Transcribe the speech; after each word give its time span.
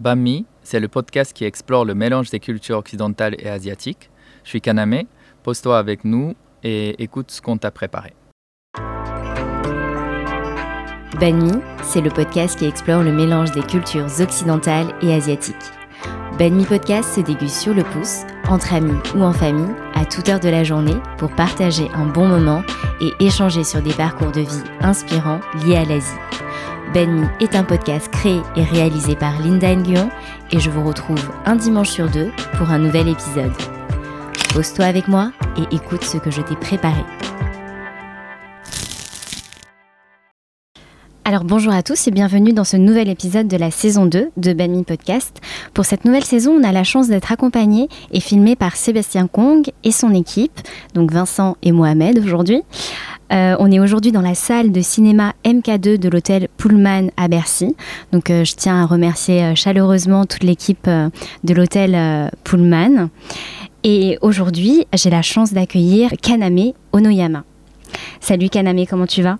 Bami, 0.00 0.46
c'est 0.62 0.80
le 0.80 0.88
podcast 0.88 1.34
qui 1.34 1.44
explore 1.44 1.84
le 1.84 1.94
mélange 1.94 2.30
des 2.30 2.40
cultures 2.40 2.78
occidentales 2.78 3.36
et 3.38 3.50
asiatiques. 3.50 4.08
Je 4.44 4.48
suis 4.48 4.62
Kaname, 4.62 5.02
pose-toi 5.42 5.78
avec 5.78 6.06
nous 6.06 6.34
et 6.62 7.02
écoute 7.02 7.30
ce 7.30 7.42
qu'on 7.42 7.58
t'a 7.58 7.70
préparé. 7.70 8.14
Banmi, 11.20 11.52
c'est 11.82 12.00
le 12.00 12.08
podcast 12.08 12.58
qui 12.58 12.64
explore 12.64 13.02
le 13.02 13.12
mélange 13.12 13.52
des 13.52 13.60
cultures 13.60 14.06
occidentales 14.20 14.94
et 15.02 15.12
asiatiques. 15.12 15.54
Banmi 16.38 16.64
Podcast 16.64 17.16
se 17.16 17.20
déguste 17.20 17.60
sur 17.60 17.74
le 17.74 17.82
pouce, 17.82 18.20
entre 18.48 18.72
amis 18.72 18.98
ou 19.14 19.22
en 19.22 19.34
famille, 19.34 19.74
à 19.92 20.06
toute 20.06 20.30
heure 20.30 20.40
de 20.40 20.48
la 20.48 20.64
journée, 20.64 20.96
pour 21.18 21.30
partager 21.32 21.90
un 21.92 22.06
bon 22.06 22.26
moment 22.26 22.62
et 23.02 23.12
échanger 23.20 23.64
sur 23.64 23.82
des 23.82 23.92
parcours 23.92 24.32
de 24.32 24.40
vie 24.40 24.64
inspirants 24.80 25.40
liés 25.62 25.76
à 25.76 25.84
l'Asie. 25.84 26.16
Benmi 26.92 27.24
est 27.38 27.54
un 27.54 27.62
podcast 27.62 28.08
créé 28.10 28.40
et 28.56 28.64
réalisé 28.64 29.14
par 29.14 29.40
Linda 29.40 29.72
Nguyen 29.76 30.10
et 30.50 30.58
je 30.58 30.70
vous 30.70 30.82
retrouve 30.82 31.30
un 31.46 31.54
dimanche 31.54 31.90
sur 31.90 32.10
deux 32.10 32.32
pour 32.58 32.70
un 32.70 32.80
nouvel 32.80 33.06
épisode. 33.06 33.52
Pose-toi 34.52 34.86
avec 34.86 35.06
moi 35.06 35.30
et 35.56 35.72
écoute 35.74 36.02
ce 36.02 36.18
que 36.18 36.32
je 36.32 36.40
t'ai 36.40 36.56
préparé. 36.56 37.04
Alors 41.30 41.44
bonjour 41.44 41.72
à 41.72 41.84
tous 41.84 42.08
et 42.08 42.10
bienvenue 42.10 42.52
dans 42.52 42.64
ce 42.64 42.76
nouvel 42.76 43.08
épisode 43.08 43.46
de 43.46 43.56
la 43.56 43.70
saison 43.70 44.04
2 44.04 44.30
de 44.36 44.52
Banmi 44.52 44.82
Podcast. 44.82 45.40
Pour 45.74 45.84
cette 45.84 46.04
nouvelle 46.04 46.24
saison, 46.24 46.58
on 46.60 46.64
a 46.64 46.72
la 46.72 46.82
chance 46.82 47.06
d'être 47.06 47.30
accompagné 47.30 47.88
et 48.10 48.18
filmé 48.18 48.56
par 48.56 48.74
Sébastien 48.74 49.28
Kong 49.28 49.70
et 49.84 49.92
son 49.92 50.12
équipe, 50.12 50.60
donc 50.94 51.12
Vincent 51.12 51.56
et 51.62 51.70
Mohamed 51.70 52.18
aujourd'hui. 52.18 52.62
Euh, 53.32 53.54
on 53.60 53.70
est 53.70 53.78
aujourd'hui 53.78 54.10
dans 54.10 54.22
la 54.22 54.34
salle 54.34 54.72
de 54.72 54.80
cinéma 54.80 55.34
MK2 55.44 55.98
de 55.98 56.08
l'hôtel 56.08 56.48
Pullman 56.56 57.10
à 57.16 57.28
Bercy. 57.28 57.76
Donc 58.10 58.28
euh, 58.28 58.42
je 58.42 58.56
tiens 58.56 58.82
à 58.82 58.86
remercier 58.86 59.44
euh, 59.44 59.54
chaleureusement 59.54 60.26
toute 60.26 60.42
l'équipe 60.42 60.88
de 60.88 61.54
l'hôtel 61.54 62.28
Pullman. 62.42 63.08
Et 63.84 64.18
aujourd'hui, 64.20 64.84
j'ai 64.94 65.10
la 65.10 65.22
chance 65.22 65.52
d'accueillir 65.52 66.10
Kaname 66.20 66.72
Onoyama. 66.90 67.44
Salut 68.18 68.48
Kaname, 68.48 68.84
comment 68.84 69.06
tu 69.06 69.22
vas? 69.22 69.38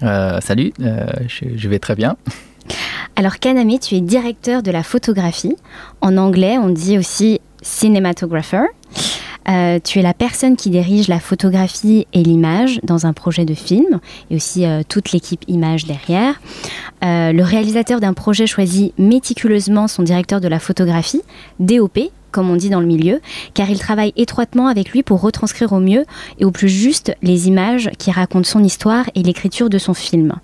Salut, 0.00 0.72
je, 0.78 1.68
vais 1.68 1.78
très 1.78 1.94
bien. 1.94 2.16
Alors 3.16 3.38
Kaname, 3.38 3.78
tu 3.78 3.96
es 3.96 4.00
directeur 4.00 4.62
de 4.62 4.70
la 4.70 4.82
photographie. 4.82 5.56
En 6.00 6.16
anglais, 6.16 6.58
on 6.58 6.68
dit 6.68 6.98
aussi 6.98 7.40
cinematographer. 7.62 8.66
Euh, 9.48 9.78
tu 9.82 9.98
es 9.98 10.02
la 10.02 10.12
personne 10.12 10.56
qui 10.56 10.68
dirige 10.68 11.08
la 11.08 11.20
photographie 11.20 12.06
et 12.12 12.22
l'image 12.22 12.80
dans 12.82 13.06
un 13.06 13.12
projet 13.12 13.46
de 13.46 13.54
film 13.54 14.00
et 14.30 14.36
aussi 14.36 14.66
euh, 14.66 14.82
toute 14.86 15.12
l'équipe 15.12 15.42
image 15.48 15.86
derrière. 15.86 16.34
Euh, 17.02 17.32
le 17.32 17.42
réalisateur 17.42 18.00
d'un 18.00 18.12
projet 18.12 18.46
choisit 18.46 18.92
méticuleusement 18.98 19.88
son 19.88 20.02
directeur 20.02 20.40
de 20.40 20.48
la 20.48 20.58
photographie, 20.58 21.22
DOP, 21.60 21.98
comme 22.30 22.50
on 22.50 22.56
dit 22.56 22.70
dans 22.70 22.80
le 22.80 22.86
milieu, 22.86 23.20
car 23.54 23.70
il 23.70 23.78
travaille 23.78 24.12
étroitement 24.16 24.66
avec 24.68 24.90
lui 24.90 25.02
pour 25.02 25.20
retranscrire 25.20 25.72
au 25.72 25.80
mieux 25.80 26.04
et 26.38 26.44
au 26.44 26.50
plus 26.50 26.68
juste 26.68 27.14
les 27.22 27.48
images 27.48 27.90
qui 27.98 28.10
racontent 28.10 28.48
son 28.48 28.62
histoire 28.62 29.06
et 29.14 29.22
l'écriture 29.22 29.70
de 29.70 29.78
son 29.78 29.94
film. 29.94 30.34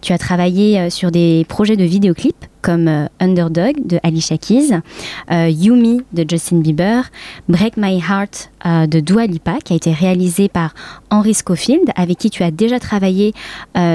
Tu 0.00 0.12
as 0.12 0.18
travaillé 0.18 0.78
euh, 0.78 0.90
sur 0.90 1.10
des 1.10 1.46
projets 1.48 1.76
de 1.76 1.84
vidéoclips 1.84 2.44
comme 2.60 2.88
euh, 2.88 3.06
Underdog 3.20 3.86
de 3.86 3.98
Alicia 4.02 4.36
Keys, 4.36 4.80
euh, 5.30 5.48
Yumi 5.48 6.02
de 6.12 6.24
Justin 6.28 6.58
Bieber, 6.58 7.10
Break 7.48 7.76
My 7.76 7.98
Heart 7.98 8.50
de 8.88 9.00
Dua 9.00 9.26
Lipa 9.26 9.58
qui 9.62 9.74
a 9.74 9.76
été 9.76 9.92
réalisé 9.92 10.48
par 10.48 10.72
Henry 11.10 11.34
Schofield 11.34 11.90
avec 11.96 12.16
qui 12.16 12.30
tu 12.30 12.42
as 12.42 12.50
déjà 12.50 12.80
travaillé 12.80 13.34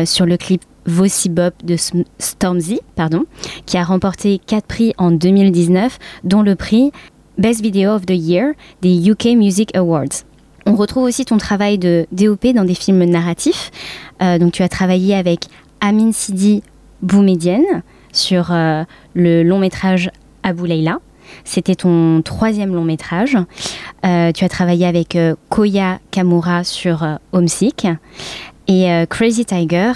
sur 0.06 0.28
le 0.28 0.38
clip 0.38 0.62
Vossi 0.86 1.30
Bop 1.30 1.54
de 1.64 1.76
Stormzy, 2.20 2.82
pardon, 2.96 3.26
qui 3.66 3.78
a 3.78 3.84
remporté 3.84 4.40
4 4.46 4.66
prix 4.66 4.94
en 4.98 5.12
2019, 5.12 5.98
dont 6.24 6.42
le 6.42 6.56
prix 6.56 6.92
Best 7.40 7.62
Video 7.62 7.96
of 7.96 8.06
the 8.06 8.18
Year 8.18 8.52
des 8.82 9.10
UK 9.10 9.28
Music 9.28 9.74
Awards. 9.74 10.26
On 10.66 10.76
retrouve 10.76 11.04
aussi 11.04 11.24
ton 11.24 11.38
travail 11.38 11.78
de 11.78 12.06
DOP 12.12 12.48
dans 12.48 12.66
des 12.66 12.76
films 12.76 13.06
narratifs. 13.06 13.72
Euh, 14.22 14.38
donc 14.38 14.52
tu 14.52 14.62
as 14.62 14.68
travaillé 14.68 15.16
avec 15.16 15.46
Amin 15.80 16.12
Sidi 16.12 16.64
Boumedienne 17.02 17.82
sur 18.12 18.52
euh, 18.52 18.84
le 19.14 19.44
long 19.44 19.58
métrage 19.58 20.12
Abu 20.44 20.68
Leila. 20.68 21.00
C'était 21.46 21.76
ton 21.76 22.22
troisième 22.24 22.76
long 22.76 22.84
métrage. 22.84 23.38
Euh, 24.06 24.34
tu 24.34 24.44
as 24.44 24.50
travaillé 24.50 24.86
avec 24.86 25.18
Koya 25.48 26.00
Kamura 26.12 26.66
sur 26.66 27.08
Homesick 27.32 27.88
et 28.70 29.06
Crazy 29.10 29.46
Tiger 29.46 29.92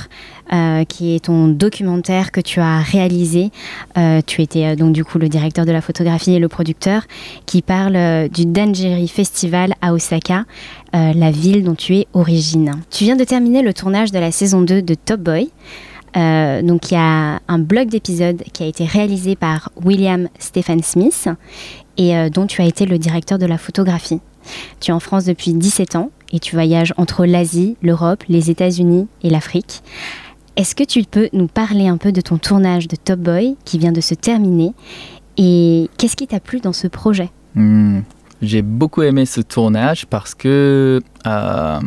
euh, 0.52 0.84
qui 0.84 1.16
est 1.16 1.26
ton 1.26 1.48
documentaire 1.48 2.34
que 2.34 2.42
tu 2.42 2.60
as 2.60 2.80
réalisé. 2.80 3.50
Euh, 3.98 4.20
tu 4.28 4.42
étais 4.42 4.66
euh, 4.66 4.76
donc 4.76 4.92
du 4.92 5.06
coup 5.06 5.18
le 5.18 5.30
directeur 5.30 5.66
de 5.66 5.72
la 5.72 5.80
photographie 5.80 6.34
et 6.34 6.40
le 6.40 6.50
producteur, 6.50 7.04
qui 7.46 7.62
parle 7.62 8.28
du 8.28 8.46
Danjiri 8.46 9.08
Festival 9.08 9.74
à 9.82 9.94
Osaka, 9.94 10.44
la 10.92 11.32
ville 11.32 11.64
dont 11.64 11.76
tu 11.76 11.96
es 11.96 12.08
origine. 12.14 12.74
Tu 12.92 13.06
viens 13.06 13.16
de 13.16 13.24
terminer 13.24 13.62
le 13.62 13.74
tournage 13.74 14.12
de 14.12 14.20
la 14.20 14.34
saison 14.34 14.62
2 14.62 14.82
de 14.82 14.96
Top 14.96 15.22
Boy. 15.22 15.50
donc 16.14 16.92
il 16.92 16.94
y 16.94 16.98
a 16.98 17.40
un 17.48 17.60
blog 17.60 17.88
d'épisodes 17.88 18.44
qui 18.52 18.64
a 18.64 18.68
été 18.68 18.86
réalisé 18.86 19.38
par 19.38 19.72
William 19.84 20.28
Stephen 20.40 20.84
Smith 20.84 21.30
et 21.98 22.30
dont 22.30 22.48
tu 22.48 22.62
as 22.62 22.66
été 22.66 22.86
le 22.86 22.98
directeur 22.98 23.40
de 23.40 23.46
la 23.46 23.58
photographie. 23.58 24.20
Tu 24.82 24.92
es 24.92 24.94
en 24.94 25.00
France 25.00 25.24
depuis 25.24 25.54
17 25.54 25.96
ans 25.96 26.12
et 26.34 26.40
tu 26.40 26.56
voyages 26.56 26.94
entre 26.98 27.26
l'Asie, 27.26 27.78
l'Europe, 27.82 28.24
les 28.28 28.50
États-Unis 28.50 29.08
et 29.22 29.30
l'Afrique. 29.30 29.84
Est-ce 30.58 30.76
que 30.76 30.84
tu 30.84 31.04
peux 31.04 31.30
nous 31.32 31.48
parler 31.48 31.88
un 31.88 31.98
peu 31.98 32.12
de 32.12 32.22
ton 32.22 32.38
tournage 32.38 32.88
de 32.88 32.96
Top 32.96 33.20
Boy 33.20 33.56
qui 33.64 33.78
vient 33.78 33.92
de 33.92 34.02
se 34.02 34.14
terminer 34.14 34.74
et 35.38 35.90
qu'est-ce 35.98 36.16
qui 36.16 36.28
t'a 36.28 36.40
plu 36.40 36.60
dans 36.60 36.74
ce 36.74 36.88
projet? 36.88 37.30
Hmm. 37.56 38.02
J'ai 38.42 38.62
beaucoup 38.62 39.04
aimé 39.04 39.26
ce 39.26 39.40
tournage 39.40 40.06
parce 40.06 40.36
que 40.36 41.02
euh, 41.26 41.80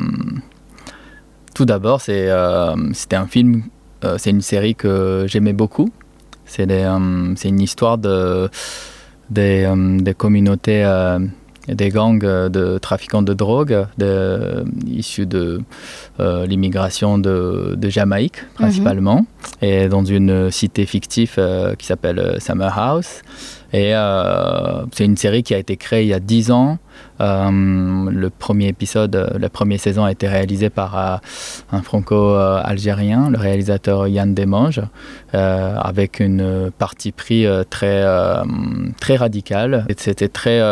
tout 1.55 1.67
d'abord 1.67 2.01
euh, 2.09 2.77
c'était 2.95 3.17
un 3.17 3.27
film, 3.27 3.65
euh, 4.05 4.17
c'est 4.19 4.31
une 4.31 4.41
série 4.41 4.75
que 4.75 5.27
j'aimais 5.29 5.53
beaucoup. 5.53 5.91
C'est 6.47 6.65
une 6.65 7.61
histoire 7.61 7.99
de, 7.99 8.49
des 9.29 10.15
communautés 10.17 10.85
des 11.69 11.88
gangs 11.91 12.25
euh, 12.25 12.49
de 12.49 12.78
trafiquants 12.78 13.22
de 13.22 13.34
drogue 13.34 13.87
de, 13.99 14.65
issus 14.87 15.27
de 15.27 15.60
euh, 16.21 16.47
l'immigration 16.47 17.19
de, 17.19 17.75
de, 17.77 17.88
Jamaïque 17.88 18.44
principalement, 18.54 19.27
et 19.62 19.88
dans 19.88 20.05
une 20.05 20.50
cité 20.50 20.87
fictive 20.87 21.34
euh, 21.38 21.75
qui 21.75 21.87
s'appelle 21.87 22.37
Summer 22.41 22.76
House. 22.78 23.22
Et 23.72 23.93
c'est 24.93 25.05
une 25.05 25.19
série 25.19 25.43
qui 25.43 25.53
a 25.53 25.59
été 25.59 25.76
créée 25.76 26.05
il 26.05 26.09
y 26.09 26.15
a 26.15 26.21
10 26.21 26.50
ans. 26.50 26.78
le 27.19 28.28
premier 28.28 28.69
épisode, 28.69 29.34
la 29.38 29.50
première 29.50 29.81
saison 29.81 30.05
a 30.05 30.12
été 30.12 30.28
réalisée 30.28 30.71
par 30.71 31.21
un 31.72 31.82
franco-algérien, 31.82 33.28
le 33.28 33.37
réalisateur 33.37 34.06
Yann 34.06 34.32
Demange, 34.32 34.81
avec 35.32 36.21
une 36.21 36.71
partie 36.78 37.12
pris 37.12 37.44
très, 37.69 38.05
très 38.99 39.16
radicale. 39.16 39.84
C'était 39.99 40.28
très 40.28 40.62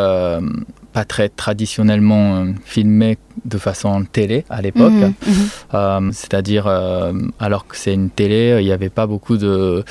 pas 0.95 1.05
très 1.05 1.29
traditionnellement 1.29 2.37
euh, 2.37 2.53
filmé 2.65 3.19
de 3.45 3.59
façon 3.59 4.05
télé 4.05 4.45
à 4.49 4.63
l'époque. 4.63 4.93
Mhm, 4.93 5.15
mhm. 5.27 5.49
Euh, 5.75 6.11
c'est-à-dire, 6.13 6.69
euh, 6.69 7.13
alors 7.41 7.67
que 7.67 7.77
c'est 7.77 7.93
une 7.93 8.11
télé, 8.11 8.59
il 8.61 8.65
n'y 8.65 8.71
avait 8.71 8.91
pas 8.91 9.07
beaucoup 9.09 9.37
de 9.37 9.85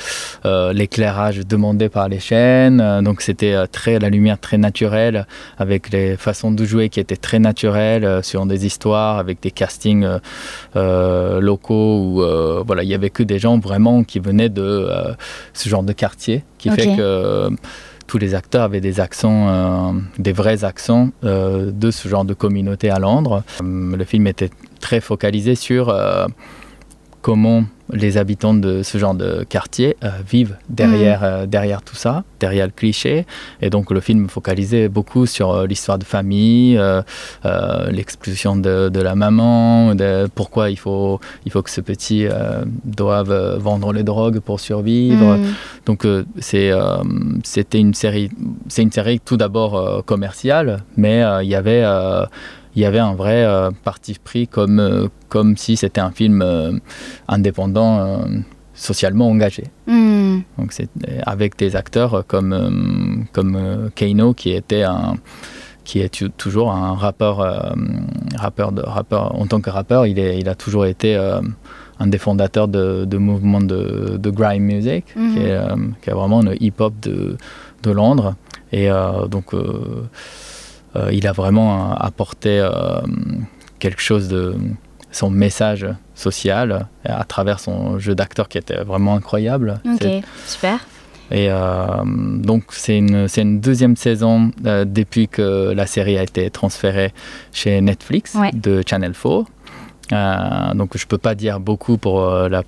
l'éclairage 0.72 1.40
demandé 1.46 1.90
par 1.90 2.08
les 2.08 2.20
chaînes. 2.20 2.82
donc 3.02 3.20
c'était 3.20 3.54
très 3.68 3.98
la 3.98 4.08
lumière 4.08 4.38
très 4.38 4.56
naturelle, 4.56 5.26
avec 5.58 5.90
les 5.90 6.16
façons 6.16 6.50
de 6.50 6.64
jouer 6.64 6.88
qui 6.88 7.00
étaient 7.00 7.22
très 7.28 7.38
naturelles 7.38 8.24
sur 8.24 8.46
des 8.46 8.64
histoires, 8.64 9.18
avec 9.18 9.42
des 9.42 9.50
castings 9.50 10.06
locaux 10.74 11.98
où 12.02 12.12
voilà, 12.66 12.82
il 12.82 12.88
y 12.88 12.94
avait 12.94 13.10
que 13.10 13.22
des 13.22 13.38
gens 13.38 13.58
vraiment 13.58 14.04
qui 14.04 14.20
venaient 14.20 14.48
de 14.48 14.88
ce 15.52 15.68
genre 15.68 15.82
de 15.82 15.92
quartier, 15.92 16.44
qui 16.58 16.70
fait 16.70 16.96
que 16.96 17.50
tous 18.06 18.18
les 18.18 18.34
acteurs 18.34 18.62
avaient 18.62 18.80
des 18.80 19.00
accents, 19.00 19.48
euh, 19.48 19.92
des 20.18 20.32
vrais 20.32 20.64
accents 20.64 21.10
euh, 21.24 21.70
de 21.70 21.90
ce 21.90 22.08
genre 22.08 22.24
de 22.24 22.34
communauté 22.34 22.90
à 22.90 22.98
Londres. 22.98 23.42
Euh, 23.62 23.96
le 23.96 24.04
film 24.04 24.26
était 24.26 24.50
très 24.80 25.00
focalisé 25.00 25.54
sur 25.54 25.94
comment 27.24 27.64
les 27.90 28.18
habitants 28.18 28.52
de 28.52 28.82
ce 28.82 28.98
genre 28.98 29.14
de 29.14 29.44
quartier 29.48 29.96
euh, 30.04 30.10
vivent 30.28 30.56
derrière, 30.68 31.20
mm. 31.20 31.24
euh, 31.24 31.46
derrière 31.46 31.80
tout 31.80 31.96
ça, 31.96 32.22
derrière 32.38 32.66
le 32.66 32.72
cliché. 32.72 33.24
Et 33.62 33.70
donc 33.70 33.90
le 33.90 34.00
film 34.00 34.28
focalisait 34.28 34.88
beaucoup 34.88 35.24
sur 35.24 35.50
euh, 35.50 35.66
l'histoire 35.66 35.98
de 35.98 36.04
famille, 36.04 36.78
l'expulsion 37.90 38.56
de, 38.56 38.90
de, 38.90 39.00
la 39.00 39.14
maman, 39.14 39.94
de 39.94 40.28
pourquoi 40.34 40.68
il 40.68 40.78
faut, 40.78 41.18
il 41.46 41.52
faut 41.52 41.62
que 41.62 41.70
ce 41.70 41.80
petit 41.80 42.26
doive 42.84 43.32
vendre 43.58 43.92
les 43.94 44.02
drogues 44.02 44.40
pour 44.40 44.60
survivre. 44.60 45.38
Mm. 45.38 45.54
Donc 45.86 46.06
c'est, 46.38 46.72
c'était 47.42 47.80
une 47.80 47.94
série, 47.94 48.30
c'est 48.68 48.82
une 48.82 48.92
série 48.92 49.18
tout 49.20 49.38
d'abord 49.38 50.04
commerciale, 50.04 50.84
mais 50.96 51.22
il 51.42 51.48
y 51.48 51.54
avait 51.54 51.84
il 52.76 52.82
y 52.82 52.84
avait 52.84 52.98
un 52.98 53.14
vrai 53.14 53.44
euh, 53.44 53.70
parti 53.84 54.16
pris 54.22 54.48
comme, 54.48 54.80
euh, 54.80 55.08
comme 55.28 55.56
si 55.56 55.76
c'était 55.76 56.00
un 56.00 56.10
film 56.10 56.42
euh, 56.42 56.72
indépendant 57.28 58.20
socialement 58.74 59.28
engagé. 59.28 59.64
Hmm. 59.86 60.40
Donc 60.58 60.72
c'est 60.72 60.88
avec 61.24 61.56
des 61.56 61.76
acteurs 61.76 62.24
comme 62.26 63.24
comme 63.32 63.90
Keino 63.94 64.34
qui 64.34 64.50
était 64.52 64.82
un 64.82 65.14
qui 65.84 66.00
est 66.00 66.36
toujours 66.36 66.72
un 66.72 66.94
rappeur 66.94 67.36
rappeur 68.36 68.72
de 68.72 68.82
rappeur 68.82 69.34
en 69.40 69.46
tant 69.46 69.60
que 69.60 69.70
rappeur 69.70 70.06
il 70.06 70.18
est 70.18 70.38
il 70.40 70.48
a 70.48 70.56
toujours 70.56 70.86
été 70.86 71.14
un 72.00 72.06
des 72.08 72.18
fondateurs 72.18 72.66
de, 72.66 73.04
de 73.04 73.16
mouvements 73.18 73.60
de, 73.60 74.16
de 74.18 74.30
grime 74.30 74.64
music 74.64 75.04
Mhm. 75.14 75.32
qui, 75.34 75.40
est, 75.40 75.60
qui 76.02 76.10
est 76.10 76.14
vraiment 76.14 76.42
le 76.42 76.60
hip 76.60 76.74
hop 76.80 76.94
de, 77.00 77.36
de 77.84 77.90
Londres 77.92 78.34
et 78.72 78.88
donc 79.30 79.52
il 81.12 81.26
a 81.26 81.32
vraiment 81.32 81.92
euh, 81.92 81.94
apporté 81.98 82.58
euh, 82.60 82.70
quelque 83.78 84.00
chose 84.00 84.28
de 84.28 84.54
son 85.10 85.30
message 85.30 85.86
social 86.14 86.86
à 87.04 87.24
travers 87.24 87.60
son 87.60 87.98
jeu 87.98 88.14
d'acteur 88.14 88.48
qui 88.48 88.58
était 88.58 88.82
vraiment 88.82 89.14
incroyable. 89.14 89.80
Ok, 89.84 90.06
super. 90.46 90.78
Et 91.30 91.46
euh, 91.50 91.86
donc 92.04 92.64
c'est 92.70 92.98
une, 92.98 93.28
c'est 93.28 93.42
une 93.42 93.60
deuxième 93.60 93.96
saison 93.96 94.50
euh, 94.66 94.84
depuis 94.84 95.26
que 95.28 95.72
la 95.74 95.86
série 95.86 96.18
a 96.18 96.22
été 96.22 96.50
transférée 96.50 97.12
chez 97.52 97.80
Netflix 97.80 98.34
Ouais. 98.34 98.50
de 98.52 98.82
Channel 98.86 99.12
4. 99.12 99.44
Euh, 100.12 100.74
donc 100.74 100.96
je 100.96 101.06
peux 101.06 101.18
pas 101.18 101.34
dire 101.34 101.60
beaucoup 101.60 101.96
pour, 101.96 102.22
euh, 102.22 102.48
la, 102.48 102.62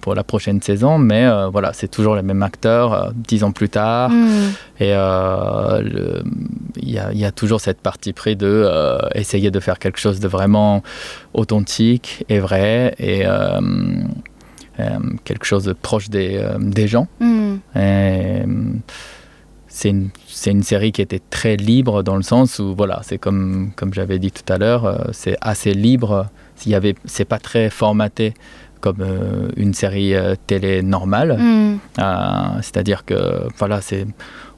pour 0.00 0.14
la 0.14 0.24
prochaine 0.24 0.60
saison, 0.60 0.98
mais 0.98 1.24
euh, 1.24 1.48
voilà, 1.48 1.72
c'est 1.72 1.88
toujours 1.88 2.14
les 2.14 2.22
mêmes 2.22 2.42
acteurs, 2.42 3.12
dix 3.14 3.44
ans 3.44 3.52
plus 3.52 3.68
tard. 3.68 4.10
Hmm. 4.10 4.50
Et 4.80 4.90
il 4.90 6.90
y, 6.90 6.98
a, 6.98 7.12
y 7.12 7.24
a 7.24 7.32
toujours 7.32 7.60
cette 7.60 7.80
partie 7.80 8.12
pris 8.12 8.36
de 8.36 8.68
essayer 9.14 9.50
de 9.50 9.60
faire 9.60 9.78
quelque 9.78 9.98
chose 9.98 10.20
de 10.20 10.28
vraiment 10.28 10.82
authentique 11.34 12.24
et 12.28 12.38
vrai 12.38 12.94
et 12.98 13.24
quelque 15.24 15.44
chose 15.44 15.64
de 15.64 15.72
proche 15.72 16.10
des, 16.10 16.40
des 16.60 16.86
gens. 16.86 17.08
Euh, 17.76 18.44
c'est 19.68 19.90
une, 19.90 20.08
c'est 20.26 20.50
une 20.50 20.62
série 20.62 20.92
qui 20.92 21.02
était 21.02 21.20
très 21.30 21.56
libre 21.56 22.02
dans 22.02 22.16
le 22.16 22.22
sens 22.22 22.58
où 22.58 22.74
voilà 22.74 23.00
c'est 23.04 23.18
comme 23.18 23.70
comme 23.76 23.94
j'avais 23.94 24.18
dit 24.18 24.32
tout 24.32 24.50
à 24.52 24.58
l'heure 24.58 24.86
euh, 24.86 24.96
c'est 25.12 25.36
assez 25.40 25.74
libre 25.74 26.26
s'il 26.58 26.72
y 26.72 26.74
avait 26.74 26.94
c'est 27.04 27.24
pas 27.24 27.38
très 27.38 27.70
formaté 27.70 28.34
comme 28.80 29.00
euh, 29.00 29.48
une 29.56 29.74
série 29.74 30.14
euh, 30.14 30.34
télé 30.46 30.82
normale 30.82 31.36
Hmm. 31.38 31.78
euh, 31.98 32.62
C'est-à-dire 32.62 33.04
que 33.04 33.48
voilà, 33.58 33.80
c'est, 33.80 34.06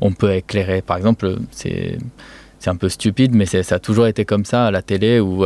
on 0.00 0.12
peut 0.12 0.32
éclairer. 0.34 0.82
Par 0.82 0.96
exemple, 0.98 1.36
c'est, 1.50 1.96
c'est 2.58 2.70
un 2.70 2.76
peu 2.76 2.88
stupide, 2.90 3.34
mais 3.34 3.46
ça 3.46 3.76
a 3.76 3.78
toujours 3.78 4.06
été 4.06 4.24
comme 4.26 4.44
ça 4.44 4.66
à 4.66 4.70
la 4.70 4.82
télé 4.82 5.20
où 5.20 5.44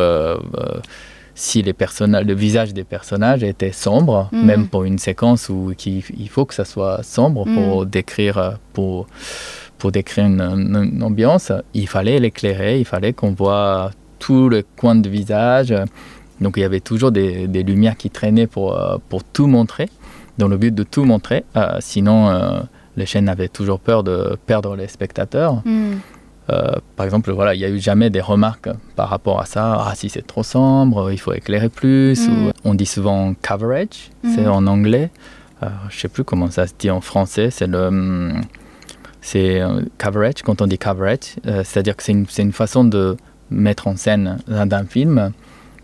si 1.36 1.62
les 1.62 1.72
personnages, 1.72 2.24
le 2.26 2.34
visage 2.34 2.72
des 2.74 2.84
personnages 2.84 3.42
était 3.42 3.72
sombre, 3.72 4.28
Mhm. 4.32 4.44
même 4.44 4.68
pour 4.68 4.84
une 4.84 4.98
séquence 4.98 5.48
où 5.48 5.72
il 5.86 6.28
faut 6.28 6.44
que 6.44 6.54
ça 6.54 6.64
soit 6.64 7.02
sombre 7.02 7.44
pour 7.44 7.82
Mhm. 7.82 7.90
décrire 7.90 8.58
pour 8.72 9.06
pour 9.78 9.90
décrire 9.92 10.24
une, 10.26 10.40
une- 10.40 10.90
une 10.94 11.02
ambiance, 11.02 11.52
il 11.74 11.88
fallait 11.88 12.18
l'éclairer, 12.18 12.78
il 12.80 12.84
fallait 12.86 13.12
qu'on 13.12 13.32
voit 13.32 13.90
tous 14.18 14.48
les 14.48 14.64
coins 14.76 14.94
de 14.94 15.08
visage. 15.10 15.74
Donc 16.40 16.54
il 16.56 16.60
y 16.60 16.64
avait 16.64 16.80
toujours 16.80 17.12
des, 17.12 17.46
des 17.48 17.62
lumières 17.62 17.96
qui 17.96 18.10
traînaient 18.10 18.46
pour, 18.46 18.76
euh, 18.76 18.96
pour 19.08 19.22
tout 19.24 19.46
montrer, 19.46 19.88
dans 20.38 20.48
le 20.48 20.56
but 20.56 20.74
de 20.74 20.82
tout 20.82 21.04
montrer. 21.04 21.44
Euh, 21.56 21.76
sinon, 21.80 22.28
euh, 22.28 22.60
les 22.96 23.06
chaînes 23.06 23.28
avaient 23.28 23.48
toujours 23.48 23.80
peur 23.80 24.02
de 24.02 24.36
perdre 24.46 24.76
les 24.76 24.88
spectateurs. 24.88 25.62
Hmm. 25.64 25.94
Euh, 26.50 26.72
par 26.96 27.06
exemple, 27.06 27.32
voilà, 27.32 27.54
il 27.54 27.58
n'y 27.58 27.64
a 27.64 27.70
eu 27.70 27.78
jamais 27.78 28.10
des 28.10 28.20
remarques 28.20 28.68
par 28.96 29.08
rapport 29.08 29.40
à 29.40 29.46
ça. 29.46 29.86
Ah, 29.88 29.92
si 29.94 30.10
c'est 30.10 30.26
trop 30.26 30.42
sombre, 30.42 31.10
il 31.10 31.18
faut 31.18 31.32
éclairer 31.32 31.70
plus. 31.70 32.28
Mm. 32.28 32.32
Ou, 32.48 32.50
on 32.64 32.74
dit 32.74 32.84
souvent 32.84 33.34
coverage, 33.40 34.10
c'est 34.34 34.42
Mhm. 34.42 34.50
en 34.50 34.66
anglais. 34.66 35.10
Euh, 35.62 35.68
je 35.88 35.98
sais 36.00 36.08
plus 36.08 36.22
comment 36.22 36.50
ça 36.50 36.66
se 36.66 36.74
dit 36.78 36.90
en 36.90 37.00
français. 37.00 37.48
C'est 37.50 37.66
le, 37.66 38.32
c'est 39.22 39.62
coverage. 39.96 40.42
Quand 40.44 40.60
on 40.60 40.66
dit 40.66 40.76
coverage, 40.76 41.36
euh, 41.46 41.62
c'est-à-dire 41.64 41.96
que 41.96 42.02
c'est 42.02 42.12
une, 42.12 42.26
c'est 42.28 42.42
une 42.42 42.52
façon 42.52 42.84
de 42.84 43.16
mettre 43.50 43.86
en 43.88 43.96
scène 43.96 44.38
d'un 44.46 44.84
film 44.84 45.32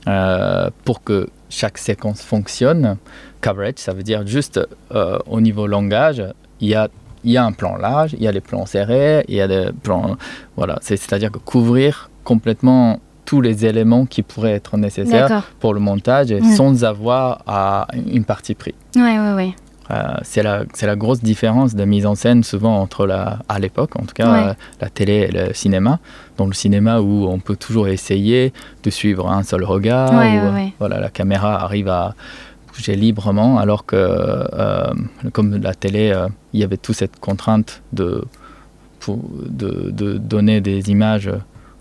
euh, 0.08 0.70
pour 0.85 1.02
que 1.02 1.29
chaque 1.49 1.79
séquence 1.79 2.23
fonctionne. 2.23 2.97
Coverage, 3.41 3.75
ça 3.76 3.93
veut 3.93 4.02
dire 4.02 4.26
juste 4.26 4.61
euh, 4.94 5.19
au 5.26 5.41
niveau 5.41 5.67
langage, 5.67 6.23
il 6.61 6.69
y 6.69 6.75
a 6.75 6.88
il 7.23 7.32
y 7.32 7.37
a 7.37 7.44
un 7.44 7.52
plan 7.52 7.76
large, 7.76 8.14
il 8.14 8.23
y 8.23 8.29
a 8.29 8.32
les 8.32 8.41
plans 8.41 8.64
serrés, 8.64 9.26
il 9.29 9.35
y 9.35 9.43
a 9.43 9.47
des 9.49 9.69
plans. 9.82 10.17
Voilà, 10.56 10.79
c'est- 10.81 10.97
c'est-à-dire 10.97 11.31
que 11.31 11.37
couvrir 11.38 12.08
complètement 12.25 12.99
tous 13.26 13.43
les 13.43 13.67
éléments 13.67 14.06
qui 14.06 14.23
pourraient 14.23 14.55
être 14.55 14.79
nécessaires 14.79 15.29
pour 15.61 15.75
le 15.75 15.81
montage 15.81 16.32
et 16.32 16.41
sans 16.56 16.82
avoir 16.82 17.43
à 17.46 17.87
une 17.94 18.25
partie 18.25 18.55
pris. 18.55 18.75
Ouais, 18.96 19.19
ouais, 19.19 19.35
ouais. 19.35 19.55
Euh, 19.90 20.14
c'est 20.22 20.42
la, 20.42 20.96
grosse 20.96 21.20
différence 21.20 21.75
de 21.75 21.84
mise 21.84 22.06
en 22.06 22.14
scène 22.14 22.42
souvent 22.44 22.78
entre 22.81 23.06
la, 23.06 23.40
à 23.48 23.58
l'époque 23.58 23.96
en 23.96 24.04
tout 24.04 24.14
cas, 24.14 24.32
Ouais. 24.32 24.48
euh, 24.50 24.54
la 24.81 24.88
télé 24.88 25.28
et 25.28 25.31
le 25.32 25.52
cinéma. 25.54 25.98
Dans 26.37 26.46
le 26.46 26.52
cinéma 26.52 27.00
où 27.00 27.26
on 27.28 27.38
peut 27.40 27.56
toujours 27.56 27.88
essayer 27.88 28.52
de 28.84 28.90
suivre 28.90 29.28
un 29.31 29.42
seul 29.42 29.64
regard, 29.64 30.12
Ouais, 30.12 30.38
où 30.40 30.54
ouais. 30.54 30.72
Voilà, 30.78 31.00
la 31.00 31.08
caméra 31.10 31.62
arrive 31.62 31.88
à 31.88 32.14
bouger 32.72 32.94
librement, 32.94 33.58
alors 33.58 33.84
que 33.84 33.96
euh, 33.96 34.92
comme 35.32 35.56
la 35.60 35.75
télé, 35.75 36.14
il 36.52 36.60
y 36.60 36.64
avait 36.64 36.76
toute 36.76 36.96
cette 36.96 37.19
contrainte 37.19 37.82
de, 37.93 38.25
pour- 39.00 39.19
de, 39.48 39.90
de 39.90 40.19
donner 40.19 40.60
des 40.60 40.90
images 40.90 41.31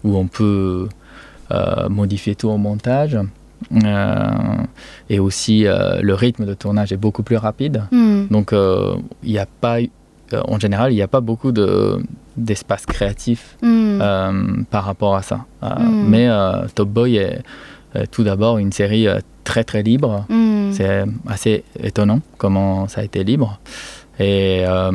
où 0.03 0.17
on 0.17 0.27
peut 0.27 0.89
modifier 1.89 2.35
tout 2.35 2.50
au 2.50 2.57
montage. 2.57 3.17
Euh, 3.83 4.27
et 5.09 5.19
aussi, 5.19 5.65
euh, 5.67 6.00
le 6.01 6.13
rythme 6.13 6.45
de 6.45 6.53
tournage 6.53 6.91
est 6.91 6.97
beaucoup 6.97 7.23
plus 7.23 7.38
rapide. 7.38 7.83
Hmm. 7.91 8.25
Donc, 8.31 8.53
euh, 8.53 8.95
il 9.23 9.31
n'y 9.31 9.39
a 9.39 9.45
pas, 9.61 9.79
euh, 9.79 10.41
en 10.47 10.59
général, 10.59 10.91
il 10.91 10.95
n'y 10.95 11.01
a 11.01 11.07
pas 11.07 11.21
beaucoup 11.21 11.51
de, 11.51 12.01
d'espace 12.38 12.85
créatif 12.85 13.57
Hmm. 13.61 14.00
euh, 14.01 14.33
par 14.71 14.83
rapport 14.85 15.15
à 15.15 15.21
ça. 15.21 15.45
Euh, 15.63 15.67
Mm. 15.79 16.09
Mais 16.09 16.27
euh, 16.29 16.67
Top 16.73 16.89
Boy 16.89 17.17
est 17.17 17.41
euh, 17.95 18.06
tout 18.11 18.23
d'abord 18.23 18.57
une 18.59 18.71
série 18.71 19.07
euh, 19.07 19.19
très 19.44 19.63
très 19.63 19.81
libre. 19.83 20.25
Hmm. 20.29 20.71
C'est 20.71 21.03
assez 21.27 21.63
étonnant 21.81 22.21
comment 22.38 22.88
ça 22.88 23.01
a 23.01 23.03
été 23.03 23.23
libre. 23.23 23.59
Et 24.19 24.63
euh, 24.67 24.91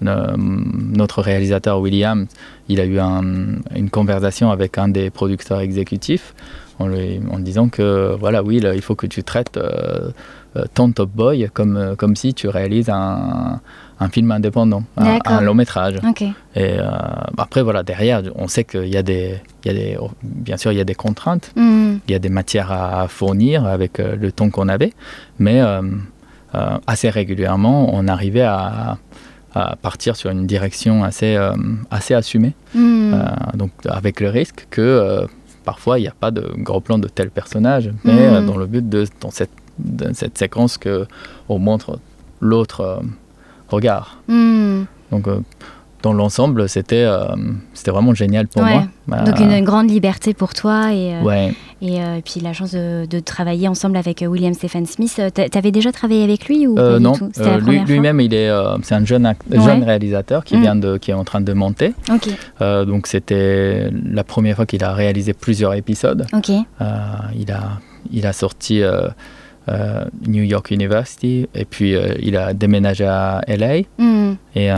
le- 0.00 0.36
notre 0.36 1.20
réalisateur 1.22 1.80
William, 1.80 2.26
il 2.68 2.80
a 2.80 2.84
eu 2.84 2.98
un- 2.98 3.56
une 3.74 3.90
conversation 3.90 4.50
avec 4.50 4.78
un 4.78 4.88
des 4.88 5.10
producteurs 5.10 5.60
exécutifs 5.60 6.34
en, 6.78 6.88
lui, 6.88 7.20
en 7.30 7.38
disant 7.38 7.68
que 7.68 8.16
voilà, 8.18 8.42
Will, 8.42 8.70
il 8.74 8.82
faut 8.82 8.94
que 8.94 9.06
tu 9.06 9.22
traites 9.22 9.56
euh, 9.56 10.10
euh, 10.56 10.64
ton 10.74 10.92
Top 10.92 11.10
Boy 11.14 11.48
comme, 11.52 11.76
euh, 11.76 11.94
comme 11.96 12.16
si 12.16 12.34
tu 12.34 12.48
réalises 12.48 12.90
un, 12.90 13.60
un 14.00 14.08
film 14.08 14.30
indépendant, 14.32 14.82
un, 14.96 15.40
long 15.40 15.54
métrage. 15.54 15.96
Et 16.54 16.78
euh, 16.78 16.90
après, 17.38 17.62
voilà, 17.62 17.82
derrière, 17.82 18.22
on 18.34 18.48
sait 18.48 18.64
qu'il 18.64 18.88
y 18.88 18.96
a 18.96 19.02
des, 19.02 19.36
il 19.64 19.68
y 19.68 19.70
a 19.70 19.78
des, 19.78 19.98
bien 20.22 20.56
sûr, 20.56 20.72
il 20.72 20.78
y 20.78 20.80
a 20.80 20.84
des 20.84 20.94
contraintes, 20.94 21.52
Hmm. 21.56 21.98
il 22.08 22.12
y 22.12 22.14
a 22.14 22.18
des 22.18 22.28
matières 22.30 22.72
à 22.72 23.06
fournir 23.08 23.66
avec 23.66 23.98
le 23.98 24.32
temps 24.32 24.50
qu'on 24.50 24.68
avait, 24.68 24.92
mais 25.38 25.60
euh, 25.60 25.82
assez 26.86 27.08
régulièrement, 27.10 27.94
on 27.94 28.08
arrivait 28.08 28.42
à, 28.42 28.98
à 29.54 29.76
partir 29.76 30.16
sur 30.16 30.30
une 30.30 30.46
direction 30.46 31.04
assez, 31.04 31.36
euh, 31.36 31.52
assez 31.90 32.14
assumée. 32.14 32.54
Euh, 32.76 33.22
donc 33.54 33.70
avec 33.88 34.20
le 34.20 34.28
risque 34.30 34.66
que 34.70 34.80
euh, 34.80 35.26
parfois 35.64 35.98
il 35.98 36.02
n'y 36.02 36.08
a 36.08 36.14
pas 36.18 36.30
de 36.30 36.52
gros 36.58 36.80
plan 36.80 36.98
de 36.98 37.08
tel 37.08 37.30
personnage, 37.30 37.90
mais 38.04 38.12
Mm. 38.30 38.34
euh, 38.34 38.46
dans 38.46 38.56
le 38.56 38.66
but 38.66 38.88
de, 38.88 39.06
dans 39.20 39.30
cette, 39.30 39.50
dans 39.78 40.14
cette 40.14 40.36
séquence 40.38 40.78
que 40.78 41.06
on 41.48 41.58
montre 41.58 41.98
l'autre 42.40 42.80
euh, 42.80 43.00
regard. 43.68 44.18
Donc, 44.28 45.28
euh, 45.28 45.40
dans 46.02 46.12
l'ensemble, 46.12 46.68
c'était 46.68 47.04
euh, 47.04 47.26
c'était 47.74 47.90
vraiment 47.90 48.14
génial 48.14 48.46
pour 48.48 48.62
Ouais. 48.62 48.80
moi. 49.06 49.18
Donc 49.22 49.40
Euh, 49.40 49.44
une, 49.44 49.52
une 49.52 49.64
grande 49.64 49.90
liberté 49.90 50.34
pour 50.34 50.52
toi 50.54 50.92
et, 50.92 51.14
euh, 51.14 51.22
ouais. 51.22 51.54
et, 51.80 52.00
euh, 52.00 52.20
puis 52.24 52.40
la 52.40 52.52
chance 52.52 52.72
de, 52.72 53.06
de 53.06 53.20
travailler 53.20 53.68
ensemble 53.68 53.96
avec 53.96 54.22
euh, 54.22 54.26
William 54.26 54.54
Stephen 54.54 54.86
Smith. 54.86 55.16
Euh, 55.18 55.30
t'a- 55.30 55.48
T'avais 55.48 55.70
déjà 55.70 55.92
travaillé 55.92 56.22
avec 56.24 56.46
lui 56.48 56.66
ou 56.66 56.78
Euh, 56.78 56.94
pas 56.94 56.98
non, 57.00 57.12
euh, 57.38 57.60
lui- 57.60 57.80
lui-même, 57.80 58.20
il 58.20 58.34
est, 58.34 58.48
euh, 58.48 58.76
c'est 58.82 58.94
un 58.94 59.04
jeune, 59.04 59.26
Ouais. 59.26 59.60
jeune 59.60 59.82
réalisateur 59.84 60.44
qui 60.44 60.56
Mm. 60.56 60.60
vient 60.60 60.76
de, 60.76 60.96
qui 60.98 61.10
est 61.10 61.14
en 61.14 61.24
train 61.24 61.40
de 61.40 61.52
monter. 61.52 61.94
Euh, 62.60 62.84
donc, 62.84 63.06
c'était 63.06 63.90
la 64.04 64.24
première 64.24 64.56
fois 64.56 64.66
qu'il 64.66 64.82
a 64.84 64.92
réalisé 64.94 65.32
plusieurs 65.34 65.74
épisodes. 65.74 66.26
Euh, 66.34 66.84
il 67.38 67.50
a, 67.52 67.78
il 68.12 68.26
a 68.26 68.32
sorti 68.32 68.82
euh, 69.68 70.04
New 70.26 70.42
York 70.42 70.72
University 70.72 71.46
et 71.54 71.64
puis 71.64 71.94
euh, 71.94 72.14
il 72.20 72.36
a 72.36 72.52
déménagé 72.52 73.06
à 73.06 73.42
LA. 73.46 73.82
Hmm. 73.96 74.34
Et 74.56 74.72
euh, 74.72 74.76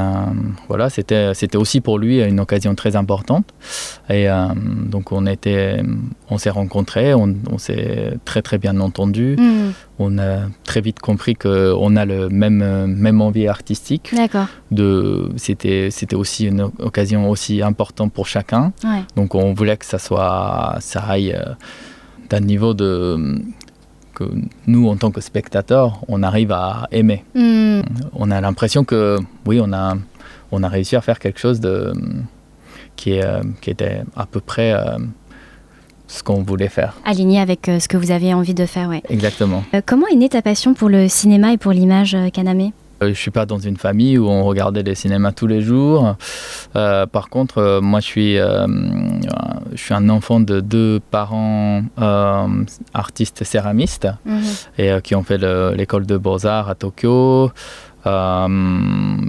voilà, 0.68 0.90
c'était 0.90 1.32
c'était 1.32 1.56
aussi 1.56 1.80
pour 1.80 1.98
lui 1.98 2.22
une 2.22 2.38
occasion 2.38 2.74
très 2.74 2.94
importante. 2.94 3.46
Et 4.10 4.26
donc 4.86 5.10
on 5.10 5.26
était, 5.26 5.80
on 6.28 6.36
s'est 6.36 6.50
rencontrés, 6.50 7.14
on, 7.14 7.34
on 7.50 7.56
s'est 7.56 8.18
très 8.26 8.42
très 8.42 8.58
bien 8.58 8.78
entendu. 8.78 9.36
Hmm. 9.38 9.72
On 9.98 10.18
a 10.18 10.48
très 10.64 10.82
vite 10.82 10.98
compris 10.98 11.34
que 11.34 11.72
on 11.78 11.96
a 11.96 12.04
le 12.04 12.28
même 12.28 12.86
même 12.86 13.22
envie 13.22 13.48
artistique. 13.48 14.12
D'accord. 14.14 14.48
De 14.70 15.30
c'était 15.36 15.88
c'était 15.90 16.16
aussi 16.16 16.46
une 16.46 16.70
occasion 16.78 17.30
aussi 17.30 17.62
importante 17.62 18.12
pour 18.12 18.26
chacun. 18.26 18.72
Ouais. 18.84 19.02
Donc 19.16 19.34
on 19.34 19.54
voulait 19.54 19.78
que 19.78 19.86
ça 19.86 19.98
soit 19.98 20.76
ça 20.80 21.00
aille 21.00 21.36
d'un 22.28 22.40
niveau 22.40 22.74
de 22.74 23.40
que 24.14 24.24
nous, 24.66 24.88
en 24.88 24.96
tant 24.96 25.10
que 25.10 25.20
spectateurs, 25.20 26.00
on 26.08 26.22
arrive 26.22 26.52
à 26.52 26.88
aimer. 26.92 27.24
Hmm. 27.34 27.80
On 28.14 28.30
a 28.30 28.40
l'impression 28.40 28.84
que, 28.84 29.18
oui, 29.46 29.60
on 29.62 29.72
a, 29.72 29.96
on 30.52 30.62
a 30.62 30.68
réussi 30.68 30.96
à 30.96 31.00
faire 31.00 31.18
quelque 31.18 31.40
chose 31.40 31.60
de, 31.60 31.92
qui, 32.96 33.12
est, 33.12 33.24
euh, 33.24 33.42
qui 33.60 33.70
était 33.70 34.02
à 34.16 34.26
peu 34.26 34.40
près 34.40 34.72
euh, 34.72 34.98
ce 36.06 36.22
qu'on 36.22 36.42
voulait 36.42 36.68
faire. 36.68 36.94
Aligné 37.04 37.40
avec 37.40 37.68
euh, 37.68 37.80
ce 37.80 37.88
que 37.88 37.96
vous 37.96 38.10
avez 38.10 38.32
envie 38.34 38.54
de 38.54 38.66
faire, 38.66 38.88
ouais. 38.88 39.02
Exactement. 39.08 39.64
Euh, 39.74 39.80
comment 39.84 40.06
est 40.06 40.16
née 40.16 40.28
ta 40.28 40.42
passion 40.42 40.74
pour 40.74 40.88
le 40.88 41.08
cinéma 41.08 41.52
et 41.52 41.58
pour 41.58 41.72
l'image, 41.72 42.16
Kaname? 42.32 42.70
Je 43.02 43.12
suis 43.12 43.30
pas 43.30 43.46
dans 43.46 43.58
une 43.58 43.76
famille 43.76 44.16
où 44.18 44.28
on 44.28 44.44
regardait 44.44 44.82
les 44.82 44.94
cinémas 44.94 45.32
tous 45.32 45.46
les 45.46 45.60
jours. 45.62 46.16
Euh, 46.76 47.06
par 47.06 47.28
contre, 47.28 47.58
euh, 47.58 47.80
moi, 47.80 48.00
je 48.00 48.06
suis, 48.06 48.38
euh, 48.38 48.66
je 49.72 49.76
suis 49.82 49.94
un 49.94 50.08
enfant 50.08 50.40
de 50.40 50.60
deux 50.60 51.00
parents 51.10 51.82
euh, 52.00 52.46
artistes 52.94 53.44
céramistes 53.44 54.08
et 54.78 54.90
euh, 54.90 55.00
qui 55.00 55.14
ont 55.14 55.22
fait 55.22 55.38
le- 55.38 55.72
l'école 55.76 56.06
de 56.06 56.16
beaux-arts 56.16 56.68
à 56.70 56.74
Tokyo. 56.74 57.50
Euh, 58.06 58.48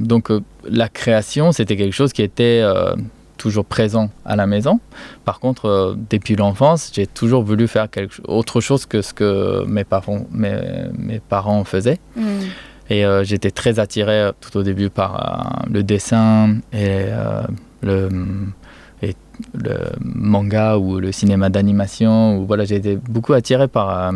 donc 0.01 0.31
euh, 0.31 0.41
la 0.69 0.89
création, 0.89 1.51
c'était 1.51 1.77
quelque 1.77 1.93
chose 1.93 2.11
qui 2.13 2.21
était 2.21 2.59
euh, 2.61 2.93
toujours 3.37 3.65
présent 3.65 4.09
à 4.25 4.35
la 4.35 4.47
maison. 4.47 4.79
Par 5.23 5.39
contre, 5.39 5.65
euh, 5.65 5.95
depuis 6.09 6.35
l'enfance, 6.35 6.91
j'ai 6.93 7.07
toujours 7.07 7.43
voulu 7.43 7.67
faire 7.67 7.89
quelque, 7.89 8.15
autre 8.27 8.59
chose 8.61 8.85
que 8.85 9.01
ce 9.01 9.13
que 9.13 9.63
mes 9.65 9.83
parents, 9.85 10.25
mes, 10.31 10.59
mes 10.97 11.19
parents 11.19 11.63
faisaient. 11.63 11.99
Et 12.89 13.05
euh, 13.05 13.23
j'étais 13.23 13.51
très 13.51 13.79
attiré 13.79 14.19
euh, 14.21 14.31
tout 14.39 14.57
au 14.57 14.63
début 14.63 14.89
par 14.89 15.15
euh, 15.15 15.71
le 15.71 15.83
dessin 15.83 16.57
et, 16.71 17.05
le, 17.81 18.09
et 19.01 19.15
le 19.53 19.75
manga 20.01 20.77
ou 20.77 20.99
le 20.99 21.11
cinéma 21.11 21.49
d'animation. 21.49 22.37
Ou 22.37 22.45
voilà, 22.45 22.65
j'ai 22.65 22.75
été 22.75 22.97
beaucoup 23.09 23.33
attiré 23.33 23.67
par, 23.67 24.13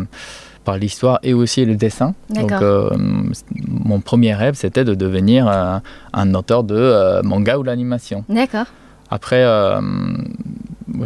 par 0.64 0.76
l'histoire 0.76 1.18
et 1.22 1.34
aussi 1.34 1.64
le 1.64 1.74
dessin. 1.76 2.14
Donc 2.28 2.52
euh, 2.52 2.90
mon 3.66 4.00
premier 4.00 4.34
rêve, 4.34 4.54
c'était 4.54 4.84
de 4.84 4.94
devenir 4.94 5.48
euh, 5.48 5.78
un 6.12 6.34
auteur 6.34 6.64
de 6.64 6.76
euh, 6.76 7.22
manga 7.22 7.58
ou 7.58 7.62
l'animation. 7.62 8.24
D'accord. 8.28 8.66
Après, 9.10 9.44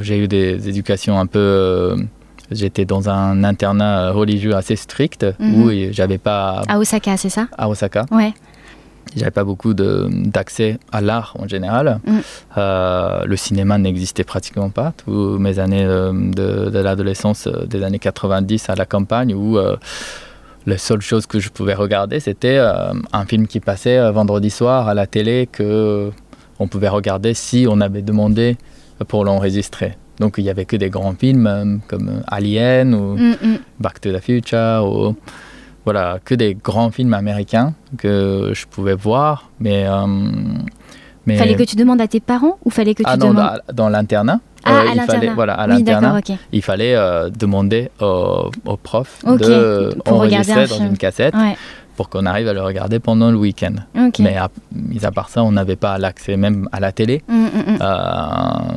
j'ai 0.02 0.18
eu 0.18 0.28
des 0.28 0.68
éducations 0.68 1.18
un 1.18 1.24
peu. 1.24 1.96
J'étais 2.50 2.84
dans 2.84 3.08
un 3.08 3.42
internat 3.44 4.10
religieux 4.12 4.54
assez 4.54 4.76
strict 4.76 5.26
Mhm. 5.38 5.62
où 5.62 5.70
j'avais 5.92 6.18
pas 6.18 6.62
À 6.68 6.78
Osaka, 6.78 7.16
c'est 7.16 7.28
ça? 7.30 7.48
À 7.56 7.68
Osaka. 7.68 8.04
Ouais. 8.10 8.32
J'avais 9.16 9.30
pas 9.30 9.44
beaucoup 9.44 9.74
de- 9.74 10.08
d'accès 10.10 10.78
à 10.90 11.00
l'art 11.00 11.36
en 11.38 11.46
général. 11.46 12.00
Mm. 12.06 12.18
Euh, 12.58 13.24
le 13.24 13.36
cinéma 13.36 13.78
n'existait 13.78 14.24
pratiquement 14.24 14.70
pas. 14.70 14.92
Toutes 15.04 15.38
mes 15.40 15.58
années 15.58 15.84
euh, 15.84 16.12
de, 16.12 16.70
de 16.70 16.78
l'adolescence, 16.80 17.46
euh, 17.46 17.64
des 17.66 17.82
années 17.84 17.98
90 17.98 18.68
à 18.70 18.74
la 18.74 18.86
campagne, 18.86 19.34
où 19.34 19.56
euh, 19.58 19.76
la 20.66 20.78
seule 20.78 21.00
chose 21.02 21.26
que 21.26 21.38
je 21.38 21.50
pouvais 21.50 21.74
regarder, 21.74 22.18
c'était 22.18 22.56
euh, 22.58 22.92
un 23.12 23.24
film 23.26 23.46
qui 23.46 23.60
passait 23.60 24.10
vendredi 24.10 24.50
soir 24.50 24.88
à 24.88 24.94
la 24.94 25.06
télé 25.06 25.48
que 25.52 26.10
on 26.58 26.66
pouvait 26.66 26.88
regarder 26.88 27.34
si 27.34 27.66
on 27.68 27.80
avait 27.80 28.02
demandé 28.02 28.56
pour 29.08 29.24
l'enregistrer. 29.24 29.96
Donc 30.20 30.34
il 30.38 30.44
y 30.44 30.50
avait 30.50 30.64
que 30.64 30.76
des 30.76 30.90
grands 30.90 31.14
films 31.14 31.46
euh, 31.46 31.76
comme 31.88 32.22
Alien 32.28 32.94
ou 32.94 33.16
Mm, 33.16 33.30
mm. 33.42 33.58
Back 33.80 34.00
to 34.00 34.12
the 34.12 34.20
Future, 34.20 34.84
ou 34.84 35.16
voilà, 35.84 36.18
que 36.24 36.34
des 36.34 36.54
grands 36.54 36.90
films 36.90 37.14
américains 37.14 37.74
que 37.98 38.52
je 38.54 38.66
pouvais 38.66 38.94
voir, 38.94 39.50
mais. 39.60 39.86
euh, 39.86 40.06
mais 41.26 41.36
Fallait 41.36 41.54
que 41.56 41.62
tu 41.64 41.76
demandes 41.76 42.00
à 42.00 42.06
tes 42.08 42.20
parents 42.20 42.58
ou 42.64 42.70
fallait 42.70 42.94
que 42.94 43.02
tu 43.02 43.08
ah 43.08 43.16
non, 43.16 43.30
demandes 43.30 43.60
dans, 43.72 43.88
l'internat. 43.88 44.40
Ah, 44.62 44.70
euh, 44.72 44.78
à 44.78 44.84
il 44.84 44.86
fallait, 44.88 44.96
l'internat. 44.96 45.34
voilà, 45.34 45.54
à 45.54 45.66
Oui, 45.68 45.82
d'accord, 45.82 46.02
l'internat, 46.02 46.18
ok. 46.18 46.38
il 46.52 46.62
fallait 46.62 46.94
euh, 46.94 47.28
demander 47.30 47.90
au, 48.00 48.50
au 48.66 48.76
prof 48.76 49.18
Ok, 49.26 49.40
de 49.40 49.94
pour 50.04 50.16
enregistrer 50.16 50.66
dans 50.66 50.78
une 50.86 50.96
cassette 50.98 51.34
Ouais. 51.34 51.56
Pour 51.96 52.08
qu'on 52.08 52.26
arrive 52.26 52.48
à 52.48 52.52
le 52.52 52.62
regarder 52.62 52.98
pendant 52.98 53.30
le 53.30 53.36
week-end. 53.36 53.74
Mais 54.18 54.36
à, 54.36 54.48
mis 54.72 55.04
à 55.04 55.10
part 55.10 55.28
ça, 55.28 55.42
on 55.42 55.52
n'avait 55.52 55.76
pas 55.76 55.98
l'accès 55.98 56.36
même 56.36 56.68
à 56.72 56.80
la 56.80 56.92
télé. 56.92 57.22
Mm, 57.28 57.34
mm, 57.34 57.46
mm. 57.46 57.78
Euh, 57.80 57.94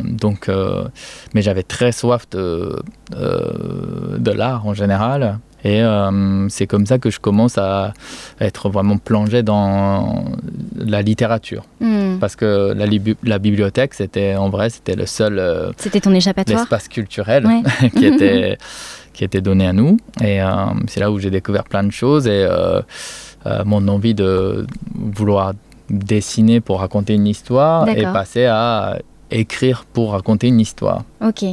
donc, 0.04 0.50
euh, 0.50 0.88
mais 1.34 1.42
j'avais 1.42 1.64
très 1.64 1.92
soif 1.92 2.30
de, 2.32 2.76
euh, 3.16 4.18
de 4.18 4.32
l'art 4.32 4.66
en 4.66 4.74
général. 4.74 5.40
Et 5.68 5.82
euh, 5.82 6.48
c'est 6.48 6.66
comme 6.66 6.86
ça 6.86 6.98
que 6.98 7.10
je 7.10 7.20
commence 7.20 7.58
à 7.58 7.94
être 8.40 8.70
vraiment 8.70 8.98
plongé 8.98 9.44
dans 9.44 10.24
la 10.78 11.02
littérature. 11.02 11.66
Mm. 11.82 12.20
Parce 12.20 12.38
que 12.38 12.74
la, 12.74 13.38
bibliothèque, 13.38 13.94
c'était 13.94 14.36
en 14.38 14.50
vrai, 14.50 14.70
c'était 14.70 14.96
le 14.96 15.06
seul 15.06 15.40
euh, 15.40 15.72
C'était 15.76 16.00
ton 16.00 16.14
échappatoire? 16.14 16.62
espace 16.62 16.88
culturel 16.88 17.46
Ouais. 17.46 17.90
qui, 17.90 18.06
était, 18.06 18.58
qui 19.14 19.26
était 19.26 19.42
donné 19.42 19.68
à 19.68 19.74
nous. 19.74 19.98
Et 20.22 20.42
euh, 20.42 20.48
c'est 20.88 21.02
là 21.02 21.12
où 21.12 21.20
j'ai 21.20 21.32
découvert 21.32 21.66
plein 21.66 21.84
de 21.84 21.92
choses. 21.92 22.28
Et 22.28 22.48
euh, 22.50 22.82
mon 23.66 23.86
envie 23.90 24.14
de 24.14 24.66
vouloir 24.96 25.52
dessiner 25.90 26.62
pour 26.62 26.80
raconter 26.80 27.14
une 27.16 27.28
histoire 27.28 27.90
est 27.90 28.04
passée 28.04 28.46
à 28.46 29.00
écrire 29.32 29.84
pour 29.92 30.14
raconter 30.14 30.48
une 30.48 30.62
histoire. 30.62 31.04
Ok. 31.22 31.44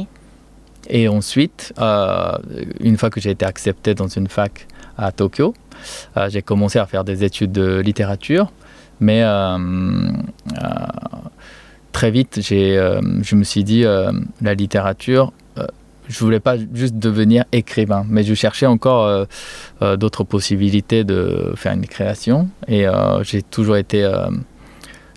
Et 0.89 1.07
ensuite, 1.07 1.73
euh, 1.79 2.37
une 2.79 2.97
fois 2.97 3.09
que 3.09 3.19
j'ai 3.19 3.31
été 3.31 3.45
accepté 3.45 3.93
dans 3.93 4.07
une 4.07 4.27
fac 4.27 4.67
à 4.97 5.11
Tokyo, 5.11 5.53
euh, 6.17 6.29
j'ai 6.29 6.41
commencé 6.41 6.79
à 6.79 6.85
faire 6.85 7.03
des 7.03 7.23
études 7.23 7.51
de 7.51 7.79
littérature. 7.79 8.51
Mais 8.99 9.23
euh, 9.23 9.57
très 11.91 12.11
vite, 12.11 12.39
je 12.41 13.35
me 13.35 13.43
suis 13.43 13.63
dit, 13.63 13.83
la 13.83 14.53
littérature, 14.53 15.33
je 16.07 16.19
voulais 16.19 16.39
pas 16.39 16.55
juste 16.73 16.95
devenir 16.95 17.45
écrivain, 17.51 18.05
mais 18.07 18.23
je 18.23 18.33
cherchais 18.35 18.67
encore 18.67 19.27
d'autres 19.81 20.23
possibilités 20.23 21.03
de 21.03 21.51
faire 21.55 21.73
une 21.73 21.87
création. 21.87 22.47
Et 22.67 22.85
j'ai 23.23 23.41
toujours 23.41 23.75
été... 23.75 24.09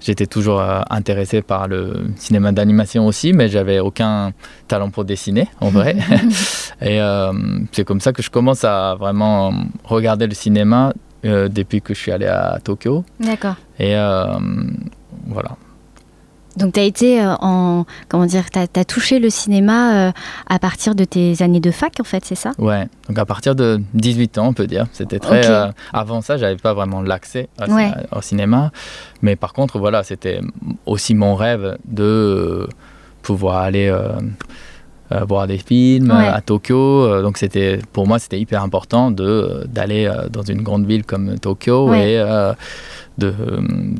J'étais 0.01 0.27
toujours 0.27 0.61
euh, 0.61 0.81
intéressé 0.91 1.43
par 1.43 1.69
le 1.69 2.09
cinéma 2.17 2.53
d'animation 2.53 3.07
aussi, 3.07 3.33
mais 3.33 3.49
j'avais 3.49 3.81
aucun 3.81 4.33
talent 4.69 4.91
pour 4.91 5.05
dessiner, 5.05 5.49
en 5.61 5.71
vrai. 5.71 5.97
Et 6.81 7.01
euh, 7.01 7.33
c'est 7.73 7.85
comme 7.85 8.01
ça 8.01 8.13
que 8.13 8.23
je 8.23 8.31
commence 8.31 8.65
à 8.65 8.95
vraiment 8.95 9.53
regarder 9.85 10.27
le 10.27 10.35
cinéma 10.35 10.93
euh, 11.25 11.49
depuis 11.49 11.83
que 11.83 11.95
je 11.95 11.99
suis 11.99 12.13
allé 12.13 12.27
à 12.27 12.59
Tokyo. 12.63 13.05
D'accord. 13.19 13.57
Et 13.79 13.97
euh, 13.97 14.39
voilà. 15.27 15.57
Donc 16.59 16.75
tu 16.75 16.81
as 16.81 16.85
été 16.85 17.23
euh, 17.23 17.35
en 17.41 17.87
comment 18.09 18.27
dire, 18.27 18.51
tu 18.51 18.59
as, 18.59 18.85
touché 18.85 19.19
le 19.19 19.31
cinéma 19.31 20.09
euh, 20.09 20.13
à 20.49 20.59
partir 20.59 20.95
de 20.95 21.05
tes 21.05 21.43
années 21.43 21.61
de 21.61 21.71
fac 21.71 21.95
en 22.01 22.05
fait, 22.05 22.25
c'est 22.25 22.35
ça? 22.35 22.53
Ouais, 22.59 22.89
donc 23.09 23.19
à 23.19 23.25
partir 23.25 23.55
de 23.55 23.81
18 23.95 24.39
ans, 24.39 24.49
on 24.49 24.53
peut 24.53 24.67
dire. 24.67 24.87
C'était 24.93 25.19
très. 25.19 25.49
Euh, 25.49 25.69
avant 25.93 26.21
ça, 26.21 26.37
j'avais 26.37 26.57
pas 26.57 26.75
vraiment 26.75 27.01
l'accès 27.01 27.49
Ouais. 27.69 27.93
au 28.15 28.21
cinéma. 28.21 28.73
Mais 29.23 29.37
par 29.37 29.53
contre, 29.53 29.79
voilà, 29.79 30.03
c'était 30.03 30.41
aussi 30.87 31.15
mon 31.15 31.35
rêve 31.35 31.79
de 31.87 32.69
pouvoir 33.23 33.59
aller 33.59 33.89
euh, 33.89 34.13
euh, 35.13 35.25
voir 35.25 35.47
des 35.47 35.59
films 35.59 36.11
Ouais. 36.11 36.27
euh, 36.29 36.35
à 36.35 36.41
Tokyo. 36.41 36.77
Euh, 37.05 37.23
donc 37.23 37.39
c'était, 37.39 37.79
pour 37.93 38.07
moi, 38.07 38.19
c'était 38.19 38.39
hyper 38.39 38.63
important 38.63 39.11
de, 39.11 39.65
d'aller 39.73 40.11
dans 40.31 40.43
une 40.43 40.63
grande 40.63 40.87
ville 40.87 41.05
comme 41.05 41.39
Tokyo 41.39 41.89
Ouais. 41.91 42.13
et 42.15 42.53
de, 43.19 43.33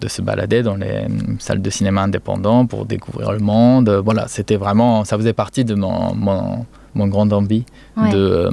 de 0.01 0.09
se 0.09 0.23
balader 0.23 0.63
dans 0.63 0.77
les 0.77 1.07
salles 1.41 1.61
de 1.61 1.71
cinéma 1.71 2.03
indépendants 2.03 2.67
pour 2.67 2.85
découvrir 2.85 3.33
le 3.33 3.41
monde. 3.41 3.89
Voilà, 4.05 4.29
c'était 4.29 4.57
vraiment, 4.57 5.05
ça 5.05 5.17
faisait 5.17 5.33
partie 5.33 5.65
de 5.65 5.75
mon, 5.75 6.15
mon, 6.15 6.65
mon 6.95 7.07
grande 7.09 7.33
envie 7.33 7.65
Ouais. 7.97 8.11
de, 8.13 8.49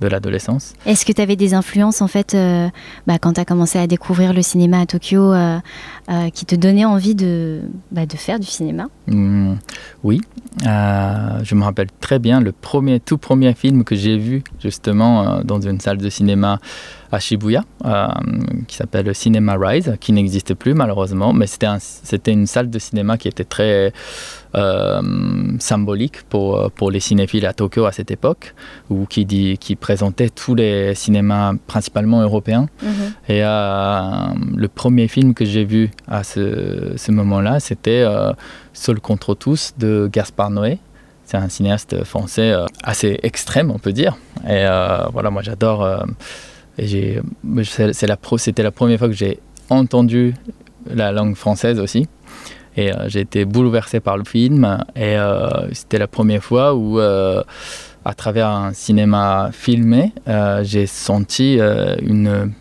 de 0.00 0.08
l'adolescence. 0.08 0.74
Est-ce 0.84 1.06
que 1.06 1.12
tu 1.12 1.22
avais 1.22 1.36
des 1.36 1.54
influences 1.54 2.02
en 2.02 2.08
fait 2.08 2.34
euh, 2.34 2.68
bah, 3.06 3.18
quand 3.18 3.34
tu 3.34 3.40
as 3.40 3.44
commencé 3.44 3.78
à 3.78 3.86
découvrir 3.86 4.32
le 4.32 4.42
cinéma 4.42 4.80
à 4.80 4.86
Tokyo 4.86 5.32
euh, 5.32 5.58
euh, 6.10 6.30
qui 6.30 6.44
te 6.44 6.54
donnaient 6.54 6.84
envie 6.84 7.14
de, 7.14 7.62
bah, 7.90 8.06
de 8.06 8.16
faire 8.16 8.38
du 8.38 8.46
cinéma? 8.46 8.86
Hmm, 9.06 9.54
oui, 10.04 10.20
je 10.62 11.54
me 11.54 11.62
rappelle 11.62 11.88
très 12.00 12.18
bien 12.18 12.40
le 12.40 12.52
premier, 12.52 13.00
tout 13.00 13.18
premier 13.18 13.54
film 13.54 13.84
que 13.84 13.94
j'ai 13.94 14.18
vu 14.18 14.42
justement 14.60 15.40
dans 15.42 15.60
une 15.60 15.80
salle 15.80 15.98
de 15.98 16.10
cinéma 16.10 16.58
à 17.12 17.18
Shibuya, 17.20 17.62
euh, 17.84 18.06
qui 18.66 18.76
s'appelle 18.76 19.14
Cinema 19.14 19.56
Rise, 19.58 19.96
qui 20.00 20.12
n'existe 20.12 20.54
plus 20.54 20.74
malheureusement, 20.74 21.32
mais 21.32 21.46
c'était 21.46 21.66
un- 21.66 21.78
c'était 21.80 22.32
une 22.32 22.46
salle 22.46 22.68
de 22.70 22.78
cinéma 22.78 23.16
qui 23.18 23.28
était 23.28 23.44
très 23.44 23.92
euh, 24.54 25.02
symbolique 25.58 26.22
pour, 26.30 26.70
pour 26.72 26.90
les 26.90 27.00
cinéphiles 27.00 27.44
à 27.46 27.52
Tokyo 27.52 27.84
à 27.84 27.92
cette 27.92 28.10
époque, 28.10 28.54
ou 28.88 29.04
qui, 29.04 29.26
dit, 29.26 29.58
qui 29.58 29.76
présentait 29.76 30.30
tous 30.30 30.54
les 30.54 30.94
cinémas 30.94 31.52
principalement 31.66 32.22
européens. 32.22 32.66
Et 33.28 33.44
euh, 33.44 34.10
le 34.56 34.68
premier 34.68 35.08
film 35.08 35.34
que 35.34 35.44
j'ai 35.44 35.64
vu 35.64 35.90
à 36.08 36.24
ce, 36.24 36.94
ce 36.96 37.12
moment-là, 37.12 37.60
c'était 37.60 38.04
Seul 38.72 39.00
contre 39.00 39.34
tous 39.34 39.74
de 39.78 40.08
Gaspard 40.10 40.50
Noé. 40.50 40.78
C'est 41.24 41.36
un 41.36 41.48
cinéaste 41.48 42.04
français 42.04 42.54
assez 42.82 43.18
extrême, 43.24 43.70
on 43.70 43.78
peut 43.78 43.92
dire. 43.92 44.16
Et 44.44 44.64
euh, 44.64 45.06
voilà, 45.12 45.30
moi 45.30 45.42
j'adore. 45.42 45.82
euh, 45.84 45.98
et 46.78 47.20
la 47.44 48.16
c'était 48.38 48.62
la 48.62 48.70
première 48.70 48.98
fois 48.98 49.08
que 49.08 49.14
j'ai 49.14 49.40
entendu 49.70 50.34
la 50.86 51.12
langue 51.12 51.34
française 51.34 51.80
aussi. 51.80 52.08
Et 52.76 52.92
euh, 52.92 53.08
j'ai 53.08 53.20
été 53.20 53.44
bouleversé 53.44 54.00
par 54.00 54.16
le 54.16 54.24
film. 54.24 54.84
Et 54.94 55.16
euh, 55.16 55.72
c'était 55.72 55.98
la 55.98 56.06
première 56.06 56.42
fois 56.42 56.74
où 56.74 57.00
euh, 57.00 57.42
à 58.04 58.14
travers 58.14 58.48
un 58.48 58.72
cinéma 58.72 59.50
filmé, 59.52 60.12
j'ai 60.62 60.86
senti 60.86 61.58
une 62.02 62.52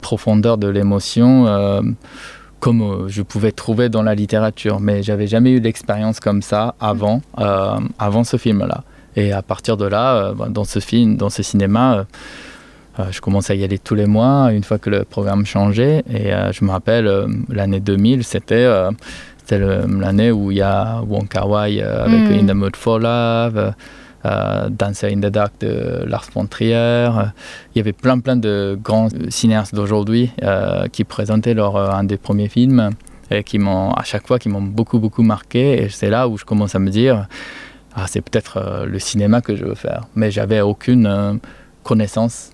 profondeur 0.00 0.58
de 0.58 0.66
l'émotion 0.66 1.94
comme 2.58 3.06
je 3.08 3.22
pouvais 3.22 3.52
trouver 3.52 3.88
dans 3.88 4.02
la 4.02 4.16
littérature. 4.16 4.80
Mais 4.80 5.04
j'avais 5.04 5.28
jamais 5.28 5.52
eu 5.52 5.60
l'expérience 5.60 6.18
comme 6.18 6.42
ça 6.42 6.74
avant, 6.80 7.22
avant 7.36 8.24
ce 8.24 8.36
film-là. 8.36 8.82
Et 9.14 9.30
à 9.30 9.42
partir 9.42 9.76
de 9.76 9.84
là, 9.84 10.32
bah, 10.32 10.48
dans 10.50 10.64
ce 10.64 10.80
film, 10.80 11.16
dans 11.16 11.30
ce 11.30 11.44
cinéma, 11.44 12.04
je 13.10 13.20
commençais 13.20 13.54
à 13.54 13.56
y 13.56 13.64
aller 13.64 13.78
tous 13.78 13.94
les 13.94 14.06
mois, 14.06 14.52
une 14.52 14.62
fois 14.62 14.78
que 14.78 14.90
le 14.90 15.04
programme 15.04 15.44
changeait. 15.44 16.04
Et 16.08 16.32
euh, 16.32 16.52
je 16.52 16.64
me 16.64 16.70
rappelle, 16.70 17.06
euh, 17.06 17.26
l'année 17.48 17.80
2000, 17.80 18.24
c'était 18.24 18.68
l'année 19.50 20.30
où 20.30 20.50
il 20.50 20.58
y 20.58 20.62
a 20.62 21.02
Wong 21.02 21.28
Kar 21.28 21.48
Wai 21.48 21.82
avec 21.82 22.30
mm. 22.30 22.32
In 22.32 22.46
the 22.46 22.54
Mood 22.54 22.76
for 22.76 22.98
Love, 22.98 23.74
Dancer 24.24 25.08
in 25.12 25.20
the 25.20 25.30
Dark 25.30 25.52
de 25.60 26.04
Lars 26.06 26.28
von 26.32 26.46
Trier. 26.46 27.10
Il 27.74 27.78
y 27.78 27.80
avait 27.80 27.92
plein 27.92 28.20
plein 28.20 28.36
de 28.36 28.78
grands 28.82 29.08
cinéastes 29.28 29.74
d'aujourd'hui 29.74 30.32
qui 30.92 31.04
présentaient 31.04 31.52
leur, 31.52 31.76
un 31.76 32.04
des 32.04 32.16
premiers 32.16 32.48
films 32.48 32.90
et 33.30 33.42
qui 33.42 33.58
m'ont 33.58 33.92
à 33.92 34.02
chaque 34.04 34.26
fois 34.26 34.38
qui 34.38 34.48
m'ont 34.48 34.62
beaucoup 34.62 34.98
beaucoup 34.98 35.22
marqué. 35.22 35.82
Et 35.82 35.88
c'est 35.90 36.08
là 36.08 36.26
où 36.26 36.38
je 36.38 36.46
commence 36.46 36.74
à 36.74 36.78
me 36.78 36.88
dire, 36.88 37.26
ah, 37.94 38.06
c'est 38.06 38.22
peut-être 38.22 38.86
le 38.86 38.98
cinéma 38.98 39.42
que 39.42 39.56
je 39.56 39.66
veux 39.66 39.74
faire. 39.74 40.04
Mais 40.14 40.30
j'avais 40.30 40.62
aucune 40.62 41.38
connaissance 41.82 42.53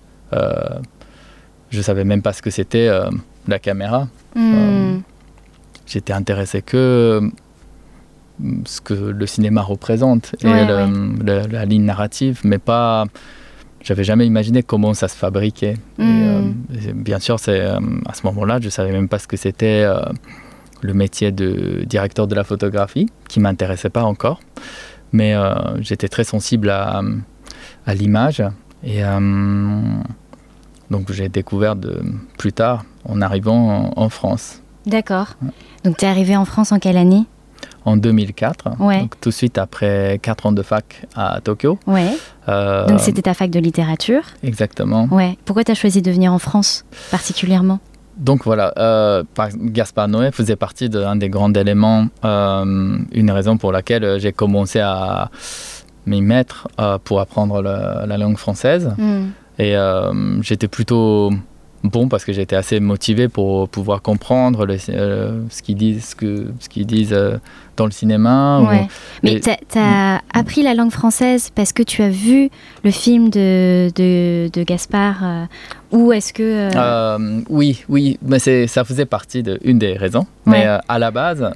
je 1.71 1.81
savais 1.81 2.03
même 2.03 2.21
pas 2.21 2.33
ce 2.33 2.41
que 2.41 2.49
c'était 2.49 2.87
euh, 2.87 3.09
la 3.47 3.59
caméra. 3.59 4.07
Hmm. 4.35 4.53
Euh, 4.55 4.97
j'étais 5.87 6.13
intéressé 6.13 6.61
que 6.61 7.21
ce 8.65 8.81
que 8.81 8.93
le 8.93 9.27
cinéma 9.27 9.61
représente 9.61 10.35
et 10.43 10.47
la, 10.47 11.65
ligne 11.65 11.85
narrative, 11.85 12.41
mais 12.43 12.57
pas. 12.57 13.05
J'avais 13.83 14.03
jamais 14.03 14.27
imaginé 14.27 14.61
comment 14.61 14.93
ça 14.93 15.07
se 15.07 15.15
fabriquait. 15.15 15.75
Hmm. 15.97 16.51
bien 16.95 17.17
sûr, 17.19 17.39
c'est 17.39 17.61
à 17.61 18.13
ce 18.13 18.25
moment-là, 18.27 18.59
je 18.61 18.69
savais 18.69 18.91
même 18.91 19.07
pas 19.07 19.17
ce 19.17 19.27
que 19.27 19.37
c'était 19.37 19.85
le 20.81 20.93
métier 20.93 21.31
de 21.31 21.83
directeur 21.85 22.27
de 22.27 22.35
la 22.35 22.43
photographie, 22.43 23.07
qui 23.27 23.39
m'intéressait 23.39 23.89
pas 23.89 24.03
encore. 24.03 24.39
Mais 25.13 25.33
j'étais 25.79 26.09
très 26.09 26.23
sensible 26.23 26.69
à, 26.69 27.01
à 27.87 27.93
l'image 27.95 28.43
et 28.83 29.01
donc 30.91 31.11
j'ai 31.11 31.29
découvert 31.29 31.75
de, 31.75 32.03
plus 32.37 32.53
tard 32.53 32.83
en 33.07 33.21
arrivant 33.21 33.91
en, 33.95 34.09
France. 34.09 34.61
D'accord. 34.85 35.29
Donc 35.83 35.97
tu 35.97 36.05
es 36.05 36.07
arrivé 36.07 36.35
en 36.35 36.45
France 36.45 36.71
en 36.71 36.79
quelle 36.79 36.97
année? 36.97 37.25
En 37.83 37.97
2004, 37.97 38.77
donc 38.77 39.19
tout 39.21 39.29
de 39.29 39.33
suite 39.33 39.57
après 39.57 40.19
4 40.21 40.45
ans 40.47 40.51
de 40.51 40.61
fac 40.61 41.07
à 41.15 41.39
Tokyo. 41.41 41.79
Ouais. 41.87 42.11
Euh, 42.47 42.85
donc 42.85 42.99
c'était 42.99 43.23
ta 43.23 43.33
fac 43.33 43.49
de 43.49 43.59
littérature? 43.59 44.21
Exactement. 44.43 45.07
Ouais. 45.09 45.35
Pourquoi 45.45 45.63
tu 45.63 45.71
as 45.71 45.75
choisi 45.75 46.03
de 46.03 46.11
venir 46.11 46.31
en 46.31 46.37
France 46.37 46.85
particulièrement? 47.09 47.79
Donc 48.17 48.43
voilà, 48.43 48.73
euh, 48.77 49.23
Gaspard 49.55 50.09
Noé 50.09 50.31
faisait 50.31 50.55
partie 50.55 50.89
d'un 50.89 51.15
des 51.15 51.29
grands 51.29 51.53
éléments, 51.53 52.07
euh, 52.23 52.99
une 53.11 53.31
raison 53.31 53.57
pour 53.57 53.71
laquelle 53.71 54.19
j'ai 54.19 54.31
commencé 54.31 54.79
à 54.79 55.31
m'y 56.05 56.21
mettre 56.21 56.67
pour 57.03 57.19
apprendre 57.19 57.61
la 57.61 58.17
langue 58.17 58.37
française. 58.37 58.93
Hmm. 58.97 59.29
Et 59.61 59.75
euh, 59.75 60.41
j'étais 60.41 60.67
plutôt 60.67 61.31
bon 61.83 62.07
parce 62.07 62.25
que 62.25 62.33
j'étais 62.33 62.55
assez 62.55 62.79
motivé 62.79 63.27
pour 63.27 63.69
pouvoir 63.69 64.01
comprendre 64.01 64.65
euh, 64.89 65.41
ce 65.51 65.61
qu'ils 65.61 65.75
disent, 65.75 66.05
ce 66.09 66.15
que, 66.15 66.47
ce 66.59 66.67
qu'ils 66.67 66.87
disent 66.87 67.13
euh, 67.13 67.37
dans 67.77 67.85
le 67.85 67.91
cinéma. 67.91 68.63
Mais 69.21 69.39
tu 69.39 69.51
as, 69.77 70.15
mm. 70.15 70.21
appris 70.33 70.63
la 70.63 70.73
langue 70.73 70.89
française 70.89 71.51
parce 71.53 71.73
que 71.73 71.83
tu 71.83 72.01
as 72.01 72.09
vu 72.09 72.49
le 72.83 72.89
film 72.89 73.29
de, 73.29 73.91
de, 73.95 74.49
de 74.51 74.63
Gaspard 74.63 75.47
ou 75.91 76.11
est-ce 76.11 76.33
que... 76.33 76.71
oui, 77.47 77.83
oui, 77.87 78.17
mais 78.23 78.39
ça 78.39 78.83
faisait 78.83 79.05
partie 79.05 79.43
d'une 79.43 79.77
des 79.77 79.93
raisons. 79.93 80.25
Mais 80.47 80.65
à 80.65 80.97
la 80.97 81.11
base 81.11 81.51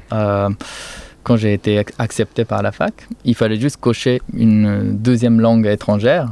quand 1.24 1.38
j'ai 1.38 1.54
été 1.54 1.84
accepté 1.98 2.46
par 2.46 2.62
la 2.62 2.72
fac, 2.72 2.94
il 3.24 3.34
fallait 3.34 3.60
juste 3.60 3.78
cocher 3.78 4.22
une 4.32 4.96
deuxième 4.96 5.42
langue 5.42 5.66
étrangère 5.66 6.28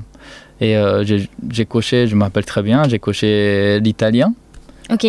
et 0.63 0.77
euh, 0.77 1.03
j'ai 1.03 1.65
coché, 1.65 2.07
je 2.07 2.15
me 2.15 2.23
rappelle 2.23 2.45
très 2.45 2.61
bien, 2.61 2.87
j'ai 2.87 2.97
coché 2.97 3.81
l'italien. 3.81 4.33
Ok. 4.89 5.05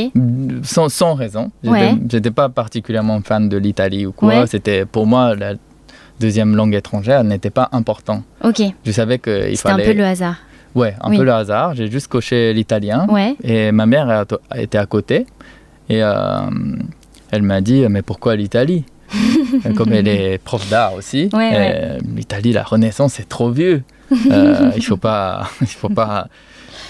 Sans, 0.64 0.88
sans 0.88 1.14
raison. 1.14 1.52
J'étais 1.62 2.32
pas 2.32 2.48
particulièrement 2.48 3.20
fan 3.22 3.48
de 3.48 3.56
l'Italie 3.56 4.04
ou 4.04 4.10
quoi. 4.10 4.48
C'était 4.48 4.84
pour 4.84 5.06
moi 5.06 5.36
la 5.36 5.54
deuxième 6.18 6.56
langue 6.56 6.74
étrangère 6.74 7.22
n'était 7.22 7.50
pas 7.50 7.68
important. 7.70 8.24
Ok. 8.42 8.62
Je 8.84 8.90
savais 8.90 9.20
qu'il 9.20 9.32
fallait. 9.32 9.54
C'était 9.56 9.70
un 9.70 9.76
peu 9.76 9.92
le 9.92 10.04
hasard. 10.04 10.36
Ouais, 10.74 10.96
un 11.00 11.16
peu 11.16 11.22
le 11.22 11.32
hasard. 11.32 11.76
J'ai 11.76 11.88
juste 11.88 12.08
coché 12.08 12.52
l'italien. 12.52 13.06
Ouais. 13.08 13.36
Et 13.44 13.70
ma 13.70 13.86
mère 13.86 14.24
été 14.56 14.76
à 14.76 14.86
côté 14.86 15.24
et 15.88 16.02
euh, 16.02 16.40
elle 17.30 17.42
m'a 17.42 17.60
dit 17.60 17.86
mais 17.88 18.02
pourquoi 18.02 18.34
l'Italie? 18.34 18.84
Comme 19.76 19.92
elle 19.92 20.08
est 20.08 20.38
prof 20.38 20.68
d'art 20.68 20.94
aussi, 20.94 21.30
l'Italie, 22.16 22.52
la 22.52 22.64
Renaissance, 22.64 23.12
c'est 23.14 23.28
trop 23.28 23.50
vieux. 23.50 23.84
Euh, 24.12 24.70
il 24.76 24.84
faut 24.84 24.96
pas, 24.96 25.48
il 25.60 25.66
faut 25.66 25.88
pas, 25.88 26.28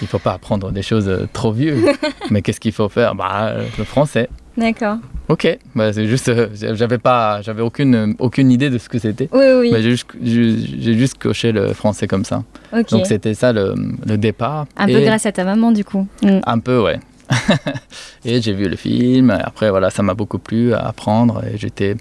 il 0.01 0.07
faut 0.07 0.19
pas 0.19 0.33
apprendre 0.33 0.71
des 0.71 0.81
choses 0.81 1.27
trop 1.33 1.51
vieux. 1.51 1.85
Mais 2.29 2.41
qu'est-ce 2.41 2.59
qu'il 2.59 2.71
faut 2.73 2.89
faire? 2.89 3.15
Bah, 3.15 3.53
le 3.77 3.83
français. 3.83 4.29
D'accord. 4.57 4.97
Ok, 5.27 5.57
bah, 5.73 5.91
c'est 5.91 6.07
juste, 6.07 6.29
euh, 6.29 6.47
j'avais 6.53 6.97
pas, 6.97 7.41
j'avais 7.41 7.61
aucune, 7.61 8.15
aucune 8.19 8.51
idée 8.51 8.69
de 8.69 8.77
ce 8.77 8.87
que 8.87 8.99
c'était. 8.99 9.27
Oui, 9.33 9.45
oui. 9.59 9.71
j'ai 9.73 9.89
juste, 9.89 10.07
j'ai 10.21 10.93
juste 10.93 11.17
coché 11.17 11.51
le 11.51 11.73
français 11.73 12.07
comme 12.07 12.23
ça. 12.23 12.43
Donc 12.91 13.05
c'était 13.05 13.33
ça 13.33 13.51
le, 13.51 13.73
le, 14.05 14.17
départ. 14.17 14.67
Un 14.77 14.85
peu 14.85 15.01
grâce 15.01 15.25
à 15.25 15.31
ta 15.31 15.43
maman 15.43 15.71
du 15.71 15.83
coup. 15.83 16.07
Mm. 16.21 16.39
Un 16.45 16.59
peu, 16.59 16.79
ouais. 16.79 16.99
et 18.25 18.41
j'ai 18.41 18.53
vu 18.53 18.69
le 18.69 18.75
film. 18.75 19.31
Après, 19.31 19.69
voilà, 19.69 19.89
ça 19.89 20.03
m'a 20.03 20.13
beaucoup 20.13 20.39
plu 20.39 20.73
à 20.73 20.87
apprendre 20.87 21.43
et 21.43 21.57
j'étais 21.57 21.91
euh, 21.91 21.95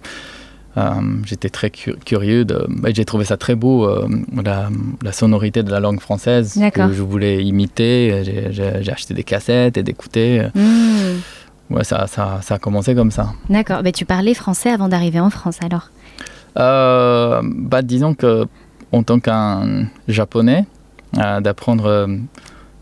j'étais 1.25 1.51
très 1.51 1.71
curieux. 1.71 2.45
Bah, 2.45 2.89
j'ai 2.93 3.05
trouvé 3.05 3.25
ça 3.25 3.37
très 3.37 3.55
beau, 3.55 3.89
euh, 3.89 4.09
la, 4.45 5.13
sonorité 5.13 5.63
de 5.63 5.71
la 5.71 5.81
langue 5.81 6.01
française 6.01 6.61
que 6.73 6.93
je 6.93 7.03
voulais 7.03 7.45
imiter. 7.45 8.23
J'ai, 8.51 8.91
acheté 8.91 9.15
des 9.15 9.25
cassettes 9.25 9.77
et 9.77 9.83
d'écouter. 9.83 10.47
Hmm. 10.55 11.21
Ouais, 11.71 11.85
ça, 11.85 12.07
ça, 12.07 12.41
ça, 12.43 12.57
a 12.57 12.59
commencé 12.59 12.95
comme 12.95 13.11
ça. 13.11 13.33
D'accord. 13.49 13.81
Mais 13.83 13.93
tu 13.93 14.05
parlais 14.05 14.35
français 14.35 14.71
avant 14.71 14.89
d'arriver 14.89 15.21
en 15.21 15.31
France 15.31 15.59
alors? 15.65 15.91
Euh, 16.59 17.41
bah, 17.45 17.83
Disons 17.83 18.15
que 18.15 18.47
en 18.93 19.03
tant 19.03 19.19
qu'un 19.19 19.87
japonais, 20.07 20.67
d'apprendre 21.13 22.09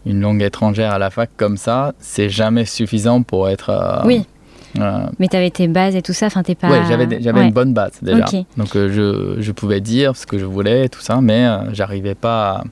une 0.05 0.21
langue 0.21 0.43
étrangère 0.43 0.93
à 0.93 0.99
la 0.99 1.11
fac 1.11 1.31
comme 1.37 1.57
ça, 1.57 1.93
c'est 2.01 2.29
jamais 2.29 2.65
suffisant 2.65 3.23
pour 3.23 3.49
être 3.49 4.03
oui. 4.05 4.27
Mais 4.75 5.29
tu 5.29 5.37
avais 5.37 5.51
tes 5.51 5.69
bases 5.69 5.97
et 5.97 6.03
tout 6.03 6.13
ça, 6.13 6.27
enfin 6.27 6.43
t'es 6.43 6.55
pas. 6.55 6.71
Oui, 6.71 6.79
j'avais, 6.89 7.21
j'avais 7.21 7.45
une 7.45 7.53
bonne 7.53 7.73
base 7.73 7.99
déjà. 8.03 8.27
Donc 8.57 8.77
euh, 8.77 8.91
je, 9.37 9.41
je, 9.41 9.53
pouvais 9.53 9.81
dire 9.81 10.17
ce 10.17 10.27
que 10.27 10.39
je 10.39 10.45
voulais 10.45 10.87
et 10.87 10.89
tout 10.89 11.01
ça, 11.01 11.21
mais 11.21 11.47
euh, 11.47 11.73
j'arrivais 11.73 12.15
pas 12.15 12.51
à 12.51 12.65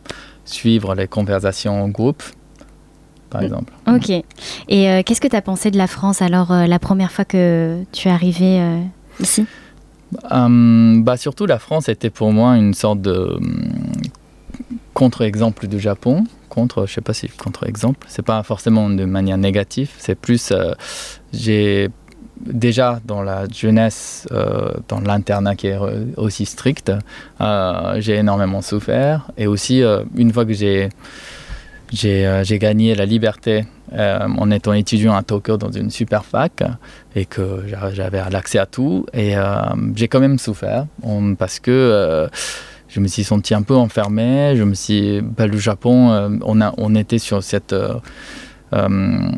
suivre 0.44 0.94
les 0.94 1.06
conversations 1.06 1.82
en 1.82 1.88
groupe, 1.88 2.22
par 3.28 3.42
exemple. 3.42 3.72
Ok. 3.86 4.10
Et 4.10 4.90
euh, 4.90 5.02
qu'est-ce 5.04 5.20
que 5.20 5.28
tu 5.28 5.36
as 5.36 5.42
pensé 5.42 5.70
de 5.70 5.78
la 5.78 5.86
France 5.86 6.22
alors 6.22 6.52
la 6.52 6.78
première 6.78 7.12
fois 7.12 7.24
que 7.24 7.82
tu 7.92 8.08
es 8.08 8.10
arrivé 8.10 8.60
ici? 9.20 9.46
Hum, 10.30 11.04
bah, 11.04 11.16
Surtout 11.16 11.46
la 11.46 11.58
France 11.58 11.88
était 11.88 12.10
pour 12.10 12.32
moi 12.32 12.56
une 12.56 12.74
sorte 12.74 13.00
de 13.00 13.36
hum, 13.36 13.72
contre-exemple 14.94 15.68
du 15.68 15.78
Japon 15.78 16.24
contre, 16.50 16.86
je 16.86 16.92
sais 16.92 17.00
pas 17.00 17.14
si 17.14 17.28
contre-exemple, 17.28 18.06
c'est 18.10 18.24
pas 18.24 18.42
forcément 18.42 18.90
de 18.90 19.04
manière 19.06 19.38
négative, 19.38 19.90
c'est 19.96 20.14
plus, 20.14 20.50
euh, 20.50 20.74
j'ai 21.32 21.88
déjà 22.38 23.00
dans 23.06 23.22
la 23.22 23.46
jeunesse, 23.48 24.28
euh, 24.32 24.72
dans 24.88 25.00
l'internat 25.00 25.54
qui 25.56 25.68
est 25.68 25.78
aussi 26.16 26.44
strict, 26.44 26.92
euh, 27.40 28.00
j'ai 28.00 28.16
énormément 28.16 28.60
souffert. 28.60 29.30
Et 29.38 29.46
aussi, 29.46 29.82
une 30.16 30.32
fois 30.32 30.44
que 30.44 30.52
j'ai, 30.52 30.88
j'ai, 31.92 32.58
gagné 32.58 32.94
la 32.94 33.04
liberté 33.04 33.64
en 33.92 34.50
étant 34.50 34.72
étudiant 34.72 35.14
à 35.14 35.22
Tokyo 35.22 35.56
dans 35.58 35.70
une 35.70 35.90
super 35.90 36.24
fac 36.24 36.62
et 37.14 37.26
que 37.26 37.64
j'avais 37.92 38.22
l'accès 38.30 38.58
à 38.58 38.66
tout, 38.66 39.04
et 39.12 39.34
j'ai 39.94 40.08
quand 40.08 40.20
même 40.20 40.38
souffert 40.38 40.86
parce 41.38 41.60
que 41.60 42.28
je 42.90 43.00
me 43.00 43.08
suis 43.08 43.24
senti 43.24 43.54
un 43.54 43.62
peu 43.62 43.74
enfermé. 43.76 44.54
Je 44.56 44.64
me 44.64 44.74
suis, 44.74 45.20
bah, 45.20 45.46
le 45.46 45.56
Japon, 45.58 46.10
euh, 46.10 46.28
on, 46.42 46.60
a, 46.60 46.74
on 46.76 46.94
était 46.94 47.18
sur 47.18 47.42
cette 47.42 47.72
euh, 47.72 47.94
euh, 48.72 49.30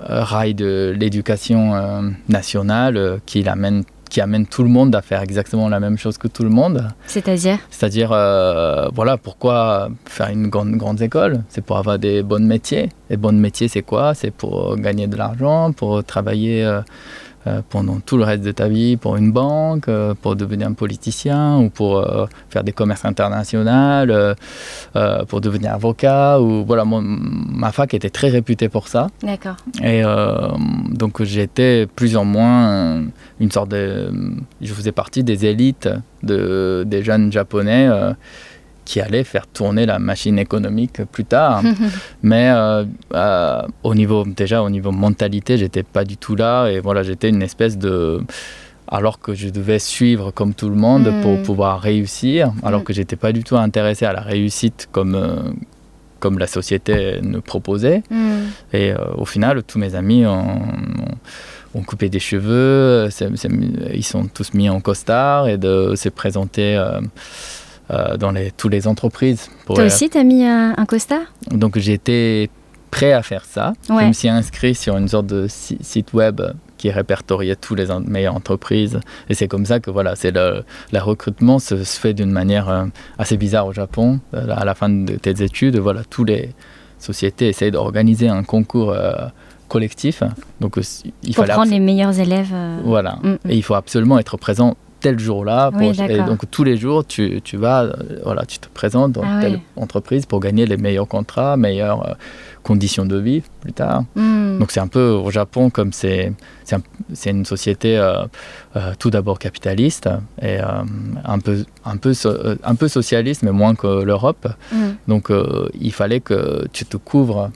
rail 0.00 0.54
de 0.54 0.94
l'éducation 0.98 2.12
nationale 2.28 3.20
qui 3.24 3.46
amène 3.48 3.84
qui 4.10 4.20
amène 4.20 4.44
tout 4.44 4.62
le 4.62 4.68
monde 4.68 4.94
à 4.94 5.00
faire 5.00 5.22
exactement 5.22 5.70
la 5.70 5.80
même 5.80 5.96
chose 5.96 6.18
que 6.18 6.28
tout 6.28 6.42
le 6.42 6.50
monde. 6.50 6.86
C'est-à-dire? 7.06 7.58
C'est-à-dire, 7.70 8.10
voilà, 8.94 9.16
pourquoi 9.16 9.88
faire 10.04 10.28
une 10.28 10.48
grande, 10.48 10.76
grande 10.76 11.00
école? 11.00 11.44
C'est 11.48 11.64
pour 11.64 11.78
avoir 11.78 11.98
des 11.98 12.22
bons 12.22 12.46
métiers. 12.46 12.90
Et 13.08 13.16
bons 13.16 13.32
métiers, 13.32 13.68
c'est 13.68 13.80
quoi? 13.80 14.12
C'est 14.12 14.30
pour 14.30 14.76
gagner 14.76 15.06
de 15.06 15.16
l'argent, 15.16 15.72
pour 15.72 16.04
travailler 16.04 16.62
euh, 16.62 16.82
pendant 17.70 17.98
tout 18.00 18.16
le 18.16 18.24
reste 18.24 18.42
de 18.42 18.52
ta 18.52 18.68
vie 18.68 18.96
pour 18.96 19.16
une 19.16 19.32
banque, 19.32 19.88
euh, 19.88 20.14
pour 20.20 20.36
devenir 20.36 20.68
un 20.68 20.74
politicien 20.74 21.58
ou 21.58 21.70
pour 21.70 21.98
euh, 21.98 22.26
faire 22.50 22.62
des 22.62 22.72
commerces 22.72 23.04
internationaux, 23.04 24.06
pour 25.28 25.40
devenir 25.40 25.74
avocat. 25.74 26.40
Ou, 26.40 26.64
voilà, 26.64 26.84
ma 26.84 27.72
fac 27.72 27.94
était 27.94 28.10
très 28.10 28.28
réputée 28.28 28.68
pour 28.68 28.88
ça. 28.88 29.08
D'accord. 29.22 29.56
Et 29.82 30.02
donc 30.90 31.22
j'étais 31.22 31.86
plus 31.86 32.16
ou 32.16 32.22
moins 32.24 33.02
une 33.40 33.50
sorte 33.50 33.70
de... 33.70 34.12
Je 34.60 34.72
faisais 34.72 34.92
partie 34.92 35.24
des 35.24 35.46
élites 35.46 35.88
de, 36.22 36.84
des 36.86 37.02
jeunes 37.02 37.32
japonais 37.32 37.88
qui 38.92 39.00
allait 39.00 39.24
faire 39.24 39.46
tourner 39.46 39.86
la 39.86 39.98
machine 39.98 40.38
économique 40.38 41.02
plus 41.10 41.24
tard. 41.24 41.62
Mais 42.22 42.50
euh, 42.50 42.84
euh, 43.14 43.62
au 43.82 43.94
niveau, 43.94 44.26
déjà, 44.26 44.62
au 44.62 44.68
niveau 44.68 44.92
mentalité, 44.92 45.56
j'étais 45.56 45.82
pas 45.82 46.04
du 46.04 46.18
tout 46.18 46.36
là. 46.36 46.68
Et 46.68 46.78
voilà, 46.80 47.02
j'étais 47.02 47.30
une 47.30 47.40
espèce 47.40 47.78
de. 47.78 48.20
Alors 48.88 49.18
que 49.18 49.32
je 49.32 49.48
devais 49.48 49.78
suivre 49.78 50.30
comme 50.30 50.52
tout 50.52 50.68
le 50.68 50.74
monde 50.74 51.10
pour 51.22 51.38
hmm. 51.38 51.42
pouvoir 51.42 51.80
réussir, 51.80 52.52
alors 52.62 52.80
que 52.82 52.88
que 52.88 52.92
j'étais 52.92 53.16
pas 53.16 53.32
du 53.32 53.42
tout 53.42 53.56
intéressé 53.56 54.04
à 54.04 54.12
la 54.12 54.20
réussite 54.20 54.90
comme, 54.92 55.14
euh, 55.14 55.36
comme 56.20 56.38
la 56.38 56.46
société 56.46 57.20
nous 57.22 57.40
proposait. 57.40 58.02
Hmm. 58.10 58.48
Et 58.74 58.92
au 59.16 59.24
final, 59.24 59.62
tous 59.62 59.78
mes 59.78 59.94
amis 59.94 60.26
ont, 60.26 60.60
ont 61.74 61.82
coupé 61.82 62.08
des 62.08 62.18
cheveux, 62.18 63.08
ils 63.94 64.04
sont 64.04 64.26
tous 64.26 64.52
mis 64.54 64.68
en 64.68 64.80
costard 64.80 65.48
et 65.48 65.58
de 65.58 65.94
se 65.96 66.08
présenter 66.08 66.76
euh, 66.76 67.00
dans 67.90 68.30
les, 68.30 68.50
toutes 68.52 68.72
les 68.72 68.86
entreprises. 68.86 69.50
Toi 69.66 69.84
aussi, 69.84 70.08
tu 70.08 70.18
as 70.18 70.24
mis 70.24 70.44
un, 70.44 70.86
costard? 70.86 71.20
Donc 71.50 71.78
j'étais 71.78 72.48
prêt 72.90 73.12
à 73.12 73.22
faire 73.22 73.44
ça. 73.44 73.72
Je 73.88 73.94
me 73.94 74.12
suis 74.12 74.28
inscrit 74.28 74.74
sur 74.74 74.96
une 74.96 75.08
sorte 75.08 75.26
de 75.26 75.46
site 75.48 76.12
web 76.12 76.40
qui 76.82 76.90
répertoriait 76.90 77.54
toutes 77.54 77.78
les 77.78 77.86
meilleures 78.06 78.34
entreprises. 78.34 78.98
Et 79.28 79.34
c'est 79.34 79.46
comme 79.46 79.66
ça 79.66 79.78
que 79.78 79.90
voilà, 79.90 80.16
c'est 80.16 80.32
le, 80.32 80.64
recrutement 80.94 81.60
se, 81.60 81.76
fait 81.76 82.12
d'une 82.12 82.32
manière 82.32 82.68
euh, 82.68 82.86
assez 83.18 83.36
bizarre 83.36 83.66
au 83.66 83.72
Japon. 83.72 84.18
Euh, 84.34 84.46
à 84.50 84.64
la 84.64 84.74
fin 84.74 84.88
de 84.88 85.14
tes 85.14 85.42
études, 85.44 85.78
voilà, 85.78 86.02
toutes 86.02 86.28
les 86.28 86.50
sociétés 86.98 87.48
essayent 87.48 87.70
d'organiser 87.70 88.28
un 88.28 88.42
concours 88.42 88.96
collectif. 89.68 90.22
Donc, 90.60 90.78
il 91.22 91.34
Pour 91.34 91.44
prendre 91.44 91.70
les 91.70 91.80
meilleurs 91.80 92.18
élèves. 92.18 92.52
Voilà. 92.84 93.18
Mm, 93.22 93.28
mm. 93.28 93.38
Et 93.48 93.56
il 93.56 93.62
faut 93.62 93.74
absolument 93.74 94.18
être 94.18 94.36
présent 94.36 94.76
tel 95.02 95.18
jour-là. 95.18 95.70
et 96.08 96.18
donc 96.22 96.50
tous 96.50 96.64
les 96.64 96.76
jours, 96.76 97.04
tu, 97.04 97.40
tu 97.42 97.56
vas, 97.56 97.82
euh, 97.82 97.92
voilà, 98.24 98.46
tu 98.46 98.58
te 98.58 98.68
présentes 98.68 99.12
dans 99.12 99.24
ah 99.24 99.40
telle 99.40 99.60
entreprise 99.76 100.24
pour 100.24 100.40
gagner 100.40 100.64
les 100.64 100.76
meilleurs 100.76 101.08
contrats, 101.08 101.56
meilleures 101.56 102.08
euh, 102.08 102.14
conditions 102.62 103.04
de 103.04 103.16
vie 103.18 103.42
plus 103.60 103.72
tard. 103.72 104.04
Hmm. 104.14 104.58
Donc 104.58 104.70
c'est 104.70 104.80
un 104.80 104.86
peu 104.86 105.08
au 105.10 105.30
Japon 105.30 105.68
comme 105.70 105.92
c'est 105.92 106.32
c'est 107.12 107.30
une 107.30 107.44
société 107.44 107.98
euh, 107.98 108.24
tout 108.98 109.10
d'abord 109.10 109.38
capitaliste 109.38 110.08
et 110.40 110.58
un 110.60 111.38
peu 111.40 111.64
un 111.84 111.96
peu 111.96 112.12
un 112.62 112.74
peu 112.76 112.88
socialiste 112.88 113.42
mais 113.42 113.50
moins 113.50 113.74
que 113.74 114.02
l'Europe. 114.04 114.48
Hmm. 114.72 114.92
Donc 115.08 115.30
il 115.78 115.92
fallait 115.92 116.20
que 116.20 116.66
tu 116.72 116.84
te 116.86 116.96
couvres 116.96 117.50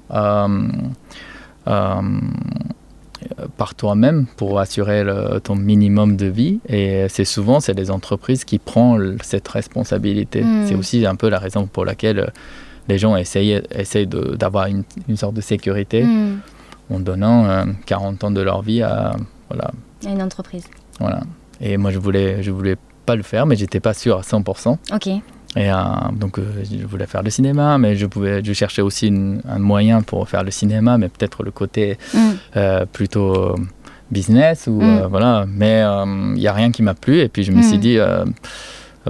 par 3.56 3.74
toi-même 3.74 4.26
pour 4.36 4.58
assurer 4.58 5.04
ton 5.42 5.56
minimum 5.56 6.16
de 6.16 6.26
vie. 6.26 6.60
Et 6.68 7.06
c'est 7.08 7.24
souvent, 7.24 7.60
c'est 7.60 7.74
les 7.74 7.90
entreprises 7.90 8.44
qui 8.44 8.58
prennent 8.58 9.16
cette 9.22 9.48
responsabilité. 9.48 10.42
Hmm. 10.42 10.66
C'est 10.66 10.74
aussi 10.74 11.06
un 11.06 11.14
peu 11.14 11.28
la 11.28 11.38
raison 11.38 11.66
pour 11.66 11.84
laquelle 11.84 12.32
les 12.88 12.98
gens 12.98 13.16
essayent, 13.16 13.62
essayent 13.74 14.06
d'avoir 14.06 14.66
une, 14.66 14.84
sorte 15.16 15.34
de 15.34 15.40
sécurité 15.40 16.04
hmm. 16.04 16.40
en 16.90 17.00
donnant 17.00 17.66
40 17.86 18.22
euh, 18.22 18.26
ans 18.26 18.30
de 18.30 18.40
leur 18.40 18.62
vie 18.62 18.82
à, 18.82 19.16
voilà. 19.48 19.70
à 20.04 20.10
une 20.10 20.22
entreprise. 20.22 20.64
Voilà. 21.00 21.20
Et 21.60 21.76
moi, 21.76 21.90
je 21.90 21.98
voulais, 21.98 22.42
je 22.42 22.50
voulais 22.50 22.76
pas 23.06 23.16
le 23.16 23.22
faire, 23.22 23.46
mais 23.46 23.56
j'étais 23.56 23.80
pas 23.80 23.94
sûr 23.94 24.18
à 24.18 24.22
100%. 24.22 24.76
Ok. 24.92 25.08
Et 25.56 25.70
euh, 25.70 25.74
donc, 26.12 26.38
euh, 26.38 26.44
je 26.70 26.86
voulais 26.86 27.06
faire 27.06 27.22
le 27.22 27.30
cinéma, 27.30 27.78
mais 27.78 27.96
je, 27.96 28.04
pouvais, 28.04 28.44
je 28.44 28.52
cherchais 28.52 28.82
aussi 28.82 29.08
un 29.08 29.58
moyen 29.58 30.02
pour 30.02 30.28
faire 30.28 30.44
le 30.44 30.50
cinéma, 30.50 30.98
mais 30.98 31.08
peut-être 31.08 31.42
le 31.42 31.50
côté 31.50 31.96
mm. 32.12 32.18
euh, 32.56 32.84
plutôt 32.84 33.54
business. 34.10 34.66
Ou, 34.66 34.82
mm. 34.82 35.06
voilà. 35.10 35.46
Mais 35.48 35.80
il 35.80 36.40
n'y 36.40 36.46
a 36.46 36.52
rien 36.52 36.70
qui 36.70 36.82
m'a 36.82 36.94
plu. 36.94 37.20
Et 37.20 37.28
puis, 37.28 37.42
je 37.42 37.52
me 37.52 37.62
suis 37.62 37.78
mm. 37.78 37.80
dit, 37.80 37.98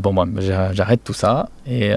bon, 0.01 0.13
moi, 0.13 0.27
j'arrête 0.73 1.03
tout 1.03 1.13
ça 1.13 1.49
et 1.67 1.93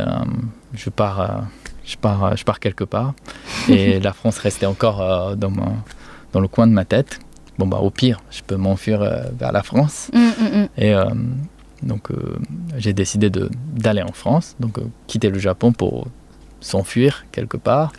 je, 0.74 0.90
pars, 0.90 1.44
je, 1.86 1.96
pars, 1.98 2.36
je 2.36 2.44
pars 2.44 2.60
quelque 2.60 2.84
part. 2.84 3.14
Et 3.70 4.00
la 4.00 4.14
France 4.14 4.40
restait 4.40 4.66
encore 4.66 5.36
dans, 5.36 5.52
dans 6.34 6.40
le 6.40 6.48
coin 6.48 6.66
de 6.66 6.72
ma 6.72 6.86
tête. 6.86 7.20
Bon, 7.60 7.68
bah, 7.68 7.78
au 7.78 7.92
pire, 7.92 8.20
je 8.32 8.42
peux 8.42 8.56
m'enfuir 8.56 9.00
vers 9.38 9.52
la 9.52 9.62
France. 9.62 10.10
Et 10.76 10.96
donc 11.84 12.12
euh, 12.12 12.38
j'ai 12.78 12.94
décidé 12.94 13.30
d'aller 13.30 14.02
en 14.02 14.12
France, 14.12 14.56
donc 14.60 14.78
euh, 14.78 14.84
quitter 15.08 15.30
le 15.30 15.39
Japon 15.39 15.72
pour 15.72 16.08
s'enfuir 16.62 17.26
quelque 17.32 17.56
part 17.56 17.94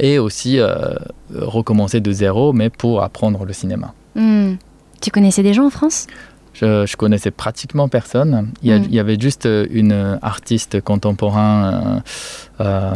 et 0.00 0.18
aussi 0.18 0.58
euh, 0.58 0.96
recommencer 1.32 2.00
de 2.00 2.10
zéro, 2.10 2.52
mais 2.52 2.68
pour 2.68 3.02
apprendre 3.02 3.44
le 3.44 3.52
cinéma. 3.52 3.94
Hmm. 4.16 4.54
Tu 5.00 5.10
connaissais 5.10 5.44
des 5.44 5.54
gens 5.54 5.66
en 5.66 5.70
France? 5.70 6.08
Je, 6.52 6.84
je, 6.84 6.96
connaissais 6.96 7.30
pratiquement 7.30 7.88
personne. 7.88 8.50
Il 8.62 8.74
y, 8.74 8.96
hmm. 8.96 8.98
avait 8.98 9.18
juste 9.18 9.48
une 9.70 10.18
artiste 10.20 10.80
contemporain 10.80 12.02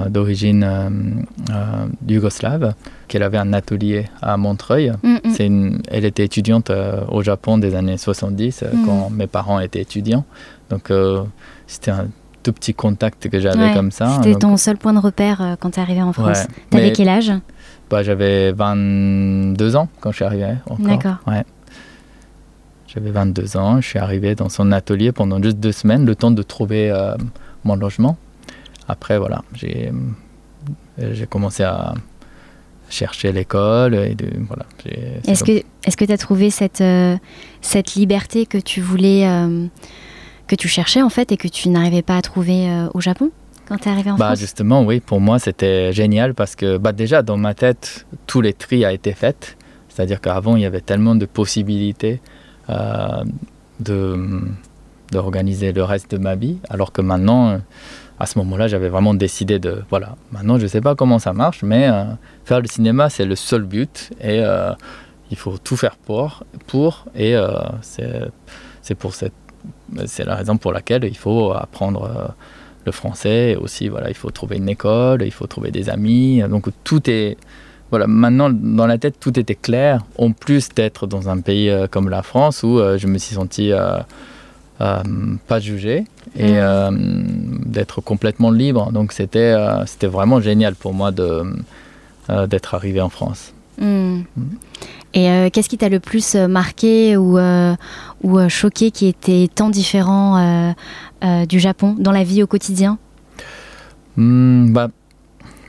d'origine 0.08 1.24
yougoslave 2.06 2.74
qu'elle 3.14 3.22
avait 3.22 3.38
un 3.38 3.52
atelier 3.52 4.06
à 4.20 4.36
Montreuil. 4.36 4.92
Hmm, 5.04 5.18
une, 5.38 5.82
elle 5.88 6.04
était 6.04 6.24
étudiante 6.24 6.72
au 7.08 7.22
Japon 7.22 7.58
des 7.58 7.76
années 7.76 7.96
70 7.96 8.64
quand 8.84 9.08
mes 9.10 9.28
parents 9.28 9.60
étaient 9.60 9.80
étudiants. 9.80 10.24
Donc 10.68 10.90
euh, 10.90 11.22
c'était 11.68 11.92
un 11.92 12.08
tout 12.42 12.52
petit 12.52 12.74
contact 12.74 13.28
que 13.28 13.38
j'avais 13.38 13.72
comme 13.72 13.92
ça. 13.92 14.16
C'était 14.20 14.34
ton 14.34 14.56
seul 14.56 14.78
point 14.78 14.92
de 14.92 14.98
repère 14.98 15.40
euh, 15.40 15.54
quand 15.60 15.70
tu 15.70 15.78
es 15.78 15.82
arrivé 15.82 16.02
en 16.02 16.12
France. 16.12 16.48
Tu 16.72 16.76
avais 16.76 16.90
quel 16.90 17.08
âge? 17.08 17.30
bah, 17.88 18.02
J'avais 18.02 18.50
22 18.50 19.76
ans 19.76 19.88
quand 20.00 20.10
je 20.10 20.16
suis 20.16 20.24
arrivé. 20.24 20.54
D'accord. 20.80 21.18
Ouais. 21.28 21.44
J'avais 22.88 23.12
22 23.12 23.56
ans, 23.56 23.80
je 23.80 23.86
suis 23.86 24.00
arrivé 24.00 24.34
dans 24.34 24.48
son 24.48 24.72
atelier 24.72 25.12
pendant 25.12 25.40
juste 25.40 25.58
deux 25.58 25.70
semaines, 25.72 26.04
le 26.04 26.16
temps 26.16 26.32
de 26.32 26.42
trouver 26.42 26.90
euh, 26.90 27.14
mon 27.62 27.76
logement. 27.76 28.16
Après, 28.88 29.18
voilà, 29.18 29.42
j'ai 29.54 29.92
commencé 31.30 31.62
à 31.62 31.94
chercher 32.88 33.32
l'école. 33.32 33.94
Et 33.94 34.14
de, 34.14 34.28
voilà, 34.46 34.66
est-ce 35.26 35.44
que 35.96 36.04
tu 36.04 36.12
as 36.12 36.18
trouvé 36.18 36.50
cette, 36.50 36.82
cette 37.60 37.94
liberté 37.94 38.46
que 38.46 38.58
tu 38.58 38.80
voulais 38.80 39.26
que 40.46 40.54
tu 40.54 40.68
cherchais 40.68 41.02
en 41.02 41.08
fait 41.08 41.32
et 41.32 41.36
que 41.36 41.48
tu 41.48 41.68
n'arrivais 41.68 42.02
pas 42.02 42.16
à 42.16 42.22
trouver 42.22 42.68
euh, 42.68 42.88
au 42.94 43.00
Japon 43.00 43.30
quand 43.66 43.78
tu 43.78 43.88
es 43.88 43.92
arrivé 43.92 44.10
en 44.10 44.16
bah, 44.16 44.26
France? 44.26 44.40
Justement, 44.40 44.82
oui, 44.82 45.00
pour 45.00 45.20
moi 45.20 45.38
c'était 45.38 45.92
génial 45.92 46.34
parce 46.34 46.54
que 46.56 46.76
bah, 46.76 46.92
déjà 46.92 47.22
dans 47.22 47.36
ma 47.36 47.54
tête, 47.54 48.06
tous 48.26 48.40
les 48.40 48.52
tri 48.52 48.84
a 48.84 48.92
été 48.92 49.12
fait. 49.12 49.56
C'est-à-dire 49.88 50.20
qu'avant, 50.20 50.56
il 50.56 50.62
y 50.62 50.66
avait 50.66 50.80
tellement 50.80 51.14
de 51.14 51.24
possibilités 51.24 52.20
euh, 52.68 53.24
de 53.80 54.40
d'organiser 55.12 55.72
le 55.72 55.84
reste 55.84 56.10
de 56.10 56.18
ma 56.18 56.34
vie, 56.34 56.58
alors 56.68 56.90
que 56.90 57.02
maintenant, 57.02 57.50
euh, 57.50 57.58
à 58.18 58.26
ce 58.26 58.38
moment-là, 58.38 58.68
j'avais 58.68 58.88
vraiment 58.88 59.14
décidé 59.14 59.58
de, 59.58 59.82
voilà, 59.90 60.16
maintenant 60.32 60.58
je 60.58 60.62
ne 60.62 60.68
sais 60.68 60.80
pas 60.80 60.94
comment 60.94 61.18
ça 61.18 61.32
marche, 61.32 61.62
mais 61.62 61.88
euh, 61.88 62.04
faire 62.44 62.60
le 62.60 62.68
cinéma, 62.68 63.10
c'est 63.10 63.24
le 63.24 63.36
seul 63.36 63.62
but, 63.62 64.10
et 64.20 64.42
il 65.30 65.36
faut 65.36 65.58
tout 65.58 65.76
faire 65.76 65.96
pour, 65.96 66.44
pour 66.66 67.06
et 67.16 67.34
c'est 67.80 68.94
pour 68.94 69.14
cette 69.14 69.32
c'est 70.06 70.24
la 70.24 70.34
raison 70.34 70.56
pour 70.56 70.72
laquelle 70.72 71.04
il 71.04 71.16
faut 71.16 71.52
apprendre 71.52 72.04
euh, 72.04 72.28
le 72.84 72.92
français. 72.92 73.52
Et 73.52 73.56
aussi, 73.56 73.88
voilà, 73.88 74.08
il 74.08 74.14
faut 74.14 74.30
trouver 74.30 74.56
une 74.56 74.68
école, 74.68 75.22
il 75.22 75.32
faut 75.32 75.46
trouver 75.46 75.70
des 75.70 75.88
amis. 75.88 76.42
Donc 76.48 76.68
tout 76.82 77.08
est 77.08 77.36
voilà, 77.90 78.06
maintenant 78.06 78.50
dans 78.50 78.86
la 78.86 78.98
tête 78.98 79.20
tout 79.20 79.38
était 79.38 79.54
clair. 79.54 80.00
En 80.18 80.32
plus 80.32 80.68
d'être 80.70 81.06
dans 81.06 81.28
un 81.28 81.40
pays 81.40 81.70
euh, 81.70 81.86
comme 81.86 82.08
la 82.08 82.22
France 82.22 82.62
où 82.62 82.78
euh, 82.78 82.98
je 82.98 83.06
me 83.06 83.18
suis 83.18 83.34
senti 83.34 83.72
pas 84.78 85.60
jugé 85.60 86.04
et 86.36 86.52
mmh. 86.54 87.60
d'être 87.66 88.00
complètement 88.00 88.50
libre. 88.50 88.92
Donc 88.92 89.12
c'était 89.12 89.54
c'était 89.86 90.06
vraiment 90.06 90.40
génial 90.40 90.74
pour 90.74 90.94
moi 90.94 91.12
de 91.12 91.42
d'être 92.48 92.74
arrivé 92.74 93.00
en 93.00 93.08
France. 93.08 93.52
Mmh. 93.78 94.22
Mmh. 94.36 94.42
Et 95.14 95.30
euh, 95.30 95.48
qu'est-ce 95.50 95.68
qui 95.68 95.78
t'a 95.78 95.88
le 95.88 96.00
plus 96.00 96.34
euh, 96.34 96.48
marqué 96.48 97.16
ou, 97.16 97.38
euh, 97.38 97.74
ou 98.24 98.48
choqué 98.48 98.90
qui 98.90 99.06
était 99.06 99.48
tant 99.52 99.70
différent 99.70 100.74
du 101.48 101.58
Japon 101.60 101.96
dans 101.98 102.12
la 102.12 102.24
vie 102.24 102.42
au 102.42 102.46
quotidien? 102.46 102.98
Bah, 104.16 104.88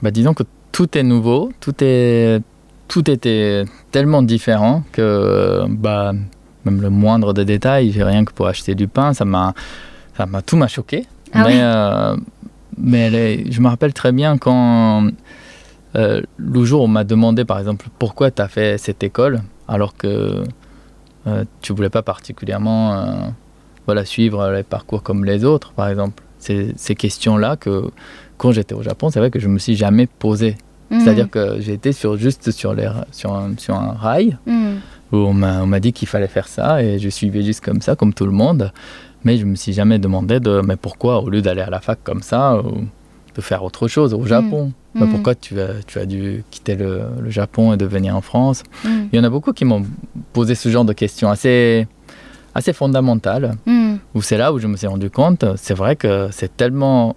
bah, 0.01 0.11
Disons 0.11 0.33
que 0.33 0.43
tout 0.71 0.97
est 0.97 1.03
nouveau, 1.03 1.51
tout, 1.61 1.75
est, 1.79 2.41
tout 2.87 3.09
était 3.09 3.63
tellement 3.91 4.21
différent 4.21 4.83
que 4.91 5.65
bah, 5.69 6.13
même 6.65 6.81
le 6.81 6.89
moindre 6.89 7.33
des 7.33 7.45
détails, 7.45 7.91
rien 8.01 8.25
que 8.25 8.33
pour 8.33 8.47
acheter 8.47 8.75
du 8.75 8.87
pain, 8.87 9.13
ça 9.13 9.25
m'a, 9.25 9.53
ça 10.17 10.25
m'a 10.25 10.41
tout 10.41 10.57
m'a 10.57 10.67
choqué. 10.67 11.05
Ah 11.33 11.45
mais, 12.77 13.11
mais 13.11 13.51
je 13.51 13.61
me 13.61 13.67
rappelle 13.67 13.93
très 13.93 14.11
bien 14.11 14.37
quand 14.37 15.09
euh, 15.95 16.21
le 16.37 16.65
jour 16.65 16.81
on 16.83 16.87
m'a 16.87 17.03
demandé, 17.03 17.45
par 17.45 17.59
exemple, 17.59 17.87
pourquoi 17.99 18.31
tu 18.31 18.41
as 18.41 18.47
fait 18.47 18.77
cette 18.77 19.03
école, 19.03 19.41
alors 19.67 19.95
que 19.95 20.43
tu 21.61 21.73
voulais 21.73 21.89
pas 21.89 22.03
particulièrement 22.03 23.33
voilà, 23.85 24.05
suivre 24.05 24.51
les 24.51 24.63
parcours 24.63 25.03
comme 25.03 25.25
les 25.25 25.45
autres, 25.45 25.71
par 25.73 25.89
exemple. 25.89 26.23
Ces 26.39 26.95
questions-là 26.95 27.55
que, 27.55 27.89
quand 28.37 28.51
j'étais 28.51 28.75
au 28.75 28.83
Japon, 28.83 29.09
c'est 29.09 29.19
vrai 29.19 29.31
que 29.31 29.39
je 29.39 29.47
me 29.47 29.57
suis 29.57 29.75
jamais 29.75 30.05
posé. 30.05 30.57
Mhm. 30.91 30.99
C'est-à-dire 30.99 31.29
que 31.29 31.59
j'étais 31.59 31.91
sur, 31.91 32.17
juste 32.17 32.51
sur, 32.51 32.75
les, 32.75 32.89
sur, 33.11 33.33
un, 33.33 33.53
sur 33.57 33.75
un 33.75 33.93
rail 33.93 34.37
mhm. 34.45 34.79
On 35.15 35.33
m'a 35.33 35.79
dit 35.79 35.93
qu'il 35.93 36.07
fallait 36.07 36.27
faire 36.27 36.47
ça 36.47 36.83
et 36.83 36.99
je 36.99 37.09
suivais 37.09 37.41
juste 37.41 37.63
comme 37.63 37.81
ça, 37.81 37.95
comme 37.95 38.13
tout 38.13 38.25
le 38.25 38.31
monde. 38.31 38.71
Mais 39.23 39.37
je 39.37 39.45
me 39.45 39.55
suis 39.55 39.73
jamais 39.73 39.97
demandé 39.97 40.39
de 40.39 40.61
mais 40.65 40.75
pourquoi, 40.75 41.21
au 41.21 41.29
lieu 41.29 41.41
d'aller 41.41 41.61
à 41.61 41.69
la 41.69 41.79
fac 41.79 41.99
comme 42.03 42.21
ça, 42.21 42.59
ou 42.59 42.85
de 43.35 43.41
faire 43.41 43.63
autre 43.63 43.87
chose 43.87 44.13
au 44.13 44.25
Japon 44.25 44.71
mhm. 44.93 45.09
Pourquoi 45.09 45.35
tu 45.35 45.59
as, 45.59 45.83
tu 45.85 45.99
as 45.99 46.05
dû 46.05 46.43
quitter 46.51 46.75
le, 46.75 47.01
le 47.19 47.29
Japon 47.29 47.73
et 47.73 47.77
de 47.77 47.85
venir 47.85 48.15
en 48.15 48.21
France? 48.21 48.63
Il 48.85 49.09
y 49.11 49.19
en 49.19 49.23
a 49.23 49.29
beaucoup 49.29 49.51
qui 49.51 49.65
m'ont 49.65 49.83
posé 50.31 50.55
ce 50.55 50.69
genre 50.69 50.85
de 50.85 50.93
questions 50.93 51.29
assez 51.29 51.87
assez 52.55 52.71
fondamentale, 52.71 53.55
mm. 53.65 53.95
où 54.15 54.21
c'est 54.21 54.37
là 54.37 54.53
où 54.53 54.59
je 54.59 54.67
me 54.67 54.77
suis 54.77 54.87
rendu 54.87 55.09
compte, 55.09 55.45
c'est 55.57 55.73
vrai 55.73 55.97
que 55.97 56.29
c'est 56.31 56.55
tellement 56.55 57.15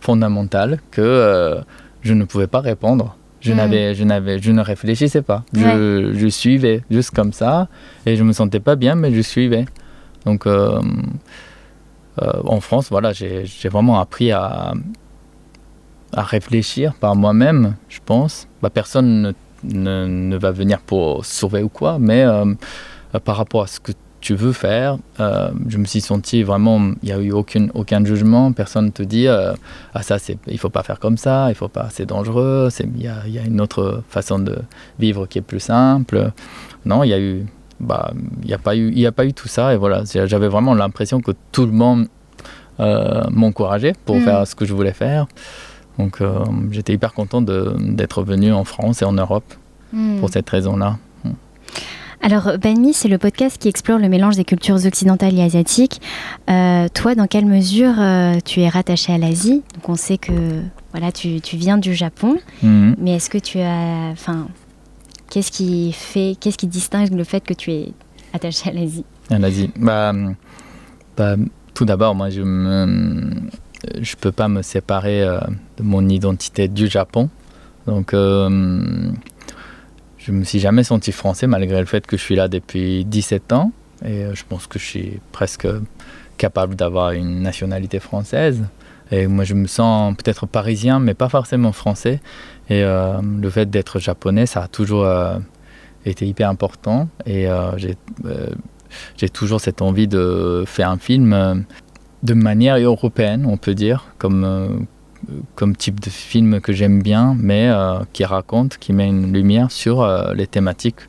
fondamental 0.00 0.80
que 0.90 1.00
euh, 1.00 1.60
je 2.02 2.12
ne 2.12 2.24
pouvais 2.24 2.48
pas 2.48 2.60
répondre. 2.60 3.16
Je, 3.44 3.52
mm. 3.52 3.56
n'avais, 3.56 3.94
je, 3.94 4.04
n'avais, 4.04 4.38
je 4.38 4.50
ne 4.50 4.62
réfléchissais 4.62 5.22
pas. 5.22 5.44
Je, 5.52 6.12
je, 6.14 6.28
suivais 6.28 6.82
juste 6.90 7.10
comme 7.10 7.32
ça 7.32 7.68
et 8.06 8.16
je 8.16 8.24
me 8.24 8.32
sentais 8.32 8.60
pas 8.60 8.74
bien, 8.74 8.94
mais 8.94 9.12
je 9.12 9.20
suivais. 9.20 9.66
Donc 10.24 10.46
euh, 10.46 10.80
euh, 12.22 12.32
en 12.44 12.60
France, 12.60 12.88
voilà, 12.90 13.12
j'ai, 13.12 13.44
vraiment 13.70 14.00
appris 14.00 14.32
à, 14.32 14.72
à 16.12 16.22
réfléchir 16.22 16.94
par 16.94 17.14
moi-même, 17.14 17.76
je 17.88 17.98
pense. 18.04 18.48
Bah, 18.62 18.70
personne 18.70 19.22
ne, 19.22 19.32
ne, 19.64 20.06
ne, 20.06 20.36
va 20.36 20.50
venir 20.50 20.80
pour 20.80 21.24
sauver 21.26 21.62
ou 21.62 21.68
quoi, 21.68 21.98
mais 21.98 22.24
par 23.24 23.36
rapport 23.36 23.62
à 23.62 23.66
ce 23.66 23.78
que 23.78 23.92
tu 24.24 24.34
veux 24.34 24.52
faire. 24.52 24.96
Euh, 25.20 25.50
je 25.68 25.76
me 25.76 25.84
suis 25.84 26.00
senti 26.00 26.42
vraiment, 26.42 26.80
il 27.02 27.06
n'y 27.06 27.12
a 27.12 27.18
eu 27.18 27.30
aucun, 27.30 27.68
aucun 27.74 28.02
jugement, 28.06 28.52
personne 28.52 28.86
ne 28.86 28.90
te 28.90 29.02
dit 29.02 29.28
euh, 29.28 29.52
ah 29.92 30.02
ça 30.02 30.18
c'est, 30.18 30.38
il 30.46 30.58
faut 30.58 30.70
pas 30.70 30.82
faire 30.82 30.98
comme 30.98 31.18
ça, 31.18 31.48
il 31.50 31.54
faut 31.54 31.68
pas, 31.68 31.88
c'est 31.90 32.06
dangereux, 32.06 32.70
il 32.80 33.02
y 33.02 33.06
a, 33.06 33.28
y 33.28 33.38
a, 33.38 33.44
une 33.44 33.60
autre 33.60 34.02
façon 34.08 34.38
de 34.38 34.56
vivre 34.98 35.26
qui 35.26 35.36
est 35.38 35.42
plus 35.42 35.60
simple. 35.60 36.32
Non, 36.86 37.04
il 37.04 37.10
y 37.10 37.12
a 37.12 37.20
eu, 37.20 37.44
bah, 37.80 38.12
il 38.40 38.46
n'y 38.46 38.54
a 38.54 38.58
pas 38.58 38.74
eu, 38.74 38.90
il 38.94 39.06
a 39.06 39.12
pas 39.12 39.26
eu 39.26 39.34
tout 39.34 39.48
ça 39.48 39.74
et 39.74 39.76
voilà, 39.76 40.04
j'avais 40.06 40.48
vraiment 40.48 40.74
l'impression 40.74 41.20
que 41.20 41.32
tout 41.52 41.66
le 41.66 41.72
monde 41.72 42.06
euh, 42.80 43.24
m'encourageait 43.30 43.92
pour 44.06 44.16
mm. 44.16 44.22
faire 44.22 44.46
ce 44.46 44.54
que 44.54 44.64
je 44.64 44.72
voulais 44.72 44.94
faire. 44.94 45.26
Donc 45.98 46.22
j'étais 46.70 46.94
hyper 46.94 47.12
content 47.12 47.42
d'être 47.42 48.22
venu 48.22 48.54
en 48.54 48.64
France 48.64 49.02
et 49.02 49.04
en 49.04 49.12
Europe 49.12 49.52
mm. 49.92 50.18
pour 50.20 50.30
cette 50.30 50.48
raison-là. 50.48 50.96
Alors, 52.24 52.56
Banmi, 52.56 52.94
c'est 52.94 53.08
le 53.08 53.18
podcast 53.18 53.58
qui 53.58 53.68
explore 53.68 53.98
le 53.98 54.08
mélange 54.08 54.36
des 54.36 54.44
cultures 54.44 54.86
occidentales 54.86 55.38
et 55.38 55.42
asiatiques. 55.42 56.00
Euh, 56.48 56.88
toi, 56.88 57.14
dans 57.14 57.26
quelle 57.26 57.44
mesure 57.44 57.92
euh, 57.98 58.38
tu 58.42 58.62
es 58.62 58.68
rattaché 58.70 59.12
à 59.12 59.18
l'Asie? 59.18 59.62
Donc, 59.74 59.90
on 59.90 59.94
sait 59.94 60.16
que 60.16 60.32
voilà, 60.92 61.12
tu, 61.12 61.42
tu 61.42 61.58
viens 61.58 61.76
du 61.76 61.92
Japon, 61.92 62.38
mhm. 62.62 62.96
mais 62.98 63.16
est-ce 63.16 63.28
que 63.28 63.36
tu 63.36 63.58
as, 63.58 64.08
enfin, 64.10 64.48
qu'est-ce 65.28 65.52
qui 65.52 65.92
fait, 65.92 66.34
qu'est-ce 66.40 66.56
qui 66.56 66.66
distingue 66.66 67.12
le 67.12 67.24
fait 67.24 67.44
que 67.44 67.52
tu 67.52 67.70
es 67.72 67.92
attaché 68.32 68.70
à 68.70 68.72
l'Asie? 68.72 69.04
À 69.28 69.38
l'Asie, 69.38 69.70
bah, 69.76 70.14
bah, 71.18 71.36
tout 71.74 71.84
d'abord, 71.84 72.14
moi, 72.14 72.30
je 72.30 72.40
ne 72.40 73.34
je 74.00 74.16
peux 74.16 74.32
pas 74.32 74.48
me 74.48 74.62
séparer 74.62 75.22
euh, 75.22 75.40
de 75.76 75.82
mon 75.82 76.08
identité 76.08 76.68
du 76.68 76.86
Japon. 76.86 77.28
Donc, 77.86 78.14
je 80.24 80.32
me 80.32 80.44
suis 80.44 80.58
jamais 80.58 80.84
senti 80.84 81.12
français 81.12 81.46
malgré 81.46 81.78
le 81.78 81.86
fait 81.86 82.06
que 82.06 82.16
je 82.16 82.22
suis 82.22 82.34
là 82.34 82.48
depuis 82.48 83.04
17 83.04 83.52
ans 83.52 83.72
et 84.04 84.24
euh, 84.24 84.34
je 84.34 84.42
pense 84.48 84.66
que 84.66 84.78
je 84.78 84.84
suis 84.84 85.20
presque 85.32 85.68
capable 86.38 86.76
d'avoir 86.76 87.12
une 87.12 87.42
nationalité 87.42 88.00
française. 88.00 88.64
Et 89.10 89.26
moi, 89.26 89.44
je 89.44 89.54
me 89.54 89.66
sens 89.66 90.16
peut-être 90.16 90.46
parisien, 90.46 90.98
mais 90.98 91.14
pas 91.14 91.28
forcément 91.28 91.72
français. 91.72 92.20
Et 92.70 92.82
euh, 92.82 93.20
le 93.22 93.50
fait 93.50 93.68
d'être 93.68 93.98
japonais, 93.98 94.46
ça 94.46 94.62
a 94.62 94.68
toujours 94.68 95.04
euh, 95.04 95.38
été 96.06 96.26
hyper 96.26 96.48
important. 96.48 97.08
Et 97.26 97.46
j'ai 99.16 99.28
toujours 99.28 99.60
cette 99.60 99.82
envie 99.82 100.08
de 100.08 100.64
faire 100.66 100.88
un 100.88 100.98
film 100.98 101.64
de 102.22 102.34
manière 102.34 102.78
européenne, 102.78 103.44
on 103.46 103.58
peut 103.58 103.74
dire, 103.74 104.06
comme, 104.18 104.86
comme 105.54 105.76
type 105.76 106.00
de 106.00 106.10
film 106.10 106.60
que 106.60 106.72
j'aime 106.72 107.02
bien, 107.02 107.36
mais 107.38 107.68
euh, 107.68 108.00
qui 108.12 108.24
raconte, 108.24 108.78
qui 108.78 108.92
met 108.92 109.08
une 109.08 109.32
lumière 109.32 109.70
sur 109.70 110.02
euh, 110.02 110.34
les 110.34 110.46
thématiques 110.46 111.00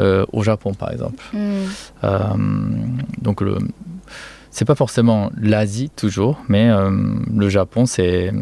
euh, 0.00 0.26
au 0.32 0.42
Japon, 0.42 0.74
par 0.74 0.92
exemple. 0.92 1.22
Mm. 1.32 2.98
donc, 3.22 3.40
le, 3.40 3.58
c'est 4.50 4.64
pas 4.64 4.74
forcément 4.74 5.30
l'Asie 5.40 5.90
toujours, 5.90 6.42
mais 6.48 6.70
le 7.34 7.48
Japon, 7.48 7.86
c'est 7.86 8.32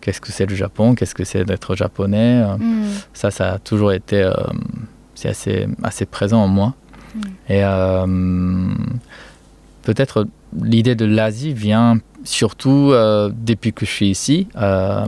qu'est-ce 0.00 0.20
que 0.20 0.32
c'est 0.32 0.46
le 0.46 0.54
Japon, 0.54 0.94
qu'est-ce 0.94 1.14
que 1.14 1.24
c'est 1.24 1.44
d'être 1.44 1.74
japonais? 1.74 2.44
Mm. 2.58 2.84
Ça, 3.12 3.30
ça 3.30 3.52
a 3.52 3.58
toujours 3.58 3.92
été, 3.92 4.30
c'est 5.14 5.28
assez, 5.28 5.66
assez 5.82 6.06
présent 6.06 6.42
en 6.42 6.48
moi. 6.48 6.74
Mm. 7.14 7.20
Et 7.50 7.62
peut-être 9.82 10.26
l'idée 10.60 10.94
de 10.94 11.04
l'Asie 11.04 11.52
vient 11.52 11.98
surtout 12.24 12.90
euh, 12.90 13.30
depuis 13.32 13.72
que 13.72 13.86
je 13.86 13.90
suis 13.90 14.10
ici. 14.10 14.48
Euh, 14.56 15.06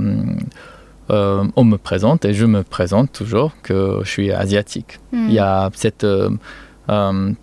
euh, 1.11 1.45
on 1.55 1.65
me 1.65 1.77
présente 1.77 2.25
et 2.25 2.35
je 2.35 2.47
me 2.47 2.63
présente 2.63 3.13
toujours 3.13 3.53
que 3.63 4.01
je 4.03 4.09
suis 4.09 4.33
asiatique. 4.33 4.99
Hmm. 5.13 5.27
Il 5.29 5.35
y 5.35 5.39
a 5.39 5.71
cette 5.75 6.07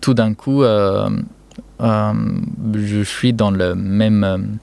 tout 0.00 0.14
d'un 0.14 0.34
coup, 0.34 0.62
je 0.62 1.12
suis 3.04 3.32
dans 3.32 3.50
le 3.50 3.74
même 3.74 4.58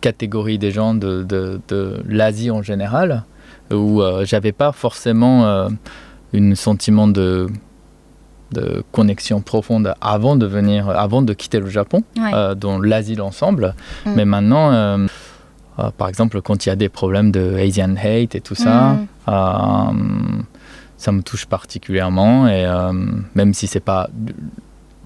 catégorie 0.00 0.58
des 0.58 0.70
gens 0.72 0.94
de, 0.94 1.22
de, 1.22 1.60
de 1.68 2.02
l'Asie 2.06 2.50
en 2.50 2.62
général, 2.62 3.24
où 3.72 4.02
j'avais 4.22 4.52
pas 4.52 4.72
forcément 4.72 5.68
un 6.34 6.54
sentiment 6.54 7.08
de 7.08 7.48
de 8.52 8.84
connexion 8.92 9.40
profonde 9.40 9.94
avant 10.00 10.36
de 10.36 10.46
venir, 10.46 10.88
avant 10.90 11.22
de 11.22 11.32
quitter 11.32 11.60
le 11.60 11.68
Japon, 11.68 12.04
euh, 12.18 12.54
dans 12.54 12.80
l'Asie 12.80 13.20
ensemble. 13.20 13.74
Mm. 14.06 14.12
Mais 14.14 14.24
maintenant, 14.24 14.72
euh, 14.72 15.06
euh, 15.78 15.90
par 15.96 16.08
exemple, 16.08 16.40
quand 16.42 16.66
il 16.66 16.68
y 16.68 16.72
a 16.72 16.76
des 16.76 16.88
problèmes 16.88 17.30
de 17.30 17.56
Asian 17.56 17.94
hate 17.96 18.34
et 18.34 18.40
tout 18.40 18.54
ça, 18.54 18.96
mm. 19.26 20.42
ça 20.96 21.12
me 21.12 21.22
touche 21.22 21.46
particulièrement. 21.46 22.48
Et 22.48 22.66
même 23.34 23.54
si 23.54 23.66
c'est 23.66 23.80
pas 23.80 24.08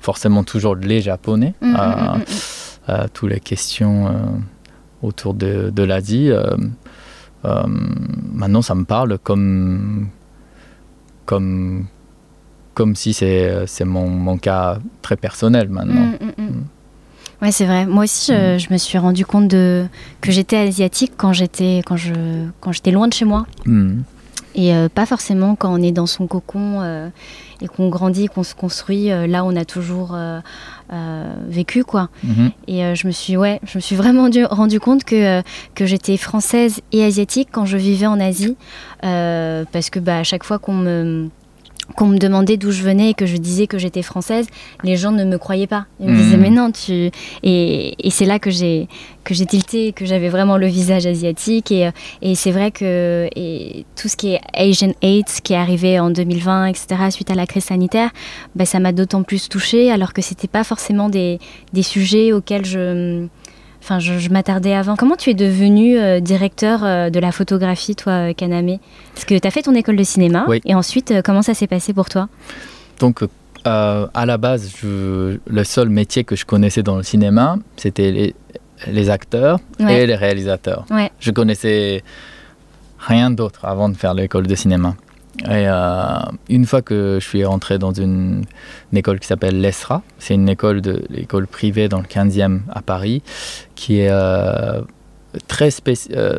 forcément 0.00 0.44
toujours 0.44 0.76
les 0.76 1.00
Japonais, 1.00 1.54
mm, 1.60 2.20
toutes 3.12 3.30
les 3.30 3.40
questions 3.40 4.14
autour 5.02 5.34
de, 5.34 5.70
de 5.70 5.82
l'Asie, 5.82 6.30
maintenant 7.44 8.62
ça 8.62 8.74
me 8.74 8.84
parle 8.84 9.18
comme 9.18 10.08
comme 11.26 11.86
comme 12.76 12.94
si 12.94 13.14
c'est 13.14 13.66
mon, 13.84 14.08
mon, 14.08 14.36
cas 14.36 14.78
très 15.00 15.16
personnel 15.16 15.68
maintenant. 15.70 15.94
Mm, 15.94 16.42
mm, 16.42 16.44
mm. 16.44 16.64
Ouais, 17.42 17.50
c'est 17.50 17.64
vrai. 17.64 17.86
Moi 17.86 18.04
aussi, 18.04 18.32
je, 18.32 18.72
me 18.72 18.76
suis 18.78 18.98
rendu 18.98 19.26
compte 19.26 19.48
de, 19.48 19.86
que 20.20 20.30
j'étais 20.30 20.58
asiatique 20.58 21.12
quand 21.16 21.32
j'étais 21.32 21.82
quand 21.84 21.96
je 21.96 22.12
quand 22.60 22.72
j'étais 22.72 22.92
loin 22.92 23.08
de 23.08 23.14
chez 23.14 23.24
moi. 23.24 23.46
Et 24.56 24.74
euh, 24.74 24.88
pas 24.88 25.04
forcément 25.04 25.54
quand 25.54 25.72
on 25.72 25.82
est 25.82 25.92
dans 25.92 26.06
son 26.06 26.26
cocon 26.26 26.80
euh, 26.80 27.08
et 27.60 27.68
qu'on 27.68 27.88
grandit, 27.90 28.26
qu'on 28.26 28.42
se 28.42 28.54
construit. 28.54 29.12
Euh, 29.12 29.26
là, 29.26 29.44
on 29.44 29.54
a 29.54 29.66
toujours 29.66 30.16
vécu, 31.48 31.84
quoi. 31.84 32.08
Mm-hmm. 32.26 32.50
Et 32.68 32.94
je 32.94 33.06
me 33.06 33.12
suis, 33.12 33.36
ouais, 33.36 33.60
je 33.64 33.78
me 33.78 33.80
suis 33.80 33.96
vraiment 33.96 34.28
rendu 34.50 34.80
compte 34.80 35.04
que 35.04 35.42
que 35.74 35.86
j'étais 35.86 36.16
française 36.16 36.80
et 36.92 37.04
asiatique 37.04 37.48
quand 37.52 37.66
je 37.66 37.76
vivais 37.76 38.06
en 38.06 38.20
Asie, 38.20 38.56
parce 39.00 39.90
que 39.90 39.98
bah 39.98 40.18
à 40.18 40.24
chaque 40.24 40.44
fois 40.44 40.58
qu'on 40.58 40.74
me 40.74 41.28
qu'on 41.94 42.06
me 42.06 42.18
demandait 42.18 42.56
d'où 42.56 42.70
je 42.70 42.82
venais 42.82 43.10
et 43.10 43.14
que 43.14 43.26
je 43.26 43.36
disais 43.36 43.66
que 43.66 43.78
j'étais 43.78 44.02
française, 44.02 44.46
les 44.82 44.96
gens 44.96 45.12
ne 45.12 45.24
me 45.24 45.38
croyaient 45.38 45.66
pas. 45.66 45.86
Ils 46.00 46.08
me 46.08 46.16
disaient 46.16 46.36
hmm. 46.36 46.40
mais 46.40 46.50
non 46.50 46.72
tu 46.72 47.10
et, 47.42 48.06
et 48.06 48.10
c'est 48.10 48.24
là 48.24 48.38
que 48.38 48.50
j'ai 48.50 48.88
que 49.24 49.34
j'ai 49.34 49.46
tilté, 49.46 49.92
que 49.92 50.04
j'avais 50.04 50.28
vraiment 50.28 50.56
le 50.56 50.66
visage 50.66 51.06
asiatique 51.06 51.72
et, 51.72 51.90
et 52.22 52.34
c'est 52.34 52.52
vrai 52.52 52.70
que 52.70 53.28
et 53.34 53.84
tout 54.00 54.08
ce 54.08 54.16
qui 54.16 54.34
est 54.34 54.40
Asian 54.54 54.92
AIDS 55.02 55.40
qui 55.42 55.52
est 55.52 55.56
arrivé 55.56 55.98
en 55.98 56.10
2020 56.10 56.66
etc 56.66 57.10
suite 57.10 57.30
à 57.30 57.34
la 57.34 57.46
crise 57.46 57.64
sanitaire, 57.64 58.10
bah, 58.54 58.64
ça 58.64 58.78
m'a 58.78 58.92
d'autant 58.92 59.22
plus 59.22 59.48
touchée 59.48 59.90
alors 59.90 60.12
que 60.12 60.22
c'était 60.22 60.48
pas 60.48 60.64
forcément 60.64 61.08
des, 61.08 61.38
des 61.72 61.82
sujets 61.82 62.32
auxquels 62.32 62.64
je 62.64 63.26
Enfin, 63.86 64.00
je, 64.00 64.28
m'attardais 64.30 64.74
avant. 64.74 64.96
Comment 64.96 65.14
tu 65.14 65.30
es 65.30 65.34
devenu 65.34 65.96
euh, 65.96 66.18
directeur 66.18 66.82
euh, 66.82 67.08
de 67.08 67.20
la 67.20 67.30
photographie, 67.30 67.94
toi, 67.94 68.30
euh, 68.30 68.32
Kaname? 68.32 68.78
Parce 69.14 69.24
que 69.24 69.38
tu 69.38 69.46
as 69.46 69.50
fait 69.52 69.62
ton 69.62 69.76
école 69.76 69.94
de 69.94 70.02
cinéma. 70.02 70.44
Et 70.64 70.74
ensuite, 70.74 71.14
comment 71.24 71.42
ça 71.42 71.54
s'est 71.54 71.68
passé 71.68 71.92
pour 71.92 72.08
toi? 72.08 72.28
Donc, 72.98 73.22
à 73.64 74.26
la 74.26 74.38
base, 74.38 74.72
je, 74.82 75.38
le 75.46 75.64
seul 75.64 75.88
métier 75.88 76.24
que 76.24 76.34
je 76.34 76.44
connaissais 76.44 76.82
dans 76.82 76.96
le 76.96 77.04
cinéma, 77.04 77.58
c'était 77.76 78.10
les, 78.10 78.34
les, 78.88 79.08
acteurs 79.08 79.60
et 79.78 80.04
les 80.04 80.16
réalisateurs. 80.16 80.84
Je 81.20 81.30
connaissais 81.30 82.02
rien 82.98 83.30
d'autre 83.30 83.66
avant 83.66 83.88
de 83.88 83.96
faire 83.96 84.14
l'école 84.14 84.48
de 84.48 84.54
cinéma. 84.56 84.96
Et 85.44 85.68
euh, 85.68 86.18
une 86.48 86.66
fois 86.66 86.82
que 86.82 87.18
je 87.20 87.26
suis 87.26 87.44
rentré 87.44 87.78
dans 87.78 87.92
une, 87.92 88.44
une 88.92 88.98
école 88.98 89.20
qui 89.20 89.26
s'appelle 89.26 89.60
l'ESRA, 89.60 90.02
c'est 90.18 90.34
une 90.34 90.48
école, 90.48 90.80
de, 90.80 91.02
privée 91.50 91.88
dans 91.88 92.00
le 92.00 92.06
15e 92.06 92.60
à 92.70 92.82
Paris, 92.82 93.22
qui 93.74 94.00
est 94.00 94.08
euh, 94.10 94.80
très 95.46 95.68
euh, 96.12 96.38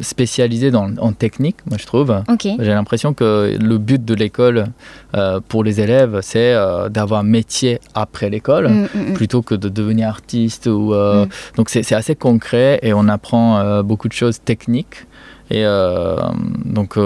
spécialisée 0.00 0.70
dans, 0.70 0.90
en 0.98 1.12
technique, 1.12 1.56
moi 1.66 1.78
je 1.80 1.86
trouve. 1.86 2.22
Ok. 2.28 2.48
J'ai 2.58 2.74
l'impression 2.74 3.14
que 3.14 3.56
le 3.58 3.78
but 3.78 4.04
de 4.04 4.14
l'école 4.14 4.66
pour 5.48 5.64
les 5.64 5.80
élèves, 5.80 6.18
c'est 6.22 6.54
d'avoir 6.90 7.20
un 7.20 7.24
métier 7.24 7.80
après 7.94 8.28
l'école. 8.28 8.68
Mm, 8.68 8.88
mm, 8.94 9.10
mm. 9.10 9.12
plutôt 9.14 9.42
que 9.42 9.54
de 9.54 9.68
devenir 9.68 10.08
artiste. 10.08 10.66
Ou. 10.66 10.94
Donc 11.56 11.70
c'est 11.70 11.92
assez 11.92 12.16
concret 12.16 12.80
et 12.82 12.92
on 12.92 13.08
apprend 13.08 13.82
beaucoup 13.82 14.08
de 14.08 14.14
choses 14.14 14.40
techniques. 14.40 15.06
Et 15.50 15.64
donc 16.64 16.96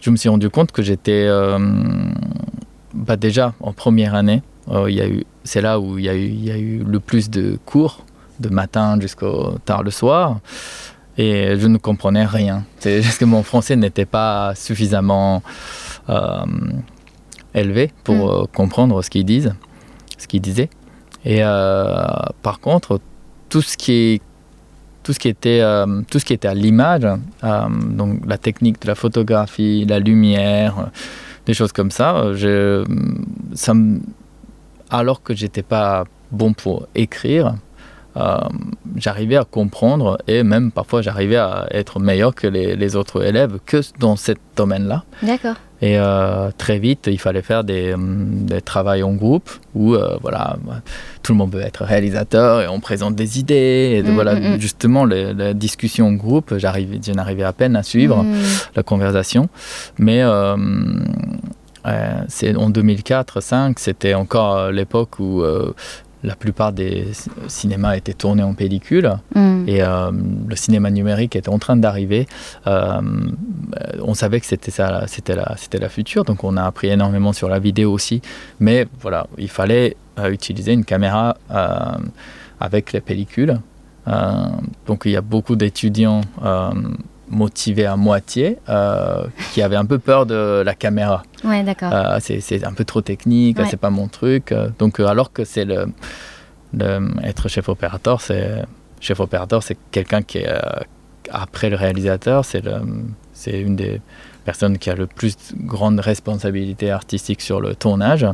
je 0.00 0.10
me 0.10 0.16
suis 0.16 0.28
rendu 0.28 0.48
compte 0.50 0.72
que 0.72 0.82
j'étais 0.82 1.26
euh, 1.28 1.58
bah 2.94 3.16
déjà 3.16 3.54
en 3.60 3.72
première 3.72 4.14
année. 4.14 4.42
euh, 4.68 4.90
il 4.90 4.96
y 4.96 5.00
a 5.00 5.08
eu, 5.08 5.24
c'est 5.44 5.60
là 5.60 5.78
où 5.80 5.98
il 5.98 6.04
y, 6.04 6.08
a 6.08 6.14
eu, 6.14 6.26
il 6.26 6.44
y 6.44 6.50
a 6.50 6.58
eu 6.58 6.82
le 6.84 7.00
plus 7.00 7.30
de 7.30 7.58
cours, 7.66 8.04
de 8.40 8.48
matin 8.48 8.98
jusqu'au 9.00 9.58
tard 9.64 9.82
le 9.82 9.90
soir. 9.90 10.38
Et 11.18 11.58
je 11.58 11.66
ne 11.66 11.76
comprenais 11.76 12.24
rien. 12.24 12.64
C'est 12.78 13.02
juste 13.06 13.18
que 13.18 13.24
mon 13.24 13.42
français 13.42 13.76
n'était 13.76 14.06
pas 14.06 14.54
suffisamment 14.54 15.42
euh, 16.08 16.44
élevé 17.54 17.92
pour 18.04 18.14
Mm. 18.16 18.28
euh, 18.42 18.44
comprendre 18.54 19.02
ce 19.02 19.10
qu'ils 19.10 19.24
disent, 19.24 19.54
ce 20.18 20.26
qu'ils 20.26 20.40
disaient. 20.40 20.70
Et 21.24 21.40
euh, 21.42 22.06
par 22.42 22.60
contre, 22.60 23.00
tout 23.48 23.60
ce 23.62 23.76
qui 23.76 23.92
est 23.92 24.22
tout 25.02 25.12
ce 25.12 25.18
qui 25.18 25.28
était 25.28 25.60
euh, 25.60 26.02
tout 26.10 26.18
ce 26.18 26.24
qui 26.24 26.32
était 26.32 26.48
à 26.48 26.54
l'image, 26.54 27.06
euh, 27.44 27.68
donc 27.68 28.20
la 28.26 28.38
technique 28.38 28.80
de 28.82 28.86
la 28.86 28.94
photographie, 28.94 29.84
la 29.88 29.98
lumière, 29.98 30.78
euh, 30.78 30.84
des 31.46 31.54
choses 31.54 31.72
comme 31.72 31.90
ça, 31.90 32.32
je, 32.34 32.84
ça 33.54 33.72
alors 34.90 35.22
que 35.22 35.34
j'étais 35.34 35.62
pas 35.62 36.04
bon 36.30 36.52
pour 36.52 36.86
écrire, 36.94 37.54
j'arrivais 38.96 39.36
à 39.36 39.44
comprendre 39.44 40.18
et 40.26 40.42
même 40.42 40.70
parfois 40.72 41.00
j'arrivais 41.02 41.36
à 41.36 41.66
être 41.70 42.00
meilleur 42.00 42.34
que 42.34 42.46
les, 42.46 42.76
les 42.76 42.96
autres 42.96 43.24
élèves 43.24 43.58
que 43.66 43.80
dans 43.98 44.16
ce 44.16 44.32
domaine-là. 44.56 45.04
D'accord. 45.22 45.54
Et 45.82 45.98
euh, 45.98 46.50
très 46.58 46.78
vite, 46.78 47.08
il 47.10 47.18
fallait 47.18 47.40
faire 47.40 47.64
des, 47.64 47.94
hum, 47.94 48.44
des 48.44 48.60
travaux 48.60 48.90
en 49.02 49.12
groupe 49.14 49.48
où 49.74 49.94
euh, 49.94 50.18
voilà, 50.20 50.56
tout 51.22 51.32
le 51.32 51.38
monde 51.38 51.54
veut 51.54 51.62
être 51.62 51.84
réalisateur 51.84 52.60
et 52.60 52.68
on 52.68 52.80
présente 52.80 53.14
des 53.14 53.38
idées. 53.38 53.94
Et 53.96 54.02
de- 54.02 54.10
Mm, 54.10 54.14
voilà, 54.14 54.34
mm, 54.34 54.54
mm. 54.56 54.60
justement, 54.60 55.04
la 55.06 55.54
discussion 55.54 56.08
en 56.08 56.12
groupe, 56.12 56.52
j'arrivais, 56.58 57.00
je 57.02 57.12
n'arrivais 57.12 57.44
à 57.44 57.54
peine 57.54 57.76
à 57.76 57.82
suivre 57.82 58.26
la 58.76 58.82
conversation. 58.82 59.48
Mais 59.98 60.20
euh, 60.22 60.54
euh, 61.86 62.10
c'est 62.28 62.54
en 62.56 62.68
2004-2005, 62.70 63.74
c'était 63.78 64.12
encore 64.12 64.56
euh, 64.56 64.72
l'époque 64.72 65.18
où 65.18 65.40
euh, 65.42 65.72
la 66.22 66.36
plupart 66.36 66.72
des 66.72 67.08
cinémas 67.48 67.96
étaient 67.96 68.14
tournés 68.14 68.42
en 68.42 68.54
pellicule 68.54 69.18
Mm. 69.60 69.68
et 69.68 69.82
euh, 69.82 70.10
le 70.48 70.56
cinéma 70.56 70.90
numérique 70.90 71.36
était 71.36 71.48
en 71.48 71.58
train 71.58 71.76
d'arriver. 71.76 72.26
Euh, 72.66 73.00
on 74.02 74.14
savait 74.14 74.40
que 74.40 74.46
c'était 74.46 74.70
ça, 74.70 75.04
c'était 75.06 75.34
la, 75.34 75.54
c'était 75.56 75.78
la 75.78 75.88
future, 75.88 76.24
donc 76.24 76.44
on 76.44 76.56
a 76.56 76.64
appris 76.64 76.88
énormément 76.88 77.32
sur 77.32 77.48
la 77.48 77.58
vidéo 77.58 77.92
aussi. 77.92 78.22
Mais 78.58 78.86
voilà, 79.00 79.26
il 79.38 79.48
fallait 79.48 79.96
euh, 80.18 80.30
utiliser 80.30 80.72
une 80.72 80.84
caméra 80.84 81.36
avec 82.60 82.92
les 82.92 83.00
pellicules. 83.00 83.58
Donc 84.86 85.02
il 85.04 85.12
y 85.12 85.16
a 85.16 85.20
beaucoup 85.20 85.56
d'étudiants 85.56 86.22
motivés 87.30 87.86
à 87.86 87.96
moitié 87.96 88.58
euh, 88.68 89.24
qui 89.52 89.62
avaient 89.62 89.76
un 89.76 89.86
peu 89.86 89.98
peur 89.98 90.26
de 90.26 90.62
la 90.64 90.74
caméra. 90.74 91.22
Ouais, 91.44 91.62
d'accord. 91.62 91.92
Euh, 91.92 92.18
c'est, 92.20 92.64
un 92.64 92.72
peu 92.72 92.84
trop 92.84 93.00
technique, 93.00 93.58
Ouais. 93.58 93.66
c'est 93.70 93.76
pas 93.78 93.90
mon 93.90 94.08
truc. 94.08 94.52
Donc 94.78 95.00
euh, 95.00 95.06
alors 95.06 95.32
que 95.32 95.44
c'est 95.44 95.64
le, 95.64 95.86
le- 96.74 97.08
être 97.24 97.48
chef 97.48 97.68
opérateur, 97.68 98.20
c'est 98.20 98.64
chef 99.00 99.20
opérateur, 99.20 99.62
c'est 99.62 99.78
quelqu'un 99.90 100.22
qui 100.22 100.38
est 100.38 100.48
après 101.30 101.70
le 101.70 101.76
réalisateur, 101.76 102.44
c'est 102.44 102.62
c'est 103.32 103.58
une 103.60 103.76
des 103.76 104.00
personnes 104.44 104.78
qui 104.78 104.90
a 104.90 104.94
le 104.94 105.06
plus 105.06 105.36
grande 105.56 106.00
responsabilité 106.00 106.90
artistique 106.90 107.40
sur 107.40 107.60
le 107.60 107.74
tournage. 107.74 108.26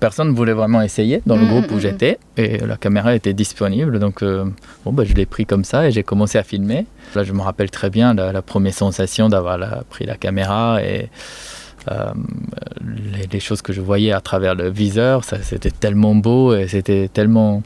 Personne 0.00 0.30
ne 0.30 0.34
voulait 0.34 0.54
vraiment 0.54 0.82
essayer 0.82 1.22
dans 1.26 1.36
le 1.36 1.44
Mm, 1.44 1.48
groupe 1.48 1.70
mm, 1.70 1.74
où 1.74 1.76
mm. 1.76 1.80
j'étais 1.80 2.18
et 2.36 2.58
la 2.58 2.76
caméra 2.76 3.14
était 3.14 3.34
disponible 3.34 3.98
donc 3.98 4.22
euh, 4.22 4.46
bon 4.84 4.92
bah, 4.92 5.04
je 5.04 5.14
l'ai 5.14 5.26
pris 5.26 5.46
comme 5.46 5.64
ça 5.64 5.86
et 5.86 5.92
j'ai 5.92 6.02
commencé 6.02 6.38
à 6.38 6.42
filmer. 6.42 6.86
Là 7.14 7.22
je 7.22 7.32
me 7.32 7.42
rappelle 7.42 7.70
très 7.70 7.90
bien 7.90 8.14
la, 8.14 8.32
la 8.32 8.42
première 8.42 8.74
sensation 8.74 9.28
d'avoir 9.28 9.58
pris 9.90 10.06
la 10.06 10.16
caméra 10.16 10.82
et 10.82 11.10
euh, 11.90 12.12
les, 13.12 13.26
les 13.26 13.40
choses 13.40 13.62
que 13.62 13.72
je 13.72 13.80
voyais 13.80 14.12
à 14.12 14.20
travers 14.20 14.54
le 14.54 14.68
viseur, 14.68 15.24
ça, 15.24 15.38
c'était 15.42 15.70
tellement 15.70 16.14
beau 16.14 16.54
et 16.54 16.68
c'était 16.68 17.08
tellement 17.08 17.62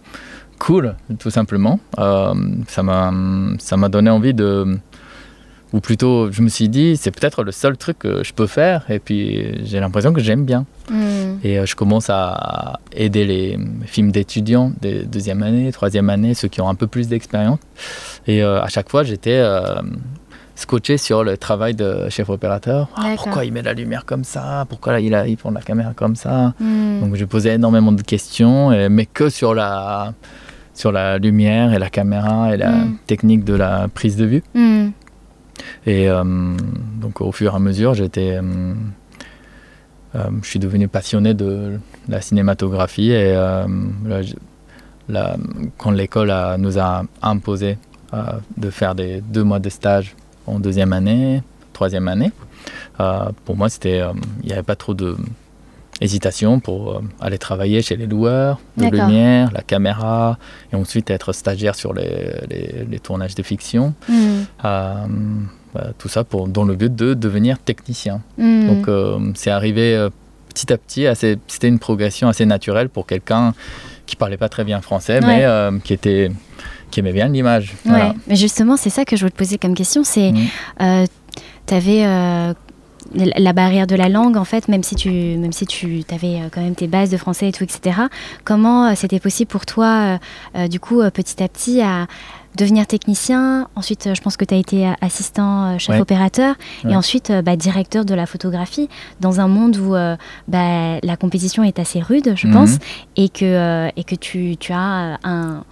cool, 0.58 0.94
tout 1.18 1.30
simplement. 1.30 1.80
Euh, 1.98 2.34
ça 2.68 2.82
m'a, 2.82 3.12
ça 3.58 3.76
m'a 3.76 3.88
donné 3.88 4.10
envie 4.10 4.34
de, 4.34 4.78
ou 5.72 5.80
plutôt, 5.80 6.30
je 6.30 6.40
me 6.42 6.48
suis 6.48 6.68
dit, 6.68 6.96
c'est 6.96 7.10
peut-être 7.10 7.42
le 7.42 7.50
seul 7.50 7.76
truc 7.76 7.98
que 7.98 8.22
je 8.22 8.32
peux 8.32 8.46
faire. 8.46 8.84
Et 8.88 9.00
puis, 9.00 9.60
j'ai 9.64 9.80
l'impression 9.80 10.12
que 10.12 10.20
j'aime 10.20 10.44
bien. 10.44 10.66
Mm. 10.88 10.94
Et 11.42 11.58
euh, 11.58 11.66
je 11.66 11.74
commence 11.74 12.10
à 12.10 12.78
aider 12.92 13.24
les 13.24 13.58
films 13.86 14.12
d'étudiants 14.12 14.72
de 14.82 15.02
deuxième 15.02 15.42
année, 15.42 15.72
troisième 15.72 16.10
année, 16.10 16.34
ceux 16.34 16.46
qui 16.48 16.60
ont 16.60 16.68
un 16.68 16.76
peu 16.76 16.86
plus 16.86 17.08
d'expérience. 17.08 17.58
Et 18.28 18.42
euh, 18.44 18.62
à 18.62 18.68
chaque 18.68 18.88
fois, 18.88 19.02
j'étais 19.02 19.38
euh, 19.42 19.64
scotché 20.54 20.96
sur 20.96 21.24
le 21.24 21.36
travail 21.36 21.74
de 21.74 22.08
chef 22.08 22.28
opérateur. 22.28 22.88
Ah, 22.96 23.14
pourquoi 23.16 23.44
il 23.44 23.52
met 23.52 23.62
la 23.62 23.72
lumière 23.74 24.04
comme 24.04 24.22
ça? 24.22 24.66
Pourquoi 24.68 25.00
il, 25.00 25.12
a, 25.14 25.26
il 25.26 25.36
prend 25.36 25.50
la 25.50 25.60
caméra 25.62 25.92
comme 25.94 26.14
ça? 26.14 26.52
Mm. 26.60 27.00
Donc 27.00 27.16
je 27.16 27.24
posais 27.24 27.54
énormément 27.54 27.90
de 27.90 28.02
questions, 28.02 28.70
et- 28.72 28.88
mais 28.88 29.06
que 29.06 29.28
sur 29.28 29.54
la, 29.54 30.14
sur 30.72 30.92
la 30.92 31.18
lumière 31.18 31.72
et 31.74 31.78
la 31.80 31.90
caméra 31.90 32.54
et 32.54 32.56
la 32.58 32.70
Mm. 32.70 32.96
technique 33.08 33.44
de 33.44 33.54
la 33.54 33.88
prise 33.92 34.16
de 34.16 34.24
vue. 34.26 34.42
Mm. 34.54 34.88
Et 35.86 36.08
euh, 36.08 36.24
donc 37.00 37.20
au 37.20 37.32
fur 37.32 37.52
et 37.52 37.56
à 37.56 37.58
mesure, 37.58 37.94
j'étais, 37.94 38.38
euh, 38.42 38.74
euh, 40.14 40.24
je 40.42 40.48
suis 40.48 40.58
devenu 40.58 40.88
passionné 40.88 41.34
de 41.34 41.78
la 42.08 42.20
cinématographie 42.20 43.12
et 43.12 43.36
quand 45.78 45.90
l'école 45.90 46.32
nous 46.58 46.78
a 46.78 47.04
imposé 47.22 47.78
de 48.56 48.70
faire 48.70 48.94
des 48.94 49.20
deux 49.20 49.42
mois 49.42 49.58
de 49.58 49.68
stage 49.68 50.14
en 50.46 50.60
deuxième 50.60 50.92
année, 50.92 51.42
troisième 51.72 52.08
année, 52.08 52.32
pour 53.44 53.56
moi 53.56 53.68
c'était, 53.68 54.02
il 54.42 54.46
n'y 54.46 54.52
avait 54.52 54.62
pas 54.62 54.76
trop 54.76 54.94
de 54.94 55.16
hésitation 56.04 56.60
pour 56.60 56.92
euh, 56.92 57.00
aller 57.20 57.38
travailler 57.38 57.82
chez 57.82 57.96
les 57.96 58.06
loueurs 58.06 58.60
de 58.76 58.84
D'accord. 58.84 59.08
lumière, 59.08 59.50
la 59.52 59.62
caméra, 59.62 60.38
et 60.72 60.76
ensuite 60.76 61.10
être 61.10 61.32
stagiaire 61.32 61.74
sur 61.74 61.92
les, 61.94 62.32
les- 62.50 62.86
les 62.90 62.98
tournages 63.00 63.34
de 63.34 63.42
fiction. 63.42 63.94
Mm. 64.08 64.14
Euh, 64.64 64.94
bah, 65.74 65.88
tout 65.98 66.08
ça 66.08 66.22
pour, 66.24 66.46
dans 66.48 66.64
le 66.64 66.76
but 66.76 66.94
de 66.94 67.14
devenir 67.14 67.58
technicien. 67.58 68.20
Mm. 68.38 68.66
Donc 68.68 68.88
euh, 68.88 69.18
c'est 69.34 69.50
arrivé 69.50 69.96
euh, 69.96 70.10
petit 70.50 70.72
à 70.72 70.76
petit, 70.78 71.06
c'était 71.48 71.68
une 71.68 71.78
progression 71.80 72.28
assez 72.28 72.46
naturelle 72.46 72.88
pour 72.88 73.06
quelqu'un 73.06 73.54
qui 74.06 74.14
parlait 74.16 74.36
pas 74.36 74.48
très 74.48 74.64
bien 74.64 74.80
français, 74.80 75.14
Ouais. 75.20 75.26
mais 75.26 75.44
euh, 75.44 75.78
qui, 75.82 75.94
était, 75.94 76.30
qui 76.90 77.00
aimait 77.00 77.12
bien 77.12 77.26
l'image. 77.28 77.70
Ouais, 77.86 77.90
Voilà. 77.90 78.14
mais 78.28 78.36
justement, 78.36 78.76
c'est 78.76 78.90
ça 78.90 79.04
que 79.04 79.16
je 79.16 79.22
voulais 79.22 79.32
te 79.32 79.36
poser 79.38 79.58
comme 79.58 79.74
question. 79.74 80.04
C'est, 80.04 80.30
Mm. 80.32 80.38
euh, 80.82 81.06
tu 81.66 81.74
avais 81.74 82.02
la 83.14 83.52
barrière 83.52 83.86
de 83.86 83.94
la 83.96 84.08
langue, 84.08 84.36
en 84.36 84.44
fait, 84.44 84.68
même 84.68 84.82
si 84.82 84.94
tu, 84.94 85.10
même 85.10 85.52
si 85.52 85.66
tu 85.66 86.02
avais 86.12 86.40
quand 86.52 86.60
même 86.62 86.74
tes 86.74 86.86
bases 86.86 87.10
de 87.10 87.16
français 87.16 87.48
et 87.48 87.52
tout, 87.52 87.64
etc. 87.64 88.00
Comment 88.44 88.86
euh, 88.88 88.92
c'était 88.96 89.20
possible 89.20 89.50
pour 89.50 89.66
toi, 89.66 89.86
euh, 89.86 90.18
euh, 90.56 90.68
du 90.68 90.80
coup, 90.80 91.00
euh, 91.00 91.10
petit 91.10 91.42
à 91.42 91.48
petit, 91.48 91.80
à 91.82 92.06
devenir 92.56 92.86
technicien? 92.86 93.68
Ensuite, 93.76 94.06
euh, 94.06 94.14
je 94.14 94.22
pense 94.22 94.36
que 94.36 94.44
tu 94.44 94.54
as 94.54 94.56
été 94.56 94.86
euh, 94.86 94.92
assistant 95.00 95.74
euh, 95.74 95.78
chef 95.78 95.96
Ouais. 95.96 96.00
opérateur 96.00 96.54
Ouais. 96.84 96.92
et 96.92 96.96
ensuite 96.96 97.30
euh, 97.30 97.42
bah, 97.42 97.56
directeur 97.56 98.04
de 98.04 98.14
la 98.14 98.26
photographie 98.26 98.88
dans 99.20 99.40
un 99.40 99.48
monde 99.48 99.76
où 99.76 99.94
euh, 99.94 100.16
bah, 100.48 100.98
la 101.02 101.16
compétition 101.16 101.62
est 101.62 101.78
assez 101.78 102.00
rude, 102.00 102.32
je 102.36 102.46
Mhm. 102.46 102.52
pense, 102.52 102.78
et 103.16 103.28
que, 103.28 103.44
euh, 103.44 103.88
et 103.96 104.04
que 104.04 104.14
tu, 104.14 104.56
tu 104.56 104.72
as 104.72 105.14
euh, 105.14 105.16
un, 105.24 105.62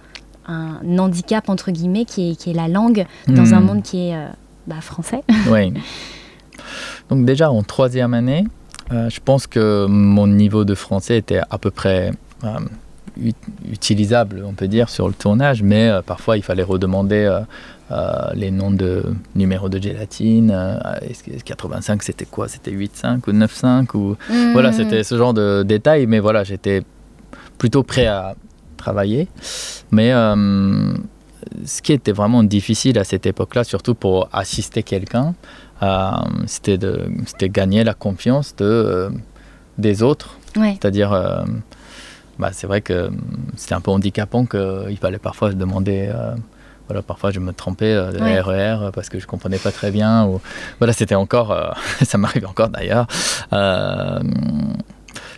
un 0.47 0.97
handicap, 0.99 1.49
entre 1.49 1.71
guillemets, 1.71 2.05
qui 2.05 2.31
est, 2.31 2.35
qui 2.35 2.51
est 2.51 2.53
la 2.53 2.67
langue 2.67 3.05
dans 3.27 3.53
un 3.53 3.61
Hmm. 3.61 3.65
monde 3.65 3.81
qui 3.81 4.09
est 4.09 4.15
euh, 4.15 4.27
bah, 4.67 4.81
français. 4.81 5.21
Oui. 5.49 5.73
Donc 7.09 7.25
déjà 7.25 7.51
en 7.51 7.63
troisième 7.63 8.13
année, 8.13 8.45
euh, 8.91 9.09
je 9.09 9.19
pense 9.23 9.47
que 9.47 9.85
mon 9.87 10.27
niveau 10.27 10.65
de 10.65 10.75
français 10.75 11.17
était 11.17 11.41
à 11.49 11.57
peu 11.57 11.71
près 11.71 12.11
euh, 12.43 12.47
ut- 13.19 13.33
utilisable, 13.71 14.43
on 14.45 14.53
peut 14.53 14.67
dire, 14.67 14.89
sur 14.89 15.07
le 15.07 15.13
tournage, 15.13 15.63
mais 15.63 15.89
euh, 15.89 16.01
parfois 16.01 16.37
il 16.37 16.43
fallait 16.43 16.63
redemander 16.63 17.39
les 18.33 18.49
noms 18.49 18.71
de 18.71 19.03
numéros 19.35 19.69
de 19.69 19.79
gélatine. 19.79 20.49
euh, 20.51 20.79
est-ce 21.01 21.23
que 21.23 21.31
85 21.43 22.01
c'était 22.01 22.25
quoi? 22.25 22.47
C'était 22.47 22.71
8,5 22.71 23.19
ou 23.29 23.31
9,5 23.33 23.95
ou 23.95 24.15
voilà, 24.53 24.69
Hmm. 24.71 24.73
c'était 24.73 25.03
ce 25.03 25.15
genre 25.15 25.33
de 25.35 25.61
détails, 25.63 26.07
mais 26.07 26.19
voilà, 26.19 26.43
j'étais 26.43 26.81
plutôt 27.59 27.83
prêt 27.83 28.07
à 28.07 28.33
travailler. 28.77 29.27
Mais 29.91 30.11
ce 31.65 31.81
qui 31.81 31.93
était 31.93 32.11
vraiment 32.13 32.43
difficile 32.43 32.97
à 32.97 33.03
cette 33.03 33.25
époque-là, 33.25 33.63
surtout 33.63 33.93
pour 33.95 34.27
assister 34.33 34.81
quelqu'un, 34.81 35.35
c'était 36.45 36.77
de 36.77 37.09
c'était 37.25 37.49
gagner 37.49 37.83
la 37.83 37.93
confiance 37.93 38.55
de 38.55 39.11
des 39.77 40.03
autres. 40.03 40.37
C'est-à-dire, 40.55 41.45
bah, 42.37 42.49
c'est 42.51 42.67
vrai 42.67 42.81
que 42.81 43.09
c'était 43.55 43.73
un 43.73 43.81
peu 43.81 43.91
handicapant 43.91 44.45
qu'il 44.45 44.97
fallait 45.01 45.17
parfois 45.17 45.51
demander 45.51 46.11
voilà, 46.87 47.01
parfois 47.01 47.31
je 47.31 47.39
me 47.39 47.53
trompais 47.53 47.93
de 47.95 48.41
RER 48.41 48.91
parce 48.93 49.09
que 49.09 49.19
je 49.19 49.25
comprenais 49.25 49.57
pas 49.57 49.71
très 49.71 49.89
bien. 49.89 50.25
Ou... 50.25 50.41
Voilà, 50.79 50.93
c'était 50.93 51.15
encore, 51.15 51.75
ça 52.01 52.17
m'arrive 52.17 52.45
encore 52.45 52.69
d'ailleurs. 52.69 53.07
Euh, 53.51 54.19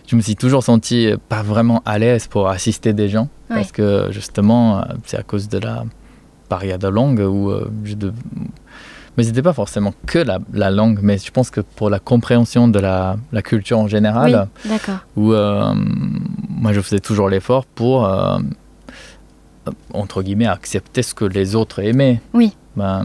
je 0.06 0.16
me 0.16 0.20
suis 0.20 0.36
toujours 0.36 0.62
senti 0.62 1.12
pas 1.28 1.42
vraiment 1.42 1.82
à 1.84 1.98
l'aise 1.98 2.26
pour 2.26 2.48
assister 2.48 2.92
des 2.92 3.08
gens 3.08 3.28
parce 3.48 3.72
que 3.72 4.08
justement, 4.10 4.84
c'est 5.04 5.16
à 5.16 5.22
cause 5.22 5.48
de 5.48 5.58
la 5.58 5.84
période 6.48 6.84
longue 6.84 7.20
où 7.20 7.50
euh, 7.50 7.70
je 7.84 7.94
de... 7.94 8.12
mais 9.16 9.24
c'était 9.24 9.42
pas 9.42 9.52
forcément 9.52 9.94
que 10.06 10.18
la, 10.18 10.38
la, 10.52 10.70
langue, 10.70 10.98
mais 11.02 11.18
je 11.18 11.30
pense 11.30 11.50
que 11.50 11.60
pour 11.60 11.90
la 11.90 11.98
compréhension 11.98 12.68
de 12.68 12.78
la, 12.78 13.16
la 13.32 13.42
culture 13.42 13.78
en 13.78 13.88
général, 13.88 14.48
où 15.16 15.32
euh, 15.32 15.74
moi 16.48 16.72
je 16.72 16.80
faisais 16.80 17.00
toujours 17.00 17.28
l'effort 17.28 17.66
pour 17.66 18.06
entre 19.92 20.22
guillemets, 20.22 20.46
accepter 20.46 21.02
ce 21.02 21.14
que 21.14 21.24
les 21.24 21.54
autres 21.54 21.80
aimaient. 21.80 22.20
Oui. 22.34 22.52
Ben, 22.76 23.04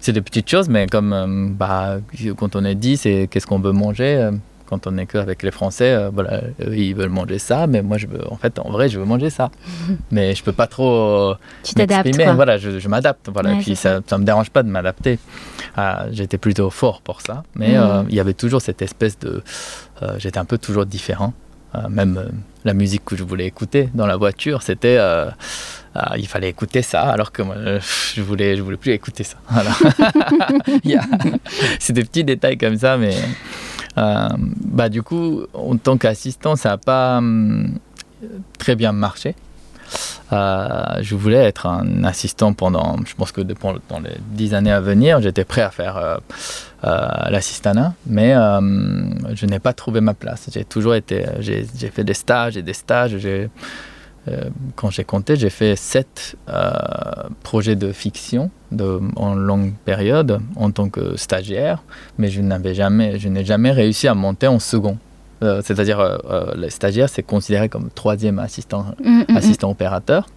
c'est 0.00 0.12
des 0.12 0.20
petites 0.20 0.48
choses, 0.48 0.68
mais 0.68 0.86
comme 0.86 1.12
euh, 1.12 1.48
bah, 1.50 1.98
quand 2.36 2.56
on 2.56 2.64
est 2.64 2.74
dit, 2.74 2.96
c'est 2.96 3.28
qu'est-ce 3.30 3.46
qu'on 3.46 3.58
veut 3.58 3.72
manger. 3.72 4.30
Euh, 4.68 4.78
quand 4.78 4.86
on 4.86 4.98
est 4.98 5.06
qu'avec 5.06 5.42
les 5.42 5.50
Français, 5.50 5.92
euh, 5.92 6.10
voilà, 6.12 6.42
ils 6.70 6.94
veulent 6.94 7.08
manger 7.08 7.38
ça, 7.38 7.66
mais 7.66 7.82
moi, 7.82 7.98
je 7.98 8.06
veux, 8.06 8.20
en 8.30 8.36
fait, 8.36 8.58
en 8.58 8.70
vrai, 8.70 8.88
je 8.88 8.98
veux 8.98 9.04
manger 9.04 9.30
ça. 9.30 9.50
mais 10.10 10.34
je 10.34 10.42
peux 10.42 10.52
pas 10.52 10.66
trop 10.66 11.34
tu 11.62 11.74
t'adaptes, 11.74 12.14
Voilà, 12.34 12.58
je, 12.58 12.78
je 12.78 12.88
m'adapte. 12.88 13.28
Voilà, 13.32 13.54
et 13.54 13.58
puis 13.58 13.76
ça, 13.76 14.00
ça 14.06 14.18
me 14.18 14.24
dérange 14.24 14.50
pas 14.50 14.62
de 14.62 14.68
m'adapter. 14.68 15.18
Ah, 15.76 16.06
j'étais 16.10 16.38
plutôt 16.38 16.70
fort 16.70 17.00
pour 17.02 17.20
ça, 17.20 17.44
mais 17.54 17.78
mm. 17.78 18.06
il 18.08 18.14
y 18.14 18.20
avait 18.20 18.34
toujours 18.34 18.60
cette 18.60 18.82
espèce 18.82 19.18
de, 19.18 19.42
j'étais 20.18 20.38
un 20.38 20.44
peu 20.44 20.58
toujours 20.58 20.86
différent. 20.86 21.32
Euh, 21.74 21.88
même 21.90 22.16
euh, 22.16 22.28
la 22.64 22.72
musique 22.72 23.04
que 23.04 23.14
je 23.14 23.22
voulais 23.22 23.46
écouter 23.46 23.90
dans 23.92 24.06
la 24.06 24.16
voiture, 24.16 24.62
c'était 24.62 24.96
euh, 24.98 25.26
il 26.16 26.26
fallait 26.26 26.48
écouter 26.48 26.80
ça, 26.80 27.02
alors 27.02 27.30
que 27.30 27.42
moi, 27.42 27.56
je 28.14 28.22
voulais, 28.22 28.56
je 28.56 28.62
voulais 28.62 28.78
plus 28.78 28.92
écouter 28.92 29.24
ça. 29.24 29.36
C'est 31.78 31.92
des 31.92 32.04
petits 32.04 32.24
détails 32.24 32.56
comme 32.56 32.78
ça, 32.78 32.96
mais 32.96 33.14
bah, 33.98 34.88
du 34.88 35.02
coup, 35.02 35.42
en 35.54 35.76
tant 35.76 35.96
qu'assistant, 35.96 36.56
ça 36.56 36.70
n'a 36.70 36.78
pas 36.78 37.18
hum, 37.18 37.78
très 38.58 38.76
bien 38.76 38.92
marché. 38.92 39.34
Euh, 40.32 40.98
je 41.00 41.14
voulais 41.14 41.44
être 41.44 41.66
un 41.66 42.04
assistant 42.04 42.52
pendant, 42.52 42.96
je 43.06 43.14
pense 43.14 43.32
que 43.32 43.40
dans 43.40 44.00
les 44.00 44.16
dix 44.32 44.54
années 44.54 44.72
à 44.72 44.80
venir, 44.80 45.20
j'étais 45.22 45.44
prêt 45.44 45.62
à 45.62 45.70
faire 45.70 45.96
euh, 45.96 46.16
euh, 46.84 47.08
l'assistanat, 47.30 47.94
mais 48.06 48.34
je 49.34 49.46
n'ai 49.46 49.58
pas 49.58 49.72
trouvé 49.72 50.00
ma 50.00 50.14
place. 50.14 50.48
J'ai 50.52 50.64
toujours 50.64 50.94
été, 50.94 51.24
j'ai 51.40 51.64
fait 51.64 52.04
des 52.04 52.14
stages 52.14 52.56
et 52.56 52.62
des 52.62 52.74
stages. 52.74 53.16
Quand 54.76 54.90
j'ai 54.90 55.04
compté, 55.04 55.36
j'ai 55.36 55.50
fait 55.50 55.76
sept 55.76 56.36
projets 57.42 57.76
de 57.76 57.92
fiction 57.92 58.50
de, 58.72 59.00
en 59.16 59.34
longue 59.34 59.72
période 59.84 60.40
en 60.56 60.70
tant 60.70 60.88
que 60.88 61.16
stagiaire, 61.16 61.82
mais 62.18 62.28
je 62.28 62.40
n'avais 62.40 62.74
jamais, 62.74 63.18
je 63.18 63.28
n'ai 63.28 63.44
jamais 63.44 63.70
réussi 63.70 64.08
à 64.08 64.14
monter 64.14 64.46
en 64.46 64.58
second. 64.58 64.98
Euh, 65.42 65.60
c'est-à-dire 65.64 66.00
euh, 66.00 66.18
euh, 66.28 66.54
les 66.56 66.70
stagiaires, 66.70 67.08
c'est 67.08 67.22
considéré 67.22 67.68
comme 67.68 67.90
troisième 67.94 68.38
assistant, 68.38 68.86
mm, 69.02 69.10
mm, 69.10 69.24
mm. 69.28 69.36
assistant 69.36 69.70
opérateur. 69.70 70.28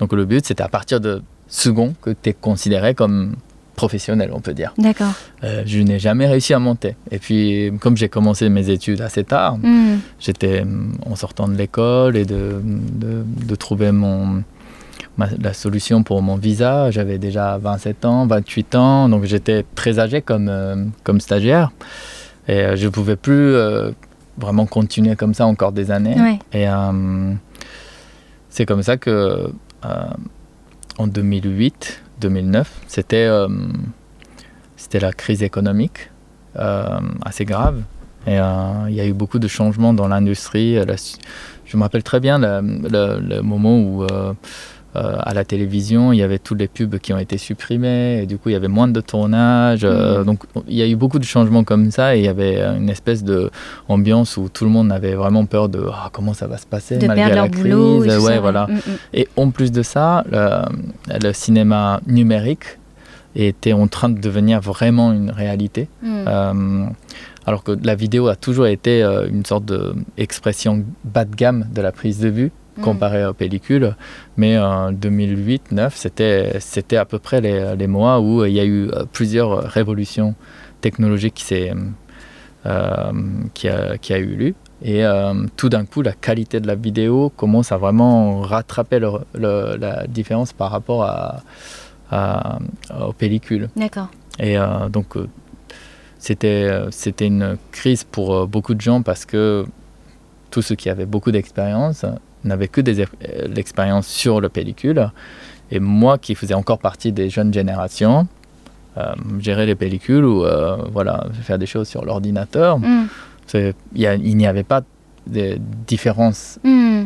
Donc 0.00 0.12
le 0.12 0.24
but, 0.24 0.44
c'était 0.44 0.62
à 0.62 0.68
partir 0.68 1.00
de 1.00 1.22
second 1.46 1.94
que 2.02 2.10
tu 2.10 2.30
es 2.30 2.32
considéré 2.32 2.94
comme 2.94 3.36
professionnel, 3.78 4.30
on 4.34 4.40
peut 4.40 4.54
dire. 4.54 4.74
D'accord. 4.76 5.14
je 5.42 5.78
n'ai 5.78 5.98
jamais 5.98 6.26
réussi 6.26 6.52
à 6.52 6.58
monter. 6.58 6.96
Et 7.10 7.18
puis, 7.18 7.72
comme 7.80 7.96
j'ai 7.96 8.08
commencé 8.08 8.48
mes 8.48 8.70
études 8.70 9.00
assez 9.00 9.24
tard, 9.24 9.58
j'étais 10.18 10.64
en 11.06 11.14
sortant 11.14 11.46
de 11.48 11.54
l'école 11.54 12.16
et 12.16 12.24
de, 12.24 12.60
de, 12.62 13.54
trouver 13.54 13.92
mon, 13.92 14.42
la 15.18 15.52
solution 15.52 16.02
pour 16.02 16.22
mon 16.22 16.36
visa. 16.36 16.90
J'avais 16.90 17.18
déjà 17.18 17.56
27 17.58 18.04
ans, 18.04 18.26
28 18.26 18.74
ans, 18.74 19.08
donc 19.08 19.24
j'étais 19.24 19.64
très 19.74 19.98
âgé 20.00 20.22
comme, 20.22 20.90
comme 21.04 21.20
stagiaire. 21.20 21.70
Et 22.48 22.76
je 22.76 22.84
ne 22.84 22.90
pouvais 22.90 23.16
plus 23.16 23.54
vraiment 24.38 24.66
continuer 24.66 25.16
comme 25.16 25.34
ça 25.34 25.46
encore 25.46 25.72
des 25.72 25.90
années. 25.90 26.38
Et 26.52 26.68
euh, 26.68 27.34
c'est 28.48 28.66
comme 28.66 28.82
ça 28.82 28.96
que 28.96 29.10
euh, 29.84 30.04
en 30.98 31.06
2008, 31.06 32.02
2009, 32.20 32.70
c'était 32.86 33.26
euh, 33.26 33.48
c'était 34.76 35.00
la 35.00 35.12
crise 35.12 35.42
économique 35.42 36.10
assez 37.24 37.44
grave. 37.44 37.82
Et 38.26 38.34
il 38.34 38.94
y 38.94 39.00
a 39.00 39.06
eu 39.06 39.12
beaucoup 39.12 39.38
de 39.38 39.46
changements 39.46 39.94
dans 39.94 40.08
l'industrie. 40.08 40.76
Je 41.64 41.76
me 41.76 41.82
rappelle 41.82 42.02
très 42.02 42.18
bien 42.18 42.38
le 42.38 43.40
moment 43.42 43.78
où 43.78 44.02
euh, 44.04 44.32
à 44.94 45.34
la 45.34 45.44
télévision, 45.44 46.12
il 46.12 46.18
y 46.18 46.22
avait 46.22 46.38
tous 46.38 46.54
les 46.54 46.66
pubs 46.66 46.98
qui 46.98 47.12
ont 47.12 47.18
été 47.18 47.38
supprimés, 47.38 48.22
et 48.22 48.26
du 48.26 48.38
coup, 48.38 48.48
il 48.48 48.52
y 48.52 48.56
avait 48.56 48.68
moins 48.68 48.88
de 48.88 49.00
tournage. 49.00 49.82
Euh, 49.84 50.22
mm. 50.22 50.24
donc, 50.24 50.40
il 50.66 50.76
y 50.76 50.82
a 50.82 50.88
eu 50.88 50.96
beaucoup 50.96 51.18
de 51.18 51.24
changements 51.24 51.62
comme 51.62 51.90
ça, 51.90 52.16
et 52.16 52.20
il 52.20 52.24
y 52.24 52.28
avait 52.28 52.60
une 52.60 52.88
espèce 52.88 53.22
d'ambiance 53.22 54.36
où 54.36 54.48
tout 54.48 54.64
le 54.64 54.70
monde 54.70 54.90
avait 54.90 55.14
vraiment 55.14 55.44
peur 55.46 55.68
de 55.68 55.84
ah, 55.92 56.10
comment 56.12 56.34
ça 56.34 56.46
va 56.46 56.56
se 56.56 56.66
passer 56.66 56.96
de 56.96 57.06
malgré 57.06 57.34
la 57.34 57.48
crise. 57.48 57.62
Boulot, 57.62 58.02
ouais, 58.02 58.38
voilà. 58.38 58.66
Mm, 58.66 58.74
mm. 58.74 58.80
Et 59.14 59.28
en 59.36 59.50
plus 59.50 59.70
de 59.72 59.82
ça, 59.82 60.24
le, 60.30 61.32
cinéma 61.32 62.00
numérique 62.06 62.78
était 63.36 63.74
en 63.74 63.86
train 63.86 64.08
de 64.08 64.18
devenir 64.18 64.60
vraiment 64.60 65.12
une 65.12 65.30
réalité. 65.30 65.88
Euh, 66.04 66.84
alors 67.46 67.62
que 67.62 67.72
la 67.82 67.94
vidéo 67.94 68.28
a 68.28 68.36
toujours 68.36 68.66
été 68.66 69.02
une 69.30 69.44
sorte 69.44 69.64
d'expression 70.16 70.84
bas 71.04 71.24
de 71.24 71.34
gamme 71.34 71.66
de 71.72 71.80
la 71.80 71.92
prise 71.92 72.18
de 72.18 72.28
vue. 72.28 72.50
Mm. 72.78 72.82
comparé 72.82 73.26
aux 73.26 73.34
pellicules. 73.34 73.94
Mais 74.36 74.58
en 74.58 74.92
2008-2009, 74.92 75.90
c'était, 75.94 76.60
c'était 76.60 76.96
à 76.96 77.04
peu 77.04 77.18
près 77.18 77.40
les, 77.40 77.76
les, 77.76 77.86
mois 77.86 78.20
où 78.20 78.44
il 78.44 78.52
y 78.52 78.60
a 78.60 78.64
eu 78.64 78.88
euh, 78.88 79.04
plusieurs 79.12 79.64
révolutions 79.64 80.34
technologiques 80.80 81.34
qui, 81.34 81.44
s'est, 81.44 81.72
euh, 82.66 83.12
qui, 83.54 83.68
a, 83.68 83.98
qui 83.98 84.12
a 84.12 84.18
eu 84.18 84.36
lieu. 84.36 84.54
Et 84.80 85.04
euh, 85.04 85.34
tout 85.56 85.68
d'un 85.68 85.84
coup, 85.84 86.02
la 86.02 86.12
qualité 86.12 86.60
de 86.60 86.68
la 86.68 86.76
vidéo 86.76 87.32
commence 87.36 87.72
à 87.72 87.78
vraiment 87.78 88.42
rattraper 88.42 89.00
le, 89.00 89.76
la 89.76 90.06
différence 90.06 90.52
par 90.52 90.70
rapport 90.70 91.02
à, 91.02 91.40
aux 93.00 93.12
pellicules. 93.12 93.68
D'accord. 93.74 94.08
Et 94.38 94.56
donc, 94.88 95.16
c'était, 96.20 96.70
c'était 96.92 97.26
une 97.26 97.58
crise 97.72 98.04
pour 98.04 98.46
beaucoup 98.46 98.74
de 98.74 98.80
gens 98.80 99.02
parce 99.02 99.24
que 99.24 99.66
tous 100.52 100.62
ceux 100.62 100.76
qui 100.76 100.88
avaient 100.88 101.06
beaucoup 101.06 101.32
d'expérience 101.32 102.06
n'avait 102.48 102.68
que 102.68 102.80
des, 102.80 103.06
l'expérience 103.46 104.06
sur 104.06 104.40
le 104.40 104.48
pellicule. 104.48 105.10
Et 105.70 105.80
moi 105.80 106.18
qui 106.18 106.34
faisais 106.34 106.54
encore 106.54 106.78
partie 106.78 107.12
des 107.12 107.30
jeunes 107.30 107.52
générations, 107.52 108.26
euh, 108.98 109.14
gérer 109.38 109.66
les 109.66 109.74
pellicules 109.74 110.24
ou 110.24 110.44
euh, 110.44 110.76
voilà, 110.92 111.26
faire 111.42 111.58
des 111.58 111.66
choses 111.66 111.86
sur 111.86 112.04
l'ordinateur, 112.04 112.78
mm. 112.78 113.06
il 113.94 114.36
n'y 114.36 114.46
avait 114.46 114.64
pas 114.64 114.82
de 115.26 115.58
différence 115.86 116.58
mm. 116.64 117.04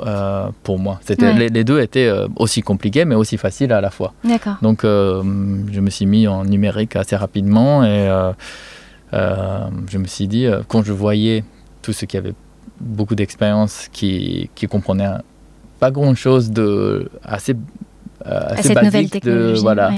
euh, 0.00 0.48
pour 0.62 0.78
moi. 0.78 0.98
C'était, 1.04 1.34
les, 1.34 1.64
deux 1.64 1.80
étaient 1.80 2.10
aussi 2.36 2.62
compliqués 2.62 3.04
mais 3.04 3.16
aussi 3.16 3.36
faciles 3.36 3.72
à 3.72 3.80
la 3.80 3.90
fois. 3.90 4.14
Donc 4.62 4.80
je 4.84 5.80
me 5.80 5.90
suis 5.90 6.06
mis 6.06 6.26
en 6.26 6.44
numérique 6.44 6.96
assez 6.96 7.16
rapidement 7.16 7.84
et 7.84 8.08
je 9.12 9.98
me 9.98 10.06
suis 10.06 10.28
dit, 10.28 10.46
quand 10.68 10.82
je 10.84 10.92
voyais 10.92 11.44
tout 11.82 11.92
ce 11.92 12.06
qui 12.06 12.16
avait 12.16 12.34
beaucoup 12.80 13.14
d'expérience 13.14 13.88
qui, 13.92 14.50
qui 14.54 14.66
comprenaient 14.66 15.10
pas 15.78 15.90
grand 15.90 16.14
chose 16.14 16.50
de 16.50 17.10
assez, 17.24 17.54
euh, 18.26 18.40
assez 18.50 18.74
basique 18.74 19.22
de, 19.22 19.54
voilà, 19.60 19.92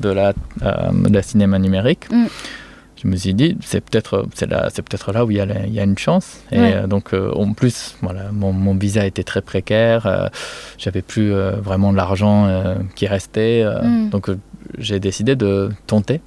de, 0.00 0.08
la, 0.08 0.32
euh, 0.62 0.90
la 1.10 1.22
cinéma 1.22 1.58
numérique. 1.58 2.10
Mm. 2.10 2.26
Je 3.02 3.08
me 3.08 3.16
suis 3.16 3.34
dit, 3.34 3.58
c'est 3.60 3.82
peut-être 3.82 4.26
c'est 4.34 4.48
là, 4.48 4.70
peut 4.70 5.12
là 5.12 5.26
où 5.26 5.30
il 5.30 5.36
y, 5.36 5.40
a, 5.40 5.44
il 5.66 5.74
y 5.74 5.80
a 5.80 5.82
une 5.82 5.98
chance. 5.98 6.40
Et 6.50 6.58
euh, 6.58 6.86
donc, 6.86 7.12
en 7.12 7.52
plus, 7.52 7.96
voilà, 8.00 8.32
mon, 8.32 8.52
mon, 8.52 8.74
visa 8.74 9.04
était 9.04 9.24
très 9.24 9.42
précaire. 9.42 10.30
J'avais 10.78 11.02
plus 11.02 11.30
vraiment 11.32 11.92
l'argent 11.92 12.48
qui 12.94 13.06
restait. 13.06 13.62
Mm. 13.82 14.08
Donc, 14.08 14.30
j'ai 14.78 15.00
décidé 15.00 15.36
de 15.36 15.70
tenter. 15.86 16.22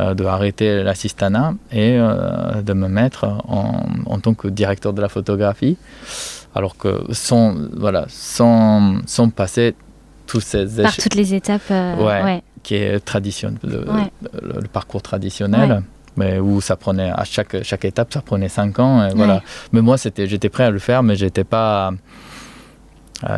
Euh, 0.00 0.14
de 0.14 0.24
arrêter 0.24 0.82
l'assistanat 0.82 1.52
et 1.70 1.98
euh, 1.98 2.62
de 2.62 2.72
me 2.72 2.88
mettre 2.88 3.24
en, 3.24 3.84
en, 4.06 4.18
tant 4.20 4.32
que 4.32 4.48
directeur 4.48 4.94
de 4.94 5.02
la 5.02 5.10
photographie. 5.10 5.76
Alors 6.54 6.78
que 6.78 7.04
sans, 7.10 7.54
voilà, 7.76 8.06
sans, 8.08 8.96
sans 9.06 9.28
passer 9.28 9.74
tous 10.26 10.40
ces 10.40 10.82
Par 10.82 10.96
toutes 10.96 11.14
les 11.14 11.34
étapes. 11.34 11.60
Euh, 11.70 12.24
ouais, 12.24 12.42
Qui 12.62 12.76
est 12.76 13.00
traditionnel, 13.00 13.58
le, 13.64 13.84
le, 14.40 14.68
parcours 14.68 15.02
traditionnel. 15.02 15.82
Mais 16.16 16.38
où 16.38 16.62
ça 16.62 16.76
prenait 16.76 17.10
à 17.10 17.24
chaque, 17.24 17.62
chaque 17.62 17.84
étape 17.84 18.14
ça 18.14 18.22
prenait 18.22 18.48
5 18.48 18.78
ans 18.78 19.06
et 19.06 19.14
voilà. 19.14 19.42
Mais 19.72 19.82
moi 19.82 19.98
c'était 19.98 20.26
j'étais 20.26 20.48
prêt 20.48 20.64
à 20.64 20.70
le 20.70 20.78
faire 20.78 21.02
mais 21.02 21.16
j'étais 21.16 21.44
pas 21.44 21.90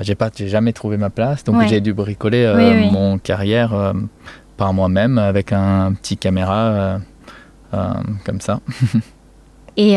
j'ai 0.02 0.14
pas 0.14 0.30
j'ai 0.34 0.48
jamais 0.48 0.72
trouvé 0.72 0.96
ma 0.96 1.10
place. 1.10 1.42
Donc 1.42 1.66
j'ai 1.68 1.80
dû 1.80 1.94
bricoler 1.94 2.88
mon 2.92 3.18
carrière 3.18 3.94
par 4.56 4.72
moi-même 4.72 5.18
avec 5.18 5.52
un 5.52 5.92
petit 5.94 6.16
caméra. 6.16 7.00
Euh, 7.74 7.92
comme 8.24 8.40
ça. 8.40 8.60
Et 9.76 9.96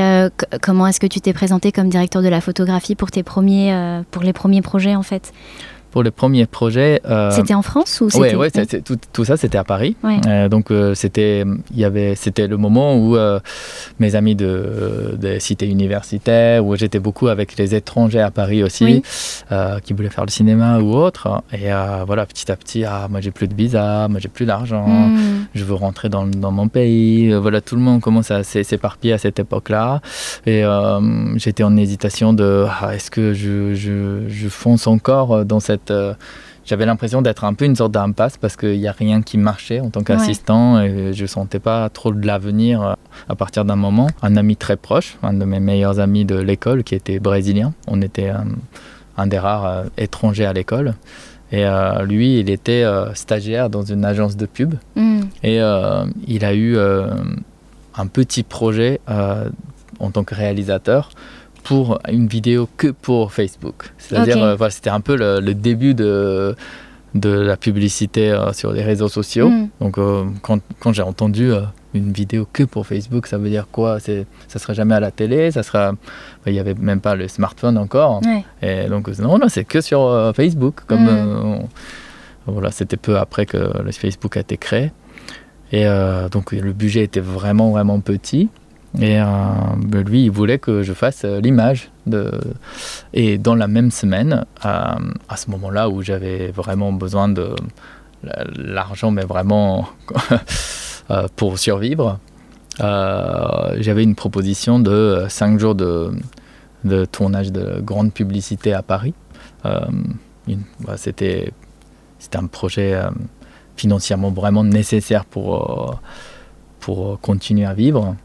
comment 0.63 0.87
est-ce 0.87 0.99
que 0.99 1.05
tu 1.05 1.21
t'es 1.21 1.33
présenté 1.33 1.71
comme 1.71 1.89
directeur 1.89 2.23
de 2.23 2.27
la 2.27 2.41
photographie 2.41 2.95
pour, 2.95 3.11
tes 3.11 3.21
premiers, 3.21 4.01
pour 4.09 4.23
les 4.23 4.33
premiers 4.33 4.63
projets 4.63 4.95
en 4.95 5.03
fait? 5.03 5.31
Pour 5.97 6.03
les 6.03 6.11
premiers 6.11 6.45
projets. 6.45 7.01
Euh, 7.09 7.31
c'était 7.31 7.55
en 7.55 7.63
France 7.63 8.01
ou 8.01 8.11
c'était 8.11 8.35
Oui, 8.35 8.49
ouais, 8.55 8.81
tout, 8.85 8.97
tout, 9.11 9.25
ça 9.25 9.35
c'était 9.35 9.57
à 9.57 9.63
Paris. 9.63 9.95
Euh, 10.05 10.47
donc 10.47 10.69
euh, 10.69 10.93
c'était 10.93 11.43
il 11.71 11.79
y 11.79 11.85
avait 11.85 12.13
c'était 12.13 12.45
le 12.45 12.55
moment 12.55 12.95
où 12.95 13.17
mes 13.97 14.13
amis 14.13 14.35
de, 14.35 15.17
des 15.19 15.39
cités 15.39 15.65
universitaires, 15.67 16.63
où 16.63 16.75
j'étais 16.75 16.99
beaucoup 16.99 17.29
avec 17.29 17.57
les 17.57 17.73
étrangers 17.73 18.21
à 18.21 18.29
Paris 18.29 18.61
aussi, 18.61 19.01
qui 19.83 19.93
voulaient 19.93 20.11
faire 20.11 20.25
le 20.25 20.29
cinéma 20.29 20.77
ou 20.81 20.93
autre. 20.93 21.41
Et 21.51 21.69
voilà, 22.05 22.27
petit 22.27 22.51
à 22.51 22.55
petit, 22.55 22.83
ah, 22.85 23.07
moi 23.09 23.19
j'ai 23.19 23.31
plus 23.31 23.47
de 23.47 23.55
visa, 23.55 24.07
moi 24.07 24.19
j'ai 24.19 24.29
plus 24.29 24.45
d'argent, 24.45 24.87
hmm. 24.87 25.47
je 25.55 25.63
veux 25.63 25.73
rentrer 25.73 26.09
dans, 26.09 26.27
dans, 26.27 26.51
mon 26.51 26.67
pays. 26.67 27.33
Voilà, 27.33 27.59
tout 27.59 27.75
le 27.75 27.81
monde 27.81 28.01
commence 28.01 28.29
à 28.29 28.43
s'éparpiller 28.43 29.13
à 29.13 29.17
cette 29.17 29.39
époque-là. 29.39 30.01
Et 30.45 30.63
j'étais 31.37 31.63
en 31.63 31.75
hésitation 31.75 32.33
de 32.33 32.67
ah, 32.69 32.93
est-ce 32.93 33.09
que 33.09 33.33
je, 33.33 33.73
je, 33.73 34.27
je 34.27 34.47
fonce 34.47 34.85
encore 34.85 35.43
dans 35.43 35.59
cette 35.59 35.86
euh, 35.91 36.13
j'avais 36.65 36.85
l'impression 36.85 37.21
d'être 37.21 37.43
un 37.43 37.53
peu 37.53 37.65
une 37.65 37.75
sorte 37.75 37.91
d'impasse 37.91 38.37
parce 38.37 38.55
qu'il 38.55 38.79
n'y 38.79 38.87
a 38.87 38.91
rien 38.91 39.21
qui 39.21 39.37
marchait 39.37 39.79
en 39.79 39.89
tant 39.89 40.03
qu'assistant 40.03 40.81
et 40.81 41.13
je 41.13 41.21
ne 41.21 41.27
sentais 41.27 41.59
pas 41.59 41.89
trop 41.89 42.11
de 42.11 42.25
l'avenir 42.25 42.81
euh, 42.81 42.93
à 43.29 43.35
partir 43.35 43.65
d'un 43.65 43.75
moment. 43.75 44.07
Un 44.21 44.35
ami 44.35 44.55
très 44.55 44.75
proche, 44.75 45.17
un 45.23 45.33
de 45.33 45.45
mes 45.45 45.59
meilleurs 45.59 45.99
amis 45.99 46.25
de 46.25 46.35
l'école 46.35 46.83
qui 46.83 46.95
était 46.95 47.19
brésilien, 47.19 47.73
on 47.87 48.01
était 48.01 48.31
un, 49.17 49.27
des 49.27 49.39
rares 49.39 49.65
euh, 49.65 49.83
étrangers 49.97 50.45
à 50.45 50.53
l'école. 50.53 50.95
Et 51.53 51.63
lui, 52.03 52.41
il 52.41 52.49
était 52.49 52.83
stagiaire 53.13 53.69
dans 53.69 53.81
une 53.81 54.03
agence 54.03 54.35
de 54.35 54.45
pub. 54.45 54.73
Mm. 54.97 55.21
Et 55.43 55.61
il 56.27 56.43
a 56.43 56.53
eu 56.53 56.77
un 56.77 58.07
petit 58.07 58.43
projet 58.43 58.99
en 59.07 60.11
tant 60.11 60.25
que 60.25 60.35
réalisateur 60.35 61.09
pour 61.67 61.99
une 62.09 62.27
vidéo 62.27 62.69
que 62.77 62.87
pour 62.87 63.33
Facebook. 63.33 63.91
C'est-à-dire, 63.97 64.41
euh, 64.41 64.55
voilà, 64.55 64.71
c'était 64.71 64.89
un 64.89 65.01
peu 65.01 65.17
le, 65.17 65.53
début 65.53 65.93
de, 65.93 66.55
de 67.13 67.29
la 67.29 67.57
publicité 67.57 68.31
euh, 68.31 68.53
sur 68.53 68.71
les 68.71 68.83
réseaux 68.83 69.09
sociaux. 69.09 69.49
Mm. 69.49 69.69
Donc, 69.81 69.97
euh, 69.97 70.23
quand, 70.41 70.61
quand 70.79 70.93
j'ai 70.93 71.01
entendu 71.01 71.51
une 71.93 72.13
vidéo 72.13 72.47
que 72.51 72.63
pour 72.63 72.87
Facebook, 72.87 73.27
ça 73.27 73.37
veut 73.37 73.49
dire 73.49 73.67
quoi? 73.69 73.99
C'est, 73.99 74.25
Ça 74.47 74.59
serait 74.59 74.75
jamais 74.75 74.95
à 74.95 75.01
la 75.01 75.11
télé, 75.11 75.51
ça 75.51 75.61
sera. 75.61 75.91
Il 76.45 76.53
n'y 76.53 76.59
avait 76.59 76.73
même 76.73 77.01
pas 77.01 77.15
le 77.15 77.27
smartphone 77.27 77.77
encore. 77.77 78.21
Et 78.61 78.85
donc, 78.87 79.09
non, 79.19 79.37
non, 79.37 79.49
c'est 79.49 79.65
que 79.65 79.81
sur 79.81 80.31
Facebook. 80.35 80.81
Comme, 80.87 81.03
mm. 81.03 81.67
voilà, 82.45 82.71
c'était 82.71 82.97
peu 82.97 83.17
après 83.17 83.45
que 83.45 83.57
le 83.57 83.91
Facebook 83.91 84.37
a 84.37 84.39
été 84.39 84.55
créé. 84.55 84.91
Et 85.73 85.85
donc, 86.31 86.53
le 86.53 86.71
budget 86.71 87.03
était 87.03 87.19
vraiment, 87.19 87.71
vraiment 87.71 87.99
petit. 87.99 88.47
Et 88.99 89.19
euh, 89.19 89.25
ben, 89.77 90.03
lui, 90.03 90.25
il 90.25 90.31
voulait 90.31 90.57
que 90.57 90.81
je 90.81 90.93
fasse 90.93 91.23
euh, 91.25 91.39
l'image. 91.39 91.91
De... 92.05 92.31
Et 93.13 93.37
dans 93.37 93.55
la 93.55 93.67
même 93.67 93.91
semaine, 93.91 94.45
euh, 94.65 94.95
à 95.29 95.37
ce 95.37 95.51
moment-là 95.51 95.89
où 95.89 96.01
j'avais 96.01 96.51
vraiment 96.51 96.91
besoin 96.93 97.29
de 97.29 97.55
l'argent, 98.55 99.11
mais 99.11 99.23
vraiment 99.23 99.87
pour 101.35 101.59
survivre, 101.59 102.19
j'avais 102.79 104.03
une 104.03 104.15
proposition 104.15 104.79
de 104.79 105.25
5 105.29 105.59
jours 105.59 105.75
de, 105.75 106.11
de, 106.83 107.05
tournage 107.05 107.51
de 107.51 107.79
grande 107.81 108.11
publicité 108.11 108.73
à 108.73 108.81
Paris. 108.81 109.13
Bah, 109.63 110.95
c'était 110.95 111.51
un 112.33 112.47
projet 112.47 112.99
financièrement 113.75 114.31
vraiment 114.31 114.63
nécessaire 114.63 115.25
pour, 115.25 115.99
pour 116.79 117.19
continuer 117.21 117.65
à 117.65 117.73
vivre. 117.73 118.15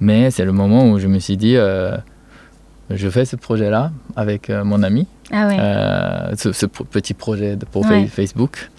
Mais 0.00 0.30
c'est 0.30 0.44
le 0.44 0.52
moment 0.52 0.90
où 0.90 0.98
je 0.98 1.06
me 1.06 1.18
suis 1.18 1.36
dit, 1.36 1.56
euh, 1.56 1.96
je 2.90 3.08
fais 3.08 3.24
ce 3.24 3.36
projet-là 3.36 3.92
avec 4.14 4.50
euh, 4.50 4.64
mon 4.64 4.82
ami. 4.82 5.06
Ah 5.32 5.48
euh, 5.48 6.32
ce, 6.36 6.66
petit 6.66 7.14
projet 7.14 7.56
pour 7.72 7.84
Facebook. 8.10 8.70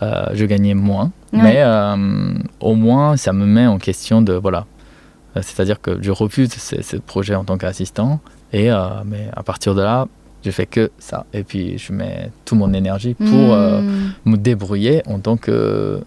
je 0.00 0.44
gagnais 0.44 0.74
moins. 0.74 1.10
Mais 1.32 1.62
au 2.60 2.74
moins, 2.74 3.16
ça 3.16 3.32
me 3.32 3.46
met 3.46 3.66
en 3.66 3.78
question 3.78 4.22
de. 4.22 4.32
Voilà. 4.34 4.66
C'est-à-dire 5.36 5.80
que 5.80 5.98
je 6.02 6.10
refuse 6.10 6.50
ce, 6.52 6.96
projet 6.96 7.34
en 7.34 7.44
tant 7.44 7.58
qu'assistant. 7.58 8.20
Et 8.52 8.70
mais 9.04 9.28
à 9.34 9.42
partir 9.42 9.74
de 9.74 9.82
là, 9.82 10.06
je 10.44 10.50
fais 10.50 10.66
que 10.66 10.90
ça. 10.98 11.26
Et 11.34 11.44
puis, 11.44 11.78
je 11.78 11.92
mets 11.92 12.30
toute 12.44 12.58
mon 12.58 12.72
énergie 12.72 13.14
pour 13.14 13.26
hmm. 13.54 14.12
me 14.24 14.36
débrouiller 14.36 15.02
en 15.06 15.18
tant 15.18 15.36
que 15.36 16.02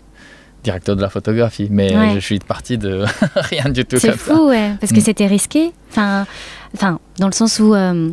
directeur 0.65 0.95
de 0.95 1.01
la 1.01 1.09
photographie, 1.09 1.67
mais 1.71 2.15
je 2.15 2.19
suis 2.19 2.39
parti 2.39 2.77
de 2.77 3.05
rien 3.35 3.69
du 3.69 3.85
tout. 3.85 3.97
C'est 3.97 4.17
fou, 4.17 4.49
ouais, 4.49 4.71
parce 4.81 4.91
que 4.91 4.97
mm. 4.99 5.03
c'était 5.03 5.27
risqué. 5.27 5.71
Enfin, 5.91 6.25
enfin, 6.73 6.99
dans 7.19 7.27
le 7.27 7.33
sens 7.33 7.59
où. 7.59 7.73
Euh, 7.73 8.09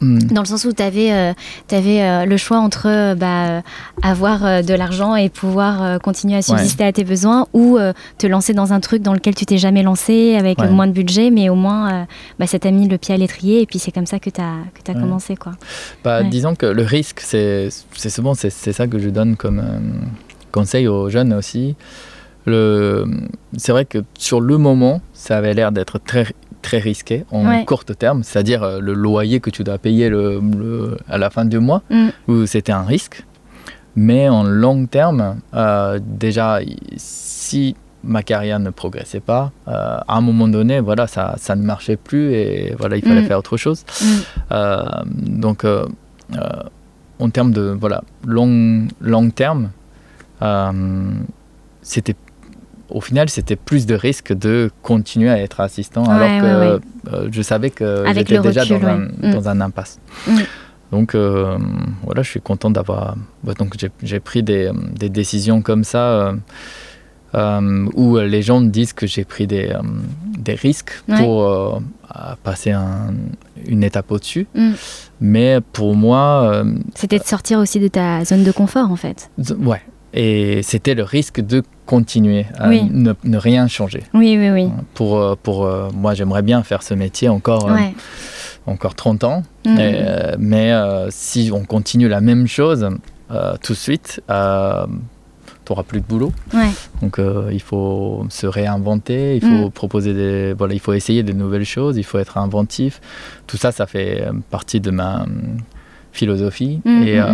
mm. 0.00 0.18
Dans 0.30 0.42
le 0.42 0.46
sens 0.46 0.64
où 0.64 0.72
tu 0.72 0.80
avais, 0.80 1.10
euh, 1.10 1.32
avais 1.72 2.02
euh, 2.02 2.24
le 2.24 2.36
choix 2.36 2.58
entre 2.58 3.14
bah, 3.14 3.62
avoir 4.00 4.62
de 4.62 4.74
l'argent 4.74 5.16
et 5.16 5.28
pouvoir 5.28 5.98
continuer 6.00 6.36
à 6.36 6.42
subsister 6.42 6.84
à 6.84 6.92
tes 6.92 7.02
besoins 7.02 7.48
ou 7.52 7.78
te 8.16 8.28
lancer 8.28 8.54
dans 8.54 8.72
un 8.72 8.78
truc 8.78 9.02
dans 9.02 9.12
lequel 9.12 9.34
tu 9.34 9.44
t'es 9.44 9.58
jamais 9.58 9.82
lancé 9.82 10.36
avec 10.36 10.58
moins 10.60 10.86
de 10.86 10.92
budget, 10.92 11.30
mais 11.30 11.48
au 11.48 11.56
moins 11.56 12.06
bah, 12.38 12.46
ça 12.46 12.60
t'a 12.60 12.70
mis 12.70 12.86
le 12.86 12.96
pied 12.96 13.12
à 13.12 13.18
l'étrier 13.18 13.62
et 13.62 13.66
puis 13.66 13.80
c'est 13.80 13.90
comme 13.90 14.06
ça 14.06 14.20
que 14.20 14.30
tu 14.30 14.40
as, 14.40 14.54
que 14.72 14.92
as 14.92 14.94
commencé. 14.94 15.34
Quoi. 15.34 15.54
Bah, 16.04 16.22
disons 16.22 16.54
que 16.54 16.66
le 16.66 16.84
risque, 16.84 17.18
c'est 17.20 17.70
souvent 18.08 18.34
c'est 18.34 18.50
ça 18.50 18.86
que 18.86 19.00
je 19.00 19.08
donne 19.08 19.34
comme 19.34 19.64
conseil 20.58 20.88
aux 20.88 21.08
jeunes 21.08 21.32
aussi. 21.32 21.74
C'est 22.46 23.72
vrai 23.72 23.84
que 23.84 23.98
sur 24.18 24.40
le 24.40 24.56
moment, 24.58 25.00
ça 25.12 25.36
avait 25.36 25.54
l'air 25.54 25.70
d'être 25.72 25.98
très, 25.98 26.26
très 26.62 26.78
risqué 26.78 27.24
en 27.30 27.64
court 27.64 27.84
terme, 27.84 28.22
c'est-à-dire 28.22 28.62
euh, 28.62 28.80
le 28.80 28.94
loyer 28.94 29.40
que 29.40 29.50
tu 29.50 29.64
dois 29.64 29.78
payer 29.78 30.08
le, 30.08 30.40
à 31.08 31.18
la 31.18 31.30
fin 31.30 31.44
du 31.44 31.58
mois, 31.58 31.82
mm. 31.90 32.08
où 32.28 32.46
c'était 32.46 32.72
un 32.72 32.82
risque. 32.82 33.24
Mais 33.96 34.28
en 34.28 34.44
long 34.44 34.86
terme, 34.86 35.40
euh, 35.54 35.98
déjà, 36.02 36.60
si 36.96 37.74
ma 38.04 38.22
carrière 38.22 38.60
ne 38.60 38.70
progressait 38.70 39.20
pas, 39.20 39.50
euh, 39.66 39.98
à 40.06 40.16
un 40.16 40.20
moment 40.20 40.48
donné, 40.48 40.80
voilà, 40.80 41.06
ça, 41.06 41.34
ça, 41.36 41.56
ne 41.56 41.62
marchait 41.62 41.96
plus 41.96 42.32
et 42.32 42.74
voilà, 42.78 42.96
il 42.96 43.02
fallait 43.02 43.22
mm. 43.22 43.26
faire 43.26 43.38
autre 43.38 43.56
chose. 43.56 43.84
Mm. 44.50 45.40
donc, 45.40 45.64
en 47.20 47.30
termes 47.30 47.52
de 47.52 47.76
voilà, 47.78 48.02
long, 48.26 48.86
long 49.00 49.30
terme, 49.30 49.70
c'était 51.82 52.16
au 52.90 53.00
final, 53.00 53.28
c'était 53.28 53.56
plus 53.56 53.86
de 53.86 53.94
risque 53.94 54.32
de 54.32 54.70
continuer 54.82 55.30
à 55.30 55.38
être 55.38 55.60
assistant 55.60 56.04
alors 56.04 56.40
que 56.40 56.80
euh, 57.12 57.28
je 57.30 57.42
savais 57.42 57.70
que 57.70 58.04
j'étais 58.14 58.38
déjà 58.38 58.64
dans, 58.64 58.82
un, 58.82 58.96
mm. 58.98 59.32
dans, 59.32 59.48
un, 59.48 59.60
impasse. 59.60 59.98
Mm. 60.26 60.38
Donc 60.92 61.14
euh, 61.14 61.58
voilà, 62.02 62.22
je 62.22 62.30
suis 62.30 62.40
content 62.40 62.70
d'avoir. 62.70 63.16
donc 63.58 63.74
j'ai 64.02 64.20
pris 64.20 64.42
des, 64.42 64.70
des, 64.94 65.10
décisions 65.10 65.60
comme 65.60 65.84
ça 65.84 66.32
où 67.34 68.16
les 68.16 68.42
gens 68.42 68.62
disent 68.62 68.94
que 68.94 69.06
j'ai 69.06 69.24
pris 69.24 69.46
des, 69.46 69.74
des 70.38 70.54
risques 70.54 71.02
pour 71.18 71.82
passer 72.42 72.70
un, 72.70 73.12
une 73.66 73.84
étape 73.84 74.10
au-dessus. 74.10 74.46
Mm. 74.54 74.70
Mais 75.20 75.58
pour 75.74 75.94
moi. 75.94 76.64
C'était 76.94 77.18
de 77.18 77.24
sortir 77.24 77.58
aussi 77.58 77.80
de 77.80 77.88
ta 77.88 78.24
zone 78.24 78.44
de 78.44 78.52
confort 78.52 78.90
en 78.90 78.96
fait. 78.96 79.30
Ouais, 79.58 79.82
et 80.14 80.62
c'était 80.62 80.94
le 80.94 81.02
risque 81.02 81.40
de 81.40 81.62
continuer 81.86 82.46
à 82.58 82.68
ne, 82.68 83.36
rien 83.36 83.68
changer. 83.68 84.04
Oui, 84.14 84.36
oui, 84.38 84.50
oui. 84.50 84.68
Pour, 84.94 85.18
euh, 85.18 85.34
pour 85.42 85.64
euh, 85.64 85.88
moi, 85.94 86.14
j'aimerais 86.14 86.42
bien 86.42 86.62
faire 86.62 86.82
ce 86.82 86.94
métier 86.94 87.28
encore, 87.28 87.70
euh, 87.70 87.76
encore 88.66 88.94
30 88.94 89.24
ans. 89.24 89.42
Mm. 89.66 89.76
mais 90.38 90.72
si 91.10 91.50
on 91.52 91.64
continue 91.64 92.08
la 92.08 92.20
même 92.20 92.46
chose 92.46 92.88
tout 93.62 93.72
de 93.72 93.78
suite, 93.78 94.22
tu 94.26 94.32
n'auras 94.32 95.82
plus 95.86 96.00
de 96.00 96.06
boulot. 96.06 96.32
Donc 97.02 97.20
il 97.50 97.60
faut 97.60 98.26
se 98.30 98.46
réinventer, 98.46 99.36
il 99.36 99.42
faut 99.42 99.68
mm. 99.68 99.70
proposer 99.72 100.14
des, 100.14 100.52
voilà, 100.54 100.74
il 100.74 100.80
faut 100.80 100.94
essayer 100.94 101.22
de 101.22 101.32
nouvelles 101.32 101.66
choses, 101.66 101.98
il 101.98 102.04
faut 102.04 102.18
être 102.18 102.38
inventif. 102.38 103.00
Tout 103.46 103.56
ça, 103.56 103.72
ça 103.72 103.86
fait 103.86 104.26
partie 104.50 104.80
de 104.80 104.90
ma 104.90 105.26
philosophie. 106.12 106.80
Mm, 106.84 107.02
et 107.04 107.20
euh, 107.20 107.26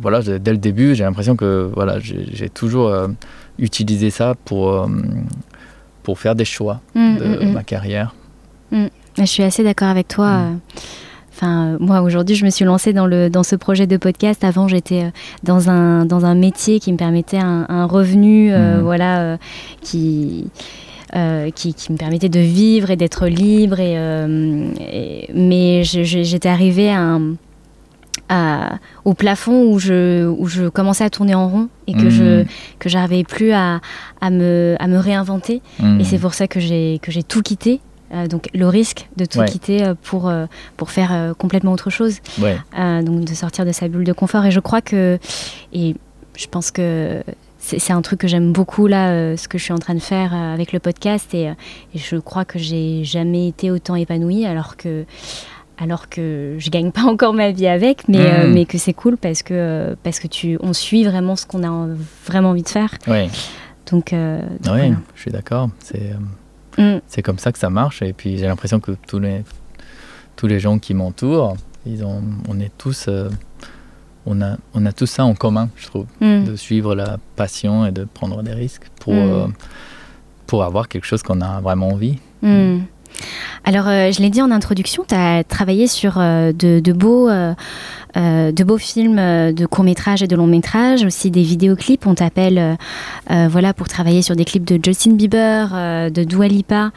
voilà, 0.00 0.20
dès 0.22 0.52
le 0.52 0.58
début, 0.58 0.94
j'ai 0.94 1.04
l'impression 1.04 1.36
que 1.36 1.70
voilà, 1.74 1.98
j'ai 2.00 2.48
toujours 2.48 2.88
euh, 2.88 3.08
utilisé 3.58 4.10
ça 4.10 4.34
pour, 4.44 4.70
euh, 4.70 4.86
pour 6.02 6.18
faire 6.18 6.34
des 6.34 6.44
choix 6.44 6.80
mm, 6.94 7.16
de 7.16 7.24
mm, 7.24 7.48
mm. 7.48 7.52
ma 7.52 7.62
carrière. 7.62 8.14
Je 8.72 9.24
suis 9.24 9.42
assez 9.42 9.62
d'accord 9.62 9.88
avec 9.88 10.08
toi. 10.08 10.46
Enfin, 11.34 11.76
moi, 11.80 12.00
aujourd'hui, 12.00 12.34
je 12.34 12.44
me 12.44 12.50
suis 12.50 12.64
lancée 12.64 12.92
dans, 12.92 13.06
le, 13.06 13.28
dans 13.28 13.42
ce 13.42 13.56
projet 13.56 13.86
de 13.86 13.96
podcast. 13.98 14.44
Avant, 14.44 14.68
j'étais 14.68 15.12
dans 15.42 15.68
un, 15.68 16.06
dans 16.06 16.24
un 16.24 16.34
métier 16.34 16.80
qui 16.80 16.92
me 16.92 16.96
permettait 16.96 17.38
un, 17.38 17.84
revenu 17.84 18.52
voilà, 18.80 19.36
qui, 19.82 20.50
qui, 21.54 21.74
qui, 21.74 21.92
me 21.92 21.98
permettait 21.98 22.30
de 22.30 22.40
vivre 22.40 22.90
et 22.90 22.96
d'être 22.96 23.26
libre. 23.26 23.80
Et, 23.80 25.28
mais 25.34 25.84
j'étais 25.84 26.48
arrivée 26.48 26.90
à 26.90 27.00
un 27.00 27.34
au 29.04 29.14
plafond 29.14 29.72
où 29.72 29.78
je, 29.78 30.26
où 30.26 30.46
je 30.46 30.68
commençais 30.68 31.04
à 31.04 31.10
tourner 31.10 31.34
en 31.34 31.48
rond 31.48 31.68
et 31.86 31.94
que 31.94 32.08
je 32.10 32.44
que 32.78 32.88
j'arrivais 32.88 33.24
plus 33.24 33.52
à, 33.52 33.80
à, 34.20 34.30
me, 34.30 34.76
à 34.78 34.86
me 34.86 34.98
réinventer. 34.98 35.62
Et 35.98 36.04
c'est 36.04 36.18
pour 36.18 36.34
ça 36.34 36.46
que 36.48 36.60
j'ai 36.60 36.98
que 37.02 37.10
j'ai 37.10 37.22
tout 37.22 37.42
quitté. 37.42 37.80
Euh, 38.12 38.26
donc 38.26 38.48
le 38.52 38.68
risque 38.68 39.08
de 39.16 39.24
tout 39.24 39.42
quitter 39.44 39.82
euh, 39.82 39.94
pour, 40.00 40.28
euh, 40.28 40.44
pour 40.76 40.90
faire 40.90 41.34
complètement 41.38 41.72
autre 41.72 41.90
chose. 41.90 42.18
donc 43.02 43.24
de 43.24 43.34
sortir 43.34 43.64
de 43.64 43.72
sa 43.72 43.88
bulle 43.88 44.04
de 44.04 44.12
confort. 44.12 44.44
Et 44.44 44.50
je 44.50 44.60
crois 44.60 44.82
que, 44.82 45.18
et 45.72 45.94
je 46.36 46.46
pense 46.46 46.70
que 46.70 47.22
c'est 47.58 47.92
un 47.92 48.02
truc 48.02 48.20
que 48.20 48.28
j'aime 48.28 48.52
beaucoup 48.52 48.86
là, 48.88 49.36
ce 49.36 49.46
que 49.46 49.56
je 49.56 49.62
suis 49.62 49.72
en 49.72 49.78
train 49.78 49.94
de 49.94 50.00
faire 50.00 50.34
avec 50.34 50.72
le 50.72 50.80
podcast. 50.80 51.32
Et, 51.32 51.44
et 51.44 51.98
je 51.98 52.16
crois 52.16 52.44
que 52.44 52.58
j'ai 52.58 53.04
jamais 53.04 53.48
été 53.48 53.70
autant 53.70 53.94
épanouie 53.94 54.44
alors 54.44 54.76
que 54.76 55.04
alors 55.78 56.08
que 56.08 56.56
je 56.58 56.70
gagne 56.70 56.90
pas 56.92 57.02
encore 57.02 57.34
ma 57.34 57.50
vie 57.50 57.66
avec, 57.66 58.08
mais, 58.08 58.18
euh, 58.18 58.46
hmm. 58.46 58.52
mais 58.52 58.64
que 58.64 58.78
c'est 58.78 58.92
cool 58.92 59.16
parce 59.16 59.42
que, 59.42 59.96
parce 60.02 60.20
que 60.20 60.28
tu, 60.28 60.58
on 60.60 60.72
suit 60.72 61.04
vraiment 61.04 61.36
ce 61.36 61.46
qu'on 61.46 61.64
a 61.64 61.88
vraiment 62.26 62.50
envie 62.50 62.62
de 62.62 62.68
faire. 62.68 62.94
Oui. 63.06 63.28
Donc, 63.90 64.12
euh, 64.12 64.40
oui, 64.66 64.94
je 65.14 65.20
suis 65.20 65.30
d'accord. 65.30 65.70
C'est 65.80 66.12
euh, 66.78 66.96
hmm. 66.96 67.00
c'est 67.06 67.22
comme 67.22 67.38
ça 67.38 67.52
que 67.52 67.58
ça 67.58 67.70
marche. 67.70 68.02
Et 68.02 68.12
puis 68.12 68.38
j'ai 68.38 68.46
l'impression 68.46 68.80
que 68.80 68.92
tous 69.06 69.18
les, 69.18 69.42
tous 70.36 70.46
les 70.46 70.60
gens 70.60 70.78
qui 70.78 70.94
m'entourent, 70.94 71.56
ils 71.84 72.04
ont, 72.04 72.22
on 72.48 72.60
est 72.60 72.72
tous, 72.78 73.08
on, 74.26 74.40
a, 74.40 74.56
on 74.74 74.86
a 74.86 74.92
tout 74.92 75.06
ça 75.06 75.24
en 75.24 75.34
commun, 75.34 75.68
je 75.76 75.86
trouve, 75.86 76.06
hmm. 76.20 76.44
de 76.44 76.56
suivre 76.56 76.94
la 76.94 77.18
passion 77.36 77.86
et 77.86 77.92
de 77.92 78.04
prendre 78.04 78.42
des 78.42 78.54
risques 78.54 78.86
pour, 79.00 79.14
pour 80.46 80.62
avoir 80.62 80.88
quelque 80.88 81.06
chose 81.06 81.22
qu'on 81.22 81.40
a 81.40 81.60
vraiment 81.60 81.88
envie. 81.88 82.18
Alors, 83.64 83.86
euh, 83.86 84.10
je 84.10 84.20
l'ai 84.20 84.30
dit 84.30 84.42
en 84.42 84.50
introduction, 84.50 85.04
tu 85.08 85.14
as 85.14 85.44
travaillé 85.44 85.86
sur 85.86 86.14
euh, 86.18 86.52
de, 86.52 86.92
beaux, 86.92 87.28
euh, 87.28 87.54
de 88.16 88.64
beaux 88.64 88.78
films 88.78 89.16
de 89.16 89.66
court 89.66 89.84
métrage 89.84 90.22
et 90.22 90.26
de 90.26 90.34
long 90.34 90.46
métrage, 90.46 91.04
aussi 91.04 91.30
des 91.30 91.42
vidéoclips. 91.42 92.06
On 92.06 92.14
t'appelle 92.14 92.76
voilà, 93.28 93.72
pour 93.72 93.88
travailler 93.88 94.22
sur 94.22 94.36
des 94.36 94.44
clips 94.44 94.64
de 94.64 94.78
Justin 94.82 95.12
Bieber, 95.12 96.10
de 96.10 96.24
Dua 96.24 96.48
Lipa, 96.48 96.90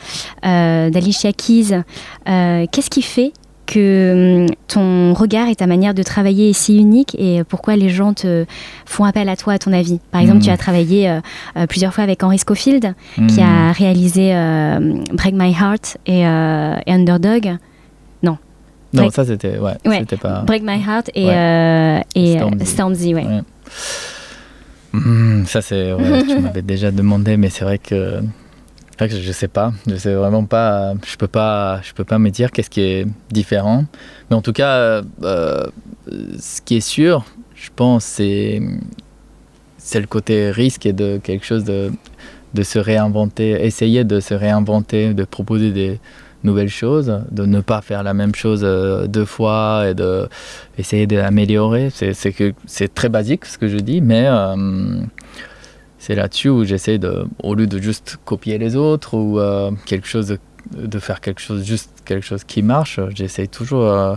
d'Alicia 0.43 1.31
Keys. 1.33 1.81
Qu'est-ce 2.25 2.89
qui 2.89 3.01
fait 3.01 3.31
que 3.65 4.43
hum, 4.43 4.55
ton 4.67 5.13
regard 5.13 5.47
et 5.49 5.55
ta 5.55 5.67
manière 5.67 5.93
de 5.93 6.03
travailler 6.03 6.49
est 6.49 6.53
si 6.53 6.77
unique 6.77 7.15
et 7.19 7.43
pourquoi 7.43 7.75
les 7.75 7.89
gens 7.89 8.13
te 8.13 8.45
font 8.85 9.03
appel 9.03 9.29
à 9.29 9.35
toi, 9.35 9.53
à 9.53 9.59
ton 9.59 9.73
avis? 9.73 9.99
Par 10.11 10.21
exemple, 10.21 10.41
tu 10.41 10.49
as 10.49 10.55
hmm. 10.55 10.57
travaillé 10.57 11.09
euh, 11.09 11.19
euh, 11.57 11.67
plusieurs 11.67 11.93
fois 11.93 12.03
avec 12.03 12.23
Henry 12.23 12.37
Scofield, 12.37 12.93
qui 13.27 13.41
a 13.41 13.71
réalisé 13.71 14.35
euh, 14.35 14.97
Break 15.13 15.33
My 15.35 15.51
Heart 15.51 15.97
et, 16.05 16.25
Underdog. 16.25 17.57
Non. 18.23 18.37
Non, 18.93 19.09
ça 19.09 19.25
c'était 19.25 19.57
ouais, 19.57 19.75
pas. 20.21 20.41
Break 20.41 20.63
My 20.63 20.81
Heart 20.81 21.09
et, 21.15 21.27
et 22.15 22.65
Stormzy, 22.65 23.13
ouais. 23.13 23.25
Hmm, 24.93 25.43
ça 25.45 25.61
c'est, 25.61 25.93
tu 26.27 26.39
m'avais 26.41 26.61
déjà 26.61 26.91
demandé, 26.91 27.35
mais 27.35 27.49
c'est 27.49 27.65
vrai 27.65 27.77
que 27.77 28.21
je 28.99 29.31
sais 29.31 29.47
pas, 29.47 29.73
je 29.87 29.95
sais 29.95 30.13
vraiment 30.13 30.45
pas, 30.45 30.93
je 31.05 31.15
peux 31.17 31.27
peux 31.27 32.03
pas 32.03 32.19
me 32.19 32.29
dire 32.29 32.51
qu'est-ce 32.51 32.69
qui 32.69 32.81
est 32.81 33.07
différent. 33.29 33.85
Mais 34.29 34.35
en 34.35 34.41
tout 34.41 34.53
cas, 34.53 35.01
euh, 35.23 35.67
ce 36.39 36.61
qui 36.61 36.77
est 36.77 36.87
sûr, 36.87 37.25
je 37.55 37.69
pense, 37.75 38.05
c'est 38.05 38.61
c'est 39.77 39.99
le 39.99 40.07
côté 40.07 40.49
risque 40.51 40.85
et 40.85 40.93
de 40.93 41.17
quelque 41.17 41.45
chose 41.45 41.63
de 41.63 41.91
de 42.53 42.63
se 42.63 42.79
réinventer, 42.79 43.51
essayer 43.65 44.05
de 44.05 44.19
se 44.21 44.33
réinventer, 44.33 45.13
de 45.13 45.25
proposer 45.25 45.71
des 45.71 45.99
nouvelles 46.45 46.69
choses, 46.69 47.21
de 47.31 47.45
ne 47.45 47.59
pas 47.59 47.81
faire 47.81 48.01
la 48.03 48.13
même 48.13 48.33
chose 48.33 48.61
euh, 48.63 49.07
deux 49.07 49.25
fois 49.25 49.85
et 49.89 49.93
de 49.93 50.29
d'améliorer. 51.05 51.89
C'est 51.89 52.31
que 52.31 52.53
c'est 52.65 52.93
très 52.93 53.09
basique 53.09 53.45
ce 53.45 53.57
que 53.57 53.67
je 53.67 53.77
dis, 53.77 53.99
mais 53.99 54.25
euh, 54.27 54.55
c'est 56.05 56.13
là-dessus 56.13 56.49
où 56.49 56.63
j'essaie 56.65 56.99
de, 56.99 57.25
au 57.41 57.55
lieu 57.55 57.65
de 57.65 57.79
juste 57.79 58.19
copier 58.25 58.59
les 58.59 58.75
autres 58.75 59.17
ou 59.17 59.39
euh, 59.39 59.71
quelque 59.87 60.07
chose 60.07 60.37
de, 60.71 60.99
faire 60.99 61.19
quelque 61.19 61.41
chose, 61.41 61.65
juste 61.65 62.03
quelque 62.05 62.23
chose 62.23 62.43
qui 62.43 62.61
marche, 62.61 62.99
j'essaie 63.15 63.47
toujours 63.47 63.81
de 63.81 64.13
euh, 64.13 64.15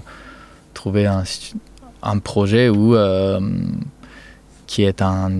trouver 0.74 1.06
un, 1.06 2.18
projet 2.18 2.68
où, 2.68 2.94
euh, 2.94 3.40
qui, 4.66 4.82
est 4.82 5.00
un, 5.00 5.32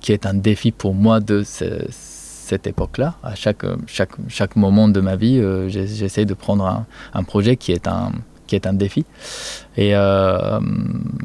qui 0.00 0.12
est 0.12 0.24
un 0.24 0.34
défi 0.34 0.70
pour 0.70 0.94
moi 0.94 1.18
de 1.18 1.42
cette 1.42 2.68
époque-là. 2.68 3.16
À 3.24 3.34
chaque, 3.34 3.64
chaque, 3.88 4.12
chaque 4.28 4.54
moment 4.54 4.86
de 4.86 5.00
ma 5.00 5.16
vie, 5.16 5.42
j'essaie 5.66 6.26
de 6.26 6.34
prendre 6.34 6.84
un 7.12 7.24
projet 7.24 7.56
qui 7.56 7.72
est 7.72 7.88
un, 7.88 8.12
qui 8.52 8.56
est 8.56 8.66
un 8.66 8.74
défi 8.74 9.06
et 9.78 9.92
euh, 9.94 10.60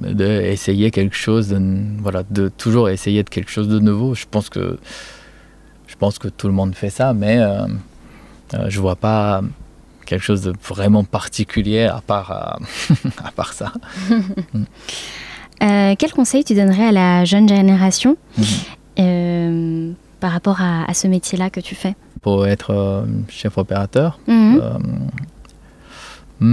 d'essayer 0.02 0.92
quelque 0.92 1.16
chose 1.16 1.50
de, 1.50 1.60
voilà 2.00 2.24
de 2.32 2.48
toujours 2.48 2.88
essayer 2.88 3.22
de 3.22 3.30
quelque 3.30 3.52
chose 3.52 3.68
de 3.68 3.80
nouveau 3.80 4.16
je 4.16 4.26
pense 4.32 4.48
que 4.50 4.80
je 5.88 5.96
pense 5.98 6.20
que 6.20 6.30
tout 6.30 6.48
le 6.48 6.54
monde 6.54 6.74
fait 6.74 6.90
ça 6.90 7.14
mais 7.14 7.38
euh, 7.40 7.68
euh 8.54 8.70
je 8.70 8.80
vois 8.80 8.96
pas 8.96 9.42
quelque 10.06 10.24
chose 10.24 10.42
de 10.42 10.54
vraiment 10.64 11.04
particulier 11.04 11.84
à 11.84 12.00
part 12.00 12.32
à 13.30 13.32
part 13.36 13.52
ça 13.52 13.74
euh, 15.64 15.96
quel 16.00 16.12
conseil 16.14 16.46
tu 16.46 16.56
donnerais 16.56 16.88
à 16.88 16.94
la 16.94 17.26
jeune 17.26 17.50
génération 17.50 18.16
mhm. 18.38 19.96
par 20.22 20.32
rapport 20.32 20.62
à, 20.62 20.94
ce 20.94 21.08
métier 21.10 21.38
là 21.38 21.50
que 21.50 21.60
tu 21.60 21.76
fais? 21.76 21.94
Pour 22.22 22.48
être 22.48 23.06
chef 23.28 23.58
opérateur 23.58 24.18
mhm. 24.28 24.62
Hmm. 24.62 25.10
Tu 26.40 26.46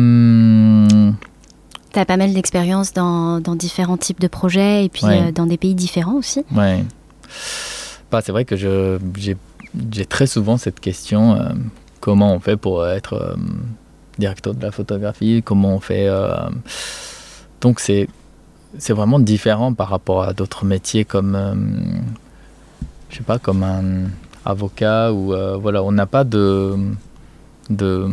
as 1.94 2.04
pas 2.04 2.16
mal 2.16 2.32
d'expérience 2.32 2.92
dans, 2.92 3.40
dans, 3.40 3.54
différents 3.54 3.96
types 3.96 4.20
de 4.20 4.28
projets 4.28 4.84
et 4.84 4.88
puis 4.88 5.04
euh, 5.04 5.30
dans 5.30 5.46
des 5.46 5.58
pays 5.58 5.74
différents 5.74 6.14
aussi. 6.14 6.44
Ouais. 6.54 6.84
Bah, 8.10 8.20
c'est 8.22 8.32
vrai 8.32 8.44
que 8.44 8.56
j'ai 8.56 9.36
très 10.06 10.26
souvent 10.26 10.56
cette 10.56 10.80
question 10.80 11.34
euh, 11.34 11.50
comment 12.00 12.34
on 12.34 12.40
fait 12.40 12.56
pour 12.56 12.86
être 12.86 13.14
euh, 13.14 13.34
directeur 14.18 14.54
de 14.54 14.62
la 14.62 14.70
photographie 14.70 15.42
Comment 15.44 15.74
on 15.74 15.80
fait 15.80 16.08
Donc 17.60 17.80
c'est 17.80 18.08
c'est 18.78 18.92
vraiment 18.92 19.20
différent 19.20 19.72
par 19.72 19.88
rapport 19.88 20.22
à 20.24 20.32
d'autres 20.32 20.64
métiers 20.64 21.04
comme 21.04 21.38
je 23.10 23.16
sais 23.18 23.22
pas 23.22 23.38
comme 23.38 23.62
un 23.62 24.10
avocat 24.44 25.12
ou 25.12 25.34
voilà 25.60 25.82
on 25.82 25.92
n'a 25.92 26.06
pas 26.06 26.24
de 26.24 26.76
de 27.70 28.08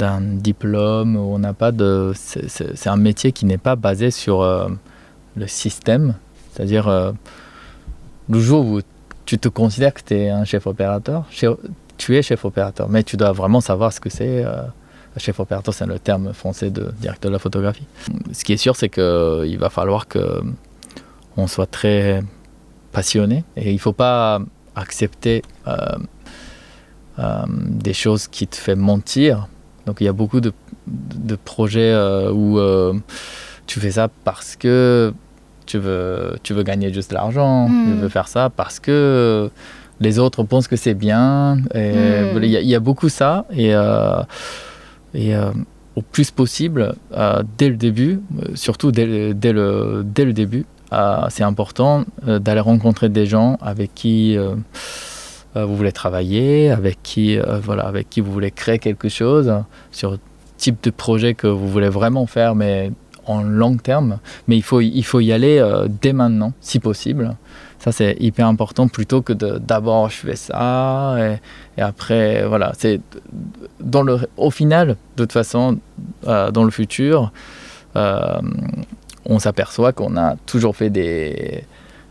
d'un 0.00 0.20
diplôme, 0.22 1.16
on 1.16 1.38
n'a 1.38 1.52
pas 1.52 1.72
de. 1.72 2.12
C'est 2.14 2.88
un 2.88 2.96
métier 2.96 3.32
qui 3.32 3.44
n'est 3.44 3.58
pas 3.58 3.76
basé 3.76 4.10
sur 4.10 4.40
euh, 4.40 4.68
le 5.36 5.46
système. 5.46 6.14
C'est-à-dire, 6.52 6.88
euh, 6.88 7.12
le 8.28 8.40
jour 8.40 8.64
où 8.64 8.80
tu 9.26 9.38
te 9.38 9.48
considères 9.48 9.92
que 9.92 10.00
tu 10.02 10.14
es 10.14 10.30
un 10.30 10.44
chef 10.44 10.66
opérateur, 10.66 11.26
tu 11.98 12.16
es 12.16 12.22
chef 12.22 12.44
opérateur, 12.46 12.88
mais 12.88 13.02
tu 13.02 13.16
dois 13.18 13.32
vraiment 13.32 13.60
savoir 13.60 13.92
ce 13.92 14.00
que 14.00 14.08
c'est. 14.08 14.44
Euh, 14.44 14.62
chef 15.18 15.38
opérateur, 15.38 15.74
c'est 15.74 15.86
le 15.86 15.98
terme 15.98 16.32
français 16.32 16.70
de 16.70 16.92
directeur 16.98 17.30
de 17.30 17.34
la 17.34 17.38
photographie. 17.38 17.86
Ce 18.32 18.42
qui 18.42 18.54
est 18.54 18.56
sûr, 18.56 18.76
c'est 18.76 18.88
qu'il 18.88 19.58
va 19.58 19.68
falloir 19.68 20.08
que 20.08 20.40
on 21.36 21.46
soit 21.46 21.66
très 21.66 22.22
passionné 22.92 23.44
et 23.56 23.70
il 23.70 23.74
ne 23.74 23.78
faut 23.78 23.92
pas 23.92 24.40
accepter 24.74 25.42
des 27.18 27.92
choses 27.92 28.28
qui 28.28 28.46
te 28.46 28.56
font 28.56 28.76
mentir 28.76 29.48
donc 29.86 30.00
il 30.00 30.04
y 30.04 30.08
a 30.08 30.12
beaucoup 30.12 30.40
de, 30.40 30.52
projets 31.44 31.92
euh, 31.92 32.32
où 32.32 32.58
euh, 32.58 32.94
tu 33.66 33.80
fais 33.80 33.92
ça 33.92 34.08
parce 34.24 34.56
que 34.56 35.12
tu 35.66 35.78
veux, 35.78 36.36
tu 36.42 36.54
veux 36.54 36.62
gagner 36.62 36.92
juste 36.92 37.12
l'argent, 37.12 37.66
tu 37.66 37.72
hmm. 37.72 38.00
veux 38.00 38.08
faire 38.08 38.28
ça 38.28 38.50
parce 38.50 38.80
que 38.80 39.50
les 40.00 40.18
autres 40.18 40.42
pensent 40.42 40.68
que 40.68 40.76
c'est 40.76 40.94
bien. 40.94 41.56
Hmm. 41.74 42.42
Il 42.42 42.48
y, 42.48 42.74
a 42.74 42.80
beaucoup 42.80 43.08
ça. 43.08 43.46
Et, 43.52 43.74
euh, 43.74 44.22
et 45.14 45.34
au 45.96 46.02
plus 46.02 46.30
possible, 46.30 46.94
dès 47.58 47.68
le 47.68 47.76
début, 47.76 48.20
surtout 48.54 48.90
dès, 48.92 49.34
dès, 49.34 49.52
le, 49.52 50.02
dès 50.04 50.24
le 50.24 50.32
début, 50.32 50.66
c'est 51.28 51.44
important 51.44 52.04
d'aller 52.26 52.60
rencontrer 52.60 53.08
des 53.08 53.26
gens 53.26 53.58
avec 53.60 53.94
qui 53.94 54.36
vous 55.54 55.76
voulez 55.76 55.92
travailler, 55.92 56.70
avec 56.70 57.02
qui, 57.02 57.38
euh, 57.38 57.58
voilà, 57.58 57.84
avec 57.84 58.08
qui 58.08 58.20
vous 58.20 58.32
voulez 58.32 58.50
créer 58.50 58.78
quelque 58.78 59.08
chose, 59.08 59.52
sur 59.90 60.12
le 60.12 60.18
type 60.56 60.82
de 60.82 60.90
projet 60.90 61.34
que 61.34 61.46
vous 61.46 61.68
voulez 61.68 61.88
vraiment 61.88 62.26
faire, 62.26 62.54
mais 62.54 62.92
en 63.26 63.42
long 63.42 63.76
terme. 63.76 64.18
Mais 64.48 64.56
il 64.56 64.62
faut, 64.62 64.80
il 64.80 65.04
faut 65.04 65.20
y 65.20 65.32
aller 65.32 65.58
euh, 65.58 65.88
dès 65.88 66.12
maintenant, 66.12 66.52
si 66.60 66.78
possible. 66.78 67.36
Ça, 67.78 67.92
c'est 67.92 68.16
hyper 68.20 68.46
important 68.46 68.88
plutôt 68.88 69.22
que 69.22 69.32
d'abord 69.32 70.10
je 70.10 70.16
fais 70.16 70.36
ça 70.36 71.16
et, 71.18 71.80
après, 71.80 72.46
voilà. 72.46 72.72
C'est 72.76 73.00
dans 73.80 74.02
le, 74.02 74.20
au 74.36 74.50
final, 74.50 74.88
de 74.88 74.94
toute 75.16 75.32
façon, 75.32 75.78
dans 76.24 76.64
le 76.64 76.70
futur, 76.70 77.32
on 77.94 79.38
s'aperçoit 79.38 79.92
qu'on 79.92 80.18
a 80.18 80.36
toujours 80.44 80.76
fait 80.76 80.90
des, 80.90 81.64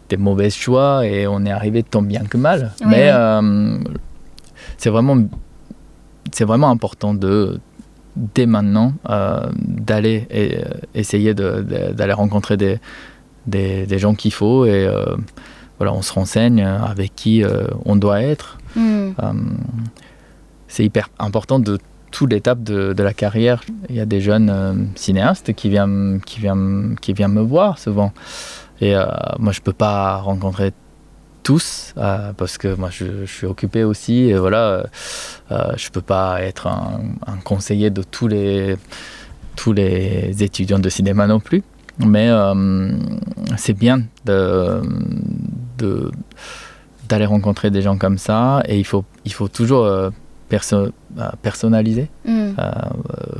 des 0.09 0.17
mauvais 0.17 0.49
choix 0.49 1.05
et 1.05 1.27
on 1.27 1.45
est 1.45 1.51
arrivé 1.51 1.83
tant 1.83 2.01
bien 2.01 2.23
que 2.23 2.37
mal. 2.37 2.73
Mais 2.85 3.09
euh, 3.11 3.77
c'est 4.77 4.89
vraiment, 4.89 5.17
c'est 6.31 6.45
vraiment 6.45 6.69
important 6.69 7.13
de, 7.13 7.59
dès 8.15 8.45
maintenant 8.45 8.93
d'aller 9.55 10.27
et 10.29 10.57
essayer 10.95 11.33
d'aller 11.33 12.13
rencontrer 12.13 12.57
des, 12.57 12.79
des, 13.45 13.99
gens 13.99 14.13
qu'il 14.15 14.33
faut 14.33 14.65
et 14.65 14.89
voilà, 15.77 15.93
on 15.93 16.01
se 16.01 16.11
renseigne 16.11 16.63
avec 16.63 17.15
qui 17.15 17.43
on 17.85 17.95
doit 17.95 18.21
être. 18.21 18.57
Hmm. 18.75 19.13
c'est 20.67 20.85
hyper 20.85 21.09
important 21.17 21.57
de 21.59 21.79
toute 22.11 22.31
l'étape 22.31 22.63
de, 22.63 22.93
de, 22.93 23.03
la 23.03 23.13
carrière. 23.13 23.63
Il 23.89 23.95
y 23.95 23.99
a 23.99 24.05
des 24.05 24.21
jeunes 24.21 24.89
cinéastes 24.95 25.53
qui 25.53 25.69
viennent, 25.69 26.21
qui, 26.25 26.39
viennent, 26.39 26.95
qui 27.01 27.13
viennent 27.13 27.33
me 27.33 27.41
voir 27.41 27.79
souvent. 27.79 28.11
Et 28.81 28.93
moi, 29.39 29.51
je 29.51 29.59
ne 29.59 29.63
peux 29.63 29.73
pas 29.73 30.17
rencontrer 30.17 30.71
tous 31.49 31.93
euh, 31.97 32.31
parce 32.33 32.59
que 32.59 32.75
moi 32.75 32.89
je, 32.91 33.25
suis 33.25 33.47
occupé 33.47 33.83
aussi. 33.83 34.29
Et 34.29 34.37
voilà 34.37 34.63
euh, 34.69 34.83
euh, 35.51 35.73
je 35.77 35.89
peux 35.89 36.01
pas 36.01 36.41
être 36.43 36.67
un, 36.67 37.37
conseiller 37.43 37.89
de 37.89 38.03
tous 38.03 38.27
les 38.27 38.77
tous 39.55 39.73
les 39.73 40.43
étudiants 40.43 40.77
de 40.77 40.89
cinéma 40.89 41.25
non 41.25 41.39
plus. 41.39 41.63
Mais 42.05 42.29
c'est 43.57 43.73
bien 43.73 44.03
de, 44.25 44.81
d'aller 47.09 47.25
rencontrer 47.25 47.71
des 47.71 47.81
gens 47.81 47.97
comme 47.97 48.17
ça. 48.17 48.61
Et 48.67 48.77
il 48.77 48.85
faut 48.85 49.03
il 49.25 49.33
faut 49.33 49.47
toujours 49.47 49.85
personnaliser. 51.41 52.07
Mm. 52.25 52.51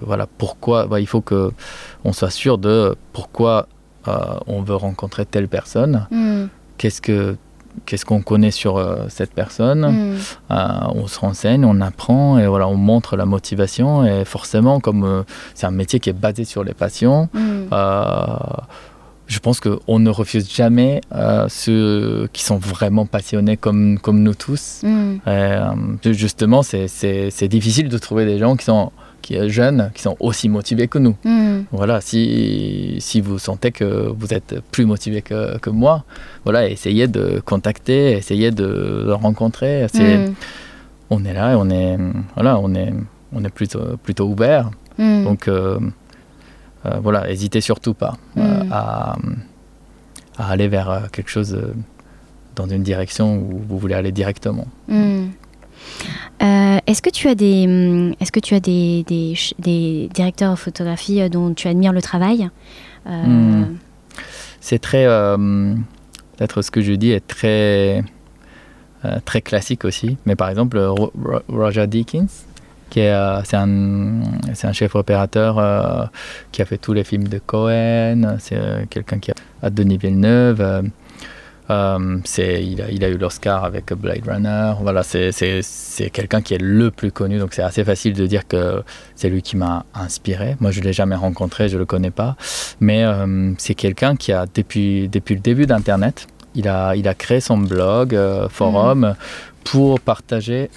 voilà 0.02 0.26
pourquoi 0.26 0.88
bah, 0.88 1.00
il 1.00 1.08
faut 1.08 1.22
que 1.22 1.52
on 2.04 2.12
soit 2.12 2.32
sûr 2.32 2.58
de 2.58 2.96
pourquoi 3.14 3.68
on 4.06 4.62
veut 4.62 4.76
rencontrer 4.76 5.26
telle 5.26 5.48
personne 5.48 6.08
mm. 6.12 6.46
qu'est-ce 6.78 7.02
que 7.02 7.38
qu'est-ce 7.86 8.06
qu'on 8.06 8.22
connaît 8.22 8.52
sur 8.52 8.78
euh, 8.78 9.06
cette 9.10 9.34
personne? 9.34 9.86
Hmm. 9.86 10.18
Euh, 10.52 10.66
on 10.96 11.08
se 11.08 11.20
renseigne, 11.20 11.66
on 11.66 11.82
apprend 11.82 12.38
et 12.38 12.48
voilà, 12.48 12.68
on 12.68 12.76
montre 12.76 13.16
la 13.18 13.26
motivation. 13.26 14.06
Et 14.06 14.26
forcément, 14.26 14.80
comme 14.80 15.04
euh, 15.04 15.24
c'est 15.56 15.68
un 15.68 15.72
métier 15.72 16.00
qui 16.00 16.10
est 16.10 16.14
basé 16.14 16.46
sur 16.46 16.64
les 16.64 16.74
passions, 16.74 17.30
hmm. 17.34 17.68
je 19.28 19.40
pense 19.40 19.60
qu'on 19.60 20.00
ne 20.00 20.10
refuse 20.10 20.52
jamais 20.52 21.02
ceux 21.50 22.28
qui 22.34 22.44
sont 22.44 22.58
vraiment 22.58 23.06
passionnés 23.06 23.58
comme, 23.58 24.00
comme 24.00 24.22
nous 24.22 24.36
tous. 24.36 24.82
Hmm. 24.84 25.18
justement, 26.06 26.64
c'est 26.64 27.48
difficile 27.48 27.90
de 27.90 27.98
trouver 27.98 28.26
des 28.26 28.40
gens 28.40 28.56
qui 28.56 28.66
sont 28.66 28.92
qui 29.30 29.36
est 29.36 29.48
jeunes, 29.48 29.92
qui 29.94 30.02
sont 30.02 30.18
aussi 30.20 30.50
motivés 30.50 30.88
que 30.88 30.98
nous. 30.98 31.16
Hmm. 31.24 31.62
Voilà, 31.72 32.02
si, 32.02 32.96
si 33.00 33.22
vous 33.22 33.38
sentez 33.38 33.72
que 33.72 34.08
vous 34.10 34.34
êtes 34.34 34.60
plus 34.72 34.88
motivé 34.88 35.22
que, 35.22 35.60
que 35.60 35.70
moi, 35.70 36.04
voilà, 36.46 36.68
essayez 36.68 37.08
de 37.08 37.40
contacter, 37.46 38.14
essayez 38.14 38.50
de 38.50 39.12
rencontrer. 39.12 39.86
Hmm. 39.94 40.34
On 41.12 41.24
est 41.26 41.34
là, 41.34 41.60
on 41.60 41.70
est, 41.70 41.96
voilà, 42.34 42.58
on 42.58 42.74
est, 42.74 42.92
on 43.32 43.44
est 43.44 43.54
plutôt, 43.54 43.98
plutôt 44.02 44.26
ouvert. 44.26 44.72
Hmm. 44.98 45.24
Donc, 45.26 45.48
euh, 45.48 45.80
euh, 46.88 46.98
voilà, 47.04 47.28
n'hésitez 47.28 47.62
surtout 47.62 47.94
pas 47.94 48.18
euh, 48.36 48.64
à, 48.72 49.16
à, 50.40 50.50
aller 50.50 50.68
vers 50.70 51.10
quelque 51.12 51.30
chose 51.30 51.56
dans 52.56 52.68
une 52.68 52.82
direction 52.82 53.38
où 53.38 53.62
vous 53.70 53.78
voulez 53.78 53.94
aller 53.94 54.12
directement. 54.12 54.66
Euh, 56.42 56.80
est-ce 56.88 57.02
que 57.02 57.10
tu 57.10 57.28
as 57.28 57.36
des, 57.36 57.66
hum, 57.66 58.14
est-ce 58.20 58.32
que 58.32 58.40
tu 58.40 58.56
as 58.56 58.60
des, 58.60 59.04
des, 59.08 60.10
directeurs 60.14 60.52
de 60.52 60.58
photographie 60.58 61.22
euh, 61.22 61.30
dont 61.30 61.54
tu 61.54 61.68
admires 61.68 61.94
le 61.94 62.02
travail? 62.02 62.50
Euh, 63.08 63.26
hmm. 63.26 63.78
C'est 64.62 64.80
très, 64.80 65.06
peut-être 65.06 66.62
ce 66.62 66.70
que 66.70 66.82
je 66.82 66.94
dis 66.94 67.12
est 67.12 67.26
très, 67.26 68.04
très 69.24 69.42
classique 69.42 69.86
aussi. 69.86 70.18
Mais 70.26 70.36
par 70.36 70.50
exemple, 70.50 70.78
Roger 71.48 71.88
Deakins, 71.88 72.28
qui 72.90 73.00
est, 73.00 73.42
c'est 73.46 73.56
un, 73.56 74.22
un 74.64 74.74
chef 74.74 74.96
opérateur 74.96 76.12
qui 76.52 76.62
a 76.62 76.66
fait 76.66 76.78
tous 76.78 76.92
les 76.92 77.06
films 77.06 77.30
de 77.30 77.40
Cohen. 77.40 78.36
C'est 78.40 78.60
quelqu'un 78.90 79.20
qui 79.20 79.32
a, 79.32 79.36
à 79.64 79.70
Denis 79.70 79.98
Villeneuve. 79.98 80.92
Euh, 81.70 82.18
c'est, 82.24 82.64
il, 82.64 82.82
a, 82.82 82.90
il 82.90 83.04
a 83.04 83.10
eu 83.10 83.18
l'Oscar 83.18 83.64
avec 83.64 83.94
Blade 83.94 84.28
Runner. 84.28 84.74
Voilà, 84.82 85.04
c'est, 85.04 85.32
c'est, 85.32 86.10
quelqu'un 86.10 86.42
qui 86.42 86.54
est 86.54 86.62
le 86.62 86.90
plus 86.92 87.12
connu, 87.12 87.38
donc 87.38 87.54
c'est 87.54 87.62
assez 87.62 87.84
facile 87.84 88.14
de 88.14 88.26
dire 88.26 88.48
que 88.48 88.84
c'est 89.16 89.30
lui 89.30 89.42
qui 89.42 89.58
m'a 89.58 89.86
inspiré. 89.94 90.56
Moi, 90.60 90.72
je 90.72 90.80
ne 90.80 90.86
l'ai 90.86 90.94
jamais 90.94 91.16
rencontré, 91.16 91.70
je 91.70 91.76
ne 91.76 91.80
le 91.80 91.86
connais 91.86 92.12
pas, 92.12 92.36
mais 92.80 93.04
euh, 93.04 93.54
c'est 93.58 93.76
quelqu'un 93.76 94.16
qui 94.16 94.32
a, 94.32 94.46
depuis, 94.54 95.08
depuis 95.10 95.36
le 95.36 95.42
début 95.42 95.66
d'Internet, 95.66 96.28
il 96.56 96.68
a, 96.68 96.96
il 96.96 97.08
a 97.08 97.14
créé 97.14 97.40
son 97.40 97.58
blog, 97.58 98.16
euh, 98.16 98.50
forum, 98.50 99.02
mm. 99.02 99.16
pour 99.64 100.00
partager 100.00 100.70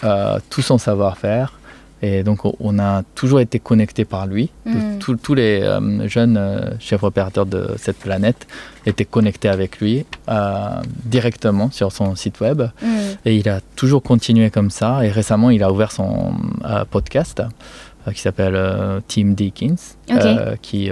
tout 0.51 0.63
son 0.63 0.77
savoir-faire 0.77 1.59
et 2.03 2.25
donc, 2.25 2.41
on 2.61 2.79
a 2.81 3.05
toujours 3.15 3.39
été 3.39 3.61
connectés 3.61 4.05
par 4.05 4.27
lui. 4.27 4.51
Mm. 4.67 4.99
Tous 4.99 5.35
les 5.35 5.63
euh, 5.63 6.09
jeunes 6.09 6.37
euh, 6.37 6.73
chefs 6.81 7.05
opérateurs 7.05 7.47
de 7.47 7.75
cette 7.79 7.99
planète 7.99 8.49
étaient 8.87 9.05
connectés 9.05 9.49
avec 9.49 9.79
lui 9.79 10.05
euh, 10.29 10.83
directement 11.05 11.71
sur 11.71 11.93
son 11.93 12.17
site 12.17 12.41
web. 12.41 12.63
Mm. 12.83 12.87
Et 13.25 13.37
il 13.37 13.49
a 13.49 13.61
toujours 13.77 14.03
continué 14.03 14.51
comme 14.51 14.71
ça. 14.71 15.05
Et 15.07 15.11
récemment, 15.11 15.51
il 15.51 15.63
a 15.63 15.71
ouvert 15.71 15.93
son 15.93 16.35
podcast 16.91 17.43
qui 18.13 18.21
s'appelle 18.21 18.59
Team 19.07 19.37
Deakins, 19.37 19.77
qui 20.61 20.91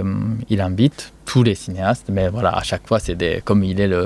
il 0.49 0.61
invite 0.61 1.11
tous 1.25 1.43
les 1.43 1.55
cinéastes. 1.55 2.07
Mais 2.09 2.29
voilà, 2.29 2.51
à 2.55 2.63
chaque 2.63 2.87
fois, 2.87 2.99
c'est 2.99 3.15
des, 3.15 3.41
comme 3.43 3.65
il 3.65 3.81
est 3.81 3.87
le, 3.89 4.05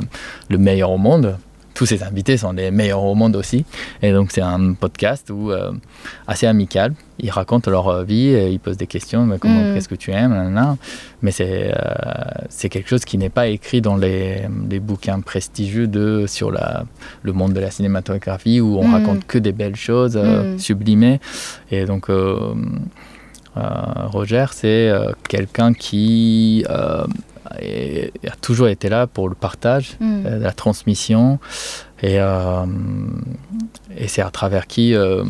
le 0.49 0.57
meilleur 0.57 0.89
au 0.89 0.97
monde, 0.97 1.37
tous 1.75 1.85
ses 1.85 2.01
invités 2.03 2.37
sont 2.37 2.53
les 2.53 2.71
meilleurs 2.71 3.03
au 3.03 3.13
monde 3.13 3.35
aussi. 3.35 3.65
Et 4.01 4.11
donc, 4.11 4.31
c'est 4.31 4.41
un 4.41 4.73
podcast 4.73 5.29
où, 5.29 5.51
euh, 5.51 5.71
assez 6.25 6.47
amical. 6.47 6.93
Ils 7.19 7.29
racontent 7.29 7.69
leur 7.69 7.87
euh, 7.89 8.03
vie, 8.03 8.31
ils 8.51 8.59
posent 8.59 8.77
des 8.77 8.87
questions 8.87 9.25
mais 9.25 9.37
comment, 9.37 9.61
mm. 9.61 9.73
qu'est-ce 9.73 9.89
que 9.89 9.95
tu 9.95 10.11
aimes 10.11 10.77
Mais 11.21 11.31
c'est, 11.31 11.71
euh, 11.71 11.75
c'est 12.49 12.69
quelque 12.69 12.89
chose 12.89 13.05
qui 13.05 13.17
n'est 13.17 13.29
pas 13.29 13.47
écrit 13.47 13.81
dans 13.81 13.97
les, 13.97 14.43
les, 14.69 14.79
bouquins 14.79 15.19
prestigieux 15.19 15.87
de, 15.87 16.25
sur 16.27 16.49
la, 16.49 16.85
le 17.23 17.33
monde 17.33 17.53
de 17.53 17.59
la 17.59 17.71
cinématographie 17.71 18.61
où 18.61 18.79
on 18.79 18.87
mm. 18.87 18.93
raconte 18.93 19.27
que 19.27 19.37
des 19.37 19.51
belles 19.51 19.75
choses 19.75 20.17
mm. 20.17 20.57
sublimées. 20.57 21.19
Et 21.71 21.85
donc, 21.85 22.07
Roger, 23.55 24.45
c'est 24.51 24.91
quelqu'un 25.27 25.73
qui 25.73 26.63
et, 27.61 28.11
a 28.27 28.35
toujours 28.35 28.67
été 28.67 28.89
là 28.89 29.07
pour 29.07 29.29
le 29.29 29.35
partage, 29.35 29.97
mm. 29.99 30.25
euh, 30.25 30.39
la 30.39 30.51
transmission. 30.51 31.39
Et, 32.01 32.19
euh, 32.19 32.65
et 33.97 34.07
c'est 34.07 34.21
à 34.21 34.29
travers 34.29 34.67
qui 34.67 34.93
euh, 34.93 35.23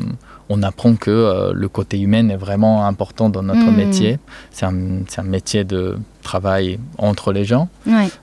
on 0.49 0.63
apprend 0.63 0.95
que 0.95 1.51
le 1.53 1.67
côté 1.69 1.99
humain 1.99 2.29
est 2.29 2.37
vraiment 2.37 2.85
important 2.85 3.29
dans 3.29 3.43
notre 3.43 3.71
mm. 3.71 3.75
métier. 3.75 4.19
C'est 4.51 4.65
un, 4.65 4.75
un, 5.17 5.23
métier 5.23 5.63
de 5.63 5.97
travail 6.21 6.79
entre 6.97 7.31
les 7.31 7.45
gens. 7.45 7.69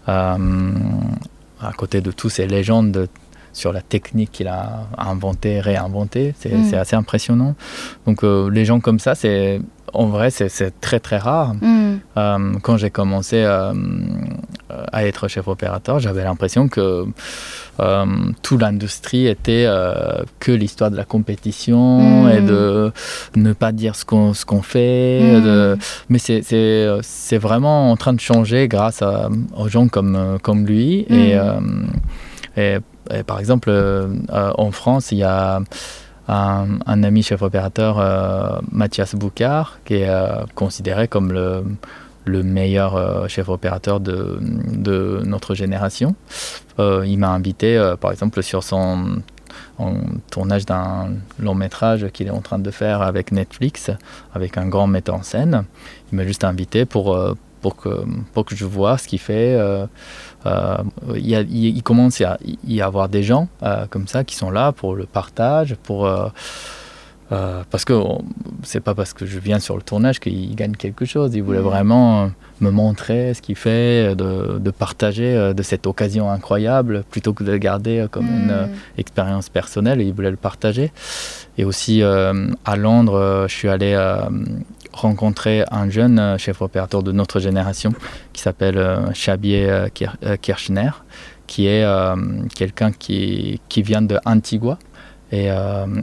à 0.07 0.36
côté 1.76 2.01
de 2.01 2.11
tous 2.11 2.28
ces 2.28 2.47
légendes 2.47 3.09
sur 3.53 3.72
la 3.72 3.82
technique 3.82 4.32
qu'il 4.32 4.49
a 4.49 4.86
inventée, 4.99 5.61
réinventée, 5.61 6.34
c'est 6.38 6.55
mm. 6.55 6.74
assez 6.74 6.97
impressionnant. 6.97 7.55
Donc 8.07 8.22
les 8.22 8.64
gens 8.64 8.80
comme 8.80 8.99
ça, 8.99 9.14
c'est 9.14 9.61
en 9.95 10.07
vrai, 10.07 10.30
c'est 10.30 10.80
très 10.80 11.01
très 11.01 11.18
rare. 11.18 11.55
Mm. 11.55 11.97
Euh, 12.16 12.53
quand 12.62 12.76
j'ai 12.76 12.90
commencé 12.90 13.43
euh, 13.45 13.72
à 14.93 15.05
être 15.07 15.28
chef 15.28 15.49
opérateur, 15.49 15.99
j'avais 15.99 16.24
l'impression 16.24 16.68
que 16.68 17.05
euh, 17.80 18.07
toute 18.43 18.61
l'industrie 18.61 19.26
était 19.26 19.66
que 20.40 20.53
l'histoire 20.53 20.90
de 20.90 20.97
la 20.97 21.05
compétition 21.05 22.24
mm. 22.24 22.30
et 22.30 22.40
de 22.40 22.93
ne 23.36 23.53
pas 23.53 23.72
dire 23.72 23.97
ce 23.97 24.05
qu'on 24.05 24.32
qu'on 24.47 24.62
fait. 24.62 25.20
Mm. 25.20 25.76
Mais 26.09 26.18
c'est 26.18 27.38
vraiment 27.38 27.90
en 27.90 27.97
train 27.97 28.14
de 28.14 28.20
changer 28.20 28.68
grâce 28.68 29.03
aux 29.57 29.68
gens 29.68 29.88
comme, 29.88 30.38
comme 30.43 30.66
lui. 30.66 31.07
et, 32.57 32.78
par 33.26 33.40
exemple, 33.40 33.70
en 34.30 34.70
France, 34.70 35.12
il 35.12 35.18
y 35.18 35.24
a 35.24 35.61
un, 36.29 37.03
ami 37.03 37.23
chef 37.23 37.43
opérateur, 37.43 37.99
euh, 37.99 38.61
Mathias 38.70 39.14
Boucard, 39.14 39.79
qui 39.85 39.95
est 39.95 40.09
euh, 40.09 40.45
considéré 40.55 41.09
comme 41.09 41.33
le, 41.33 41.64
le 42.25 42.43
meilleur 42.43 42.97
euh, 42.97 43.29
chef 43.29 43.49
opérateur 43.49 44.01
de, 44.01 44.39
notre 45.25 45.55
génération. 45.55 46.14
il 46.79 47.18
m'a 47.18 47.31
invité, 47.31 47.95
par 48.01 48.11
exemple, 48.11 48.43
sur 48.43 48.62
son 48.62 49.23
tournage 50.31 50.64
d'un 50.64 51.11
long 51.39 51.55
métrage 51.55 52.09
qu'il 52.12 52.29
est 52.29 52.31
en 52.31 52.41
train 52.41 52.59
de 52.59 52.70
faire 52.70 53.03
avec 53.03 53.33
Netflix, 53.33 53.91
avec 54.35 54.57
un 54.59 54.66
grand 54.66 54.87
metteur 54.87 55.16
en 55.16 55.23
scène. 55.23 55.64
Il 56.11 56.16
m'a 56.16 56.25
juste 56.25 56.45
invité 56.45 56.85
pour, 56.85 57.18
pour, 57.61 57.77
que, 57.77 58.05
pour 58.33 58.45
que 58.45 58.55
je 58.55 58.64
vois 58.64 58.97
ce 58.99 59.09
qu'il 59.09 59.18
fait. 59.18 59.59
Il, 61.16 61.82
commence 61.82 62.20
à 62.20 62.38
y 62.66 62.80
avoir 62.80 63.09
des 63.09 63.22
gens 63.22 63.49
euh, 63.62 63.86
comme 63.88 64.07
ça 64.07 64.24
qui 64.24 64.36
sont 64.36 64.51
là 64.51 64.72
pour 64.72 64.95
le 64.95 65.07
partage, 65.07 65.76
pour 65.82 66.07
euh, 66.07 66.28
parce 67.70 67.86
que 67.86 67.95
c'est 68.62 68.80
pas 68.80 68.95
parce 68.95 69.14
que 69.14 69.24
je 69.24 69.38
viens 69.38 69.59
sur 69.59 69.76
le 69.76 69.82
tournage 69.82 70.20
qu'il 70.20 70.55
gagne 70.55 70.76
quelque 70.76 71.05
chose. 71.05 71.34
Il 71.34 71.43
voulait 71.43 71.61
mm. 71.61 71.62
vraiment 71.62 72.30
me 72.61 72.70
montrer 72.70 73.32
ce 73.34 73.40
qu'il 73.40 73.57
fait, 73.57 74.14
de, 74.14 74.70
partager 74.70 75.55
de 75.55 75.62
cette 75.62 75.86
occasion 75.86 76.30
incroyable, 76.30 77.05
plutôt 77.11 77.32
que 77.32 77.43
de 77.43 77.53
le 77.53 77.59
garder 77.59 78.07
comme 78.11 78.26
une 78.26 78.66
mm. 78.66 78.70
expérience 78.99 79.49
personnelle. 79.49 80.03
Il 80.03 80.12
voulait 80.12 80.30
le 80.30 80.36
partager. 80.36 80.93
Et 81.57 81.64
aussi 81.64 82.03
à 82.03 82.76
Londres, 82.76 83.47
je 83.49 83.55
suis 83.55 83.68
allé 83.68 83.95
rencontré 84.93 85.64
un 85.70 85.88
jeune 85.90 86.36
chef 86.38 86.62
opérateur 86.62 87.03
de 87.03 87.12
notre 87.12 87.40
génération 87.40 87.93
qui 88.32 88.43
s'appelle 88.43 88.78
Xavier 89.12 89.86
Kirchner, 90.40 90.90
qui 91.47 91.66
est 91.66 91.84
quelqu'un 92.55 92.93
qui, 92.93 93.61
qui 93.68 93.82
vient 93.82 94.03
de 94.03 94.18
Antigua 94.24 94.78
et 95.30 95.49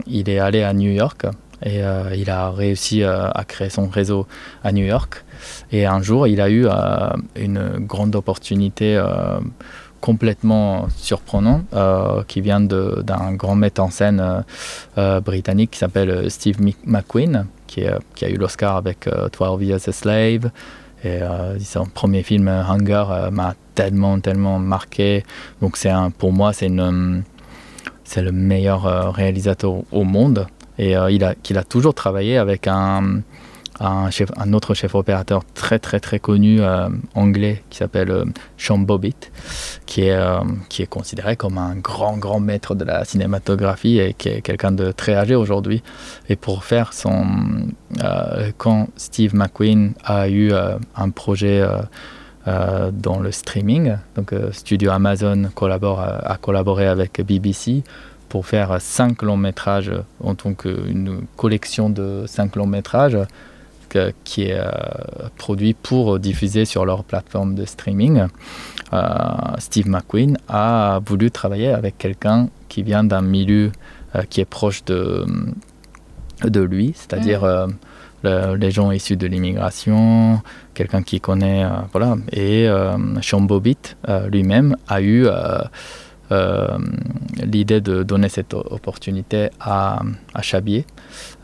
il 0.06 0.28
est 0.28 0.38
allé 0.38 0.62
à 0.62 0.72
New 0.72 0.90
York 0.90 1.26
et 1.62 1.80
il 2.16 2.30
a 2.30 2.50
réussi 2.50 3.04
à 3.04 3.44
créer 3.46 3.70
son 3.70 3.88
réseau 3.88 4.26
à 4.64 4.72
New 4.72 4.84
York. 4.84 5.24
Et 5.72 5.86
un 5.86 6.02
jour, 6.02 6.26
il 6.26 6.40
a 6.40 6.50
eu 6.50 6.66
une 7.36 7.78
grande 7.86 8.16
opportunité 8.16 9.00
complètement 10.00 10.88
surprenant 10.96 11.62
euh, 11.74 12.22
qui 12.26 12.40
vient 12.40 12.60
d'un 12.60 13.32
grand 13.34 13.54
metteur 13.54 13.86
en 13.86 13.90
scène 13.90 14.20
euh, 14.20 14.40
euh, 14.98 15.20
britannique 15.20 15.72
qui 15.72 15.78
s'appelle 15.78 16.30
Steve 16.30 16.56
McQueen 16.84 17.46
qui, 17.70 17.86
a 18.24 18.28
eu 18.28 18.36
l'Oscar 18.36 18.76
avec 18.76 19.08
12 19.08 19.62
Years 19.62 19.88
a 19.88 19.92
Slave. 19.92 20.50
Et 21.02 21.20
son 21.60 21.86
premier 21.86 22.22
film 22.22 22.46
Hunger 22.48 23.30
m'a 23.32 23.54
tellement 23.74 24.20
tellement 24.20 24.58
marqué. 24.58 25.24
Donc 25.62 25.78
c'est 25.78 25.92
pour 26.18 26.32
moi 26.32 26.52
c'est 26.52 26.70
c'est 28.04 28.22
le 28.22 28.32
meilleur 28.32 29.14
réalisateur 29.14 29.76
au 29.92 30.04
monde. 30.04 30.46
Et 30.78 30.94
il 31.10 31.24
a 31.24 31.34
qu'il 31.34 31.56
a 31.56 31.64
toujours 31.64 31.94
travaillé 31.94 32.36
avec 32.36 32.66
un 32.66 33.22
un, 33.80 34.10
chef, 34.10 34.30
autre 34.52 34.74
chef 34.74 34.94
opérateur 34.94 35.42
très 35.54 35.78
très 35.78 36.00
très 36.00 36.18
connu 36.18 36.60
euh, 36.60 36.88
anglais 37.14 37.62
qui 37.70 37.78
s'appelle 37.78 38.10
euh, 38.10 38.24
Sean 38.58 38.78
Bobbitt, 38.78 39.32
qui 39.86 40.02
est, 40.02 40.12
euh, 40.12 40.40
qui 40.68 40.82
est 40.82 40.86
considéré 40.86 41.36
comme 41.36 41.56
un 41.56 41.74
grand 41.76 42.18
grand 42.18 42.40
maître 42.40 42.74
de 42.74 42.84
la 42.84 43.04
cinématographie 43.04 43.98
et 43.98 44.14
qui 44.14 44.28
est 44.28 44.42
quelqu'un 44.42 44.72
de 44.72 44.92
très 44.92 45.14
âgé 45.14 45.34
aujourd'hui. 45.34 45.82
Et 46.28 46.36
pour 46.36 46.64
faire 46.64 46.92
son... 46.92 47.24
quand 48.58 48.88
Steve 48.96 49.34
McQueen 49.34 49.94
a 50.04 50.28
eu 50.28 50.52
un 50.52 51.10
projet... 51.10 51.64
dans 52.46 53.20
le 53.20 53.32
streaming. 53.32 53.96
Donc, 54.16 54.34
Studio 54.52 54.90
Amazon 54.90 55.50
collabore, 55.54 56.00
a 56.00 56.36
collaboré 56.40 56.86
avec 56.86 57.20
BBC 57.24 57.82
pour 58.28 58.46
faire 58.46 58.80
cinq 58.80 59.22
longs 59.22 59.36
métrages 59.36 59.92
en 60.22 60.34
tant 60.34 60.54
qu'une 60.54 61.26
collection 61.36 61.90
de 61.90 62.24
cinq 62.26 62.56
longs 62.56 62.66
métrages 62.66 63.18
qui 64.24 64.44
est 64.44 64.58
euh, 64.58 64.70
produit 65.36 65.74
pour 65.74 66.18
diffuser 66.18 66.64
sur 66.64 66.84
leur 66.84 67.04
plateforme 67.04 67.54
de 67.54 67.64
streaming. 67.64 68.26
Euh, 68.92 69.08
Steve 69.58 69.88
McQueen 69.88 70.38
a 70.48 71.00
voulu 71.04 71.30
travailler 71.30 71.68
avec 71.68 71.98
quelqu'un 71.98 72.48
qui 72.68 72.82
vient 72.82 73.04
d'un 73.04 73.22
milieu 73.22 73.72
euh, 74.14 74.22
qui 74.28 74.40
est 74.40 74.44
proche 74.44 74.84
de, 74.84 75.26
de 76.44 76.60
lui, 76.60 76.92
c'est-à-dire 76.94 77.42
mm. 77.44 78.54
les 78.54 78.70
gens 78.70 78.90
issus 78.90 79.16
de 79.16 79.26
l'immigration, 79.26 80.40
quelqu'un 80.74 81.02
qui 81.02 81.20
connaît, 81.20 81.64
voilà. 81.92 82.16
Et 82.32 82.68
Sean 83.22 83.40
Bobbitt 83.40 83.96
lui-même 84.28 84.76
a 84.88 85.00
eu 85.00 85.26
l'idée 87.44 87.80
de 87.80 88.02
donner 88.02 88.28
cette 88.28 88.54
opportunité 88.54 89.50
à, 89.60 90.02
à 90.34 90.42
Chabier, 90.42 90.84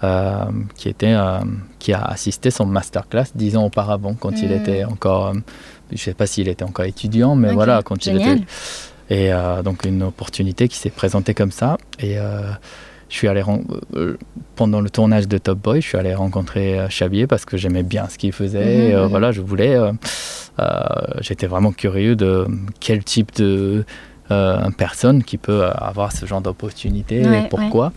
euh, 0.04 0.44
qui, 0.76 0.88
était, 0.88 1.14
euh, 1.14 1.38
qui 1.78 1.92
a 1.92 2.02
assisté 2.02 2.50
son 2.50 2.66
masterclass 2.66 3.26
dix 3.34 3.56
ans 3.56 3.64
auparavant, 3.64 4.14
quand 4.14 4.40
il 4.42 4.50
hmm. 4.50 4.60
était 4.60 4.84
encore, 4.84 5.32
je 5.34 5.94
ne 5.94 5.96
sais 5.96 6.14
pas 6.14 6.26
s'il 6.26 6.48
était 6.48 6.64
encore 6.64 6.84
étudiant, 6.84 7.34
mais 7.34 7.52
voilà, 7.52 7.82
quand 7.82 8.06
il 8.06 8.16
était. 8.16 8.42
Et 9.08 9.32
euh, 9.32 9.62
donc 9.62 9.84
une 9.84 10.02
opportunité 10.02 10.66
qui 10.66 10.76
s'est 10.76 10.90
présentée 10.90 11.32
comme 11.32 11.52
ça. 11.52 11.78
Et 12.00 12.16
je 13.08 13.14
suis 13.14 13.28
allé 13.28 13.42
pendant 14.56 14.80
le 14.80 14.90
tournage 14.90 15.28
de 15.28 15.38
Top 15.38 15.58
Boy, 15.58 15.80
je 15.80 15.88
suis 15.88 15.98
allé 15.98 16.14
rencontrer 16.14 16.78
Xavier 16.88 17.28
parce 17.28 17.44
que 17.44 17.56
j'aimais 17.56 17.84
bien 17.84 18.08
ce 18.08 18.18
qu'il 18.18 18.32
faisait. 18.32 18.94
Mhm, 18.94 19.02
mhm. 19.02 19.06
voilà, 19.06 19.32
je 19.32 19.40
voulais. 19.40 19.78
J'étais 21.20 21.46
vraiment 21.46 21.72
curieux 21.72 22.16
de 22.16 22.46
quel 22.80 23.04
type 23.04 23.36
de 23.36 23.84
euh, 23.84 23.84
une 24.30 24.74
personne 24.74 25.22
qui 25.22 25.38
peut 25.38 25.62
euh, 25.62 25.70
avoir 25.72 26.12
ce 26.12 26.26
genre 26.26 26.40
d'opportunité 26.40 27.22
et 27.22 27.48
pourquoi? 27.48 27.92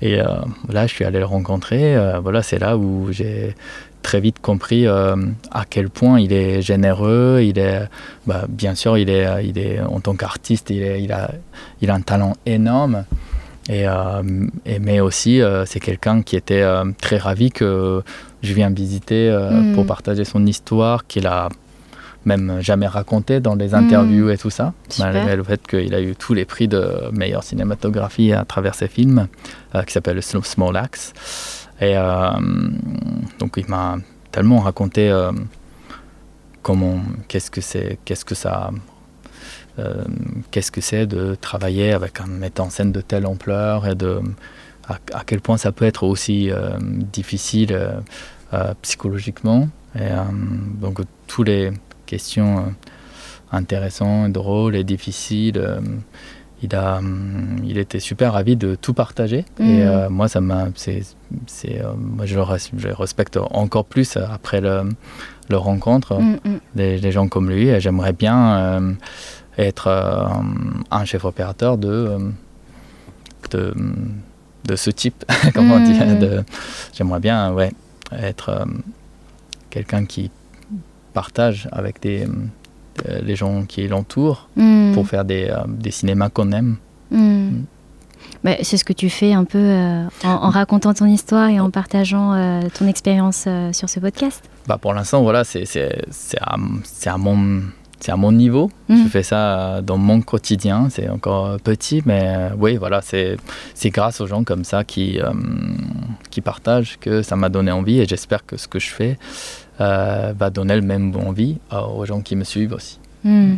Et 0.00 0.20
euh, 0.20 0.26
là, 0.68 0.86
je 0.86 0.94
suis 0.94 1.04
allé 1.04 1.18
le 1.18 1.24
rencontrer. 1.24 1.96
voilà, 2.22 2.42
c'est 2.42 2.58
là 2.58 2.76
où 2.76 3.08
j'ai 3.10 3.54
très 4.02 4.20
vite 4.20 4.38
compris 4.40 4.86
à 4.86 5.64
quel 5.68 5.88
point 5.88 6.20
il 6.20 6.32
est 6.32 6.60
généreux. 6.60 7.40
Il 7.42 7.58
est, 7.58 7.88
bah, 8.26 8.44
bien 8.48 8.74
sûr, 8.74 8.98
il 8.98 9.08
est, 9.08 9.26
il 9.44 9.58
est 9.58 9.80
en 9.80 10.00
tant 10.00 10.14
qu'artiste, 10.14 10.70
il, 10.70 10.82
il, 10.82 11.12
a, 11.12 11.30
il 11.80 11.90
a 11.90 11.94
un 11.94 12.02
talent 12.02 12.34
énorme. 12.44 13.04
Et, 13.70 13.86
mais 14.80 15.00
aussi, 15.00 15.40
c'est 15.64 15.80
quelqu'un 15.80 16.22
qui 16.22 16.36
était 16.36 16.64
très 17.00 17.16
ravi 17.16 17.50
que 17.50 18.02
je 18.42 18.52
viens 18.52 18.68
visiter 18.68 19.34
pour 19.74 19.84
mm. 19.84 19.86
partager 19.86 20.24
son 20.24 20.44
histoire, 20.44 21.06
qu'il 21.06 21.26
a 21.26 21.48
même 22.24 22.60
jamais 22.60 22.86
raconté 22.86 23.40
dans 23.40 23.54
les 23.54 23.74
interviews 23.74 24.26
hmm. 24.26 24.32
et 24.32 24.38
tout 24.38 24.50
ça, 24.50 24.72
malgré 24.98 25.36
le 25.36 25.42
fait 25.42 25.66
qu'il 25.66 25.94
a 25.94 26.00
eu 26.00 26.14
tous 26.16 26.34
les 26.34 26.44
prix 26.44 26.68
de 26.68 27.10
meilleure 27.12 27.42
cinématographie 27.42 28.32
à 28.32 28.44
travers 28.44 28.74
ses 28.74 28.88
films, 28.88 29.28
euh, 29.74 29.82
qui 29.82 29.92
s'appelle 29.92 30.22
Small 30.22 30.76
Axe. 30.76 31.12
Et 31.80 31.96
euh, 31.96 32.30
donc 33.38 33.54
il 33.56 33.68
m'a 33.68 33.96
tellement 34.30 34.60
raconté 34.60 35.10
euh, 35.10 35.32
comment, 36.62 37.00
qu'est-ce 37.28 37.50
que 37.50 37.60
c'est, 37.60 37.98
qu'est-ce 38.04 38.24
que 38.24 38.34
ça, 38.34 38.70
qu'est-ce 40.50 40.70
que 40.70 40.80
c'est 40.80 41.06
de 41.06 41.34
travailler 41.34 41.92
avec 41.92 42.20
un 42.20 42.26
metteur 42.26 42.66
en 42.66 42.70
scène 42.70 42.92
de 42.92 43.00
telle 43.00 43.26
ampleur 43.26 43.86
et 43.88 43.94
de 43.94 44.20
à, 44.86 45.24
quel 45.24 45.40
point 45.40 45.56
ça 45.56 45.72
peut 45.72 45.86
être 45.86 46.04
aussi 46.04 46.50
difficile 47.12 47.76
psychologiquement. 48.82 49.68
Et 49.98 50.10
donc 50.80 51.00
tous 51.26 51.42
les 51.42 51.72
questions 52.14 52.58
euh, 52.58 52.70
intéressantes, 53.50 54.32
drôles 54.32 54.76
et 54.76 54.84
difficiles. 54.84 55.58
Euh, 55.58 55.80
il, 56.62 56.74
a, 56.76 56.98
hum, 56.98 57.56
il 57.64 57.76
était 57.76 57.98
super 57.98 58.34
ravi 58.34 58.54
de 58.54 58.76
tout 58.76 58.94
partager. 58.94 59.44
Et 59.58 59.78
mm. 59.78 59.80
euh, 59.80 60.08
moi, 60.10 60.28
ça 60.28 60.40
m'a, 60.40 60.68
c'est, 60.76 61.02
moi 61.96 62.24
je, 62.24 62.36
le 62.36 62.94
respecte 62.94 63.36
encore 63.36 63.84
plus 63.84 64.16
après 64.16 64.60
le, 64.60 64.76
le 65.50 65.56
rencontre 65.56 66.20
mm, 66.20 66.38
mm. 66.44 66.58
Des, 66.76 67.10
gens 67.10 67.26
comme 67.26 67.50
lui. 67.50 67.66
Et 67.68 67.80
j'aimerais 67.80 68.12
bien 68.12 68.96
être 69.58 69.88
un 70.90 71.04
chef 71.04 71.24
opérateur 71.24 71.78
de, 71.78 72.16
de, 73.50 73.74
de 74.64 74.76
ce 74.76 74.90
type. 74.90 75.24
comment 75.54 75.80
dire 75.80 76.44
J'aimerais 76.96 77.20
bien 77.20 77.52
ouais, 77.52 77.72
être 78.12 78.66
quelqu'un 79.70 80.04
qui 80.06 80.30
partage 81.14 81.68
avec 81.72 82.02
des, 82.02 82.26
euh, 83.08 83.20
les 83.22 83.34
gens 83.34 83.64
qui 83.64 83.88
l'entourent 83.88 84.48
hmm. 84.56 84.92
pour 84.92 85.08
faire 85.08 85.24
des, 85.24 85.48
euh, 85.50 85.64
des 85.66 85.90
cinémas 85.90 86.28
qu'on 86.28 86.52
aime. 86.52 86.76
Hmm. 87.10 87.48
Hmm. 87.48 87.64
Bah, 88.44 88.52
c'est 88.62 88.76
ce 88.76 88.84
que 88.84 88.92
tu 88.92 89.10
fais 89.10 89.32
un 89.32 89.44
peu 89.44 89.58
euh, 89.58 90.04
en, 90.22 90.50
racontant 90.50 90.94
ton 90.94 91.06
histoire 91.06 91.48
et 91.48 91.58
en 91.58 91.70
partageant 91.70 92.60
ton 92.78 92.86
expérience 92.86 93.48
sur 93.72 93.88
ce 93.88 94.00
podcast. 94.00 94.42
Bah 94.66 94.78
pour 94.78 94.92
l'instant, 94.94 95.22
voilà, 95.22 95.44
c'est 95.44 95.64
à, 96.40 96.56
à, 97.06 97.18
mon, 97.18 97.62
à 98.06 98.16
mon 98.16 98.32
niveau. 98.32 98.70
Je 98.88 99.08
fais 99.08 99.22
ça 99.22 99.80
dans 99.82 99.98
mon 99.98 100.20
quotidien. 100.20 100.88
C'est 100.90 101.08
encore 101.08 101.58
petit, 101.60 102.02
mais 102.04 102.50
oui, 102.58 102.76
voilà, 102.76 103.00
c'est 103.02 103.38
grâce 103.86 104.20
aux 104.20 104.26
gens 104.26 104.44
comme 104.44 104.64
ça 104.64 104.84
qui, 104.84 105.18
qui 106.30 106.40
partagent 106.40 106.98
que 107.00 107.22
ça 107.22 107.36
m'a 107.36 107.48
donné 107.48 107.72
envie 107.72 108.00
et 108.00 108.06
j'espère 108.06 108.44
que 108.44 108.56
ce 108.56 108.68
que 108.68 108.78
je 108.78 108.90
fais 108.90 109.18
va 109.78 110.50
donner 110.50 110.76
le 110.76 110.82
même 110.82 111.14
envie 111.16 111.58
aux 111.72 112.04
gens 112.04 112.20
qui 112.20 112.36
me 112.36 112.44
suivent 112.44 112.72
aussi. 112.72 112.98
Hmm. 113.24 113.56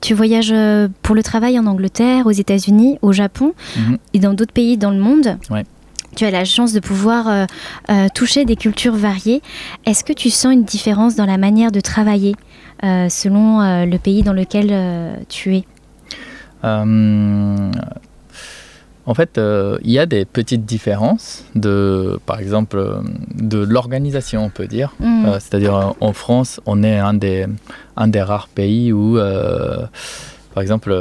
Tu 0.00 0.14
voyages 0.14 0.52
euh, 0.52 0.88
pour 1.02 1.14
le 1.14 1.22
travail 1.22 1.58
en 1.58 1.66
Angleterre, 1.66 2.26
aux 2.26 2.32
États-Unis, 2.32 2.98
au 3.00 3.12
Japon 3.12 3.54
mhm. 3.76 3.98
et 4.12 4.18
dans 4.18 4.34
d'autres 4.34 4.52
pays 4.52 4.76
dans 4.76 4.90
le 4.90 4.98
monde. 4.98 5.38
Tu 6.14 6.24
as 6.24 6.30
la 6.30 6.44
chance 6.44 6.72
de 6.72 6.80
pouvoir 6.80 7.28
euh, 7.28 8.06
toucher 8.14 8.44
des 8.44 8.56
cultures 8.56 8.94
variées. 8.94 9.40
Est-ce 9.86 10.04
que 10.04 10.12
tu 10.12 10.30
sens 10.30 10.52
une 10.52 10.64
différence 10.64 11.16
dans 11.16 11.26
la 11.26 11.38
manière 11.38 11.70
de 11.72 11.80
travailler 11.80 12.34
selon 12.82 13.84
le 13.84 13.96
pays 13.98 14.22
dans 14.22 14.32
lequel 14.32 14.72
tu 15.28 15.56
es? 15.56 15.64
En 19.08 19.14
fait, 19.14 19.38
euh, 19.38 19.78
il 19.84 19.90
y 19.90 19.98
a 19.98 20.04
des 20.04 20.26
petites 20.26 20.66
différences 20.66 21.42
de, 21.54 22.20
par 22.26 22.40
exemple, 22.40 22.76
euh, 22.76 23.00
de 23.34 23.56
l'organisation, 23.56 24.44
on 24.44 24.50
peut 24.50 24.66
dire. 24.66 24.94
Mm. 25.00 25.24
Euh, 25.24 25.32
c'est-à-dire, 25.40 25.94
en 25.98 26.12
France, 26.12 26.60
on 26.66 26.82
est 26.82 26.98
un 26.98 27.14
des, 27.14 27.46
un 27.96 28.08
des 28.08 28.20
rares 28.20 28.48
pays 28.48 28.92
où, 28.92 29.18
par 30.58 30.62
exemple, 30.62 30.92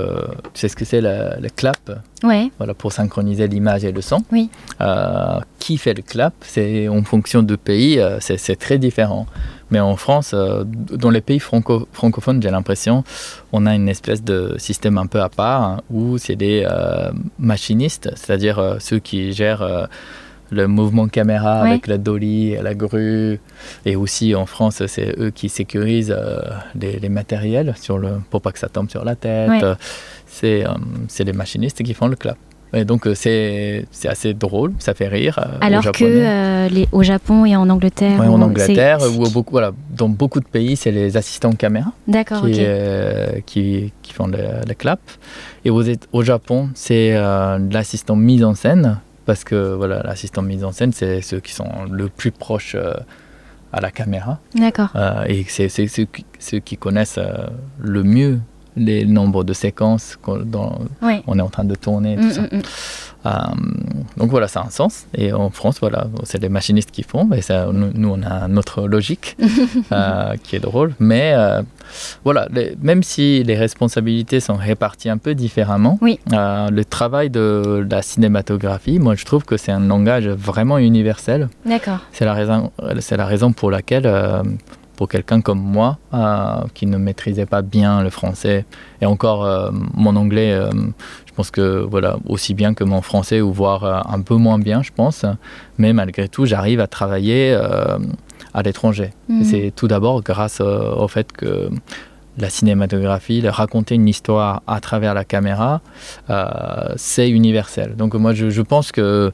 tu 0.53 0.60
sais 0.60 0.68
ce 0.68 0.76
que 0.76 0.86
c'est 0.86 1.01
le, 1.01 1.49
clap? 1.55 1.89
Ouais. 2.22 2.51
Voilà, 2.60 2.76
pour 2.76 2.91
synchroniser 2.91 3.47
l'image 3.47 3.84
et 3.86 3.91
le 3.91 4.01
son. 4.01 4.24
Oui. 4.32 4.51
qui 5.58 5.78
fait 5.80 5.95
le 5.95 6.03
clap? 6.03 6.36
C'est 6.41 6.88
en 6.88 7.03
fonction 7.03 7.41
de 7.41 7.55
pays, 7.55 7.99
c'est 8.20 8.60
très 8.60 8.78
différent. 8.78 9.26
Mais 9.70 9.80
en 9.80 9.95
France, 9.97 10.32
euh, 10.34 10.64
dans 10.66 11.10
les 11.10 11.22
pays 11.22 11.39
francophones, 11.39 12.41
j'ai 12.41 12.51
l'impression, 12.51 13.03
on 13.51 13.66
a 13.66 13.76
une 13.76 13.89
espèce 13.89 14.24
de 14.24 14.55
système 14.58 14.97
un 14.97 15.08
peu 15.08 15.22
à 15.22 15.30
part 15.30 15.64
hein, 15.64 15.82
où 15.89 16.18
c'est 16.18 16.36
des 16.36 16.66
euh, 16.70 17.12
machinistes, 17.39 18.12
c'est-à-dire 18.16 18.60
euh, 18.60 18.78
ceux 18.80 18.99
qui 18.99 19.34
gèrent 19.34 19.88
le 20.49 20.67
mouvement 20.67 21.07
caméra 21.07 21.63
Ouais. 21.63 21.69
avec 21.69 21.87
la 21.87 21.97
dolly, 21.97 22.55
la 22.61 22.73
grue. 22.73 23.39
Et 23.85 23.95
aussi 23.95 24.35
en 24.35 24.45
France, 24.45 24.83
c'est 24.87 25.15
eux 25.19 25.29
qui 25.31 25.49
sécurisent 25.49 26.15
euh, 26.17 26.39
les, 26.79 26.99
les 26.99 27.09
matériels 27.09 27.73
sur 27.79 27.97
le, 27.97 28.09
pour 28.29 28.41
pas 28.41 28.51
que 28.51 28.59
ça 28.59 28.69
tombe 28.69 28.89
sur 28.89 29.03
la 29.03 29.15
tête. 29.15 29.49
Ouais. 29.49 29.61
C'est 30.25 30.65
euh, 30.65 31.23
les 31.23 31.33
machinistes 31.33 31.83
qui 31.83 31.93
font 31.93 32.07
le 32.07 32.15
clap. 32.15 32.37
Et 32.73 32.83
donc 32.83 33.07
euh, 33.07 33.13
c'est 33.15 33.85
assez 34.07 34.33
drôle, 34.33 34.73
ça 34.79 34.93
fait 34.93 35.07
rire. 35.07 35.39
euh, 35.39 35.57
aux 35.57 35.63
Alors 35.63 35.83
que 35.93 36.03
euh, 36.03 36.67
les, 36.67 36.85
au 36.91 37.01
Japon 37.01 37.45
et 37.45 37.55
en 37.55 37.69
Angleterre. 37.69 38.19
Ouais, 38.19 38.27
ou- 38.27 38.33
en 38.33 38.41
Angleterre, 38.41 38.99
ou 39.17 39.29
beaucoup, 39.29 39.51
voilà, 39.51 39.71
dans 39.95 40.09
beaucoup 40.09 40.41
de 40.41 40.45
pays, 40.45 40.75
c'est 40.75 40.91
les 40.91 41.15
assistants 41.15 41.53
caméra 41.53 41.93
qui, 42.05 42.55
euh, 42.59 43.39
qui, 43.45 43.93
qui 44.01 44.11
font 44.13 44.27
le, 44.27 44.37
le 44.67 44.73
clap. 44.73 44.99
Et 45.63 45.69
au 45.69 46.23
Japon, 46.23 46.69
c'est 46.73 47.13
l'assistant 47.71 48.17
mise 48.17 48.43
en 48.43 48.53
scène, 48.53 48.99
parce 49.28 49.43
que 49.43 49.75
voilà, 49.75 50.01
l'assistant 50.01 50.41
mise 50.41 50.63
en 50.63 50.71
scène, 50.71 50.91
c'est 50.93 51.21
ceux 51.21 51.39
qui 51.39 51.53
sont 51.53 51.69
le 51.91 52.07
plus 52.09 52.32
proches 52.32 52.73
euh, 52.75 52.93
à 53.71 53.82
la 53.82 53.91
caméra. 53.91 54.39
D'accord. 54.55 54.89
Euh, 54.95 55.25
et 55.28 55.43
c'est 55.47 55.69
c'est 55.69 55.88
ceux, 55.88 56.05
qui- 56.05 56.25
ceux 56.39 56.59
qui 56.59 56.78
connaissent 56.78 57.19
euh, 57.19 57.45
le 57.80 58.01
mieux 58.03 58.39
les 58.78 59.05
nombres 59.05 59.43
de 59.43 59.53
séquences 59.53 60.17
qu'on 60.21 60.38
dans- 60.38 60.80
Ouais. 61.01 61.21
on 61.28 61.38
est 61.38 61.41
en 61.41 61.49
train 61.49 61.65
de 61.65 61.75
tourner. 61.75 62.15
tout 62.15 62.23
Mm, 62.28 62.32
ça. 62.32 62.41
mm, 62.41 62.47
mm. 62.51 62.61
Euh, 63.25 63.32
donc 64.15 64.30
voilà, 64.30 64.47
ça 64.47 64.61
a 64.61 64.65
un 64.67 64.69
sens. 64.69 65.05
Et 65.13 65.34
en 65.34 65.49
France, 65.49 65.80
voilà, 65.82 66.07
c'est 66.23 66.41
les 66.41 66.47
machinistes 66.49 66.91
qui 66.91 67.03
font. 67.03 67.30
Et 67.34 67.41
ça, 67.41 67.67
nous, 67.73 68.09
on 68.09 68.21
a 68.23 68.47
notre 68.47 68.88
logique 68.88 69.36
euh, 69.91 70.36
qui 70.43 70.55
est 70.55 70.59
drôle. 70.59 70.93
Mais 70.99 71.34
euh, 71.36 71.61
voilà, 72.23 72.47
les- 72.53 72.78
même 72.82 73.03
si 73.03 73.43
les 73.43 73.55
responsabilités 73.57 74.39
sont 74.39 74.55
réparties 74.55 75.09
un 75.09 75.17
peu 75.17 75.36
différemment, 75.36 75.97
Oui. 76.01 76.19
le 76.32 76.84
travail 76.84 77.30
de 77.30 77.86
la 77.89 78.01
cinématographie, 78.01 78.97
moi 78.99 79.15
je 79.15 79.25
trouve 79.25 79.43
que 79.43 79.57
c'est 79.57 79.71
un 79.73 79.82
langage 79.82 80.28
vraiment 80.30 80.78
universel. 80.78 81.49
D'accord. 81.65 81.99
C'est 82.13 82.23
la 82.25 82.34
raison, 82.34 82.71
c'est 82.99 83.17
la 83.17 83.25
raison 83.25 83.51
pour 83.51 83.71
laquelle, 83.71 84.05
pour 84.97 85.07
quelqu'un 85.07 85.39
comme 85.41 85.61
moi, 85.61 85.99
euh, 86.13 86.63
qui 86.73 86.87
ne 86.87 86.97
maîtrisait 86.97 87.45
pas 87.45 87.61
bien 87.61 88.03
le 88.03 88.09
français, 88.09 88.65
et 88.99 89.05
encore 89.05 89.45
euh, 89.45 89.69
mon 89.93 90.15
anglais, 90.17 90.51
euh, 90.51 90.69
je 91.25 91.33
pense 91.33 91.51
que 91.51 91.85
voilà, 91.89 92.17
aussi 92.25 92.53
bien 92.55 92.73
que 92.73 92.83
mon 92.83 93.01
français, 93.01 93.39
ou 93.39 93.53
voire 93.53 94.11
un 94.11 94.21
peu 94.21 94.35
moins 94.35 94.59
bien, 94.59 94.81
je 94.81 94.91
pense, 94.91 95.23
mais 95.77 95.93
malgré 95.93 96.27
tout, 96.27 96.45
j'arrive 96.45 96.79
à 96.79 96.87
travailler 96.87 97.53
à 98.53 98.61
l'étranger. 98.63 99.11
Mhm. 99.29 99.43
C'est 99.43 99.71
tout 99.75 99.87
d'abord 99.87 100.23
grâce 100.23 100.61
au 100.61 101.07
fait 101.07 101.31
que 101.31 101.69
la 102.39 102.49
cinématographie, 102.49 103.41
le 103.41 103.49
raconter 103.49 103.95
une 103.95 104.07
histoire 104.07 104.63
à 104.65 104.79
travers 104.79 105.13
la 105.13 105.25
caméra, 105.25 105.81
c'est 106.95 107.29
universel. 107.29 107.95
Donc 107.95 108.15
moi, 108.15 108.33
je, 108.33 108.49
je 108.49 108.61
pense 108.63 108.91
que 108.91 109.31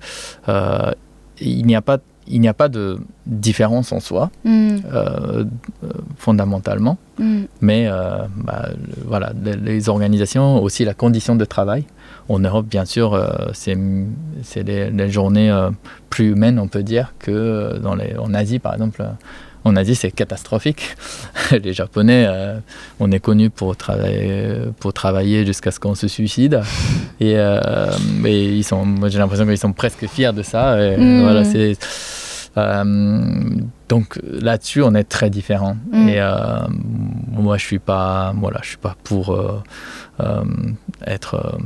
il 1.40 1.66
n'y 1.66 1.76
a 1.76 1.82
pas 1.82 2.00
il 2.28 2.42
n'y 2.42 2.48
a 2.48 2.54
pas 2.54 2.70
de 2.70 3.00
différence 3.26 3.92
en 3.92 4.00
soi, 4.00 4.30
Mm, 4.44 4.78
euh, 4.94 5.46
euh, 5.84 5.88
fondamentalement, 6.18 6.98
mm. 7.20 7.44
mais 7.62 7.88
euh, 7.88 8.26
bah, 8.38 8.70
voilà, 9.06 9.32
les, 9.44 9.56
les 9.56 9.90
organisations, 9.90 10.62
aussi 10.62 10.86
la 10.86 10.94
condition 10.94 11.36
de 11.36 11.46
travail. 11.46 11.86
En 12.30 12.40
Europe, 12.40 12.68
bien 12.68 12.86
sûr, 12.86 13.14
euh, 13.14 13.28
c'est 13.54 14.64
des, 14.64 15.10
journées 15.10 15.52
plus 16.10 16.32
humaines, 16.32 16.60
on 16.60 16.68
peut 16.68 16.84
dire, 16.84 17.14
que 17.20 17.78
dans 17.80 17.96
les, 17.96 18.16
en 18.18 18.34
Asie, 18.34 18.60
par 18.60 18.74
exemple. 18.74 19.04
En 19.66 19.76
Asie, 19.78 19.96
c'est 19.96 20.12
catastrophique. 20.12 20.96
Les 21.64 21.74
Japonais, 21.74 22.26
euh, 22.28 22.58
on 23.00 23.12
est 23.12 23.20
connus 23.20 23.50
pour 23.50 23.78
travailler, 23.78 24.56
pour 24.80 24.92
travailler 24.94 25.46
jusqu'à 25.46 25.72
ce 25.72 25.80
qu'on 25.80 25.96
se 25.96 26.08
suicide. 26.08 26.60
Et, 27.20 27.36
euh, 27.38 27.90
ils 28.26 28.64
sont, 28.64 28.86
j'ai 29.08 29.20
l'impression 29.20 29.46
qu'ils 29.46 29.58
sont 29.58 29.72
presque 29.74 30.06
fiers 30.08 30.34
de 30.34 30.44
ça. 30.44 30.82
Et 30.84 30.98
Mm. 30.98 31.22
voilà, 31.22 31.44
c'est, 31.46 31.78
euh, 32.58 32.84
donc 33.88 34.20
là-dessus, 34.24 34.82
on 34.84 34.94
est 34.96 35.06
très 35.06 35.30
différents. 35.30 35.78
Mm. 35.92 36.10
Et 36.10 36.22
moi, 37.32 37.58
je 37.58 37.66
suis 37.66 37.80
pas, 37.80 38.34
voilà, 38.38 38.60
je 38.64 38.68
suis 38.70 38.78
pas 38.78 38.96
pour 39.04 39.40
être 41.08 41.58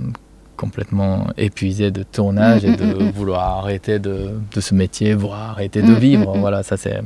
complètement 0.55 1.27
épuisé 1.37 1.91
de 1.91 2.03
tournage 2.03 2.63
Mm, 2.63 2.73
et 2.73 2.75
de 2.77 3.11
vouloir 3.11 3.59
arrêter 3.59 3.99
de, 3.99 4.31
de 4.53 4.61
ce 4.61 4.73
métier, 4.73 5.13
voire 5.13 5.51
arrêter 5.51 5.81
de 5.81 5.93
vivre. 5.93 6.35
Voilà, 6.37 6.63
ça 6.63 6.77
c'est, 6.77 6.99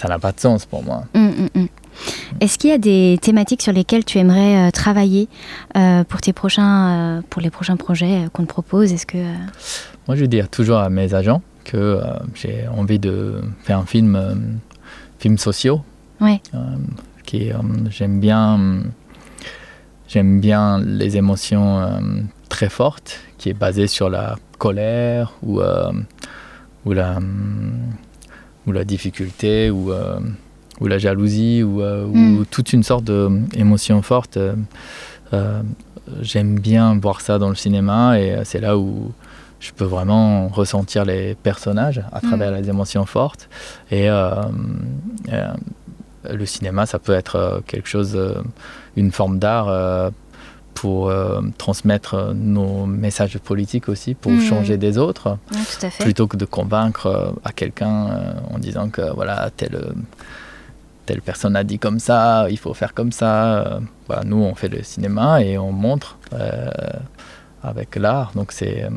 ça 0.00 0.08
n'a 0.08 0.18
pas 0.18 0.32
de 0.32 0.40
sens 0.40 0.64
pour 0.64 0.82
moi. 0.82 1.04
Mm, 1.14 1.26
mm, 1.26 1.48
mm. 1.54 1.66
Est-ce 2.40 2.56
qu'il 2.56 2.70
y 2.70 2.72
a 2.72 2.78
des 2.78 3.18
thématiques 3.20 3.60
sur 3.60 3.74
lesquelles 3.74 4.06
tu 4.06 4.16
aimerais 4.16 4.68
euh, 4.68 4.70
travailler 4.70 5.28
euh, 5.76 6.04
pour, 6.04 6.22
tes 6.22 6.32
prochains, 6.32 7.18
euh, 7.18 7.22
pour 7.28 7.42
les 7.42 7.50
prochains 7.50 7.76
projets 7.76 8.28
qu'on 8.32 8.44
te 8.44 8.48
propose? 8.48 8.94
Est-ce 8.94 9.04
que 9.04 9.18
Moi, 10.08 10.16
je 10.16 10.24
dis 10.24 10.40
toujours 10.50 10.78
à 10.78 10.88
mes 10.88 11.12
agents 11.12 11.42
que 11.64 12.00
j'ai 12.34 12.66
envie 12.68 12.98
de 12.98 13.42
faire 13.62 13.78
un 13.78 13.84
film, 13.84 14.18
film 15.18 15.36
sociaux. 15.36 15.82
Ouais. 16.20 16.40
Qui, 17.26 17.50
j'aime 17.90 18.20
bien, 18.20 18.82
j'aime 20.08 20.40
bien 20.40 20.80
les 20.80 21.18
émotions 21.18 21.86
très 22.48 22.70
fortes, 22.70 23.20
qui 23.36 23.50
est 23.50 23.54
basée 23.54 23.86
sur 23.86 24.08
la 24.08 24.36
colère 24.58 25.34
ou 25.42 25.60
ou 26.86 26.92
la 26.92 27.18
ou 28.66 28.72
la 28.72 28.84
difficulté 28.84 29.70
ou 29.70 29.92
euh, 29.92 30.18
ou 30.80 30.86
la 30.86 30.98
jalousie 30.98 31.62
ou, 31.62 31.82
euh, 31.82 32.06
ou 32.06 32.16
Mm. 32.16 32.44
toute 32.50 32.72
une 32.72 32.82
sorte 32.82 33.04
d'émotion 33.04 34.00
forte. 34.02 34.36
euh, 34.38 34.54
euh, 35.32 35.62
j'aime 36.22 36.58
bien 36.58 36.98
voir 36.98 37.20
ça 37.20 37.38
dans 37.38 37.48
le 37.50 37.54
cinéma 37.54 38.18
et 38.18 38.40
c'est 38.44 38.60
là 38.60 38.76
où 38.78 39.12
je 39.60 39.70
peux 39.72 39.84
vraiment 39.84 40.48
ressentir 40.48 41.04
les 41.04 41.34
personnages 41.34 42.02
à 42.12 42.20
travers 42.20 42.50
les 42.50 42.68
émotions 42.68 43.04
fortes. 43.06 43.48
Et 43.92 44.08
le 46.28 46.46
cinéma, 46.46 46.86
ça 46.86 46.98
peut 46.98 47.12
être 47.12 47.62
quelque 47.66 47.88
chose, 47.88 48.18
une 48.96 49.10
forme 49.12 49.38
d'art 49.38 50.10
pour 50.80 51.10
euh, 51.10 51.42
transmettre 51.58 52.14
euh, 52.14 52.32
nos 52.34 52.86
messages 52.86 53.36
politiques 53.38 53.88
aussi, 53.90 54.14
pour 54.14 54.32
Mhm. 54.32 54.40
changer 54.40 54.76
des 54.78 54.96
autres, 54.96 55.28
Non, 55.52 55.58
tout 55.72 55.84
à 55.86 55.90
fait. 55.90 56.04
plutôt 56.04 56.26
que 56.26 56.38
de 56.38 56.46
convaincre 56.46 57.04
euh, 57.06 57.30
à 57.44 57.52
quelqu'un 57.52 57.96
euh, 58.08 58.32
en 58.54 58.58
disant 58.58 58.88
que 58.88 59.02
voilà, 59.14 59.50
telle, 59.54 59.78
telle 61.04 61.20
personne 61.20 61.54
a 61.54 61.64
dit 61.64 61.78
comme 61.78 61.98
ça, 61.98 62.46
il 62.48 62.58
faut 62.58 62.72
faire 62.72 62.94
comme 62.94 63.12
ça. 63.12 63.80
Voilà, 64.06 64.22
nous, 64.24 64.38
on 64.50 64.54
fait 64.54 64.68
le 64.68 64.82
cinéma 64.82 65.42
et 65.42 65.58
on 65.58 65.70
montre 65.72 66.16
avec 67.62 67.96
l'art. 67.96 68.32
Donc 68.34 68.52
c'est 68.52 68.88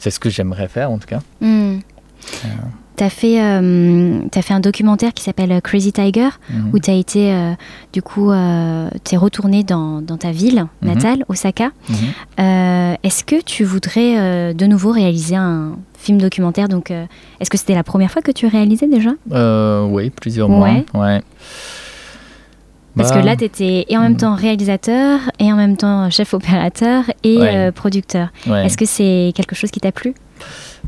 c'est 0.00 0.10
ce 0.10 0.18
que 0.18 0.30
j'aimerais 0.30 0.66
faire 0.66 0.90
en 0.90 0.98
tout 0.98 1.06
cas. 1.06 1.20
Mm. 1.40 1.78
Tu 2.96 3.04
as 3.04 3.08
fait, 3.10 3.40
euh, 3.40 4.20
fait 4.42 4.52
un 4.52 4.60
documentaire 4.60 5.14
qui 5.14 5.22
s'appelle 5.22 5.60
Crazy 5.62 5.92
Tiger, 5.92 6.28
Mhm. 6.50 6.70
où 6.74 6.78
tu 6.78 6.90
as 6.90 6.94
été, 6.94 7.32
euh, 7.32 7.52
du 7.92 8.02
coup, 8.02 8.30
euh, 8.30 8.88
tu 9.04 9.14
es 9.14 9.18
retourné 9.18 9.64
dans, 9.64 10.02
dans 10.02 10.18
ta 10.18 10.30
ville 10.30 10.66
Mhm. 10.82 10.88
natale, 10.88 11.24
Osaka. 11.28 11.70
Mhm. 11.88 11.96
Euh, 12.40 12.94
est-ce 13.02 13.24
que 13.24 13.40
tu 13.42 13.64
voudrais 13.64 14.18
euh, 14.18 14.52
de 14.52 14.66
nouveau 14.66 14.90
réaliser 14.92 15.36
un 15.36 15.72
film 15.98 16.18
documentaire? 16.20 16.68
Donc, 16.68 16.90
euh, 16.90 17.06
est-ce 17.40 17.48
que 17.48 17.56
c'était 17.56 17.74
la 17.74 17.82
première 17.84 18.10
fois 18.10 18.20
que 18.20 18.30
tu 18.30 18.46
réalisais 18.46 18.86
déjà? 18.88 19.10
Euh, 19.32 19.86
oui, 19.86 20.10
plusieurs 20.10 20.50
mois. 20.50 20.68
Ouais. 20.68 20.84
Ouais. 20.92 21.22
Parce 22.94 23.08
Bah, 23.10 23.20
que 23.22 23.26
là, 23.26 23.36
tu 23.36 23.44
étais 23.44 23.86
et 23.88 23.96
en 23.96 24.02
même 24.02 24.18
temps 24.18 24.34
réalisateur, 24.34 25.18
et 25.38 25.50
en 25.50 25.56
même 25.56 25.78
temps 25.78 26.10
chef 26.10 26.34
opérateur 26.34 27.04
et 27.24 27.38
Ouais. 27.38 27.56
euh, 27.56 27.72
producteur. 27.72 28.28
ouais. 28.46 28.66
Est-ce 28.66 28.76
que 28.76 28.84
c'est 28.84 29.32
quelque 29.34 29.54
chose 29.54 29.70
qui 29.70 29.80
t'a 29.80 29.92
plu? 29.92 30.12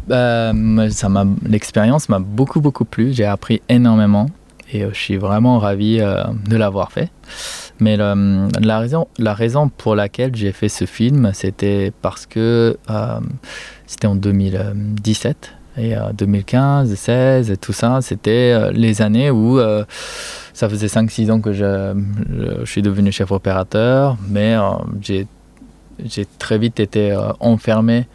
Moi, 0.09 0.91
ça 0.91 1.09
m'a, 1.09 1.25
l'expérience 1.47 2.09
m'a 2.09 2.19
beaucoup 2.19 2.61
beaucoup 2.61 2.85
plu. 2.85 3.13
J'ai 3.13 3.25
appris 3.25 3.63
énormément 3.69 4.27
et 4.73 4.85
euh, 4.85 4.91
je 4.93 4.99
suis 4.99 5.17
vraiment 5.17 5.59
ravi 5.59 5.99
euh, 6.01 6.23
de 6.49 6.57
l'avoir 6.57 6.93
fait. 6.93 7.11
Mais 7.81 7.97
la 7.97 8.79
raison, 8.79 9.09
la 9.19 9.35
raison 9.35 9.69
pour 9.69 9.97
laquelle 9.97 10.35
j'ai 10.37 10.53
fait 10.53 10.69
ce 10.69 10.85
film, 10.85 11.31
c'était 11.35 11.93
parce 12.03 12.25
que 12.25 12.77
euh, 12.89 13.19
c'était 13.89 14.07
en 14.07 14.15
2017 14.15 15.53
et 15.77 15.97
euh, 15.97 16.13
2015, 16.17 16.95
16 16.95 17.51
et 17.51 17.57
tout 17.57 17.73
ça, 17.73 17.99
c'était 18.01 18.53
euh, 18.55 18.71
les 18.71 19.03
années 19.03 19.31
où 19.33 19.59
euh, 19.59 19.85
ça 20.53 20.69
faisait 20.69 20.87
5-6 20.87 21.33
ans 21.33 21.41
que 21.41 21.53
je, 21.53 21.95
je- 22.61 22.65
suis 22.65 22.81
devenu 22.83 23.11
chef 23.11 23.33
opérateur, 23.33 24.17
mais 24.29 24.55
euh, 24.55 24.61
j'ai, 25.03 25.27
j'ai 26.05 26.27
très 26.39 26.59
vite 26.59 26.79
été 26.79 27.11
euh, 27.11 27.33
enfermé 27.41 28.07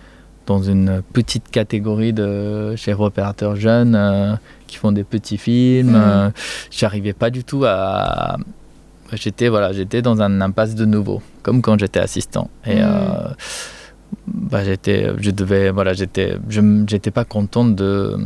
dans 0.49 0.63
une 0.63 1.03
petite 1.13 1.49
catégorie 1.51 2.11
de 2.11 2.75
chefs 2.75 2.99
opérateurs 2.99 3.55
jeunes 3.55 3.93
euh, 3.95 4.33
qui 4.65 4.77
font 4.77 4.91
des 4.91 5.03
petits 5.03 5.37
films. 5.37 5.91
Mhm. 5.91 5.95
Euh, 6.03 6.29
J'arrivais 6.71 7.13
pas 7.13 7.29
du 7.29 7.43
tout 7.43 7.63
à. 7.65 8.37
J'étais 9.13 9.47
voilà, 9.47 9.71
j'étais 9.73 10.01
dans 10.01 10.21
un 10.21 10.41
impasse 10.41 10.73
de 10.73 10.85
nouveau, 10.85 11.21
comme 11.43 11.61
quand 11.61 11.79
j'étais 11.79 11.99
assistant. 11.99 12.49
Et 12.65 12.75
Mhm. 12.77 12.81
euh, 12.83 13.29
bah, 14.27 14.63
j'étais, 14.63 14.99
je 15.19 15.29
devais, 15.31 15.69
voilà, 15.69 15.93
j'étais, 15.93 16.37
je 16.49 16.61
j'étais 16.87 17.11
pas 17.11 17.25
content 17.25 17.65
de 17.65 18.17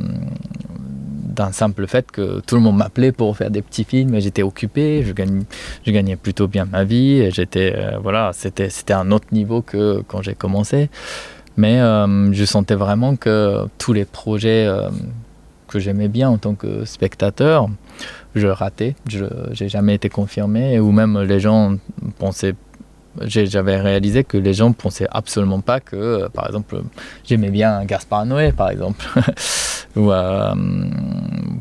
d'un 1.39 1.51
simple 1.51 1.87
fait 1.87 2.09
que 2.11 2.41
tout 2.45 2.55
le 2.55 2.61
monde 2.61 2.77
m'appelait 2.77 3.11
pour 3.11 3.35
faire 3.35 3.49
des 3.49 3.63
petits 3.63 3.83
films 3.85 4.13
et 4.13 4.21
j'étais 4.21 4.43
occupé, 4.43 5.03
je 5.03 5.13
gagnais, 5.13 5.41
je 5.85 5.91
gagnais 5.91 6.15
plutôt 6.15 6.47
bien 6.47 6.65
ma 6.71 6.83
vie 6.83 7.13
et 7.23 7.31
j'étais, 7.31 7.73
euh, 7.75 7.97
voilà, 8.03 8.29
c'était, 8.33 8.69
c'était 8.69 8.93
un 8.93 9.09
autre 9.11 9.25
niveau 9.31 9.63
que 9.63 10.03
quand 10.07 10.21
j'ai 10.21 10.35
commencé. 10.35 10.89
Mais 11.57 11.77
je 11.77 12.45
sentais 12.45 12.75
vraiment 12.75 13.15
que 13.15 13.67
tous 13.77 13.93
les 13.93 14.05
projets 14.05 14.67
que 15.67 15.79
j'aimais 15.79 16.07
bien 16.07 16.29
en 16.29 16.37
tant 16.37 16.55
que 16.55 16.85
spectateur, 16.85 17.67
je 18.35 18.47
ratais. 18.47 18.95
Je 19.07 19.25
n'ai 19.61 19.69
jamais 19.69 19.95
été 19.95 20.09
confirmé. 20.09 20.79
Ou 20.79 20.91
même 20.91 21.19
les 21.21 21.39
gens 21.39 21.75
pensaient 22.17 22.55
j'avais 23.21 23.79
réalisé 23.79 24.23
que 24.23 24.37
les 24.37 24.53
gens 24.53 24.73
pensaient 24.73 25.07
absolument 25.11 25.61
pas 25.61 25.79
que, 25.79 25.95
euh, 25.95 26.29
par 26.29 26.47
exemple, 26.47 26.81
j'aimais 27.23 27.51
bien 27.51 27.85
Gaspard 27.85 28.25
Noé, 28.25 28.51
par 28.51 28.69
exemple. 28.69 29.05
Ou 29.95 30.11
euh, 30.11 30.53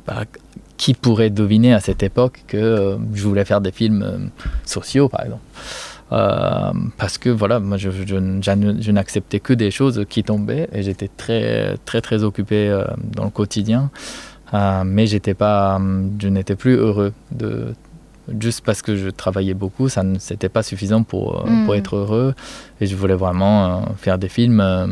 bah, 0.07 0.24
qui 0.76 0.95
pourrait 0.95 1.30
deviner 1.30 1.74
à 1.74 1.80
cette 1.80 2.03
époque 2.03 2.43
que 2.47 2.57
euh, 2.57 2.97
je 3.12 3.22
voulais 3.22 3.45
faire 3.45 3.61
des 3.61 3.72
films 3.72 4.30
sociaux, 4.64 5.09
par 5.09 5.24
exemple. 5.24 5.43
Parce 6.99 7.17
que 7.19 7.31
voilà, 7.31 7.59
moi 7.59 7.77
je, 7.77 7.91
je, 7.91 8.91
n'acceptais 8.91 9.41
que 9.41 9.53
des 9.55 9.71
choses 9.71 10.05
qui 10.09 10.23
tombaient 10.23 10.69
et 10.73 10.83
j'étais 10.83 11.09
très 11.09 11.77
très 11.85 12.01
très 12.01 12.23
occupé 12.23 12.85
dans 13.03 13.25
le 13.25 13.31
quotidien, 13.31 13.91
mais 14.85 15.07
j'étais 15.07 15.35
pas, 15.35 15.81
je 16.21 16.29
n'étais 16.29 16.57
plus 16.57 16.77
heureux 16.77 17.13
de 17.31 17.75
juste 18.41 18.65
parce 18.65 18.83
que 18.83 18.97
je 18.97 19.09
travaillais 19.09 19.55
beaucoup, 19.55 19.89
ça 19.89 20.03
ne 20.03 20.19
c'était 20.19 20.49
pas 20.49 20.63
suffisant 20.63 21.03
pour, 21.03 21.41
euh, 21.47 21.51
mm. 21.51 21.65
pour 21.65 21.75
être 21.75 21.97
heureux. 21.97 22.35
Et 22.81 22.87
je 22.87 22.97
voulais 22.97 23.15
vraiment 23.15 23.65
euh, 23.65 23.81
faire 23.97 24.19
des 24.19 24.29
films, 24.29 24.61
euh, 24.61 24.87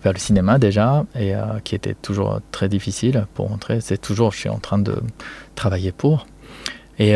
faire 0.00 0.12
le 0.12 0.18
cinéma 0.18 0.58
déjà, 0.58 1.04
et 1.18 1.32
qui 1.64 1.74
était 1.74 1.94
toujours 1.94 2.40
très 2.52 2.68
difficile 2.68 3.26
pour 3.34 3.50
entrer. 3.52 3.80
C'est 3.80 4.00
toujours, 4.00 4.32
je 4.32 4.38
suis 4.38 4.48
en 4.48 4.58
train 4.58 4.78
de 4.78 4.94
travailler 5.54 5.92
pour. 5.92 6.26
Et 6.98 7.14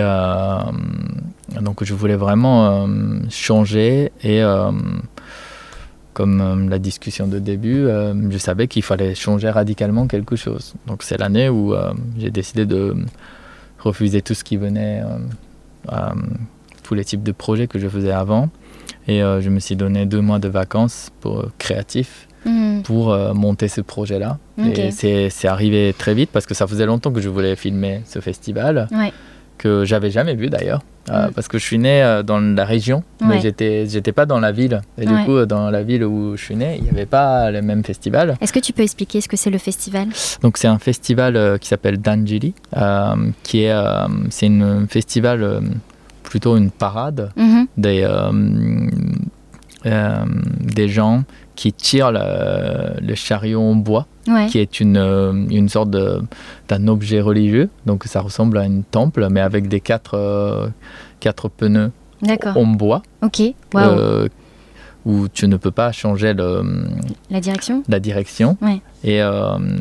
donc 1.61 1.83
je 1.85 1.95
voulais 1.95 2.16
vraiment 2.16 2.87
changer 3.31 4.12
et 4.22 4.43
comme 6.12 6.68
la 6.68 6.78
discussion 6.78 7.26
de 7.26 7.39
début, 7.39 7.87
je 8.31 8.39
savais 8.39 8.68
qu'il 8.68 8.83
fallait 8.83 9.14
changer 9.14 9.49
radicalement 9.49 10.07
quelque 10.07 10.37
chose. 10.37 10.74
Donc 10.87 11.03
c'est 11.03 11.18
l'année 11.18 11.49
où 11.49 11.74
j'ai 12.18 12.31
décidé 12.31 12.66
de 12.66 12.95
refuser 13.81 14.22
tout 14.22 14.35
ce 14.35 14.45
qui 14.45 14.57
venait, 14.57 15.03
euh, 15.03 15.18
euh, 15.93 15.97
tous 16.83 16.95
les 16.95 17.05
types 17.05 17.22
de 17.22 17.33
projets 17.33 17.66
que 17.66 17.78
je 17.78 17.89
faisais 17.89 18.12
avant. 18.12 18.51
Et 19.09 19.22
euh, 19.22 19.41
je 19.41 19.51
me 19.51 19.59
suis 19.59 19.76
donné 19.76 20.07
deux 20.07 20.20
mois 20.20 20.39
de 20.39 20.49
vacances 20.49 21.11
pour, 21.20 21.47
créatifs 21.59 22.28
mhm. 22.45 22.83
pour 22.83 23.16
monter 23.35 23.68
ce 23.68 23.81
projet-là. 23.81 24.39
Et 24.59 24.91
c'est 24.91 25.49
arrivé 25.49 25.95
très 25.97 26.14
vite 26.14 26.31
parce 26.33 26.47
que 26.47 26.55
ça 26.55 26.66
faisait 26.66 26.87
longtemps 26.87 27.12
que 27.12 27.20
je 27.20 27.28
voulais 27.28 27.57
filmer 27.57 28.03
ce 28.05 28.20
festival. 28.20 28.89
Ouais 28.93 29.12
que 29.61 29.85
j'avais 29.85 30.11
jamais 30.11 30.35
vu 30.35 30.49
d'ailleurs. 30.49 30.83
Euh, 31.11 31.29
mm. 31.29 31.33
parce 31.33 31.49
que 31.49 31.59
je 31.59 31.65
suis 31.65 31.79
né 31.79 32.03
euh, 32.03 32.23
dans 32.23 32.41
la 32.41 32.65
région, 32.65 33.03
mais 33.21 33.41
j'étais 33.41 33.87
j'étais 33.87 34.13
pas 34.13 34.27
dans 34.27 34.41
la 34.41 34.53
ville. 34.53 34.81
Et 34.99 35.05
du 35.07 35.15
coup, 35.25 35.45
dans 35.45 35.71
la 35.71 35.83
ville 35.83 36.05
où 36.05 36.37
je 36.37 36.43
suis 36.43 36.57
né, 36.57 36.77
il 36.79 36.85
n'y 36.85 36.91
avait 36.91 37.07
pas 37.07 37.51
le 37.51 37.61
même 37.63 37.85
festival. 37.85 38.37
Est-ce 38.41 38.53
que 38.53 38.59
tu 38.59 38.73
peux 38.73 38.83
expliquer 38.83 39.21
ce 39.21 39.29
que 39.29 39.37
c'est 39.37 39.51
le 39.51 39.59
festival? 39.59 40.09
Donc 40.43 40.57
c'est 40.57 40.69
un 40.69 40.79
festival 40.79 41.37
euh, 41.37 41.59
qui 41.59 41.69
s'appelle 41.69 41.99
Danjili, 42.01 42.55
qui 43.43 43.65
est 43.65 43.75
c'est 44.31 44.49
un 44.49 44.87
festival 44.87 45.61
plutôt 46.23 46.57
une 46.57 46.71
parade 46.71 47.31
mm-hmm. 47.37 47.67
des 47.77 48.01
des 50.75 50.89
gens 50.89 51.25
qui 51.61 51.75
tirent 51.75 52.11
le 52.11 53.15
chariot 53.15 53.61
en 53.61 53.75
bois 53.75 54.07
qui 54.49 54.59
est 54.59 54.81
une, 54.81 54.97
euh, 54.97 55.33
une 55.51 55.69
sorte 55.69 55.91
d'un 55.91 56.89
objet 56.89 57.21
religieux. 57.21 57.69
Donc 57.85 58.05
ça 58.05 58.23
ressemble 58.23 58.57
à 58.57 58.65
une 58.65 58.83
temple, 58.83 59.27
mais 59.31 59.41
avec 59.41 59.69
des 59.69 59.81
quatre, 59.81 60.15
euh, 60.15 60.69
quatre 61.21 61.51
pneus 61.51 61.91
en 62.55 62.67
bois. 62.67 63.03
Ok, 63.23 63.43
euh, 63.75 64.29
où 65.05 65.28
tu 65.28 65.48
ne 65.48 65.57
peux 65.57 65.70
pas 65.70 65.92
changer 65.92 66.34
le, 66.34 66.62
la 67.30 67.40
direction? 67.40 67.82
La 67.88 68.01
direction. 68.01 68.57
Et 69.03 69.20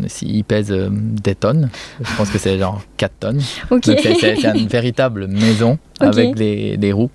s'il 0.08 0.44
pèse 0.44 0.72
des 0.72 1.36
tonnes, 1.36 1.70
je 2.02 2.16
pense 2.16 2.30
que 2.30 2.38
c'est 2.38 2.58
genre 2.58 2.82
4 2.98 3.12
tonnes. 3.20 3.42
c'est 3.84 4.44
une 4.56 4.68
véritable 4.68 5.28
maison 5.28 5.78
avec 6.00 6.36
des, 6.36 6.78
des 6.78 6.92
roues 6.94 7.12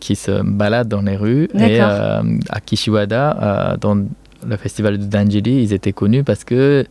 qui 0.00 0.16
se 0.16 0.42
baladent 0.42 0.88
dans 0.88 1.02
les 1.02 1.16
rues. 1.16 1.48
Et 1.58 1.80
à 1.80 2.22
Kishiwada, 2.64 3.76
dans 3.80 4.04
le 4.46 4.56
festival 4.56 4.98
de 4.98 5.04
Dangili, 5.04 5.62
ils 5.62 5.72
étaient 5.72 5.92
connus 5.92 6.24
parce 6.24 6.44
que 6.44 6.84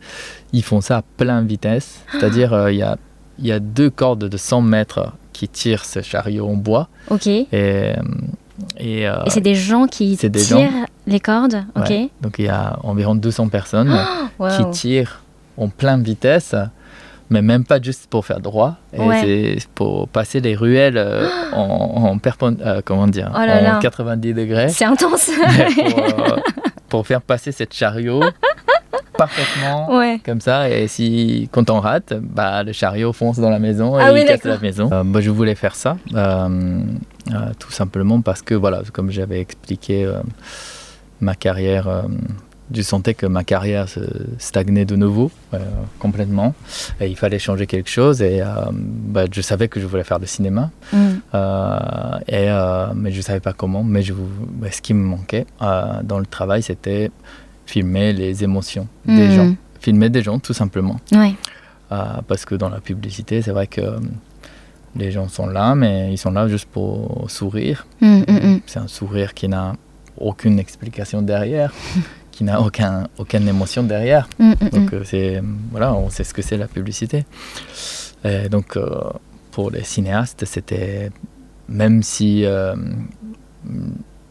ils 0.52 0.62
font 0.62 0.80
ça 0.80 0.98
à 0.98 1.02
pleine 1.02 1.46
vitesse. 1.46 2.00
C'est-à-dire, 2.12 2.52
euh, 2.52 2.72
il 2.72 2.78
y, 2.78 2.82
a, 2.82 2.96
y 3.40 3.52
a 3.52 3.60
deux 3.60 3.90
cordes 3.90 4.28
de 4.28 4.36
100 4.36 4.62
mètres 4.62 5.12
qui 5.32 5.48
tirent 5.48 5.84
ce 5.84 6.00
chariot 6.00 6.48
en 6.48 6.54
bois. 6.56 6.88
Ok. 7.10 7.26
Et, 7.26 7.46
euh, 7.52 7.94
et, 8.78 9.08
euh, 9.08 9.24
et 9.24 9.30
c'est 9.30 9.40
des 9.40 9.54
gens 9.54 9.86
qui 9.86 10.16
tirent 10.16 10.70
les 11.06 11.20
cordes. 11.20 11.64
Ok. 11.76 11.92
Donc 12.20 12.38
il 12.38 12.46
y 12.46 12.48
a 12.48 12.78
environ 12.82 13.14
200 13.14 13.48
personnes 13.48 13.96
qui 14.56 14.70
tirent 14.70 15.22
en 15.56 15.68
pleine 15.68 16.02
vitesse 16.02 16.54
mais 17.30 17.42
même 17.42 17.64
pas 17.64 17.80
juste 17.80 18.06
pour 18.08 18.26
faire 18.26 18.40
droit. 18.40 18.76
Et 18.92 19.56
c'est 19.58 19.68
pour 19.74 20.08
passer 20.08 20.40
les 20.40 20.54
ruelles 20.54 20.98
en, 21.52 22.12
en, 22.12 22.80
comment 22.84 23.06
dire, 23.06 23.30
oh 23.34 23.38
en 23.38 23.78
90 23.80 24.34
degrés. 24.34 24.68
C'est 24.68 24.84
intense. 24.84 25.30
pour, 25.90 26.36
pour 26.88 27.06
faire 27.06 27.22
passer 27.22 27.50
cette 27.50 27.74
chariot 27.74 28.22
parfaitement 29.16 29.88
comme 30.24 30.40
ça. 30.40 30.68
Et 30.70 30.88
si 30.88 31.48
quand 31.52 31.70
on 31.70 31.80
rate 31.80 32.14
bah, 32.20 32.62
le 32.62 32.72
chariot 32.72 33.12
fonce 33.12 33.38
dans 33.38 33.50
la 33.50 33.58
maison 33.58 33.98
et 33.98 34.02
ah 34.02 34.18
il 34.18 34.24
casse 34.26 34.44
la 34.44 34.58
maison. 34.58 34.90
Euh, 34.92 35.02
bah, 35.04 35.20
je 35.20 35.30
voulais 35.30 35.54
faire 35.54 35.74
ça 35.74 35.96
euh, 36.14 36.82
euh, 37.32 37.34
tout 37.58 37.72
simplement 37.72 38.20
parce 38.20 38.42
que 38.42 38.54
voilà 38.54 38.82
comme 38.92 39.10
j'avais 39.10 39.40
expliqué 39.40 40.10
ma 41.20 41.34
carrière 41.34 42.04
je 42.72 42.80
sentais 42.80 43.12
que 43.12 43.26
ma 43.26 43.44
carrière 43.44 43.88
se 43.90 44.00
stagnait 44.38 44.86
de 44.86 44.96
nouveau 44.96 45.30
complètement. 45.98 46.54
Et 46.98 47.08
il 47.08 47.16
fallait 47.16 47.38
changer 47.38 47.66
quelque 47.66 47.90
chose 47.90 48.22
et 48.22 48.42
bah, 48.72 49.24
je 49.30 49.40
savais 49.42 49.68
que 49.68 49.80
je 49.80 49.86
voulais 49.86 50.02
faire 50.04 50.18
le 50.18 50.26
cinéma. 50.26 50.70
Mm. 50.92 50.96
et, 52.28 52.48
mais 52.94 53.10
je 53.10 53.18
ne 53.18 53.22
savais 53.22 53.40
pas 53.40 53.52
comment 53.52 53.84
mais 53.84 54.02
je, 54.02 54.14
ce 54.70 54.80
qui 54.80 54.94
me 54.94 55.04
manquait 55.04 55.46
dans 55.60 56.18
le 56.18 56.26
travail 56.26 56.62
c'était 56.62 57.10
filmer 57.66 58.12
les 58.12 58.44
émotions 58.44 58.88
des 59.06 59.28
hmm. 59.28 59.32
gens. 59.32 59.54
Filmer 59.80 60.08
des 60.08 60.22
gens, 60.22 60.38
tout 60.38 60.54
simplement. 60.54 60.98
Euh, 61.92 62.04
parce 62.26 62.44
que 62.44 62.54
dans 62.54 62.70
la 62.70 62.80
publicité, 62.80 63.42
c'est 63.42 63.50
vrai 63.50 63.66
que 63.66 63.80
euh, 63.80 63.98
les 64.96 65.10
gens 65.10 65.28
sont 65.28 65.46
là, 65.46 65.74
mais 65.74 66.12
ils 66.12 66.18
sont 66.18 66.30
là 66.30 66.48
juste 66.48 66.66
pour 66.66 67.30
sourire. 67.30 67.86
Hmm, 68.00 68.22
hmm, 68.26 68.60
c'est 68.66 68.78
un 68.78 68.88
sourire 68.88 69.34
qui 69.34 69.48
n'a 69.48 69.74
aucune 70.16 70.58
explication 70.58 71.20
derrière, 71.20 71.72
qui 72.30 72.44
n'a 72.44 72.60
aucun, 72.60 73.08
aucune 73.18 73.46
émotion 73.46 73.82
derrière. 73.82 74.28
donc, 74.38 74.94
euh, 74.94 75.02
c'est, 75.04 75.42
voilà, 75.70 75.94
on 75.94 76.08
sait 76.08 76.24
ce 76.24 76.32
que 76.32 76.42
c'est 76.42 76.56
la 76.56 76.68
publicité. 76.68 77.24
Et 78.24 78.48
donc, 78.48 78.78
pour 79.50 79.70
les 79.70 79.84
cinéastes, 79.84 80.46
c'était, 80.46 81.10
même 81.68 82.02
si 82.02 82.46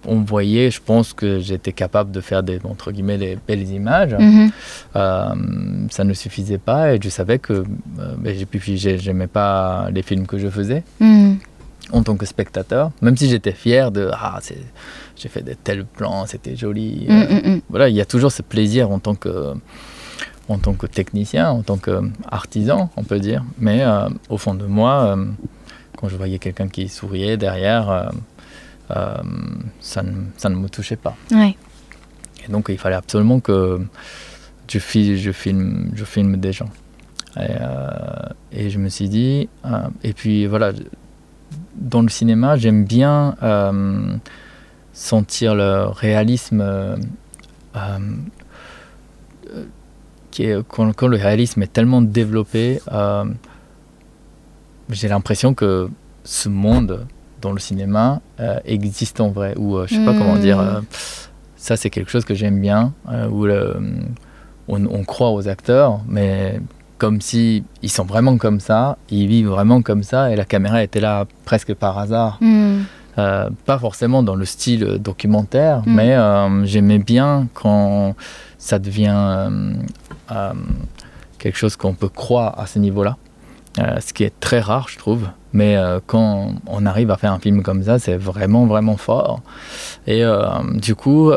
on 0.06 0.22
voyait, 0.22 0.72
je 0.72 0.82
pense 0.82 1.14
que 1.14 1.40
j'étais 1.40 1.72
capable 1.72 2.12
de 2.12 2.22
faire 2.22 2.44
des 2.44 2.60
entre 2.64 2.92
guillemets 2.92 3.18
des 3.18 3.38
belles 3.48 3.70
images. 3.70 4.16
Mhm. 4.18 4.52
Euh, 4.96 5.28
ça 5.90 6.04
ne 6.04 6.14
suffisait 6.14 6.58
pas 6.58 6.94
et 6.94 7.00
je 7.02 7.10
savais 7.10 7.40
que 7.40 7.64
euh, 8.00 8.98
j'aimais 8.98 9.28
pas 9.28 9.90
les 9.92 10.02
films 10.02 10.28
que 10.28 10.38
je 10.38 10.48
faisais 10.48 10.84
mhm. 11.00 11.38
en 11.92 12.04
tant 12.04 12.16
que 12.16 12.26
spectateur, 12.26 12.92
même 13.02 13.18
si 13.18 13.30
j'étais 13.30 13.54
fier 13.54 13.92
de 13.92 14.10
ah 14.14 14.40
j'ai 15.16 15.30
fait 15.30 15.42
de 15.42 15.54
tels 15.54 15.86
plans, 15.86 16.26
c'était 16.26 16.56
joli. 16.56 17.06
Mhm, 17.08 17.62
voilà, 17.70 17.90
il 17.90 17.96
y 17.96 18.02
a 18.02 18.06
toujours 18.06 18.32
ce 18.32 18.42
plaisir 18.42 18.92
en 18.92 19.00
tant 19.00 19.16
que 19.16 19.54
en 20.50 20.58
tant 20.58 20.74
que 20.74 20.88
technicien, 20.88 21.50
en 21.50 21.62
tant 21.62 21.78
qu'artisan, 21.78 22.90
on 22.98 23.04
peut 23.04 23.20
dire. 23.20 23.46
Mais 23.60 23.82
euh, 23.82 24.10
au 24.30 24.38
fond 24.38 24.54
de 24.54 24.66
moi, 24.66 25.16
quand 26.04 26.10
je 26.10 26.18
voyais 26.18 26.38
quelqu'un 26.38 26.68
qui 26.68 26.90
souriait 26.90 27.38
derrière 27.38 27.90
euh, 27.90 28.10
ça, 28.90 30.04
ne, 30.04 30.12
ça, 30.38 30.50
ne, 30.50 30.56
me 30.56 30.70
touchait 30.70 30.96
pas. 30.96 31.16
Et 32.46 32.52
donc 32.52 32.68
il 32.70 32.78
fallait 32.78 32.96
absolument 32.96 33.40
que 33.40 33.82
je, 34.68 34.80
je, 34.80 35.32
filme, 35.32 35.92
je 35.94 36.06
filme 36.06 36.38
des 36.38 36.52
gens. 36.52 36.70
Et, 37.38 37.40
euh, 37.40 38.30
et 38.52 38.70
je 38.70 38.78
me 38.80 38.90
suis 38.90 39.10
dit, 39.10 39.50
euh, 39.66 39.88
et 40.04 40.14
puis 40.14 40.46
voilà, 40.46 40.72
dans 41.76 42.02
le 42.02 42.10
cinéma, 42.10 42.58
j'aime 42.58 42.86
bien 42.86 43.36
sentir 44.94 45.56
le 45.56 45.86
réalisme. 45.86 46.64
qui 50.32 50.44
est, 50.44 50.64
quand, 50.68 50.94
quand, 50.94 51.08
le 51.08 51.18
réalisme 51.18 51.62
est 51.64 51.74
tellement 51.74 52.02
développé, 52.02 52.80
j'ai 54.90 55.08
l'impression 55.08 55.54
que 55.54 55.90
ce 56.24 56.50
monde 56.50 57.06
dans 57.44 57.52
le 57.52 57.60
cinéma 57.60 58.22
euh, 58.40 58.58
existe 58.66 59.22
en 59.22 59.30
vrai, 59.30 59.54
ou 59.58 59.78
euh, 59.78 59.86
je 59.88 59.96
sais 59.96 60.06
pas 60.06 60.14
comment 60.14 60.38
dire. 60.38 60.58
Hmm. 60.58 60.78
Euh, 60.78 60.82
ça, 61.58 61.78
c'est 61.78 61.90
quelque 61.90 62.10
chose 62.10 62.26
que 62.26 62.34
j'aime 62.34 62.60
bien, 62.60 62.92
où 63.32 63.48
on, 64.68 65.04
croit 65.06 65.32
aux 65.32 65.48
acteurs, 65.48 66.02
mais 66.10 66.60
comme 66.98 67.22
si 67.22 67.64
ils 67.82 67.92
sont 67.92 68.04
vraiment 68.04 68.38
comme 68.38 68.60
ça, 68.60 68.98
ils 69.10 69.28
vivent 69.28 69.48
vraiment 69.48 69.82
comme 69.82 70.04
ça, 70.04 70.30
et 70.32 70.36
la 70.36 70.44
caméra 70.44 70.84
était 70.84 71.00
là 71.00 71.26
presque 71.46 71.74
par 71.74 71.98
hasard. 71.98 72.38
Hmm. 72.42 72.82
pas 73.16 73.80
forcément 73.80 74.24
dans 74.24 74.36
le 74.36 74.44
style 74.44 74.98
documentaire, 75.00 75.84
Mm. 75.86 75.94
mais 75.96 76.66
j'aimais 76.66 77.00
bien 77.00 77.48
quand 77.54 78.16
ça 78.58 78.78
devient 78.80 79.50
quelque 81.38 81.58
chose 81.58 81.78
qu'on 81.78 81.94
peut 81.94 82.10
croire 82.10 82.60
à 82.60 82.66
ce 82.68 82.78
niveau-là. 82.78 83.16
Euh, 83.80 84.00
ce 84.00 84.14
qui 84.14 84.24
est 84.24 84.40
très 84.40 84.60
rare, 84.60 84.88
je 84.90 84.98
trouve. 85.00 85.28
Mais 85.52 85.76
euh, 85.78 86.00
quand 86.06 86.52
on 86.68 86.86
arrive 86.86 87.10
à 87.10 87.18
faire 87.18 87.32
un 87.34 87.40
film 87.40 87.64
comme 87.64 87.82
ça, 87.84 87.98
c'est 87.98 88.18
vraiment, 88.18 88.66
vraiment 88.68 88.98
fort. 88.98 89.42
Et 90.06 90.24
euh, 90.24 90.46
du 90.76 90.94
coup, 90.96 91.32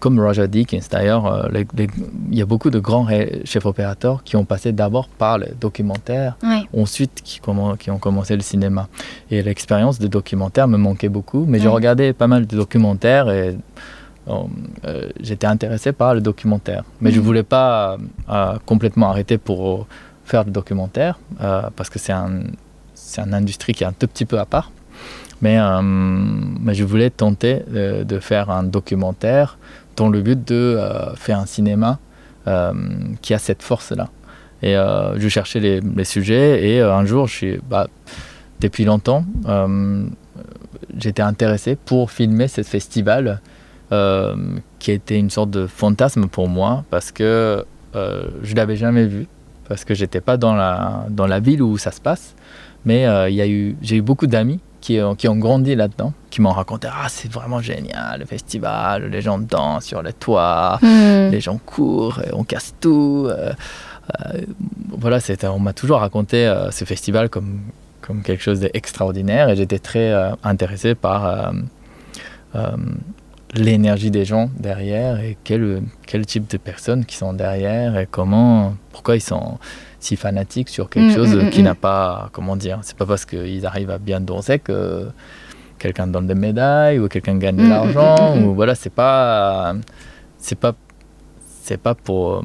comme 0.00 0.20
Roger 0.20 0.46
Deakins, 0.48 0.80
d'ailleurs, 0.90 1.48
il 1.72 2.36
y 2.38 2.42
a 2.42 2.46
beaucoup 2.46 2.70
de 2.70 2.78
grands 2.80 3.06
chefs 3.44 3.66
opérateurs 3.66 4.22
qui 4.24 4.36
ont 4.36 4.44
passé 4.44 4.72
d'abord 4.72 5.08
par 5.08 5.38
le 5.38 5.46
documentaire, 5.60 6.36
ensuite 6.76 7.20
qui, 7.22 7.40
ont 7.48 7.98
commencé 7.98 8.34
le 8.36 8.42
cinéma. 8.42 8.88
Et 9.30 9.42
l'expérience 9.42 9.98
de 9.98 10.06
documentaire 10.08 10.66
me 10.68 10.78
manquait 10.78 11.08
beaucoup, 11.08 11.44
mais 11.48 11.58
j'ai 11.60 11.66
Ouais. 11.68 11.74
regardé 11.74 12.12
pas 12.12 12.26
mal 12.28 12.46
de 12.46 12.56
documentaires 12.56 13.28
et 13.30 13.56
j'étais 15.20 15.46
intéressé 15.46 15.92
par 15.92 16.14
le 16.14 16.20
documentaire. 16.20 16.84
Mais 17.00 17.10
je 17.10 17.18
Mhm. 17.18 17.24
voulais 17.24 17.42
pas 17.44 17.96
complètement 18.66 19.10
arrêter 19.10 19.36
pour 19.38 19.86
faire 20.28 20.44
le 20.44 20.50
documentaire, 20.50 21.18
euh, 21.40 21.62
parce 21.74 21.90
que 21.90 21.98
c'est 21.98 22.12
un, 22.12 22.42
une 23.16 23.34
industrie 23.34 23.72
qui 23.72 23.84
est 23.84 23.86
un 23.86 23.92
tout 23.92 24.06
petit 24.06 24.24
peu 24.26 24.38
à 24.38 24.46
part. 24.46 24.70
Mais, 25.40 25.58
euh, 25.58 25.80
mais 25.82 26.74
je 26.74 26.84
voulais 26.84 27.10
tenter 27.10 27.62
de, 27.68 28.02
de 28.02 28.18
faire 28.18 28.50
un 28.50 28.64
documentaire 28.64 29.58
dans 29.96 30.08
le 30.08 30.20
but 30.20 30.46
de 30.46 30.54
euh, 30.54 31.14
faire 31.14 31.38
un 31.38 31.46
cinéma 31.46 31.98
euh, 32.46 32.72
qui 33.22 33.34
a 33.34 33.38
cette 33.38 33.62
force-là. 33.62 34.08
Et 34.62 34.76
euh, 34.76 35.18
je 35.18 35.28
cherchais 35.28 35.60
les, 35.60 36.04
sujets 36.04 36.68
et 36.68 36.80
euh, 36.80 36.92
un 36.92 37.04
jour, 37.04 37.28
je 37.28 37.34
suis, 37.34 37.60
bah, 37.70 37.86
depuis 38.60 38.84
longtemps, 38.84 39.24
euh, 39.46 40.06
j'étais 40.98 41.22
intéressé 41.22 41.76
pour 41.76 42.10
filmer 42.10 42.48
ce 42.48 42.62
festival 42.62 43.40
euh, 43.92 44.34
qui 44.78 44.90
était 44.90 45.18
une 45.18 45.30
sorte 45.30 45.50
de 45.50 45.66
fantasme 45.66 46.26
pour 46.26 46.48
moi 46.48 46.84
parce 46.90 47.12
que 47.12 47.64
euh, 47.94 48.28
je 48.42 48.54
l'avais 48.54 48.76
jamais 48.76 49.06
vu 49.06 49.26
parce 49.68 49.84
que 49.84 49.94
j'étais 49.94 50.20
pas 50.20 50.36
dans 50.36 50.54
la, 50.54 51.04
dans 51.10 51.26
la 51.26 51.40
ville 51.40 51.62
où 51.62 51.78
ça 51.78 51.90
se 51.92 52.00
passe. 52.00 52.34
Mais 52.84 53.06
euh, 53.06 53.28
il 53.28 53.34
y 53.36 53.42
a 53.42 53.46
eu, 53.48 53.76
j'ai 53.82 53.96
eu 53.96 54.02
beaucoup 54.02 54.26
d'amis 54.26 54.60
qui, 54.80 55.00
ont- 55.00 55.14
qui 55.16 55.26
ont 55.28 55.36
grandi 55.36 55.74
là-dedans, 55.74 56.12
qui 56.30 56.40
m'ont 56.40 56.52
raconté 56.52 56.88
Ah, 56.90 57.08
c'est 57.08 57.30
vraiment 57.30 57.60
génial, 57.60 58.20
le 58.20 58.24
festival, 58.26 59.10
les 59.10 59.20
gens 59.20 59.38
dansent 59.38 59.84
sur 59.84 60.02
les 60.02 60.12
toits, 60.12 60.78
Mm. 60.82 61.30
les 61.30 61.40
gens 61.40 61.58
courent, 61.64 62.20
et 62.20 62.30
on 62.32 62.44
casse 62.44 62.74
tout. 62.80 63.26
euh, 63.28 63.52
euh, 64.24 64.40
voilà, 64.90 65.18
on 65.52 65.58
m'a 65.58 65.72
toujours 65.74 65.98
raconté 65.98 66.46
euh, 66.46 66.70
ce 66.70 66.84
festival 66.84 67.28
comme, 67.28 67.58
comme 68.00 68.22
quelque 68.22 68.42
chose 68.42 68.60
d'extraordinaire 68.60 69.50
et 69.50 69.56
j'étais 69.56 69.78
très 69.80 70.12
euh, 70.12 70.30
intéressé 70.44 70.94
par 70.94 71.26
euh, 71.26 71.50
euh, 72.54 72.76
l'énergie 73.54 74.10
des 74.10 74.24
gens 74.24 74.50
derrière 74.58 75.20
et 75.20 75.36
quel, 75.44 75.82
quel 76.06 76.26
type 76.26 76.50
de 76.50 76.56
personnes 76.58 77.04
qui 77.04 77.16
sont 77.16 77.32
derrière 77.32 77.96
et 77.98 78.06
comment, 78.10 78.74
pourquoi 78.92 79.16
ils 79.16 79.20
sont 79.22 79.58
si 80.00 80.16
fanatiques 80.16 80.68
sur 80.68 80.88
quelque 80.90 81.12
Mm, 81.12 81.16
chose 81.16 81.34
mm, 81.36 81.50
qui 81.50 81.60
mm. 81.60 81.64
n'a 81.64 81.74
pas, 81.74 82.28
comment 82.32 82.56
dire, 82.56 82.78
c'est 82.82 82.96
pas 82.96 83.06
parce 83.06 83.24
qu'ils 83.24 83.64
arrivent 83.66 83.90
à 83.90 83.98
bien 83.98 84.20
danser 84.20 84.58
que 84.58 85.08
quelqu'un 85.78 86.06
donne 86.08 86.26
des 86.26 86.34
médailles 86.34 86.98
ou 86.98 87.08
quelqu'un 87.08 87.36
gagne 87.38 87.56
de 87.56 87.68
l'argent 87.68 88.36
ou 88.38 88.54
voilà, 88.54 88.74
c'est 88.74 88.90
pas, 88.92 89.74
c'est 90.38 90.58
pas, 90.58 90.74
c'est 91.62 91.78
pas 91.80 91.94
pour, 91.94 92.44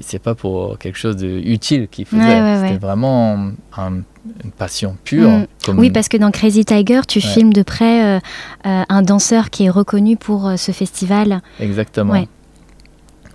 c'est 0.00 0.20
pas 0.22 0.34
pour 0.34 0.78
quelque 0.78 0.96
chose 0.98 1.16
d'utile 1.16 1.88
qu'il 1.88 2.06
faisait. 2.06 2.22
Ouais, 2.22 2.40
ouais, 2.40 2.56
C'était 2.60 2.72
ouais. 2.72 2.78
vraiment 2.78 3.50
un- 3.76 4.00
une 4.44 4.50
passion 4.50 4.96
pure. 5.04 5.28
Mm. 5.30 5.46
comme- 5.64 5.78
Oui, 5.78 5.90
parce 5.90 6.08
que 6.08 6.16
dans 6.16 6.30
Crazy 6.30 6.64
Tiger, 6.64 7.00
tu 7.08 7.18
Ouais. 7.18 7.24
filmes 7.24 7.52
de 7.52 7.62
près 7.62 8.04
euh, 8.16 8.20
euh, 8.66 8.82
un 8.88 9.02
danseur 9.02 9.50
qui 9.50 9.64
est 9.66 9.70
reconnu 9.70 10.16
pour 10.16 10.46
euh, 10.46 10.56
ce 10.56 10.72
festival. 10.72 11.40
Exactement. 11.60 12.12
Ouais. 12.12 12.28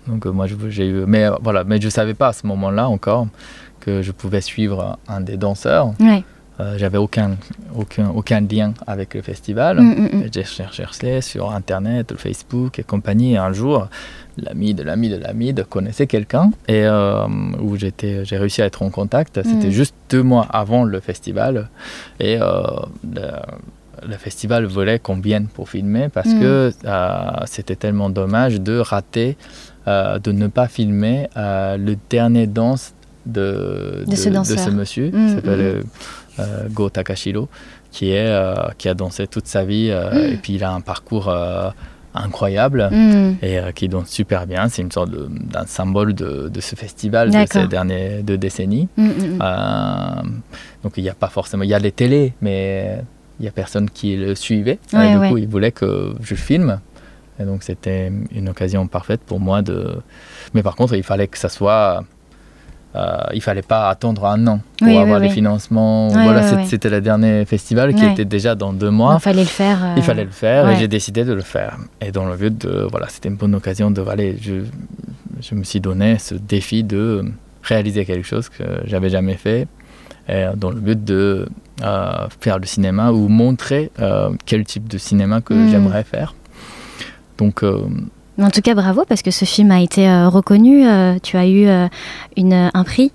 Donc 0.08 0.26
moi 0.26 0.48
je- 0.48 0.56
j'ai 0.70 0.88
eu 0.88 1.04
mais 1.06 1.28
voilà 1.44 1.64
mais 1.64 1.80
je 1.80 1.88
savais 1.90 2.16
pas 2.16 2.30
à 2.30 2.34
ce 2.34 2.48
moment-là 2.48 2.90
encore 2.90 3.28
que 3.80 4.02
je 4.02 4.12
pouvais 4.12 4.42
suivre 4.42 4.98
un 5.08 5.22
des 5.22 5.38
danseurs. 5.38 5.94
Ouais. 6.00 6.24
J'avais 6.78 7.00
aucun 7.00 7.38
aucun 7.76 8.10
aucun 8.10 8.40
lien 8.42 8.76
avec 8.86 9.16
le 9.16 9.24
festival. 9.24 9.80
Mm, 9.82 9.84
mm, 9.90 10.10
mm. 10.18 10.22
Et 10.26 10.30
J'ai 10.32 10.44
cherché 10.44 11.22
sur 11.22 11.52
internet, 11.52 12.14
Facebook 12.18 12.78
et 12.78 12.84
compagnie. 12.84 13.34
Et 13.34 13.38
un 13.38 13.52
jour, 13.52 13.88
l'ami 14.38 14.74
de 14.74 14.84
l'ami 14.84 15.10
de 15.10 15.18
l'ami 15.18 15.54
de 15.54 15.64
connaissait 15.64 16.08
quelqu'un 16.08 16.52
et 16.68 16.84
euh, 16.86 17.26
où 17.62 17.76
j'étais, 17.78 18.24
j'ai 18.26 18.38
réussi 18.38 18.62
à 18.62 18.66
être 18.66 18.82
en 18.82 18.90
contact. 18.90 19.42
C'était 19.44 19.68
Mm. 19.68 19.72
juste 19.72 19.96
deux 20.10 20.24
mois 20.24 20.48
avant 20.50 20.84
le 20.84 21.00
festival 21.00 21.70
et 22.20 22.38
euh, 22.42 22.46
le, 23.04 24.08
le 24.08 24.16
festival 24.16 24.66
voulait 24.66 25.00
qu'on 25.00 25.20
vienne 25.20 25.48
pour 25.48 25.70
filmer 25.70 26.10
parce 26.10 26.30
Mm. 26.30 26.40
que 26.40 26.72
euh, 26.86 27.22
c'était 27.46 27.76
tellement 27.76 28.10
dommage 28.10 28.62
de 28.62 28.78
rater, 28.80 29.38
euh, 29.88 30.18
de 30.20 30.32
ne 30.32 30.48
pas 30.48 30.68
filmer 30.68 31.28
le 31.36 31.96
dernier 32.10 32.48
danse 32.48 32.94
de, 33.26 34.04
De 34.08 34.16
ce 34.16 34.70
monsieur 34.72 35.08
Mm, 35.12 35.28
qui 35.28 35.34
s'appelle 35.36 35.84
mm, 36.40 36.68
Go 36.72 36.90
Takashiro 36.90 37.50
qui 37.92 38.12
est 38.12 38.34
qui 38.78 38.88
a 38.90 38.94
dansé 38.94 39.28
toute 39.28 39.48
sa 39.48 39.64
vie 39.66 39.90
et 39.90 40.38
puis 40.42 40.54
il 40.56 40.64
a 40.64 40.72
un 40.72 40.80
parcours 40.82 41.28
incroyable 42.14 42.90
Mm. 42.92 43.36
et 43.42 43.60
euh, 43.60 43.72
qui 43.72 43.88
danse 43.88 44.10
super 44.10 44.46
bien. 44.48 44.68
C'est 44.70 44.82
une 44.82 44.92
sorte 44.92 45.10
de- 45.12 45.30
d'un 45.30 45.66
symbole 45.66 46.14
de, 46.14 46.50
de 46.50 46.62
ce 46.62 46.76
festival 46.76 47.30
de 47.30 47.46
ces 47.52 47.68
dernières 47.68 48.24
deux 48.24 48.38
décennies. 48.38 48.88
Mm, 48.98 49.06
mm. 49.08 49.40
Euh, 49.42 50.22
donc 50.84 50.94
il 50.98 51.04
n'y 51.04 51.10
a 51.10 51.14
pas 51.14 51.28
forcément, 51.30 51.64
il 51.64 51.70
y 51.70 51.74
a 51.74 51.80
les 51.80 51.92
télés, 51.92 52.34
mais 52.42 52.98
il 53.40 53.44
n'y 53.44 53.48
a 53.48 53.52
personne 53.52 53.90
qui 53.90 54.16
le 54.16 54.36
suivait. 54.36 54.80
Du 54.92 54.98
ouais. 54.98 55.30
coup, 55.30 55.38
il 55.38 55.48
voulait 55.48 55.72
que 55.72 56.14
je 56.22 56.36
filme. 56.36 56.80
Et 57.40 57.44
donc 57.44 57.64
c'était 57.64 58.12
une 58.36 58.50
occasion 58.50 58.86
parfaite 58.88 59.22
pour 59.26 59.40
moi 59.40 59.62
de. 59.62 59.96
Mais 60.54 60.62
par 60.62 60.76
contre, 60.76 60.94
il 60.96 61.04
fallait 61.04 61.28
que 61.28 61.38
ça 61.38 61.50
soit. 61.50 62.04
Euh, 62.96 63.18
il 63.34 63.42
fallait 63.42 63.62
pas 63.62 63.88
attendre 63.90 64.26
un 64.26 64.46
an 64.48 64.60
pour 64.78 64.88
Oui, 64.88 64.94
oui, 64.96 65.00
avoir 65.02 65.20
les 65.20 65.28
oui. 65.30 65.34
financements. 65.34 66.10
Voilà, 66.10 66.66
c'était 66.66 66.90
le 66.90 67.00
dernier 67.02 67.46
festival 67.46 67.94
qui 67.96 68.06
était 68.06 68.26
déjà 68.26 68.56
dans 68.56 68.74
deux 68.74 68.88
Il 68.88 68.92
mois. 68.92 69.20
fallait 69.20 69.42
le 69.44 69.48
faire. 69.48 69.80
euh, 69.84 69.94
Il 69.98 70.04
fallait 70.04 70.26
le 70.26 70.32
faire 70.32 70.66
et 70.68 70.74
ouais. 70.74 70.80
j'ai 70.80 70.88
décidé 70.88 71.24
de 71.24 71.34
le 71.34 71.42
faire. 71.42 71.78
Et 72.02 72.12
dans 72.12 72.26
le 72.26 72.36
but 72.36 72.58
de, 72.58 72.88
voilà, 72.92 73.08
c'était 73.10 73.30
une 73.30 73.36
bonne 73.38 73.56
occasion 73.56 73.92
de, 73.92 74.02
aller, 74.06 74.38
je, 74.42 74.64
je 75.42 75.56
me 75.56 75.64
suis 75.64 75.80
donné 75.80 76.18
ce 76.20 76.36
défi 76.36 76.84
de 76.84 77.24
réaliser 77.64 78.06
quelque 78.06 78.26
chose 78.28 78.50
que 78.50 78.64
j'avais 78.86 79.10
jamais 79.10 79.36
fait, 79.36 79.68
et 80.28 80.46
dans 80.58 80.72
le 80.72 80.80
but 80.80 81.04
de 81.04 81.48
euh, 81.84 82.28
faire 82.40 82.60
le 82.60 82.66
cinéma 82.66 83.12
ou 83.12 83.28
montrer 83.28 83.92
euh, 84.00 84.32
quel 84.46 84.64
type 84.66 84.88
de 84.90 84.98
cinéma 84.98 85.42
que 85.42 85.54
Mm. 85.54 85.70
j'aimerais 85.70 86.04
faire. 86.04 86.34
Donc, 87.38 87.64
euh, 87.64 87.82
Mais 88.42 88.48
en 88.48 88.50
tout 88.50 88.62
cas, 88.62 88.74
bravo 88.74 89.06
parce 89.08 89.22
que 89.22 89.30
ce 89.30 89.46
film 89.46 89.70
a 89.70 89.82
été 89.82 90.10
euh, 90.10 90.28
reconnu. 90.28 90.88
euh, 90.88 91.20
tu 91.22 91.38
as 91.38 91.46
eu 91.46 91.68
euh, 91.68 91.88
une, 92.36 92.72
un 92.74 92.84
prix. 92.84 93.12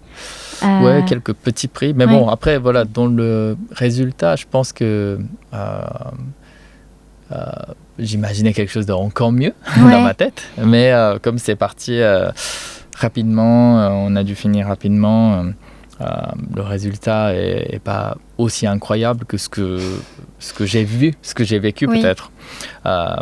Ouais, 0.63 1.05
quelques 1.05 1.33
petits 1.33 1.67
prix. 1.67 1.95
Mais 1.95 2.05
ouais. 2.07 2.13
bon, 2.13 2.29
après, 2.29 2.59
voilà, 2.59 2.85
dans 2.85 3.07
le 3.07 3.57
résultat, 3.73 4.37
je 4.37 4.45
pense 4.49 4.73
que 4.73 5.19
j'imaginais 7.99 8.53
quelque 8.53 8.71
chose 8.71 8.87
d'encore 8.87 9.33
mieux 9.33 9.53
Ouais. 9.79 9.91
dans 9.91 10.01
ma 10.01 10.15
tête. 10.15 10.45
Mais 10.65 10.93
comme 11.23 11.39
c'est 11.39 11.57
parti 11.57 12.01
rapidement, 12.97 13.75
on 14.07 14.15
a 14.15 14.23
dû 14.23 14.37
finir 14.37 14.69
rapidement. 14.69 15.45
le 16.01 16.63
résultat 16.63 17.35
est, 17.35 17.75
est 17.75 17.79
pas 17.83 18.17
aussi 18.39 18.67
incroyable 18.67 19.25
que 19.25 19.37
ce 19.39 19.49
que 19.49 19.79
ce 20.39 20.53
que 20.53 20.67
j'ai 20.67 20.85
vu, 20.85 21.15
ce 21.23 21.35
que 21.35 21.45
j'ai 21.45 21.59
vécu 21.59 21.87
Oui. 21.87 22.01
peut-être 22.01 22.31
euh, 22.85 23.17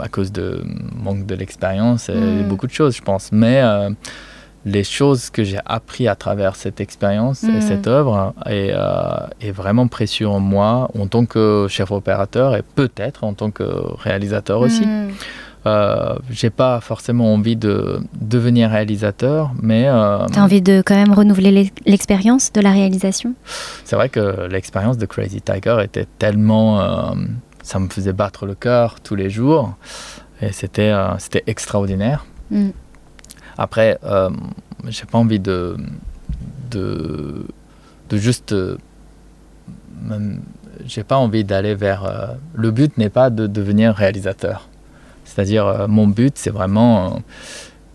à 0.00 0.08
cause 0.10 0.32
de 0.32 0.62
manque 1.04 1.24
de 1.26 1.34
l'expérience 1.34 2.08
et 2.08 2.14
Mm. 2.14 2.48
beaucoup 2.48 2.66
de 2.66 2.72
choses, 2.72 2.96
je 2.96 3.02
pense. 3.02 3.30
Mais 3.32 3.60
euh, 3.62 3.90
les 4.64 4.82
choses 4.82 5.30
que 5.30 5.44
j'ai 5.44 5.60
appris 5.64 6.08
à 6.08 6.16
travers 6.16 6.56
cette 6.56 6.80
expérience 6.80 7.44
Mm. 7.44 7.56
et 7.56 7.60
cette 7.60 7.86
œuvre 7.86 8.34
est, 8.46 8.72
euh, 8.74 9.26
est 9.40 9.52
vraiment 9.52 9.86
précieux 9.86 10.26
en 10.28 10.40
moi 10.40 10.90
en 10.98 11.06
tant 11.06 11.24
que 11.26 11.66
chef 11.70 11.92
opérateur 11.92 12.56
et 12.56 12.62
peut-être 12.62 13.22
en 13.22 13.34
tant 13.34 13.50
que 13.52 13.64
réalisateur 14.02 14.58
aussi. 14.60 14.84
mm, 14.84 15.10
Euh, 15.66 16.14
j'ai 16.30 16.50
pas 16.50 16.80
forcément 16.80 17.32
envie 17.34 17.56
de 17.56 18.00
devenir 18.20 18.70
réalisateur, 18.70 19.50
mais 19.60 19.84
euh, 19.88 20.24
T'as 20.32 20.42
envie 20.42 20.62
de 20.62 20.80
quand 20.86 20.94
même 20.94 21.12
renouveler 21.12 21.50
l'ex- 21.50 21.72
l'expérience 21.86 22.52
de 22.52 22.60
la 22.60 22.70
réalisation? 22.70 23.34
C'est 23.84 23.96
vrai 23.96 24.08
que 24.08 24.46
l'expérience 24.46 24.96
de 24.96 25.06
Crazy 25.06 25.40
Tiger 25.42 25.78
était 25.82 26.06
tellement. 26.18 26.80
euh, 26.80 27.14
ça 27.62 27.80
me 27.80 27.88
faisait 27.88 28.12
battre 28.12 28.46
le 28.46 28.54
cœur 28.54 29.00
tous 29.00 29.16
les 29.16 29.28
jours 29.28 29.74
et 30.40 30.52
c'était 30.52 30.90
euh, 30.92 31.18
c'était 31.18 31.42
extraordinaire. 31.48 32.24
Mm. 32.52 32.68
Après, 33.58 33.98
j'ai 34.86 35.06
pas 35.06 35.18
envie 35.18 35.40
de, 35.40 35.76
de, 36.70 37.44
de 38.10 38.16
juste. 38.18 38.54
j'ai 40.86 41.02
pas 41.04 41.16
envie 41.16 41.42
d'aller 41.44 41.74
vers. 41.74 42.36
le 42.54 42.70
but 42.70 42.96
n'est 42.98 43.08
pas 43.10 43.30
de 43.30 43.46
devenir 43.46 43.94
réalisateur. 43.94 44.68
C'est-à-dire, 45.26 45.66
euh, 45.66 45.86
mon 45.88 46.06
but, 46.06 46.38
c'est 46.38 46.50
vraiment 46.50 47.06
euh, 47.06 47.18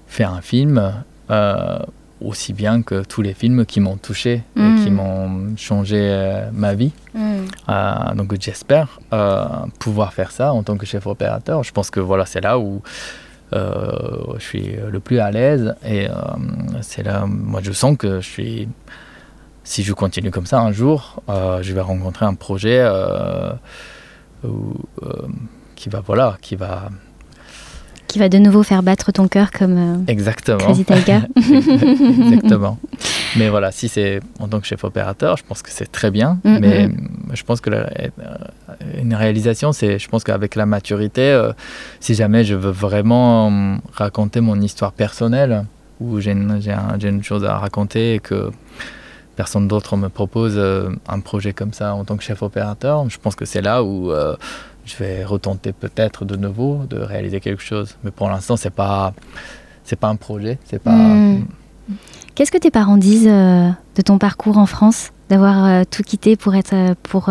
faire 0.06 0.32
un 0.34 0.42
film 0.42 0.94
euh, 1.32 1.80
aussi 2.20 2.54
bien 2.54 2.84
que 2.84 3.04
tous 3.04 3.24
les 3.24 3.34
films 3.34 3.66
qui 3.66 3.80
m'ont 3.80 3.98
touché 3.98 4.44
Mm. 4.56 4.62
et 4.62 4.84
qui 4.84 4.92
m'ont 4.92 5.58
changé 5.58 5.98
euh, 6.00 6.50
ma 6.54 6.76
vie. 6.76 6.92
Mm. 7.16 8.16
donc 8.16 8.40
j'espère 8.40 9.00
pouvoir 9.80 10.14
faire 10.14 10.32
ça 10.32 10.54
en 10.54 10.62
tant 10.62 10.78
que 10.78 10.86
chef 10.86 11.08
opérateur. 11.08 11.64
Je 11.64 11.72
pense 11.72 11.90
que 11.90 12.00
voilà, 12.00 12.26
c'est 12.26 12.42
là 12.42 12.60
où 12.60 12.82
je 13.54 14.40
suis 14.40 14.76
le 14.90 15.00
plus 15.00 15.20
à 15.20 15.32
l'aise 15.32 15.76
et 15.86 16.08
c'est 16.82 17.04
là, 17.04 17.26
moi 17.28 17.62
je 17.64 17.72
sens 17.72 17.98
que 17.98 18.22
je 18.22 18.30
suis 18.30 18.68
si 19.64 19.84
je 19.84 19.94
continue 19.94 20.32
comme 20.32 20.46
ça, 20.46 20.60
un 20.60 20.72
jour, 20.72 21.22
je 21.28 21.74
vais 21.74 21.82
rencontrer 21.82 22.26
un 22.26 22.36
projet 22.36 22.88
qui 25.76 25.90
va, 25.90 26.02
voilà, 26.02 26.38
qui 26.42 26.56
va, 26.56 26.90
qui 28.12 28.20
va 28.20 28.30
de 28.30 28.38
nouveau 28.38 28.64
faire 28.64 28.84
battre 28.84 29.12
ton 29.12 29.28
cœur 29.28 29.52
comme 29.52 30.04
Exactement. 30.08 30.58
Crazy 30.58 30.86
Tiger. 30.86 31.20
Exactement. 31.36 32.78
Mais 33.38 33.50
voilà, 33.50 33.72
si 33.72 33.88
c'est 33.88 34.20
en 34.40 34.48
tant 34.48 34.60
que 34.60 34.68
chef 34.68 34.84
opérateur, 34.84 35.38
je 35.38 35.44
pense 35.44 35.62
que 35.62 35.72
c'est 35.72 35.92
très 35.92 36.12
bien. 36.12 36.40
Mm, 36.44 36.58
mais 36.60 36.88
mm, 36.88 36.92
mm. 36.92 37.32
je 37.34 37.44
pense 37.44 37.62
que 37.62 37.70
une 39.00 39.16
réalisation, 39.16 39.72
c'est, 39.72 39.98
je 39.98 40.10
pense 40.10 40.24
qu'avec 40.24 40.56
la 40.56 40.66
maturité, 40.66 41.52
si 42.00 42.14
jamais 42.14 42.44
je 42.44 42.56
veux 42.56 42.72
vraiment 42.72 43.80
raconter 43.94 44.42
mon 44.42 44.60
histoire 44.60 44.92
personnelle, 44.92 45.66
ou 46.02 46.20
j'ai 46.20 46.32
une, 46.32 46.60
une, 47.02 47.24
chose 47.24 47.46
à 47.46 47.58
raconter 47.58 48.16
et 48.16 48.20
que 48.20 48.52
personne 49.36 49.68
d'autre 49.68 49.96
me 49.96 50.10
propose 50.10 50.56
euh, 50.58 50.90
un 51.08 51.20
projet 51.20 51.54
comme 51.54 51.74
ça 51.74 51.94
en 51.94 52.04
tant 52.04 52.18
que 52.18 52.24
chef 52.24 52.42
opérateur, 52.42 53.10
je 53.10 53.18
pense 53.18 53.36
que 53.36 53.46
c'est 53.46 53.62
là 53.62 53.84
où 53.84 54.12
euh, 54.12 54.36
je 54.92 55.04
vais 55.04 55.24
retenter 55.24 55.74
peut-être 55.74 56.26
de 56.26 56.36
nouveau 56.36 56.82
de 56.90 56.98
réaliser 56.98 57.40
quelque 57.40 57.64
chose. 57.64 57.98
Mais 58.04 58.12
pour 58.12 58.30
l'instant, 58.30 58.58
c'est 58.58 58.74
pas 58.74 59.14
c'est 59.84 59.98
pas 59.98 60.10
un 60.10 60.16
projet, 60.16 60.58
c'est 60.66 60.82
pas. 60.82 60.92
Hmm. 60.92 61.46
Qu'est-ce 62.36 62.52
que 62.52 62.58
tes 62.58 62.72
parents 62.72 62.98
disent 62.98 63.28
euh, 63.30 63.70
de 63.96 64.02
ton 64.02 64.18
parcours 64.18 64.58
en 64.58 64.66
France, 64.66 65.12
d'avoir 65.30 65.86
tout 65.88 66.04
quitté 66.04 66.36
pour 66.36 66.56
être 66.56 66.96
pour 67.04 67.30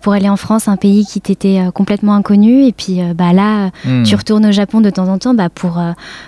pour 0.00 0.12
aller 0.12 0.28
en 0.28 0.36
France, 0.36 0.68
un 0.68 0.76
pays 0.76 1.06
qui 1.06 1.20
t'était 1.22 1.62
complètement 1.74 2.14
inconnu, 2.14 2.66
et 2.66 2.72
puis 2.72 3.00
bah 3.14 3.32
là, 3.32 3.70
hmm. 3.86 4.02
tu 4.02 4.14
retournes 4.14 4.46
au 4.46 4.52
Japon 4.52 4.82
de 4.82 4.90
temps 4.90 5.08
en 5.08 5.18
temps 5.18 5.32
bah, 5.32 5.48
pour, 5.48 5.80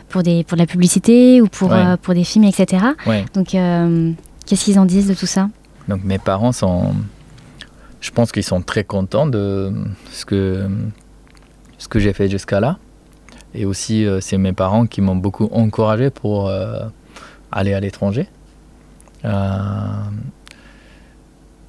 pour, 0.08 0.22
des, 0.22 0.44
pour 0.44 0.56
de 0.56 0.62
la 0.62 0.66
publicité 0.66 1.42
ou 1.42 1.46
pour, 1.46 1.74
pour 2.00 2.14
des 2.14 2.24
films, 2.24 2.44
etc. 2.44 2.82
Donc, 3.34 3.54
Qu'est-ce 4.46 4.64
qu'ils 4.64 4.78
en 4.78 4.86
disent 4.86 5.08
de 5.08 5.14
tout 5.14 5.26
ça? 5.26 5.50
Donc 5.88 6.04
mes 6.04 6.18
parents 6.18 6.52
sont, 6.52 6.94
je 8.00 8.10
pense 8.10 8.32
qu'ils 8.32 8.44
sont 8.44 8.62
très 8.62 8.84
contents 8.84 9.26
de 9.26 9.72
ce 10.12 10.24
que, 10.24 10.68
ce 11.78 11.88
que 11.88 11.98
j'ai 11.98 12.12
fait 12.12 12.28
jusqu'à 12.28 12.60
là. 12.60 12.78
Et 13.54 13.64
aussi, 13.64 14.04
euh, 14.04 14.20
c'est 14.20 14.38
mes 14.38 14.52
parents 14.52 14.86
qui 14.86 15.00
m'ont 15.00 15.16
beaucoup 15.16 15.48
encouragé 15.52 16.10
pour 16.10 16.48
euh, 16.48 16.80
aller 17.50 17.72
à 17.72 17.80
l'étranger. 17.80 18.28
Euh, 19.24 19.30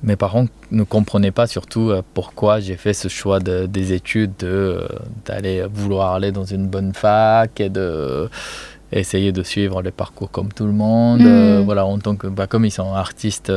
mes 0.04 0.16
parents 0.16 0.46
ne 0.72 0.84
comprenaient 0.84 1.32
pas 1.32 1.48
surtout 1.48 1.92
pourquoi 2.14 2.60
j'ai 2.60 2.76
fait 2.76 2.94
ce 2.94 3.08
choix 3.08 3.40
de, 3.40 3.66
des 3.66 3.94
études, 3.94 4.34
d'aller 5.26 5.66
vouloir 5.66 6.14
aller 6.14 6.32
dans 6.32 6.46
une 6.46 6.68
bonne 6.68 6.94
fac 6.94 7.60
et 7.60 7.70
de 7.70 8.30
essayer 8.92 9.32
de 9.32 9.44
suivre 9.44 9.82
les 9.82 9.92
parcours 9.92 10.32
comme 10.32 10.52
tout 10.54 10.66
le 10.66 10.72
monde. 10.72 11.22
Mm. 11.22 11.28
Euh, 11.28 11.62
voilà, 11.64 11.86
en 11.86 12.00
tant 12.00 12.16
que, 12.16 12.28
bah, 12.28 12.48
comme 12.48 12.66
ils 12.66 12.72
sont 12.72 12.94
artistes 12.94 13.52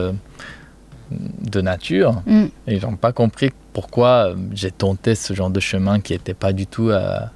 de 1.11 1.61
nature, 1.61 2.23
mm. 2.27 2.45
ils 2.69 2.83
n'ont 2.83 2.97
pas 2.97 3.13
compris 3.13 3.51
pourquoi 3.73 4.29
euh, 4.29 4.37
j'ai 4.53 4.71
tenté 4.71 5.15
ce 5.15 5.35
genre 5.35 5.51
de 5.51 5.61
chemin 5.61 6.01
qui 6.01 6.13
n'était 6.13 6.35
pas 6.35 6.53
du 6.53 6.67
tout 6.67 6.91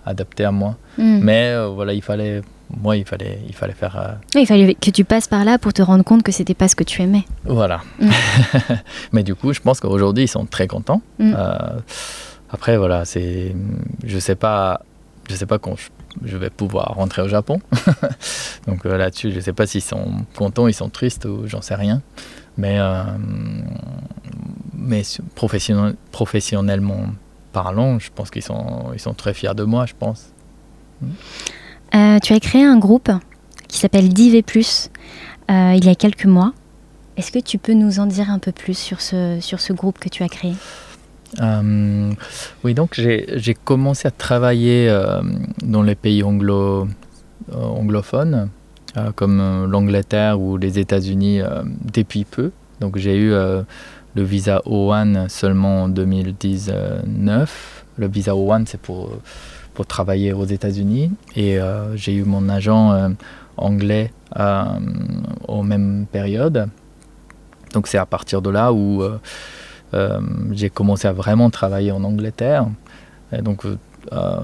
adapté 0.05 0.45
à 0.45 0.53
moi. 0.53 0.77
Mm. 0.99 1.19
Mais 1.23 1.67
voilà, 1.67 1.93
il 1.93 2.03
fallait, 2.03 2.43
moi, 2.77 2.97
il 2.97 3.05
fallait, 3.05 3.39
il 3.47 3.55
fallait 3.55 3.75
faire. 3.75 4.19
Il 4.35 4.47
fallait 4.47 4.75
que 4.75 4.91
tu 4.91 5.05
passes 5.05 5.29
par 5.29 5.45
là 5.45 5.59
pour 5.59 5.73
te 5.73 5.83
rendre 5.83 6.05
compte 6.05 6.23
que 6.23 6.33
c'était 6.33 6.55
pas 6.55 6.69
ce 6.69 6.77
que 6.77 6.85
tu 6.85 7.03
aimais. 7.03 7.25
Voilà. 7.45 7.83
Mais 9.13 9.23
du 9.23 9.35
coup, 9.35 9.53
je 9.53 9.61
pense 9.61 9.81
qu'aujourd'hui, 9.81 10.25
ils 10.25 10.29
sont 10.29 10.47
très 10.47 10.67
contents. 10.67 11.03
après, 12.51 12.77
voilà, 12.77 13.05
c'est, 13.05 13.55
je 14.05 14.19
sais 14.19 14.37
pas, 14.37 14.83
je 15.29 15.35
sais 15.35 15.47
pas 15.47 15.59
quand 15.59 15.77
je 15.77 15.89
je 16.23 16.37
vais 16.37 16.51
pouvoir 16.51 16.95
rentrer 16.95 17.23
au 17.23 17.29
Japon. 17.29 17.61
Donc 18.67 18.87
euh, 18.87 18.97
là-dessus, 18.97 19.31
je 19.31 19.37
ne 19.37 19.41
sais 19.41 19.53
pas 19.53 19.67
s'ils 19.67 19.83
sont 19.83 20.07
contents, 20.37 20.69
ils 20.69 20.75
sont 20.75 20.89
tristes 20.89 21.25
ou 21.25 21.47
j'en 21.47 21.63
sais 21.63 21.75
rien. 21.75 22.03
Mais, 22.57 22.79
euh, 22.79 23.03
mais 24.77 25.03
professionnellement 25.35 27.07
parlant, 27.53 27.99
je 27.99 28.11
pense 28.15 28.31
qu'ils 28.31 28.43
sont, 28.43 28.93
ils 28.93 29.01
sont 29.01 29.15
très 29.15 29.35
fiers 29.35 29.55
de 29.55 29.65
moi, 29.65 29.87
je 29.87 29.95
pense. 29.99 30.33
Euh, 31.95 32.19
tu 32.21 32.33
as 32.33 32.41
créé 32.41 32.65
un 32.65 32.79
groupe 32.79 33.11
qui 33.69 33.79
s'appelle 33.79 34.09
Div 34.09 34.35
il 34.35 35.85
y 35.85 35.89
a 35.89 35.95
quelques 35.95 36.27
mois. 36.27 36.53
Est-ce 37.17 37.31
que 37.31 37.39
tu 37.39 37.59
peux 37.59 37.75
nous 37.75 38.01
en 38.01 38.07
dire 38.07 38.31
un 38.31 38.39
peu 38.39 38.51
plus 38.51 38.77
sur 38.77 39.01
ce, 39.01 39.39
sur 39.41 39.61
ce 39.61 39.73
groupe 39.73 39.99
que 39.99 40.09
tu 40.09 40.23
as 40.23 40.29
créé? 40.29 40.55
Euh, 41.41 42.13
oui, 42.63 42.75
donc 42.75 42.95
j'ai 42.95 43.55
commencé 43.65 44.09
à 44.09 44.11
travailler 44.11 44.89
euh, 44.89 45.23
dans 45.63 45.83
les 45.83 45.95
pays 45.95 46.23
anglo, 46.23 46.89
euh, 47.53 47.57
anglophones, 47.57 48.49
comme 49.17 49.67
l'Angleterre 49.71 50.41
ou 50.41 50.57
les 50.57 50.79
États-Unis, 50.79 51.41
depuis 51.93 52.25
peu. 52.25 52.51
Donc 52.81 52.97
j'ai 52.97 53.17
eu 53.17 53.31
le 53.31 54.23
visa 54.23 54.63
O1 54.67 55.29
seulement 55.29 55.85
en 55.85 55.89
2019. 55.89 57.85
Le 57.97 58.09
visa 58.09 58.33
O1, 58.33 58.67
c'est 58.67 58.81
pour, 58.81 59.11
pour 59.75 59.87
travailler 59.87 60.33
aux 60.33 60.45
États-Unis. 60.45 61.11
Et 61.35 61.59
j'ai 61.95 62.15
eu 62.15 62.25
mon 62.25 62.49
agent 62.49 63.15
anglais 63.57 64.13
aux 65.49 65.63
mêmes 65.63 66.07
périodes. 66.11 66.69
Donc 67.73 67.89
c'est 67.89 67.99
à 67.99 68.07
partir 68.07 68.43
de 68.43 68.51
là 68.51 68.73
où 68.73 69.03
euh, 69.95 70.21
j'ai 70.53 70.71
commencé 70.71 71.07
à 71.07 71.13
vraiment 71.13 71.51
travailler 71.51 71.93
en 71.93 72.03
Angleterre. 72.05 72.67
Et 73.33 73.43
donc, 73.43 73.65
euh, 73.65 73.77
euh, 74.13 74.41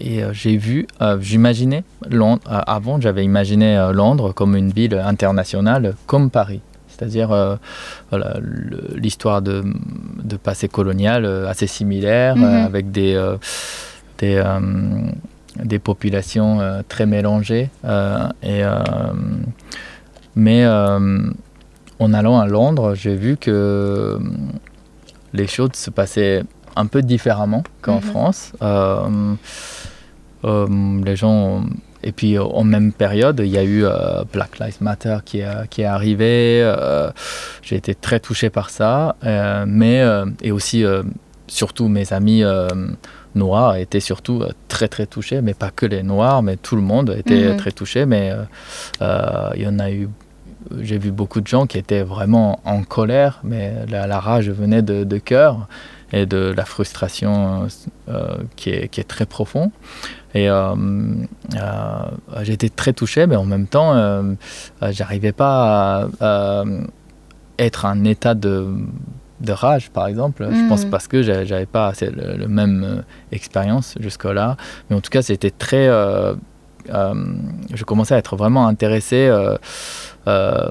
et 0.00 0.22
j'ai 0.32 0.56
vu, 0.56 0.86
j'imaginais, 1.20 1.84
avant 2.44 3.00
j'avais 3.00 3.24
imaginé 3.24 3.90
Londres 3.92 4.32
comme 4.32 4.56
une 4.56 4.70
ville 4.70 4.94
internationale 4.94 5.94
comme 6.06 6.30
Paris. 6.30 6.60
C'est-à-dire 6.88 7.58
l'histoire 8.94 9.42
de, 9.42 9.64
de, 10.22 10.36
passé 10.36 10.68
colonial 10.68 11.26
assez 11.46 11.66
similaire, 11.66 12.36
mhm. 12.36 12.44
avec 12.44 12.90
des, 12.90 13.34
des, 14.18 14.42
des, 15.62 15.78
populations 15.78 16.82
très 16.88 17.06
mélangées. 17.06 17.70
et, 18.42 18.62
mais 20.34 20.66
en 21.98 22.12
allant 22.12 22.38
à 22.38 22.46
Londres, 22.46 22.94
j'ai 22.94 23.14
vu 23.14 23.36
que 23.36 23.50
euh, 23.50 24.18
les 25.32 25.46
choses 25.46 25.70
se 25.74 25.90
passaient 25.90 26.42
un 26.76 26.86
peu 26.86 27.02
différemment 27.02 27.62
qu'en 27.82 27.96
mhm. 27.96 28.02
France. 28.02 28.52
Euh, 30.44 30.66
euh, 30.66 31.04
les 31.04 31.16
gens 31.16 31.64
et 32.02 32.12
puis 32.12 32.38
en 32.38 32.62
même 32.62 32.92
période, 32.92 33.40
il 33.42 33.50
y 33.50 33.58
a 33.58 33.64
eu 33.64 33.84
Black 34.32 34.60
Lives 34.60 34.76
Matter 34.80 35.18
qui 35.24 35.40
est, 35.40 35.68
qui 35.70 35.82
est 35.82 35.86
arrivé. 35.86 36.62
J'ai 37.62 37.74
été 37.74 37.96
très 37.96 38.20
touché 38.20 38.48
par 38.48 38.70
ça, 38.70 39.16
mais 39.66 40.04
et 40.40 40.52
aussi 40.52 40.84
surtout 41.48 41.88
mes 41.88 42.12
amis 42.12 42.44
noirs 43.34 43.74
étaient 43.74 43.98
surtout 43.98 44.44
très 44.68 44.86
très 44.86 45.06
touchés, 45.06 45.40
mais 45.40 45.54
pas 45.54 45.70
que 45.70 45.84
les 45.84 46.04
noirs, 46.04 46.44
mais 46.44 46.56
tout 46.56 46.76
le 46.76 46.82
monde 46.82 47.12
était 47.18 47.48
mhm. 47.48 47.56
très 47.56 47.72
touché. 47.72 48.06
Mais 48.06 48.32
il 49.00 49.62
y 49.62 49.66
en 49.66 49.78
a 49.80 49.90
eu 49.90 50.08
j'ai 50.80 50.98
vu 50.98 51.10
beaucoup 51.10 51.40
de 51.40 51.46
gens 51.46 51.66
qui 51.66 51.78
étaient 51.78 52.02
vraiment 52.02 52.60
en 52.64 52.82
colère, 52.82 53.40
mais 53.44 53.72
la, 53.88 54.20
rage 54.20 54.50
venait 54.50 54.82
de, 54.82 55.04
de, 55.04 55.18
cœur 55.18 55.68
et 56.12 56.26
de 56.26 56.52
la 56.56 56.64
frustration 56.64 57.68
euh, 58.08 58.36
qui, 58.56 58.70
est, 58.70 58.88
qui, 58.88 59.00
est, 59.00 59.04
très 59.04 59.26
profond. 59.26 59.70
Et 60.36 60.48
euh, 60.48 60.74
euh, 61.54 62.02
j'étais 62.42 62.68
très 62.68 62.92
touché, 62.92 63.26
mais 63.26 63.36
en 63.36 63.44
même 63.44 63.66
temps, 63.66 64.36
j'arrivais 64.90 65.32
pas 65.32 66.08
à, 66.20 66.64
être 67.58 67.84
en 67.86 68.04
état 68.04 68.34
de, 68.34 68.68
de 69.40 69.52
rage, 69.52 69.90
par 69.90 70.06
exemple. 70.06 70.46
Je 70.50 70.68
pense 70.68 70.86
mm. 70.86 70.90
parce 70.90 71.08
que 71.08 71.22
j'avais 71.22 71.66
pas 71.66 71.92
la 72.00 72.36
le 72.36 72.48
même 72.48 73.02
expérience 73.32 73.94
jusque-là. 74.00 74.56
Mais 74.88 74.96
en 74.96 75.00
tout 75.00 75.10
cas, 75.10 75.22
c'était 75.22 75.50
très. 75.50 75.86
je 75.86 77.84
commençais 77.84 78.14
à 78.14 78.18
être 78.18 78.36
vraiment 78.36 78.68
intéressé 78.68 79.30
euh, 80.28 80.68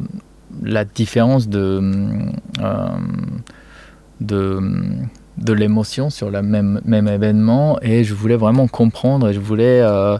la 0.63 0.85
différence 0.85 1.49
de, 1.49 1.81
euh, 2.61 2.87
de, 4.21 4.59
de 5.37 5.53
l'émotion 5.53 6.09
sur 6.09 6.29
le 6.29 6.41
même, 6.41 6.81
même 6.85 7.07
événement 7.07 7.77
et 7.81 8.03
je 8.03 8.13
voulais 8.13 8.37
vraiment 8.37 8.67
comprendre 8.67 9.29
et 9.29 9.33
je 9.33 9.39
voulais, 9.39 9.81
euh, 9.81 10.17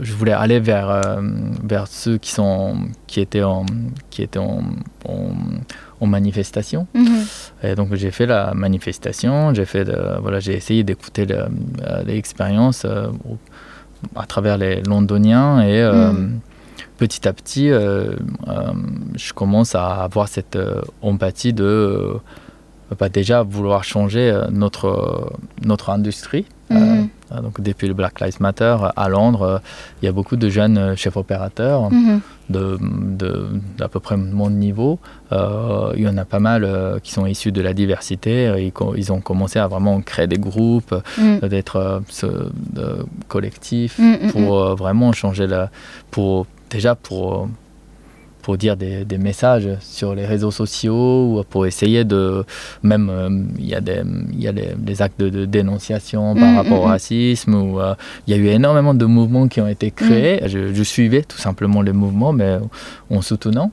je 0.00 0.12
voulais 0.14 0.32
aller 0.32 0.58
vers, 0.58 1.20
vers 1.62 1.86
ceux 1.86 2.18
qui, 2.18 2.30
sont, 2.30 2.76
qui 3.06 3.20
étaient 3.20 3.42
en, 3.42 3.66
qui 4.10 4.22
étaient 4.22 4.38
en, 4.38 4.62
en, 5.04 6.06
manifestation. 6.06 6.86
Mm-hmm. 6.94 7.64
Et 7.64 7.74
donc 7.74 7.94
j'ai 7.94 8.10
fait 8.10 8.26
la 8.26 8.54
manifestation, 8.54 9.52
j'ai 9.52 9.66
fait 9.66 9.84
voilà, 10.22 10.40
j'ai 10.40 10.54
essayé 10.54 10.82
d'écouter 10.82 11.26
l'expérience 12.06 12.86
à 14.16 14.26
travers 14.26 14.56
les 14.56 14.80
Londoniens 14.82 15.60
et 15.60 15.82
mm. 15.82 16.40
petit 16.96 17.28
à 17.28 17.34
petit, 17.34 17.68
je 17.68 19.32
commence 19.34 19.74
à 19.74 20.04
avoir 20.04 20.28
cette 20.28 20.58
empathie 21.02 21.52
de 21.52 22.18
bah, 22.98 23.08
déjà 23.08 23.42
vouloir 23.42 23.84
changer 23.84 24.38
notre, 24.50 25.32
notre 25.62 25.90
industrie. 25.90 26.46
Mhm. 26.70 27.08
donc 27.42 27.62
depuis 27.62 27.88
le 27.88 27.94
Black 27.94 28.20
Lives 28.20 28.42
Matter 28.42 28.76
à 28.94 29.08
Londres, 29.08 29.62
il 30.02 30.04
y 30.04 30.08
a 30.08 30.12
beaucoup 30.12 30.36
de 30.36 30.50
jeunes 30.50 30.94
chefs 30.98 31.16
opérateurs 31.16 31.90
mhm. 31.90 32.20
de, 32.50 32.78
de, 32.80 33.48
d'à 33.78 33.88
peu 33.88 34.00
près 34.00 34.18
mon 34.18 34.50
niveau. 34.50 34.98
il 35.32 36.02
y 36.02 36.06
en 36.08 36.18
a 36.18 36.26
pas 36.26 36.40
mal 36.40 37.00
qui 37.02 37.12
sont 37.12 37.24
issus 37.24 37.52
de 37.52 37.62
la 37.62 37.72
diversité. 37.72 38.52
Ils, 38.58 38.72
ils, 38.98 39.12
ont 39.12 39.20
commencé 39.22 39.58
à 39.58 39.66
vraiment 39.66 40.02
créer 40.02 40.26
des 40.26 40.36
groupes, 40.36 40.94
mhm. 41.16 41.48
d'être 41.48 42.02
collectifs 43.28 43.98
pour 44.32 44.76
vraiment 44.76 45.12
changer 45.12 45.46
la, 45.46 45.70
pour 46.10 46.46
déjà 46.68 46.94
pour 46.94 47.48
pour 48.48 48.56
dire 48.56 48.78
des, 48.78 49.04
des, 49.04 49.18
messages 49.18 49.68
sur 49.78 50.14
les 50.14 50.24
réseaux 50.24 50.50
sociaux 50.50 51.36
ou 51.36 51.42
pour 51.50 51.66
essayer 51.66 52.04
de 52.06 52.46
même 52.82 53.10
euh, 53.10 53.28
il 53.58 53.66
y 53.66 53.74
a 53.74 53.82
des 53.82 54.00
il 54.32 54.40
y 54.40 54.48
a 54.48 54.52
des, 54.52 55.02
actes 55.02 55.20
de, 55.20 55.44
dénonciation 55.44 56.34
par 56.34 56.52
mm, 56.52 56.56
rapport 56.56 56.78
mm, 56.78 56.84
au 56.84 56.86
mm. 56.86 56.96
racisme 56.96 57.54
ou 57.54 57.78
euh, 57.78 57.94
il 58.26 58.34
y 58.34 58.38
a 58.38 58.40
eu 58.40 58.46
énormément 58.46 58.94
de 58.94 59.04
mouvements 59.04 59.48
qui 59.48 59.60
ont 59.60 59.68
été 59.68 59.90
créés 59.90 60.40
je, 60.46 60.82
suivais 60.82 61.24
tout 61.24 61.36
simplement 61.36 61.82
les 61.82 61.92
mouvements 61.92 62.32
mais 62.32 62.56
en 63.10 63.20
soutenant 63.20 63.70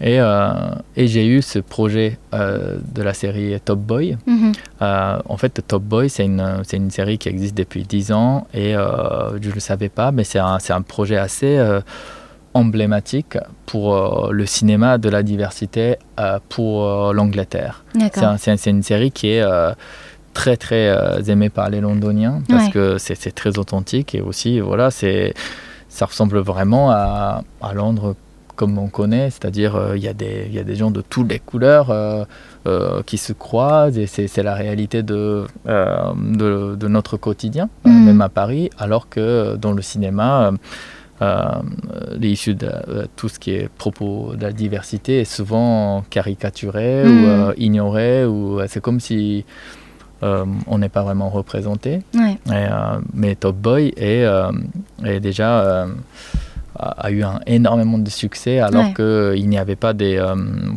et, 0.00 0.18
euh, 0.20 0.52
et 0.96 1.06
j'ai 1.06 1.26
eu 1.26 1.42
ce 1.42 1.58
projet 1.58 2.16
de 2.32 3.02
la 3.02 3.12
série 3.12 3.60
Top 3.64 3.80
Boy. 3.80 4.16
Mm-hmm. 4.28 5.20
en 5.28 5.36
fait, 5.36 5.60
Top 5.66 5.82
Boy, 5.82 6.08
c'est 6.08 6.24
une, 6.24 6.62
une 6.72 6.90
série 6.90 7.18
qui 7.18 7.28
existe 7.28 7.56
depuis 7.56 7.82
10 7.82 8.12
ans 8.12 8.46
et 8.54 8.74
je 8.74 9.48
ne 9.48 9.54
le 9.54 9.60
savais 9.60 9.88
pas, 9.88 10.12
mais 10.12 10.22
c'est 10.22 10.38
un, 10.38 10.58
un, 10.68 10.82
projet 10.82 11.16
assez 11.16 11.58
emblématique 12.58 13.38
pour 13.66 13.94
euh, 13.94 14.32
le 14.32 14.46
cinéma 14.46 14.98
de 14.98 15.08
la 15.08 15.22
diversité 15.22 15.96
euh, 16.18 16.38
pour 16.48 16.84
euh, 16.84 17.12
l'Angleterre. 17.12 17.84
C'est 18.38 18.70
une 18.70 18.82
série 18.82 19.12
qui 19.12 19.28
est 19.28 19.44
très 20.34 20.56
très 20.56 20.92
aimée 21.28 21.50
par 21.50 21.70
les 21.70 21.80
Londoniens 21.80 22.42
parce 22.48 22.68
que 22.68 22.98
c'est 22.98 23.34
très 23.34 23.58
authentique 23.58 24.14
et 24.14 24.20
aussi 24.20 24.60
voilà 24.60 24.90
c'est 24.90 25.34
ça 25.88 26.04
ressemble 26.06 26.38
vraiment 26.38 26.90
à, 26.90 27.42
à, 27.60 27.72
Londres 27.72 28.14
comme 28.54 28.78
on 28.78 28.88
connaît, 28.88 29.30
c'est-à-dire 29.30 29.92
il 29.96 30.02
y, 30.02 30.08
a 30.08 30.12
des, 30.12 30.48
y 30.52 30.58
a 30.58 30.64
des 30.64 30.76
gens 30.76 30.90
de 30.90 31.00
toutes 31.00 31.30
les 31.30 31.38
couleurs 31.38 31.92
qui 33.06 33.18
se 33.18 33.32
croisent 33.32 33.98
et 33.98 34.06
c'est 34.06 34.42
la 34.42 34.54
réalité 34.54 35.02
de, 35.02 35.46
de, 35.66 36.76
de, 36.76 36.88
notre 36.88 37.16
quotidien, 37.16 37.68
mm. 37.84 38.04
même 38.04 38.20
à 38.20 38.28
Paris, 38.28 38.70
alors 38.78 39.08
que 39.08 39.56
dans 39.56 39.72
le 39.72 39.82
cinéma 39.82 40.48
euh, 40.48 40.52
l'issue 42.16 42.54
de 42.54 42.66
euh, 42.66 43.06
tout 43.16 43.28
ce 43.28 43.38
qui 43.38 43.50
est 43.52 43.68
propos 43.68 44.34
de 44.36 44.42
la 44.42 44.52
diversité 44.52 45.20
est 45.20 45.24
souvent 45.24 46.04
caricaturé 46.10 47.02
ou 47.04 47.08
hmm. 47.08 47.24
euh, 47.24 47.52
ignoré 47.56 48.24
ou 48.24 48.60
c'est 48.68 48.80
comme 48.80 49.00
si 49.00 49.44
on 50.20 50.78
n'est 50.78 50.88
pas 50.88 51.02
vraiment 51.02 51.28
représenté. 51.28 52.00
mais 53.14 53.36
Top 53.36 53.56
Boy 53.56 53.92
est, 53.96 54.26
est 55.04 55.20
déjà 55.20 55.86
a 56.76 57.10
eu 57.10 57.22
un, 57.22 57.40
énormément 57.46 57.98
de 57.98 58.10
succès 58.10 58.58
alors 58.58 58.94
qu'il 58.94 59.48
n'y 59.48 59.58
avait 59.58 59.76
pas 59.76 59.92
des, 59.92 60.20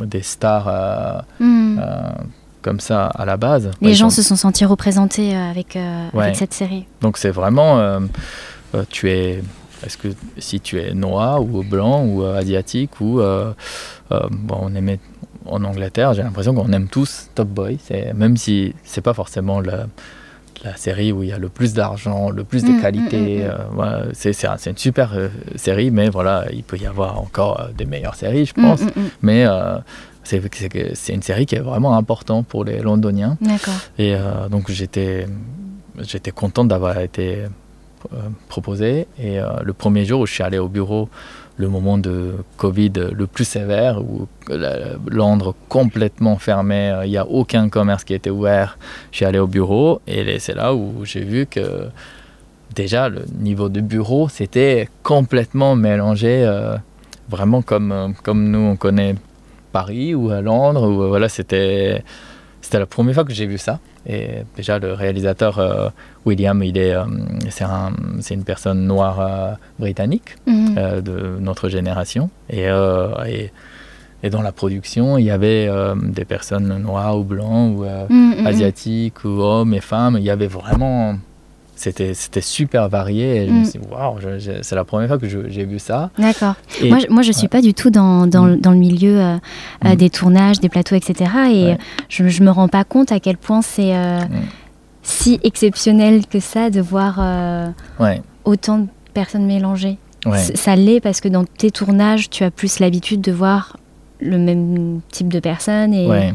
des 0.06 0.22
stars 0.22 1.24
hmm. 1.40 1.80
comme 2.62 2.80
ça 2.80 3.08
à 3.08 3.26
la 3.26 3.38
base. 3.38 3.72
Les 3.82 3.96
gens 3.96 4.12
se 4.12 4.22
sont 4.22 4.36
sentis 4.36 4.66
représentés 4.66 5.36
avec, 5.36 5.76
avec 6.14 6.36
cette 6.36 6.54
série. 6.54 6.86
Donc 7.02 7.18
c'est 7.18 7.32
vraiment, 7.32 8.00
tu 8.92 9.10
es 9.10 9.42
est-ce 9.86 9.98
que 9.98 10.10
si 10.38 10.60
tu 10.60 10.80
es 10.80 10.94
noir 10.94 11.42
ou 11.42 11.64
blanc 11.64 12.04
ou 12.06 12.24
euh, 12.24 12.38
asiatique 12.38 13.02
ou 13.02 13.20
euh, 13.20 13.54
euh, 14.12 14.20
bon, 14.30 14.58
on 14.62 14.76
aimait 14.76 15.00
en 15.46 15.64
Angleterre, 15.64 16.14
j'ai 16.14 16.24
l'impression 16.24 16.54
qu'on 16.54 16.72
aime 16.72 16.88
tous 16.88 17.30
Top 17.34 17.48
Boy. 17.48 17.80
Même 18.16 18.38
si 18.38 18.76
c'est 18.84 19.02
pas 19.02 19.14
forcément 19.14 19.60
la, 19.60 19.88
la, 20.64 20.76
série 20.76 21.12
où 21.12 21.24
il 21.24 21.30
y 21.30 21.34
a 21.34 21.40
le 21.40 21.50
plus 21.50 21.74
d'argent, 21.74 22.30
le 22.30 22.44
plus 22.44 22.64
de 22.64 22.72
mm, 22.72 22.82
qualité. 22.82 23.46
Mm, 23.74 23.82
mm, 23.82 24.12
c'est 24.14 24.68
une 24.68 24.78
super 24.78 25.14
série, 25.56 25.90
mais 25.90 26.10
voilà, 26.10 26.46
il 26.54 26.64
peut 26.64 26.78
y 26.78 26.86
avoir 26.86 27.20
encore 27.20 27.70
des 27.76 27.86
meilleures 27.86 28.16
séries, 28.16 28.46
je 28.46 28.54
pense. 28.54 28.82
Mais 29.24 29.46
c'est 30.24 31.14
une 31.14 31.24
série 31.24 31.48
qui 31.48 31.56
est 31.56 31.60
vraiment 31.60 31.98
importante 31.98 32.46
pour 32.46 32.64
les 32.64 32.80
Londoniens. 32.80 33.38
Et 33.98 34.16
donc 34.52 34.70
j'étais 34.70 35.26
j'étais 36.00 36.32
content 36.32 36.66
d'avoir 36.66 37.00
été 37.00 37.46
proposé. 38.48 39.08
Et 39.20 39.40
euh, 39.40 39.48
le 39.64 39.74
premier 39.74 40.06
jour 40.06 40.22
où 40.22 40.26
je 40.26 40.34
suis 40.34 40.44
allé 40.44 40.58
au 40.58 40.68
bureau, 40.68 41.10
le 41.58 41.68
moment 41.68 41.98
de 41.98 42.36
Covid 42.58 42.94
le 43.14 43.28
plus 43.28 43.46
sévère, 43.46 44.02
où 44.02 44.28
Londres 45.08 45.56
complètement 45.70 46.38
fermé, 46.38 46.90
euh, 46.90 47.06
il 47.06 47.12
n'y 47.12 47.18
a 47.18 47.28
aucun 47.28 47.70
commerce 47.70 48.04
qui 48.04 48.14
était 48.14 48.30
ouvert, 48.30 48.78
je 49.12 49.18
suis 49.18 49.26
allé 49.26 49.40
au 49.40 49.48
bureau 49.48 50.02
et 50.08 50.40
c'est 50.40 50.56
là 50.56 50.74
où 50.74 51.06
j'ai 51.06 51.24
vu 51.24 51.46
que 51.46 51.88
déjà 52.74 53.10
le 53.10 53.26
niveau 53.40 53.70
de 53.70 53.82
bureau, 53.82 54.30
c'était 54.30 54.90
complètement 55.04 55.76
mélangé, 55.76 56.50
vraiment 57.30 57.62
comme, 57.62 58.14
comme 58.24 58.50
nous 58.50 58.60
on 58.60 58.76
connaît 58.76 59.16
Paris 59.72 60.16
ou 60.16 60.32
à 60.32 60.42
Londres, 60.42 60.88
où 60.88 61.08
voilà, 61.08 61.30
c'était 61.30 62.04
c'était 62.62 62.80
la 62.80 62.86
première 62.86 63.16
fois 63.16 63.26
que 63.26 63.34
j'ai 63.34 63.48
vu 63.48 63.58
ça. 63.58 63.80
Et 64.06 64.44
déjà, 64.56 64.80
le 64.80 64.94
réalisateur 64.94 65.60
euh, 65.60 65.90
William, 66.26 66.62
il 66.64 66.78
est, 66.78 66.94
euh, 66.94 67.04
c'est, 67.50 67.64
un, 67.64 67.92
c'est 68.20 68.36
une 68.36 68.44
personne 68.44 68.86
noire 68.86 69.20
euh, 69.20 69.54
britannique 69.80 70.38
mhm. 70.46 71.02
de 71.02 71.38
notre 71.40 71.70
génération. 71.70 72.30
Et, 72.50 72.68
et, 73.28 73.52
et, 74.24 74.30
dans 74.30 74.42
la 74.42 74.52
production, 74.52 75.18
il 75.18 75.26
y 75.26 75.32
avait 75.32 75.70
des 76.04 76.26
personnes 76.26 76.78
noires 76.78 77.18
ou 77.18 77.24
blancs 77.24 77.78
ou 77.78 77.84
mhm, 77.84 78.36
mhm. 78.40 78.48
asiatiques 78.48 79.24
ou 79.26 79.42
hommes 79.42 79.74
et 79.74 79.82
femmes. 79.82 80.16
Il 80.20 80.24
y 80.24 80.30
avait 80.30 80.48
vraiment 80.48 81.16
c'était, 81.82 82.14
c'était 82.14 82.42
super 82.42 82.90
varié. 82.90 83.38
Et 83.38 83.48
je 83.48 83.52
me 83.52 83.64
suis 83.64 83.80
dit, 83.80 83.88
waouh, 83.92 84.18
c'est 84.62 84.76
la 84.76 84.84
première 84.84 85.08
fois 85.08 85.18
que 85.18 85.28
j'ai 85.28 85.66
vu 85.66 85.80
ça. 85.80 86.12
D'accord. 86.18 86.54
Moi, 86.84 87.00
moi, 87.10 87.22
je 87.24 87.30
ne 87.30 87.34
suis 87.34 87.48
pas 87.48 87.62
du 87.62 87.74
tout 87.74 87.90
dans, 87.90 88.28
dans, 88.28 88.56
dans 88.56 88.72
le 88.72 88.78
milieu 88.78 89.20
euh, 89.20 89.38
euh, 89.86 89.96
des 89.96 90.10
tournages, 90.10 90.60
des 90.60 90.70
plateaux, 90.70 90.96
etc. 90.96 91.32
Et 91.52 91.76
je 92.08 92.24
ne 92.24 92.46
me 92.46 92.52
rends 92.52 92.68
pas 92.68 92.84
compte 92.84 93.12
à 93.12 93.20
quel 93.20 93.38
point 93.38 93.62
c'est 93.62 93.96
euh, 93.96 94.20
si 95.12 95.40
exceptionnel 95.44 96.26
que 96.26 96.40
ça 96.40 96.70
de 96.70 96.82
voir 96.82 97.20
autant 98.46 98.80
de 98.80 98.88
personnes 99.14 99.46
mélangées. 99.46 99.98
Ça 100.56 100.76
l'est 100.76 101.02
parce 101.02 101.22
que 101.22 101.28
dans 101.28 101.46
tes 101.46 101.72
tournages, 101.72 102.30
tu 102.30 102.44
as 102.44 102.52
plus 102.52 102.80
l'habitude 102.80 103.22
de 103.22 103.32
voir 103.32 103.78
le 104.20 104.38
même 104.38 105.02
type 105.12 105.30
de 105.30 105.40
personnes. 105.40 105.94
Et... 105.94 106.34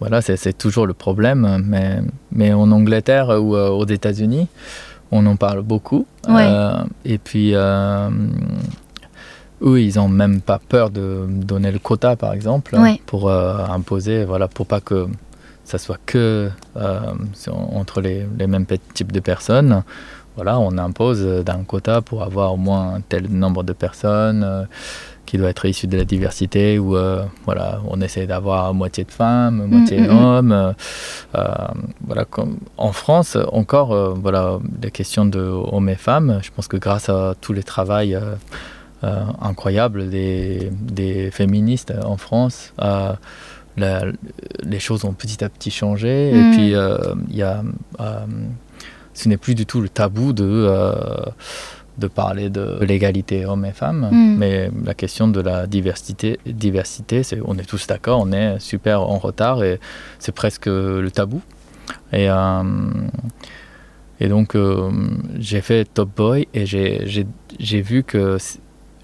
Voilà, 0.00 0.22
c'est 0.22 0.56
toujours 0.56 0.86
le 0.86 0.94
problème. 0.94 1.62
Mais, 1.66 2.00
mais 2.30 2.52
en 2.52 2.70
Angleterre 2.70 3.30
ou 3.40 3.56
euh, 3.56 3.68
aux 3.68 3.86
États-Unis, 3.86 4.46
on 5.10 5.26
en 5.26 5.36
parle 5.36 5.62
beaucoup. 5.62 6.06
Euh, 6.28 6.84
et 7.04 7.18
puis, 7.18 7.54
euh, 7.54 8.08
eux, 9.62 9.80
ils 9.82 9.96
n'ont 9.96 10.08
même 10.08 10.40
pas 10.40 10.60
peur 10.60 10.90
de 10.90 11.26
donner 11.28 11.72
le 11.72 11.80
quota, 11.80 12.14
par 12.14 12.32
exemple, 12.32 12.76
pour 13.06 13.30
imposer, 13.30 14.24
voilà, 14.24 14.46
pour 14.46 14.66
pas 14.66 14.80
que 14.80 15.08
ça 15.68 15.78
soit 15.78 15.98
que 16.06 16.50
entre 17.50 18.00
les, 18.00 18.26
les, 18.38 18.46
mêmes 18.46 18.66
types 18.94 19.12
de 19.12 19.20
personnes. 19.20 19.82
Voilà, 20.36 20.58
on 20.60 20.78
impose 20.78 21.24
d'un 21.44 21.64
quota 21.64 22.00
pour 22.00 22.22
avoir 22.22 22.54
au 22.54 22.56
moins 22.56 22.94
un 22.94 23.00
tel 23.00 23.28
nombre 23.28 23.64
de 23.64 23.72
personnes 23.72 24.66
qui 25.28 25.36
doit 25.36 25.50
être 25.50 25.66
issu 25.66 25.86
de 25.86 25.98
la 25.98 26.06
diversité, 26.06 26.78
où 26.78 26.96
euh, 26.96 27.22
voilà, 27.44 27.82
on 27.86 28.00
essaie 28.00 28.26
d'avoir 28.26 28.72
moitié 28.72 29.04
de 29.04 29.10
femmes, 29.10 29.66
moitié 29.66 30.00
d'hommes. 30.00 30.52
Euh, 30.52 30.72
euh, 31.34 31.44
voilà, 32.06 32.24
comme 32.24 32.56
en 32.78 32.92
France, 32.92 33.36
encore, 33.52 33.94
voilà, 34.14 34.58
les 34.82 34.90
questions 34.90 35.26
de 35.26 35.40
hommes 35.40 35.90
et 35.90 35.96
femmes, 35.96 36.38
je 36.42 36.50
pense 36.50 36.66
que 36.66 36.78
grâce 36.78 37.10
à 37.10 37.34
tous 37.38 37.52
les 37.52 37.62
travail 37.62 38.18
incroyables 39.02 40.08
des, 40.08 40.70
des, 40.72 41.30
féministes 41.30 41.92
en 42.04 42.16
France, 42.16 42.72
les 43.78 44.78
choses 44.80 45.04
ont 45.04 45.12
petit 45.12 45.42
à 45.44 45.48
petit 45.48 45.70
changé. 45.70 46.30
Et 46.30 46.40
mm. 46.40 46.50
puis, 46.52 46.72
il 47.30 47.36
y 47.36 47.42
a, 47.42 47.62
ce 49.14 49.28
n'est 49.28 49.36
plus 49.36 49.54
du 49.54 49.66
tout 49.66 49.80
le 49.80 49.88
tabou 49.88 50.32
de 50.32 50.68
de 51.98 52.06
parler 52.06 52.48
de 52.48 52.78
l'égalité 52.80 53.44
hommes 53.44 53.64
et 53.64 53.72
femmes, 53.72 54.08
mm. 54.10 54.36
mais 54.38 54.70
la 54.84 54.94
question 54.94 55.28
de 55.28 55.40
la 55.40 55.66
diversité, 55.66 56.38
diversité 56.46 57.22
c'est, 57.22 57.40
on 57.44 57.58
est 57.58 57.68
tous 57.68 57.86
d'accord, 57.86 58.20
on 58.20 58.32
est 58.32 58.58
super 58.60 59.02
en 59.02 59.18
retard 59.18 59.62
et 59.64 59.80
c'est 60.18 60.32
presque 60.32 60.66
le 60.66 61.08
tabou. 61.10 61.42
Et, 62.12 62.30
euh, 62.30 62.62
et 64.20 64.28
donc 64.28 64.54
euh, 64.54 64.90
j'ai 65.38 65.60
fait 65.60 65.84
Top 65.84 66.10
Boy 66.16 66.48
et 66.54 66.66
j'ai, 66.66 67.04
j'ai, 67.58 67.82
vu 67.82 68.02
que 68.02 68.38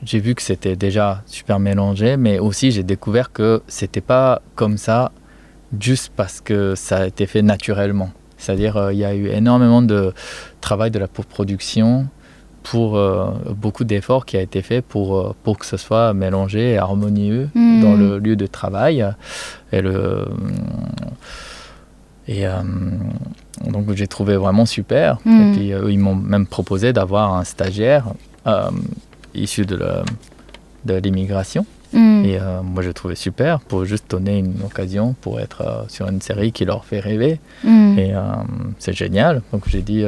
j'ai 0.04 0.20
vu 0.20 0.34
que 0.34 0.42
c'était 0.42 0.76
déjà 0.76 1.22
super 1.26 1.58
mélangé, 1.58 2.16
mais 2.16 2.38
aussi 2.38 2.70
j'ai 2.70 2.82
découvert 2.82 3.32
que 3.32 3.62
c'était 3.68 4.00
pas 4.00 4.42
comme 4.54 4.76
ça 4.78 5.12
juste 5.80 6.12
parce 6.14 6.40
que 6.40 6.74
ça 6.74 6.98
a 6.98 7.06
été 7.06 7.26
fait 7.26 7.42
naturellement. 7.42 8.10
C'est-à-dire, 8.36 8.76
euh, 8.76 8.92
il 8.92 8.98
y 8.98 9.04
a 9.04 9.14
eu 9.14 9.28
énormément 9.28 9.82
de 9.82 10.12
travail 10.60 10.90
de 10.90 10.98
la 10.98 11.08
production 11.08 12.06
pour 12.62 12.98
beaucoup 13.54 13.84
d'efforts 13.84 14.24
qui 14.24 14.38
a 14.38 14.40
été 14.40 14.62
fait 14.62 14.80
pour, 14.80 15.34
pour 15.42 15.58
que 15.58 15.66
ce 15.66 15.76
soit 15.76 16.14
mélangé 16.14 16.72
et 16.72 16.78
harmonieux 16.78 17.50
Mm. 17.54 17.82
dans 17.82 17.94
le 17.94 18.18
lieu 18.18 18.36
de 18.36 18.46
travail. 18.46 19.06
Et, 19.70 19.82
le, 19.82 20.24
et 22.26 22.46
donc 23.66 23.92
j'ai 23.94 24.06
trouvé 24.06 24.36
vraiment 24.36 24.64
super. 24.64 25.18
Et 25.26 25.52
puis 25.52 25.72
ils 25.90 25.98
m'ont 25.98 26.14
même 26.14 26.46
proposé 26.46 26.92
d'avoir 26.94 27.34
un 27.34 27.44
stagiaire 27.44 28.06
issu 29.34 29.66
de 29.66 29.76
la- 29.76 30.04
de 30.84 30.94
l'immigration. 30.94 31.64
Mm. 31.92 32.24
Et 32.24 32.38
euh, 32.40 32.62
moi, 32.62 32.82
je 32.82 32.90
trouvais 32.90 33.14
super 33.14 33.60
pour 33.60 33.84
juste 33.84 34.10
donner 34.10 34.38
une 34.38 34.56
occasion 34.64 35.14
pour 35.20 35.40
être 35.40 35.60
euh, 35.62 35.82
sur 35.88 36.08
une 36.08 36.20
série 36.20 36.50
qui 36.52 36.64
leur 36.64 36.84
fait 36.84 37.00
rêver. 37.00 37.40
Mm. 37.62 37.98
Et 37.98 38.14
euh, 38.14 38.20
c'est 38.78 38.92
génial. 38.92 39.42
Donc 39.52 39.68
j'ai 39.68 39.82
dit, 39.82 40.04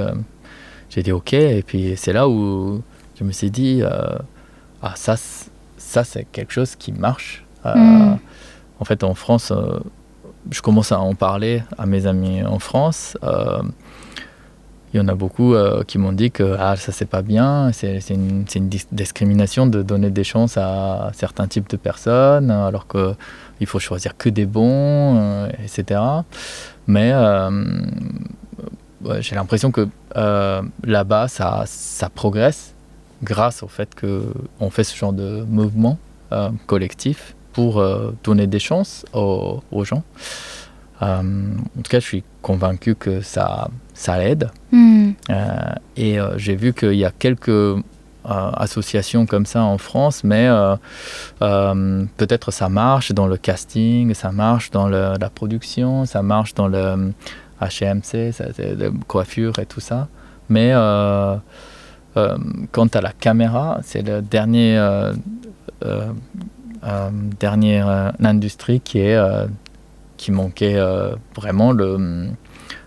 j'ai 0.90 1.02
dit 1.02 1.12
OK. 1.12 1.32
Et 1.32 1.62
puis 1.66 1.94
c'est 1.96 2.12
là 2.12 2.28
où 2.28 2.82
je 3.18 3.24
me 3.24 3.32
suis 3.32 3.50
dit, 3.50 3.82
ah 4.82 4.92
ça, 4.96 5.16
ça 5.76 6.04
c'est 6.04 6.24
quelque 6.32 6.52
chose 6.52 6.74
qui 6.76 6.92
marche. 6.92 7.44
Mm. 7.64 8.14
En 8.80 8.84
fait, 8.84 9.02
en 9.04 9.14
France, 9.14 9.52
je 10.50 10.60
commence 10.60 10.92
à 10.92 11.00
en 11.00 11.14
parler 11.14 11.62
à 11.78 11.86
mes 11.86 12.06
amis 12.06 12.42
en 12.44 12.58
France. 12.58 13.16
Il 14.94 14.98
y 14.98 15.00
en 15.00 15.08
a 15.08 15.14
beaucoup 15.14 15.54
euh, 15.54 15.82
qui 15.84 15.98
m'ont 15.98 16.12
dit 16.12 16.30
que 16.30 16.56
ah, 16.58 16.76
ça 16.76 16.92
c'est 16.92 17.06
pas 17.06 17.22
bien, 17.22 17.70
c'est 17.72 17.98
une, 18.10 18.44
une 18.54 18.68
dis- 18.68 18.86
discrimination 18.92 19.66
de 19.66 19.82
donner 19.82 20.10
des 20.10 20.24
chances 20.24 20.56
à 20.56 21.10
certains 21.12 21.48
types 21.48 21.68
de 21.68 21.76
personnes, 21.76 22.50
alors 22.50 22.86
qu'il 22.86 23.66
faut 23.66 23.78
choisir 23.78 24.16
que 24.16 24.28
des 24.28 24.46
bons, 24.46 25.18
euh, 25.18 25.48
etc. 25.62 26.00
Mais 26.86 27.10
euh, 27.12 27.50
j'ai 29.20 29.34
l'impression 29.34 29.70
que 29.70 29.88
là-bas, 30.84 31.28
ça, 31.28 31.64
ça 31.66 32.08
progresse 32.08 32.72
grâce 33.22 33.62
au 33.62 33.68
fait 33.68 33.94
qu'on 33.94 34.70
fait 34.70 34.84
ce 34.84 34.96
genre 34.96 35.12
de 35.12 35.44
mouvement 35.48 35.98
collectif 36.66 37.34
pour 37.52 37.82
donner 38.24 38.46
des 38.46 38.58
chances 38.58 39.04
aux, 39.12 39.62
aux 39.70 39.84
gens. 39.84 40.02
En 41.00 41.22
tout 41.76 41.90
cas, 41.90 42.00
je 42.00 42.06
suis 42.06 42.24
convaincu 42.42 42.94
que 42.94 43.20
ça, 43.20 43.68
ça 43.96 44.22
aide. 44.22 44.50
Mm. 44.72 45.10
Euh, 45.30 45.34
et 45.96 46.20
euh, 46.20 46.36
j'ai 46.36 46.54
vu 46.54 46.72
qu'il 46.74 46.94
y 46.94 47.04
a 47.04 47.10
quelques 47.10 47.48
euh, 47.48 47.80
associations 48.24 49.24
comme 49.24 49.46
ça 49.46 49.62
en 49.62 49.78
France, 49.78 50.22
mais 50.24 50.46
euh, 50.48 50.76
euh, 51.42 52.04
peut-être 52.16 52.50
ça 52.50 52.68
marche 52.68 53.12
dans 53.12 53.26
le 53.26 53.36
casting, 53.36 54.12
ça 54.14 54.32
marche 54.32 54.70
dans 54.70 54.88
le- 54.88 55.14
la 55.18 55.30
production, 55.30 56.04
ça 56.04 56.22
marche 56.22 56.52
dans 56.54 56.68
le 56.68 57.12
HMC, 57.60 58.32
ça, 58.32 58.44
la 58.58 58.90
coiffure 59.06 59.58
et 59.60 59.66
tout 59.66 59.80
ça. 59.80 60.08
Mais 60.48 60.70
euh, 60.74 61.36
quant 62.72 62.86
à 62.94 63.00
la 63.00 63.12
caméra, 63.12 63.78
c'est 63.82 64.02
le 64.02 64.20
dernier, 64.22 64.76
dernière 67.40 68.12
industrie 68.22 68.80
qui 68.80 68.98
est 69.00 69.18
qui 70.16 70.32
manquait 70.32 70.78
vraiment 71.34 71.72
le, 71.72 72.28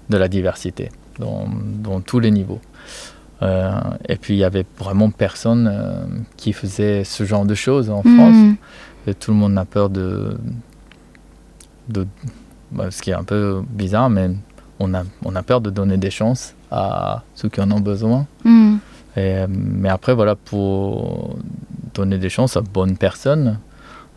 de 0.10 0.18
la 0.18 0.28
diversité 0.28 0.90
dans, 1.20 1.48
dans 1.84 2.02
tous 2.02 2.20
les 2.20 2.32
niveaux. 2.32 2.60
Euh, 3.42 3.72
et 4.08 4.18
puis 4.18 4.34
il 4.34 4.38
y 4.38 4.44
avait 4.44 4.66
vraiment 4.78 5.10
personne 5.12 5.70
euh, 5.72 6.04
qui 6.36 6.52
faisait 6.52 7.04
ce 7.04 7.24
genre 7.24 7.46
de 7.46 7.56
choses 7.56 7.90
en 7.90 8.02
France. 8.02 8.36
Mm. 8.36 8.56
Et 9.08 9.14
tout 9.14 9.32
le 9.32 9.38
monde 9.38 9.58
a 9.58 9.66
peur 9.66 9.90
de, 9.90 10.38
de 11.88 12.06
bah, 12.72 12.92
ce 12.92 13.02
qui 13.02 13.12
est 13.12 13.16
un 13.16 13.24
peu 13.24 13.62
bizarre, 13.70 14.10
mais 14.10 14.32
on 14.80 14.94
a, 14.94 15.04
on 15.24 15.36
a 15.36 15.44
peur 15.44 15.62
de 15.62 15.70
donner 15.70 15.98
des 15.98 16.12
chances 16.12 16.54
à 16.72 17.24
ceux 17.36 17.50
qui 17.50 17.62
en 17.62 17.72
ont 17.72 17.80
besoin. 17.80 18.28
Mm. 18.44 18.78
Et, 19.18 19.46
mais 19.48 19.90
après, 19.90 20.14
voilà, 20.14 20.36
pour 20.36 21.38
donner 21.94 22.18
des 22.18 22.30
chances 22.30 22.58
à 22.58 22.62
bonnes 22.62 22.98
personnes, 22.98 23.60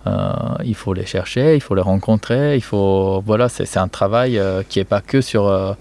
euh, 0.06 0.32
il 0.64 0.74
faut 0.74 0.94
les 0.94 1.06
chercher, 1.06 1.54
il 1.54 1.60
faut 1.60 1.74
les 1.74 1.82
rencontrer, 1.82 2.56
il 2.56 2.62
faut, 2.62 3.22
voilà, 3.24 3.48
c'est 3.48 3.66
c'est 3.66 3.78
un 3.78 3.88
travail 3.88 4.38
euh, 4.38 4.62
qui 4.68 4.80
est 4.80 4.84
pas 4.84 5.00
que 5.00 5.20
sur, 5.20 5.46
euh, 5.46 5.74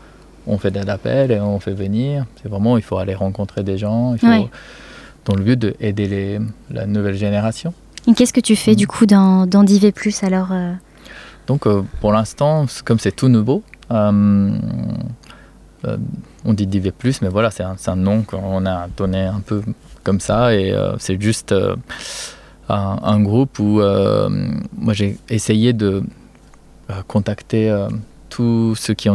on 0.52 0.58
fait 0.60 0.70
des 0.70 0.88
appels 0.90 1.32
et 1.32 1.40
on 1.40 1.60
fait 1.60 1.74
venir. 1.74 2.26
C'est 2.42 2.50
vraiment, 2.50 2.78
il 2.78 2.84
faut 2.84 2.98
aller 2.98 3.16
rencontrer 3.16 3.64
des 3.64 3.78
gens, 3.80 4.14
il 4.14 4.20
faut, 4.20 4.28
Ouais. 4.28 4.48
dans 5.26 5.34
le 5.36 5.44
but 5.44 5.58
d'aider 5.58 6.08
les, 6.08 6.40
la 6.70 6.86
nouvelle 6.86 7.16
génération. 7.16 7.74
Et 8.08 8.14
qu'est-ce 8.14 8.34
que 8.34 8.40
tu 8.42 8.56
fais 8.56 8.76
du 8.76 8.86
coup 8.86 9.06
dans, 9.06 9.48
dans 9.48 9.64
Div 9.64 9.92
Plus 9.92 10.24
alors 10.24 10.50
euh? 10.52 10.74
Donc 11.48 11.66
euh, 11.68 11.82
pour 12.02 12.12
l'instant, 12.14 12.66
comme 12.86 13.00
c'est 13.00 13.16
tout 13.16 13.28
nouveau, 13.30 13.64
euh, 13.92 14.52
on 16.46 16.54
dit 16.54 16.68
DV+, 16.68 16.92
mais 17.22 17.30
voilà, 17.30 17.50
c'est 17.52 17.64
un, 17.64 17.76
un 17.88 17.96
nom 17.96 18.22
qu'on 18.24 18.66
a 18.66 18.88
donné 18.96 19.22
un 19.24 19.40
peu 19.40 19.62
comme 20.04 20.20
ça, 20.20 20.54
et 20.54 20.76
c'est 21.00 21.20
juste 21.22 21.54
un, 22.70 22.98
un 23.04 23.20
groupe 23.22 23.58
où 23.60 23.80
moi 23.82 24.94
j'ai 24.94 25.18
essayé 25.30 25.74
de 25.74 26.04
contacter 27.08 27.70
tous 28.32 28.76
ceux 28.76 28.96
qui 28.96 29.08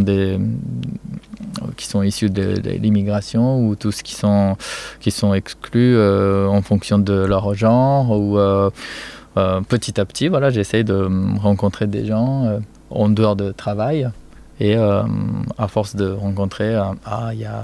qui 1.77 1.87
sont 1.87 2.03
issus 2.03 2.31
de, 2.31 2.55
l'immigration 2.85 3.67
ou 3.67 3.75
tous 3.75 4.03
qui 4.03 4.15
sont 4.15 4.57
qui 5.01 5.11
sont 5.11 5.35
exclus 5.35 5.97
euh, 5.97 6.47
en 6.47 6.63
fonction 6.63 6.99
de 6.99 7.15
leur 7.15 7.55
genre 7.55 8.11
ou 8.11 8.39
euh, 8.39 8.71
euh, 9.37 9.61
petit 9.61 10.01
à 10.01 10.05
petit, 10.07 10.29
voilà, 10.29 10.51
j'essaye 10.51 10.85
de 10.85 10.95
euh, 10.95 11.09
rencontrer 11.39 11.87
des 11.87 12.07
gens 12.07 12.45
euh, 12.45 12.59
en 12.91 13.09
dehors 13.09 13.37
de 13.37 13.53
travail. 13.53 14.09
Et 14.61 14.77
euh, 14.77 15.03
à 15.59 15.69
force 15.69 15.95
de 15.95 16.11
rencontrer, 16.11 16.75
euh, 16.75 16.85
ah, 17.05 17.31
il 17.35 17.41
y 17.41 17.45
a, 17.45 17.61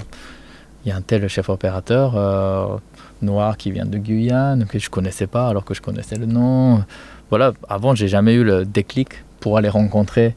il 0.85 0.89
y 0.89 0.91
a 0.91 0.95
un 0.95 1.01
tel 1.01 1.27
chef 1.27 1.49
opérateur 1.49 2.13
euh, 2.15 2.77
noir 3.23 3.57
qui 3.57 3.71
vient 3.71 3.85
de 3.85 3.97
Guyane, 3.97 4.65
que 4.65 4.77
je 4.77 4.91
connaissais 4.91 5.25
pas 5.25 5.47
alors 5.47 5.65
que 5.65 5.73
je 5.73 5.81
connaissais 5.81 6.17
le 6.17 6.27
nom. 6.27 6.83
Voilà, 7.29 7.53
avant, 7.67 7.95
j'ai 7.95 8.07
jamais 8.07 8.35
eu 8.35 8.43
le 8.43 8.65
déclic 8.65 9.23
pour 9.39 9.57
aller 9.57 9.69
rencontrer 9.69 10.35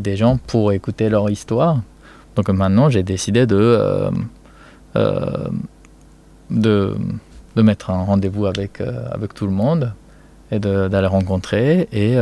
des 0.00 0.16
gens 0.16 0.38
pour 0.46 0.72
écouter 0.72 1.08
leur 1.08 1.30
histoire. 1.30 1.80
Donc 2.36 2.48
maintenant, 2.50 2.88
j'ai 2.88 3.02
décidé 3.02 3.46
de, 3.46 3.56
euh, 3.56 4.10
euh, 4.96 5.48
de, 6.50 6.94
mettre 7.56 7.90
un 7.90 8.02
rendez-vous 8.04 8.46
avec, 8.46 8.80
euh, 8.80 9.08
avec 9.10 9.34
tout 9.34 9.46
le 9.46 9.52
monde 9.52 9.92
et 10.50 10.58
d'aller 10.58 11.06
rencontrer 11.06 11.88
et 11.92 12.16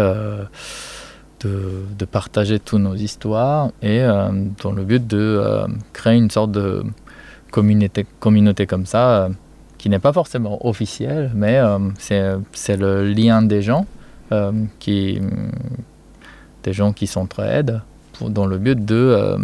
de, 1.40 2.04
partager 2.10 2.58
toutes 2.58 2.80
nos 2.80 2.94
histoires 2.94 3.70
et 3.80 4.02
dans 4.62 4.72
le 4.72 4.84
but 4.84 5.06
de 5.06 5.40
créer 5.94 6.16
une 6.18 6.30
sorte 6.30 6.52
de 6.52 6.84
communauté, 7.50 8.04
communauté 8.20 8.66
comme 8.66 8.84
ça 8.84 9.30
qui 9.78 9.88
n'est 9.88 9.98
pas 9.98 10.12
forcément 10.12 10.66
officielle 10.66 11.30
mais 11.34 11.58
c'est 11.98 12.76
le 12.76 13.04
lien 13.04 13.40
des 13.40 13.62
gens 13.62 13.86
qui 14.78 15.20
des 16.68 16.74
gens 16.80 16.92
qui 16.98 17.06
s'entraident 17.14 17.80
pour- 18.14 18.30
dans 18.38 18.46
le 18.52 18.58
but 18.58 18.78
de 18.94 18.94
euh, 18.94 19.38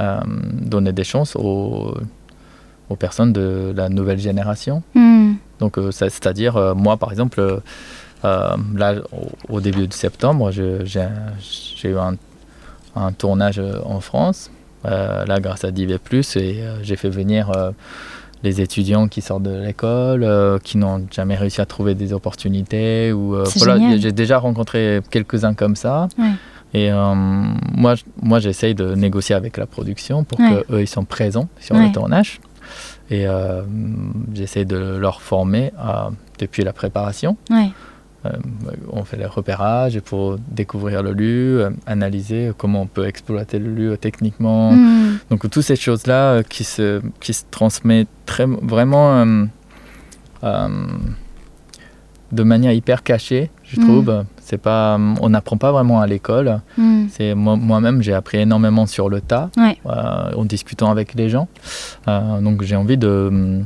euh, 0.00 0.20
donner 0.74 0.92
des 0.92 1.04
chances 1.12 1.32
aux, 1.36 1.94
aux 2.90 2.96
personnes 2.96 3.32
de 3.32 3.72
la 3.80 3.88
nouvelle 3.88 4.18
génération 4.30 4.82
Mm. 4.94 5.32
donc, 5.60 5.72
euh, 5.78 5.90
c'est-à-dire, 5.90 6.54
moi, 6.84 6.96
par 6.96 7.10
exemple, 7.14 7.40
là, 8.80 8.88
au, 9.18 9.54
au 9.56 9.60
début 9.60 9.86
de 9.86 9.92
septembre, 10.04 10.50
je- 10.56 10.84
j'ai 10.84 11.08
j'ai 11.78 11.88
eu 11.94 11.98
un, 12.08 12.14
un 12.96 13.12
tournage 13.12 13.60
en 13.94 14.00
France, 14.08 14.50
là, 15.30 15.38
grâce 15.46 15.64
à 15.64 15.70
Div+, 15.70 15.90
et 15.92 15.96
euh, 15.96 16.82
j'ai 16.86 16.96
fait 17.02 17.10
venir 17.20 17.42
les 18.42 18.60
étudiants 18.60 19.08
qui 19.08 19.20
sortent 19.20 19.42
de 19.42 19.56
l'école, 19.64 20.22
euh, 20.24 20.58
qui 20.62 20.78
n'ont 20.78 21.06
jamais 21.10 21.34
réussi 21.34 21.60
à 21.60 21.66
trouver 21.66 21.94
des 21.94 22.12
opportunités. 22.12 23.12
Ou, 23.12 23.34
euh, 23.34 23.44
voilà, 23.56 23.96
j'ai 23.98 24.12
déjà 24.12 24.38
rencontré 24.38 25.00
quelques-uns 25.10 25.54
comme 25.54 25.76
ça. 25.76 26.08
Ouais. 26.18 26.30
Et 26.74 26.92
euh, 26.92 27.14
moi, 27.74 27.94
moi 28.22 28.38
j'essaye 28.40 28.74
de 28.74 28.94
négocier 28.94 29.34
avec 29.34 29.56
la 29.56 29.66
production 29.66 30.24
pour 30.24 30.38
Ouais. 30.40 30.64
qu'eux, 30.68 30.80
ils 30.82 30.86
sont 30.88 31.04
présents 31.04 31.48
sur 31.60 31.74
Ouais. 31.76 31.86
le 31.86 31.92
tournage. 31.92 32.40
Et 33.10 33.24
j'essaie 34.34 34.66
de 34.66 34.76
leur 34.76 35.22
former 35.22 35.72
depuis 36.38 36.62
la 36.62 36.74
préparation. 36.74 37.38
Euh, 38.26 38.30
on 38.90 39.04
fait 39.04 39.16
les 39.16 39.26
repérages 39.26 40.00
pour 40.00 40.38
découvrir 40.50 41.04
le 41.04 41.12
lieu, 41.12 41.62
euh, 41.64 41.70
analyser 41.86 42.50
comment 42.58 42.82
on 42.82 42.86
peut 42.86 43.06
exploiter 43.06 43.60
le 43.60 43.72
lieu 43.72 43.96
techniquement. 43.96 44.72
Mm. 44.72 45.18
Donc 45.30 45.48
toutes 45.48 45.62
ces 45.62 45.76
choses-là 45.76 46.32
euh, 46.32 46.42
qui 46.42 46.64
se, 46.64 47.00
qui 47.20 47.32
se 47.32 47.44
transmettent 47.50 48.08
très, 48.26 48.44
vraiment 48.46 49.12
euh, 49.20 49.44
euh, 50.42 50.68
de 52.32 52.42
manière 52.42 52.72
hyper 52.72 53.02
cachée, 53.04 53.50
je 53.62 53.80
Mm. 53.80 53.84
trouve. 53.84 54.24
C'est 54.40 54.58
pas, 54.58 54.98
on 55.20 55.28
n'apprend 55.28 55.56
pas 55.56 55.70
vraiment 55.72 56.00
à 56.00 56.06
l'école. 56.08 56.60
Mm. 56.76 57.06
C'est 57.10 57.34
moi- 57.34 57.56
moi-même, 57.56 58.02
j'ai 58.02 58.14
appris 58.14 58.38
énormément 58.38 58.86
sur 58.86 59.08
le 59.08 59.20
tas, 59.20 59.48
Ouais. 59.56 59.78
euh, 59.86 60.32
en 60.36 60.44
discutant 60.44 60.90
avec 60.90 61.14
les 61.14 61.28
gens. 61.28 61.46
Donc 62.06 62.62
j'ai 62.62 62.74
envie 62.76 62.98
de- 62.98 63.62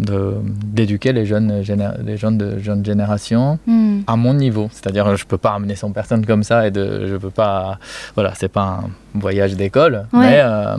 d'éduquer 0.00 1.12
les 1.12 1.26
jeunes, 1.26 1.62
les 2.04 2.16
jeunes 2.16 2.38
de 2.38 2.58
jeune 2.58 2.84
génération 2.84 3.58
Mm. 3.66 4.00
à 4.06 4.16
mon 4.16 4.34
niveau. 4.34 4.68
C'est-à-dire, 4.72 5.16
je 5.16 5.24
peux 5.26 5.38
pas 5.38 5.54
amener 5.54 5.74
100 5.76 5.92
personnes 5.92 6.24
comme 6.26 6.42
ça 6.42 6.66
et 6.66 6.70
de, 6.70 7.06
je 7.06 7.16
peux 7.16 7.30
pas. 7.30 7.78
Voilà, 8.14 8.32
c'est 8.34 8.48
pas 8.48 8.80
un 8.84 8.90
voyage 9.18 9.54
d'école. 9.56 10.06
Ouais. 10.12 10.20
Mais 10.20 10.40
euh, 10.42 10.76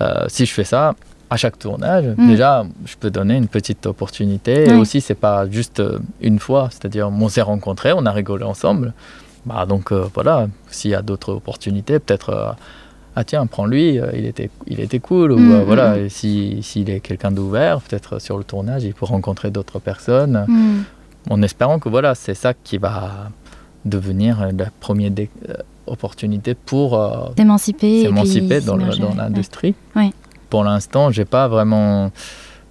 euh, 0.00 0.24
si 0.28 0.46
je 0.46 0.52
fais 0.52 0.64
ça, 0.64 0.94
à 1.28 1.36
chaque 1.36 1.58
tournage, 1.58 2.04
Mm. 2.16 2.28
déjà, 2.28 2.64
je 2.84 2.94
peux 2.96 3.10
donner 3.10 3.36
une 3.36 3.48
petite 3.48 3.86
opportunité. 3.86 4.68
Et 4.70 4.74
aussi, 4.74 5.00
c'est 5.00 5.14
pas 5.28 5.48
juste 5.50 5.80
euh, 5.80 5.98
une 6.20 6.38
fois, 6.38 6.68
c'est-à-dire, 6.70 7.08
on 7.08 7.28
s'est 7.28 7.42
rencontrés, 7.42 7.92
on 7.92 8.06
a 8.06 8.12
rigolé 8.12 8.44
ensemble. 8.44 8.92
Bah, 9.44 9.64
donc 9.66 9.92
euh, 9.92 10.04
voilà, 10.14 10.48
s'il 10.70 10.90
y 10.90 10.94
a 10.94 11.02
d'autres 11.02 11.32
opportunités, 11.32 11.98
peut-être, 11.98 12.56
ah 13.16 13.24
tiens, 13.24 13.46
prends-lui, 13.46 13.98
euh, 13.98 14.10
il, 14.14 14.26
était, 14.26 14.50
il 14.66 14.78
était 14.80 14.98
cool. 15.00 15.32
Ou 15.32 15.38
Mm, 15.38 15.52
euh, 15.52 15.64
voilà, 15.64 15.96
mm, 15.96 15.98
et 16.04 16.08
si- 16.10 16.58
s'il 16.62 16.90
est 16.90 17.00
quelqu'un 17.00 17.30
d'ouvert, 17.32 17.80
peut-être 17.80 18.18
sur 18.20 18.36
le 18.38 18.44
tournage, 18.44 18.84
il 18.84 18.92
peut 18.94 19.06
rencontrer 19.06 19.50
d'autres 19.50 19.78
personnes. 19.80 20.44
Hmm. 20.46 20.82
En 21.30 21.42
espérant 21.42 21.78
que 21.80 21.88
voilà, 21.88 22.14
c'est 22.14 22.34
ça 22.34 22.52
qui 22.54 22.78
va 22.78 23.30
devenir 23.84 24.48
la 24.56 24.66
première 24.80 25.10
euh, 25.48 25.54
opportunité 25.86 26.54
pour. 26.54 27.00
euh, 27.00 27.28
S'émanciper. 28.02 28.60
dans, 28.60 28.76
l'industrie. 28.76 29.74
Ouais. 29.96 30.12
Pour 30.50 30.62
l'instant, 30.62 31.10
j'ai 31.10 31.24
pas 31.24 31.48
vraiment 31.48 32.12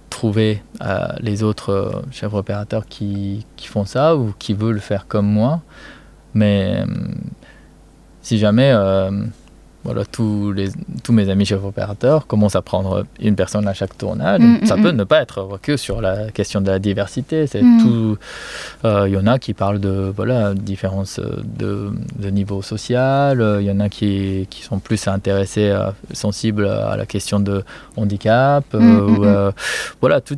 trouvé 0.08 0.62
euh, 0.82 1.08
les 1.20 1.42
autres 1.42 2.02
chefs 2.12 2.32
opérateurs 2.32 2.86
qui, 2.86 3.44
qui 3.56 3.66
font 3.66 3.84
ça 3.84 4.16
ou 4.16 4.32
qui 4.38 4.54
veulent 4.54 4.80
faire 4.80 5.06
comme 5.06 5.26
moi. 5.26 5.60
Mais 6.34 6.76
euh, 6.80 6.86
si 8.22 8.38
jamais 8.38 8.70
voilà, 9.86 10.04
tous, 10.04 10.52
les, 10.52 10.68
tous 11.02 11.12
mes 11.12 11.28
amis 11.30 11.46
chefs 11.46 11.64
opérateurs 11.64 12.26
commencent 12.26 12.56
à 12.56 12.62
prendre 12.62 13.06
une 13.20 13.36
personne 13.36 13.66
à 13.68 13.72
chaque 13.74 13.96
tournage, 13.96 14.40
Mm, 14.40 14.66
ça 14.66 14.76
mm, 14.76 14.82
peut 14.82 14.92
mm. 14.92 14.96
ne 14.96 15.04
pas 15.04 15.20
être 15.22 15.58
que 15.62 15.76
sur 15.76 16.00
la 16.00 16.30
question 16.30 16.60
de 16.60 16.66
la 16.70 16.78
diversité. 16.78 17.46
C'est 17.46 17.60
tout. 17.82 18.18
euh, 18.84 19.06
Il 19.08 19.14
y 19.14 19.16
en 19.16 19.26
a 19.26 19.38
qui 19.38 19.54
parlent 19.54 19.80
de 19.80 20.12
voilà 20.14 20.52
différence 20.54 21.20
de, 21.60 21.90
de 22.18 22.28
niveau 22.30 22.60
social. 22.62 23.40
euh, 23.40 23.62
Il 23.62 23.66
y 23.66 23.70
en 23.70 23.80
a 23.80 23.88
qui, 23.88 24.46
qui 24.50 24.62
sont 24.62 24.78
plus 24.78 25.06
intéressés, 25.08 25.70
à- 25.70 25.94
sensibles 26.12 26.66
à 26.66 26.96
la 26.96 27.06
question 27.06 27.38
de 27.40 27.62
handicap. 27.96 28.64
euh, 28.74 29.06
ou, 29.08 29.24
euh, 29.24 29.52
voilà, 30.00 30.20
tout, 30.20 30.36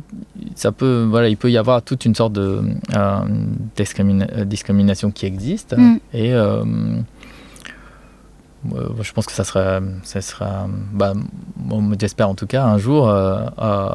ça 0.55 0.71
peut 0.71 1.05
voilà, 1.09 1.27
il 1.29 1.37
peut 1.37 1.51
y 1.51 1.57
avoir 1.57 1.81
toute 1.81 2.05
une 2.05 2.15
sorte 2.15 2.33
de 2.33 2.61
euh, 2.95 3.19
discrimina- 3.77 4.27
euh, 4.37 4.45
discrimination 4.45 5.11
qui 5.11 5.25
existe 5.25 5.75
et 6.13 6.33
euh, 6.33 6.63
euh, 6.63 6.65
je 9.01 9.11
pense 9.13 9.25
que 9.25 9.31
ça 9.31 9.43
sera, 9.43 9.79
ça 10.03 10.21
sera 10.21 10.67
bah, 10.91 11.13
j'espère 11.99 12.29
en 12.29 12.35
tout 12.35 12.47
cas 12.47 12.65
un 12.65 12.77
jour 12.77 13.07
euh, 13.09 13.45
euh, 13.59 13.89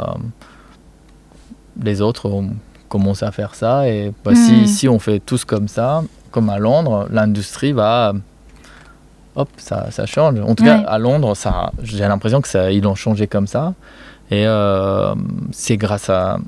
les 1.82 2.01
autres 2.01 2.31
ont 2.31 2.51
commencé 2.89 3.24
à 3.24 3.32
faire 3.32 3.55
ça 3.55 3.89
et 3.89 4.12
bah, 4.24 4.35
si, 4.35 4.66
si 4.69 4.89
on 4.89 4.99
fait 4.99 5.19
tous 5.19 5.45
comme 5.45 5.69
ça, 5.69 6.03
comme 6.31 6.49
à 6.49 6.59
Londres, 6.59 7.07
l'industrie 7.11 7.73
va 7.73 8.12
hop, 9.36 9.49
ça, 9.57 9.91
ça 9.91 10.07
change. 10.07 10.39
En 10.41 10.55
tout 10.55 10.62
Ouais. 10.62 10.70
cas, 10.70 10.78
à 10.86 10.99
Londres, 10.99 11.35
ça, 11.35 11.73
j'ai 11.82 12.07
l'impression 12.07 12.41
que 12.41 12.49
ça, 12.49 12.70
ils 12.70 12.82
l'ont 12.82 12.95
changé 12.95 13.27
comme 13.27 13.47
ça. 13.49 13.74
Et 14.31 14.47
euh, 14.47 15.15
c'est 15.51 15.77
grâce 15.77 16.09
à 16.09 16.39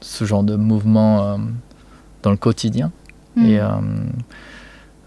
ce 0.00 0.24
genre 0.24 0.42
de 0.42 0.56
mouvement 0.56 1.22
euh, 1.22 1.36
dans 2.22 2.30
le 2.30 2.36
quotidien. 2.36 2.90
Hmm. 3.36 3.46
Et 3.46 3.60
euh, 3.60 3.68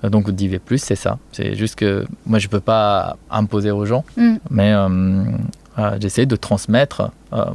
donc, 0.10 0.32
DV+, 0.32 0.60
c'est 0.77 0.95
ça. 0.95 1.18
C'est 1.32 1.56
juste 1.56 1.76
que 1.76 2.06
moi, 2.26 2.40
je 2.40 2.48
peux 2.48 2.60
pas 2.60 3.18
imposer 3.30 3.72
aux 3.72 3.86
gens, 3.86 4.03
Hmm. 4.18 4.36
mais 4.49 4.72
euh, 4.73 5.23
euh, 5.80 5.98
j'essaie 6.02 6.26
de 6.26 6.36
transmettre 6.36 7.11
euh, 7.34 7.45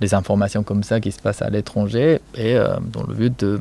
des 0.00 0.14
informations 0.14 0.62
comme 0.62 0.82
ça 0.82 1.00
qui 1.00 1.12
se 1.12 1.20
passent 1.20 1.42
à 1.42 1.50
l'étranger 1.50 2.20
et 2.34 2.56
euh, 2.56 2.76
dans 2.92 3.02
le 3.02 3.14
but 3.14 3.38
de 3.40 3.60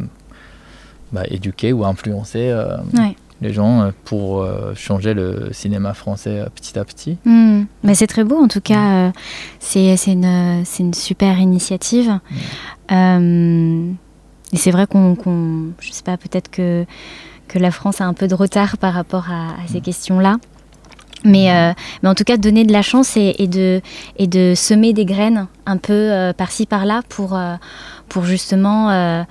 bah, 1.11 1.23
éduquer 1.29 1.73
ou 1.73 1.83
influencer 1.85 2.49
euh, 2.49 2.77
Ouais. 2.93 3.15
les 3.41 3.51
gens 3.51 3.81
euh, 3.81 3.91
pour 4.05 4.41
euh, 4.43 4.73
changer 4.75 5.13
le 5.13 5.49
cinéma 5.53 5.93
français 5.93 6.39
euh, 6.41 6.45
petit 6.53 6.77
à 6.79 6.85
petit. 6.85 7.17
Mais 7.83 7.95
c'est 7.95 8.07
très 8.07 8.23
beau 8.23 8.37
en 8.37 8.47
tout 8.47 8.61
cas. 8.61 9.07
euh, 9.07 9.11
c'est 9.59 9.95
une, 10.13 10.93
super 10.93 11.39
initiative. 11.39 12.19
Euh, 12.91 13.91
et 14.53 14.57
c'est 14.57 14.71
vrai 14.71 14.87
qu'on, 14.87 15.15
qu'on- 15.15 15.71
je 15.79 15.91
sais 15.91 16.03
pas, 16.03 16.17
peut-être 16.17 16.49
que, 16.49 16.85
que 17.49 17.59
la 17.59 17.71
France 17.71 17.99
a 17.99 18.05
un 18.05 18.13
peu 18.13 18.27
de 18.29 18.35
retard 18.35 18.77
par 18.77 18.93
rapport 18.93 19.25
à, 19.29 19.47
à 19.61 19.67
ces 19.67 19.81
questions-là. 19.81 20.37
Mais, 21.25 21.51
euh, 21.51 21.73
mais 22.01 22.07
en 22.07 22.15
tout 22.15 22.23
cas, 22.23 22.37
donner 22.37 22.63
de 22.63 22.71
la 22.71 22.81
chance 22.81 23.17
et, 23.17 23.35
et 23.39 23.47
de, 23.47 23.81
et 24.15 24.25
de 24.27 24.53
semer 24.55 24.93
des 24.93 25.03
graines 25.03 25.47
un 25.65 25.75
peu 25.75 25.91
euh, 25.91 26.31
par-ci 26.31 26.65
par-là 26.65 27.01
pour, 27.09 27.35
euh, 27.35 27.55
pour 28.07 28.23
justement 28.23 29.25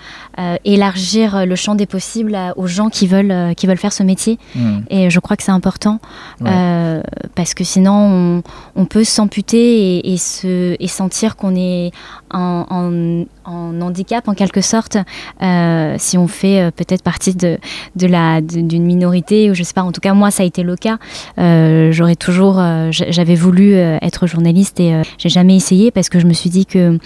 élargir 0.64 1.46
le 1.46 1.56
champ 1.56 1.74
des 1.74 1.86
possibles 1.86 2.34
à- 2.34 2.52
aux 2.58 2.66
gens 2.66 2.90
qui 2.90 3.06
veulent, 3.06 3.54
qui 3.56 3.66
veulent 3.66 3.78
faire 3.78 3.92
ce 3.94 4.02
métier. 4.02 4.38
Mm. 4.54 4.78
Et 4.90 5.10
je 5.10 5.18
crois 5.18 5.36
que 5.36 5.42
c'est 5.42 5.50
important 5.52 5.98
Ouais. 6.42 7.00
parce 7.34 7.54
que 7.54 7.64
sinon 7.64 7.94
on, 7.94 8.42
on 8.76 8.84
peut 8.84 9.02
s'amputer 9.04 9.96
et, 9.98 10.12
et 10.12 10.16
se, 10.18 10.76
et 10.78 10.88
sentir 10.88 11.36
qu'on 11.36 11.56
est 11.56 11.90
en, 12.30 12.66
en- 12.68 13.24
en 13.48 13.80
handicap 13.80 14.28
en 14.28 14.34
quelque 14.34 14.60
sorte 14.60 14.96
euh, 15.42 15.94
si 15.98 16.18
on 16.18 16.28
fait 16.28 16.60
euh, 16.60 16.70
peut-être 16.70 17.02
partie 17.02 17.34
de, 17.34 17.58
de 17.96 18.06
la, 18.06 18.40
d'une 18.40 18.84
minorité 18.84 19.50
ou 19.50 19.54
je 19.54 19.62
sais 19.62 19.72
pas. 19.74 19.82
En 19.82 19.92
tout 19.92 20.00
cas 20.00 20.14
moi 20.14 20.30
ça 20.30 20.42
a 20.42 20.46
été 20.46 20.62
le 20.62 20.76
cas. 20.76 20.98
Euh, 21.38 21.90
j'aurais 21.92 22.16
toujours, 22.16 22.60
j'avais 22.90 23.34
voulu 23.34 23.74
être 23.74 24.26
journaliste 24.26 24.80
et 24.80 25.00
j'ai 25.18 25.28
jamais 25.28 25.56
essayé 25.56 25.90
parce 25.90 26.08
que 26.08 26.18
je 26.20 26.26
me 26.26 26.32
suis 26.32 26.50
dit 26.50 26.66
que 26.66 26.98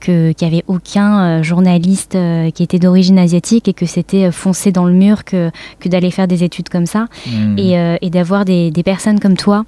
que- 0.00 0.32
qu'il 0.32 0.48
n'y 0.48 0.54
avait 0.54 0.64
aucun 0.68 1.42
journaliste 1.42 2.16
qui 2.54 2.62
était 2.62 2.78
d'origine 2.78 3.18
asiatique 3.18 3.66
et 3.68 3.72
que 3.72 3.86
c'était 3.86 4.30
foncer 4.30 4.70
dans 4.72 4.84
le 4.84 4.92
mur 4.92 5.24
que, 5.24 5.50
que 5.80 5.88
d'aller 5.88 6.10
faire 6.10 6.28
des 6.28 6.44
études 6.44 6.68
comme 6.68 6.86
ça 6.86 7.06
Mm. 7.26 7.58
et, 7.58 7.96
et 8.02 8.10
d'avoir 8.10 8.44
des, 8.44 8.70
des 8.70 8.82
personnes 8.82 9.18
comme 9.20 9.36
toi. 9.36 9.64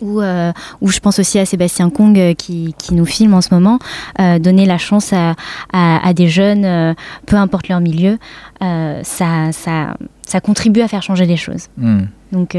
Ou, 0.00 0.20
euh, 0.20 0.52
ou 0.80 0.88
je 0.88 0.98
pense 1.00 1.18
aussi 1.18 1.38
à 1.38 1.46
Sébastien 1.46 1.88
Kong 1.90 2.18
euh, 2.18 2.34
qui, 2.34 2.74
qui 2.78 2.94
nous 2.94 3.06
filme 3.06 3.34
en 3.34 3.40
ce 3.40 3.52
moment, 3.54 3.78
euh, 4.20 4.38
donner 4.38 4.66
la 4.66 4.78
chance 4.78 5.12
à, 5.12 5.34
à, 5.72 6.06
à 6.06 6.12
des 6.12 6.28
jeunes, 6.28 6.94
peu 7.26 7.36
importe 7.36 7.68
leur 7.68 7.80
milieu, 7.80 8.18
ça, 8.60 9.52
ça, 9.52 9.96
ça 10.26 10.40
contribue 10.40 10.80
à 10.80 10.88
faire 10.88 11.02
changer 11.02 11.26
les 11.26 11.36
choses. 11.36 11.68
Mm. 11.78 12.02
Donc 12.32 12.56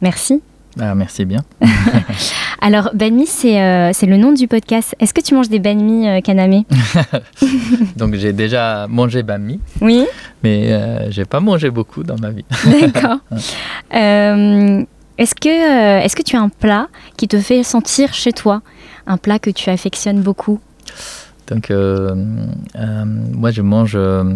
merci. 0.00 0.40
Ah, 0.80 0.94
merci 0.94 1.24
bien. 1.24 1.40
Alors 2.60 2.90
banh 2.94 3.12
mi, 3.12 3.26
c'est 3.26 3.60
euh, 3.60 3.92
le 4.02 4.16
nom 4.16 4.32
du 4.32 4.48
podcast. 4.48 4.94
Est-ce 5.00 5.12
que 5.12 5.20
tu 5.20 5.34
manges 5.34 5.48
des 5.50 5.58
banh 5.58 5.74
mi 5.82 6.08
euh, 6.08 6.20
kaname? 6.20 6.62
Donc 7.96 8.14
j'ai 8.14 8.32
déjà 8.32 8.86
mangé 8.88 9.22
bami, 9.22 9.60
Oui, 9.80 10.06
mais 10.42 10.72
euh, 10.72 11.10
j'ai 11.10 11.24
pas 11.24 11.40
mangé 11.40 11.70
beaucoup 11.70 12.02
dans 12.04 12.16
ma 12.18 12.30
vie. 12.30 12.44
d'accord. 12.80 13.18
Est-ce 15.22 15.36
que, 15.36 15.48
euh, 15.48 16.02
est-ce 16.02 16.16
que 16.16 16.22
tu 16.22 16.34
as 16.34 16.40
un 16.40 16.48
plat 16.48 16.88
qui 17.16 17.28
te 17.28 17.38
fait 17.38 17.62
sentir 17.62 18.12
chez 18.12 18.32
toi? 18.32 18.60
Un 19.06 19.18
plat 19.18 19.38
que 19.38 19.50
tu 19.50 19.70
affectionnes 19.70 20.20
beaucoup? 20.20 20.58
Donc 21.46 21.70
euh, 21.70 22.14
euh, 22.76 23.04
moi 23.04 23.52
je 23.52 23.62
mange, 23.62 23.94
euh, 23.94 24.34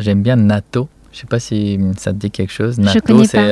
j'aime 0.00 0.22
bien 0.22 0.36
natto. 0.36 0.88
Je 1.12 1.20
sais 1.20 1.26
pas 1.26 1.38
si 1.40 1.78
ça 1.96 2.12
te 2.12 2.18
dit 2.18 2.30
quelque 2.30 2.52
chose. 2.52 2.78
Natto, 2.78 3.00
c'est 3.24 3.50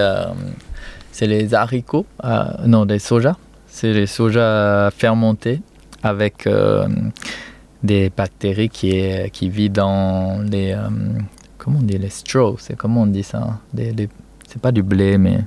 c'est 1.11 1.27
les 1.27 1.55
haricots, 1.55 2.07
non 2.67 2.85
des 2.85 2.99
soja. 2.99 3.37
C'est 3.67 3.93
les 3.95 4.07
soja 4.07 4.91
fermentés 4.95 5.63
avec 6.03 6.47
des 7.83 8.11
bactéries 8.15 8.69
qui, 8.69 8.91
est- 8.91 9.31
qui 9.31 9.49
vivent 9.49 9.73
dans 9.73 10.43
les 10.45 10.77
comment 11.57 11.79
on 11.81 11.83
dit 11.83 11.97
les 11.99 12.11
straws. 12.11 12.57
C'est 12.59 12.77
comment 12.77 13.03
on 13.03 13.07
dit 13.07 13.23
ça? 13.23 13.59
Des, 13.73 13.93
des- 13.93 14.09
C'est 14.49 14.61
pas 14.61 14.73
du 14.73 14.83
blé 14.83 15.17
mais 15.19 15.39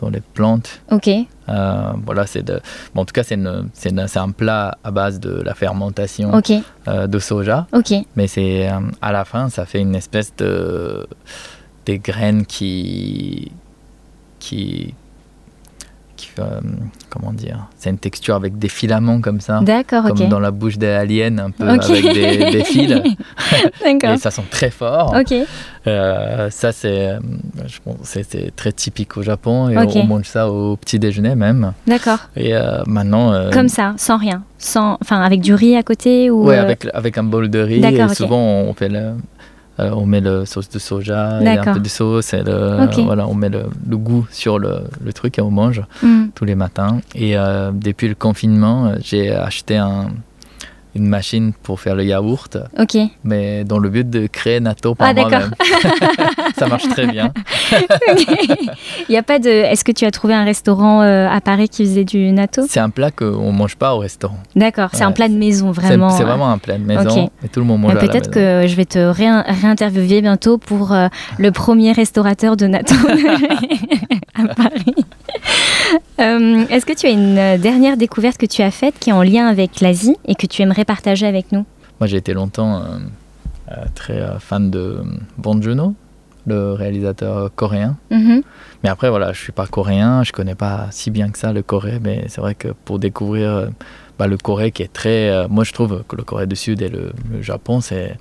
dans 0.00 0.10
les 0.10 0.20
plantes. 0.20 0.80
Ok, 0.90 1.08
Euh, 1.48 1.92
voilà, 2.06 2.26
c'est 2.26 2.42
de. 2.44 2.60
bon, 2.94 3.02
en 3.02 3.04
tout 3.04 3.12
cas, 3.12 3.24
c'est 3.24 3.34
une- 3.34 3.68
c'est 3.72 3.90
une- 3.90 4.06
c'est 4.06 4.20
un 4.20 4.30
plat 4.30 4.78
à 4.84 4.90
base 4.92 5.18
de 5.18 5.42
la 5.42 5.54
fermentation 5.54 6.32
euh, 6.86 7.06
de 7.08 7.18
soja, 7.18 7.66
ok. 7.72 7.92
mais 8.16 8.26
c'est 8.28 8.68
euh, 8.70 8.78
à 9.02 9.10
la 9.12 9.24
fin, 9.24 9.48
ça 9.48 9.66
fait 9.66 9.80
une 9.80 9.96
espèce 9.96 10.32
de 10.36 11.06
des 11.86 11.98
graines 11.98 12.46
qui 12.46 13.50
qui 14.38 14.94
qui 16.20 16.30
euh, 16.38 16.60
comment 17.08 17.32
dire, 17.32 17.66
c'est 17.76 17.90
une 17.90 17.98
texture 17.98 18.34
avec 18.34 18.58
des 18.58 18.68
filaments 18.68 19.20
comme 19.20 19.40
ça, 19.40 19.60
D'accord, 19.62 20.04
comme 20.04 20.28
dans 20.28 20.40
la 20.40 20.50
bouche 20.50 20.78
des 20.78 20.88
aliens, 20.88 21.38
un 21.38 21.50
peu 21.50 21.68
avec 21.68 22.02
des, 22.12 22.50
des 22.50 22.64
fils, 22.64 22.90
D'accord. 23.84 24.10
et 24.10 24.16
ça 24.18 24.30
sent 24.30 24.44
très 24.50 24.70
fort. 24.70 25.14
Ok, 25.18 25.34
Euh, 25.86 26.50
ça, 26.50 26.72
c'est 26.72 27.08
euh, 27.08 27.18
je 27.66 27.78
pense, 27.82 27.96
c'est- 28.02 28.22
c'est 28.30 28.54
très 28.54 28.70
typique 28.72 29.16
au 29.16 29.22
Japon 29.22 29.70
et 29.70 29.78
Ok. 29.78 29.92
on 29.96 30.04
mange 30.04 30.26
ça 30.26 30.50
au 30.50 30.76
petit 30.76 30.98
déjeuner 30.98 31.34
même. 31.34 31.72
d'accord. 31.86 32.18
Et 32.36 32.54
euh, 32.54 32.82
maintenant. 32.86 33.50
Comme 33.50 33.68
ça, 33.70 33.94
sans 33.96 34.18
rien, 34.18 34.42
sans, 34.58 34.98
enfin 35.00 35.20
avec 35.22 35.40
du 35.40 35.54
riz 35.54 35.76
à 35.76 35.82
côté 35.82 36.30
ou 36.30 36.44
Ouais, 36.46 36.58
avec, 36.58 36.86
avec 36.92 37.16
un 37.16 37.22
bol 37.22 37.48
de 37.48 37.60
riz. 37.60 37.82
Et 37.84 38.08
souvent, 38.14 38.38
on, 38.38 38.74
fait 38.74 38.88
le, 38.90 39.12
euh, 39.80 39.90
on 39.94 40.06
met 40.06 40.20
le 40.20 40.44
sauce 40.44 40.68
de 40.68 40.78
soja 40.78 41.40
et 41.42 41.48
un 41.58 41.74
peu 41.74 41.80
de 41.80 41.88
sauce. 41.88 42.34
Et 42.34 42.42
le, 42.42 42.84
Ok. 42.84 42.98
voilà, 43.04 43.26
on 43.26 43.34
met 43.34 43.48
le, 43.48 43.64
le 43.88 43.96
goût 43.96 44.26
sur 44.30 44.58
le, 44.58 44.84
le 45.04 45.12
truc 45.12 45.38
et 45.38 45.42
on 45.42 45.50
mange 45.50 45.82
hmm, 46.02 46.26
tous 46.34 46.44
les 46.44 46.54
matins. 46.54 47.00
Et 47.14 47.36
euh, 47.36 47.70
depuis 47.72 48.08
le 48.08 48.14
confinement, 48.14 48.86
euh, 48.86 48.96
j'ai 49.02 49.34
acheté 49.34 49.76
un, 49.76 50.08
une 50.94 51.06
machine 51.06 51.52
pour 51.62 51.80
faire 51.80 51.94
le 51.94 52.04
yaourt, 52.04 52.58
Ok. 52.78 52.96
mais 53.24 53.64
dans 53.64 53.78
le 53.78 53.88
but 53.88 54.08
de 54.08 54.26
créer 54.26 54.60
natto 54.60 54.94
par 54.94 55.08
Ah, 55.08 55.14
d'accord. 55.14 55.30
moi-même. 55.30 55.52
ça 56.58 56.66
marche 56.66 56.88
très 56.88 57.06
bien. 57.06 57.32
Il 59.08 59.12
y 59.12 59.16
a 59.16 59.22
pas 59.22 59.38
de. 59.38 59.48
Est-ce 59.48 59.84
que 59.84 59.92
tu 59.92 60.04
as 60.04 60.10
trouvé 60.10 60.34
un 60.34 60.44
restaurant 60.44 61.02
euh, 61.02 61.28
à 61.28 61.40
Paris 61.40 61.68
qui 61.68 61.84
faisait 61.84 62.04
du 62.04 62.32
natto? 62.32 62.62
C'est 62.68 62.80
un 62.80 62.90
plat 62.90 63.10
qu'on 63.10 63.52
mange 63.52 63.76
pas 63.76 63.94
au 63.94 63.98
restaurant. 63.98 64.38
D'accord, 64.56 64.90
c'est 64.92 65.04
un 65.04 65.12
plat 65.12 65.28
de 65.28 65.34
maison 65.34 65.70
vraiment. 65.70 66.10
C'est 66.10 66.22
euh, 66.22 66.26
vraiment 66.26 66.50
un 66.50 66.58
plat 66.58 66.76
de 66.78 66.84
maison 66.84 67.24
Ok. 67.26 67.30
et 67.44 67.48
tout 67.48 67.60
le 67.60 67.66
monde 67.66 67.80
mange 67.82 67.94
Peut-être 67.98 68.30
que 68.30 68.64
je 68.66 68.74
vais 68.74 68.84
te 68.84 68.98
réin- 68.98 69.44
réinterviewer 69.46 70.20
bientôt 70.22 70.58
pour 70.58 70.92
euh, 70.92 71.08
le 71.38 71.50
premier 71.52 71.92
restaurateur 71.92 72.56
de 72.56 72.66
natto 72.66 72.94
à 74.34 74.54
Paris. 74.54 74.94
Euh, 76.20 76.66
Est-ce 76.68 76.86
que 76.86 76.92
tu 76.92 77.06
as 77.06 77.10
une 77.10 77.38
euh, 77.38 77.58
dernière 77.58 77.96
découverte 77.96 78.36
que 78.36 78.46
tu 78.46 78.62
as 78.62 78.70
faite 78.70 78.94
qui 78.98 79.10
est 79.10 79.12
en 79.12 79.22
lien 79.22 79.46
avec 79.46 79.80
l'Asie 79.80 80.16
et 80.26 80.34
que 80.34 80.46
tu 80.46 80.62
aimerais 80.62 80.84
partager 80.84 81.26
avec 81.26 81.52
nous? 81.52 81.64
Moi, 81.98 82.06
j'ai 82.06 82.18
été 82.18 82.32
longtemps 82.32 82.82
euh, 82.82 83.74
très 83.94 84.20
fan 84.38 84.70
de 84.70 84.98
Bong 85.38 85.62
Joon-ho, 85.62 85.94
le 86.46 86.72
réalisateur 86.72 87.50
coréen. 87.54 87.96
Mhm. 88.10 88.42
Mais 88.82 88.90
après, 88.90 89.10
voilà, 89.10 89.32
je 89.32 89.40
suis 89.40 89.52
pas 89.52 89.66
coréen, 89.66 90.22
je 90.22 90.32
connais 90.32 90.54
pas 90.54 90.88
si 90.90 91.10
bien 91.10 91.30
que 91.30 91.38
ça 91.38 91.52
le 91.52 91.62
Corée, 91.62 91.98
mais 92.02 92.24
c'est 92.28 92.40
vrai 92.40 92.54
que 92.54 92.68
pour 92.68 92.98
découvrir 92.98 93.68
bah, 94.18 94.26
le 94.26 94.38
Corée 94.38 94.70
qui 94.70 94.82
est 94.82 94.92
très... 94.92 95.46
moi, 95.48 95.64
je 95.64 95.72
trouve 95.72 96.02
que 96.08 96.16
le 96.16 96.22
Corée 96.22 96.46
du 96.46 96.56
Sud 96.56 96.80
et 96.80 96.88
le, 96.88 97.12
le 97.30 97.42
Japon, 97.42 97.80
c'est... 97.80 98.16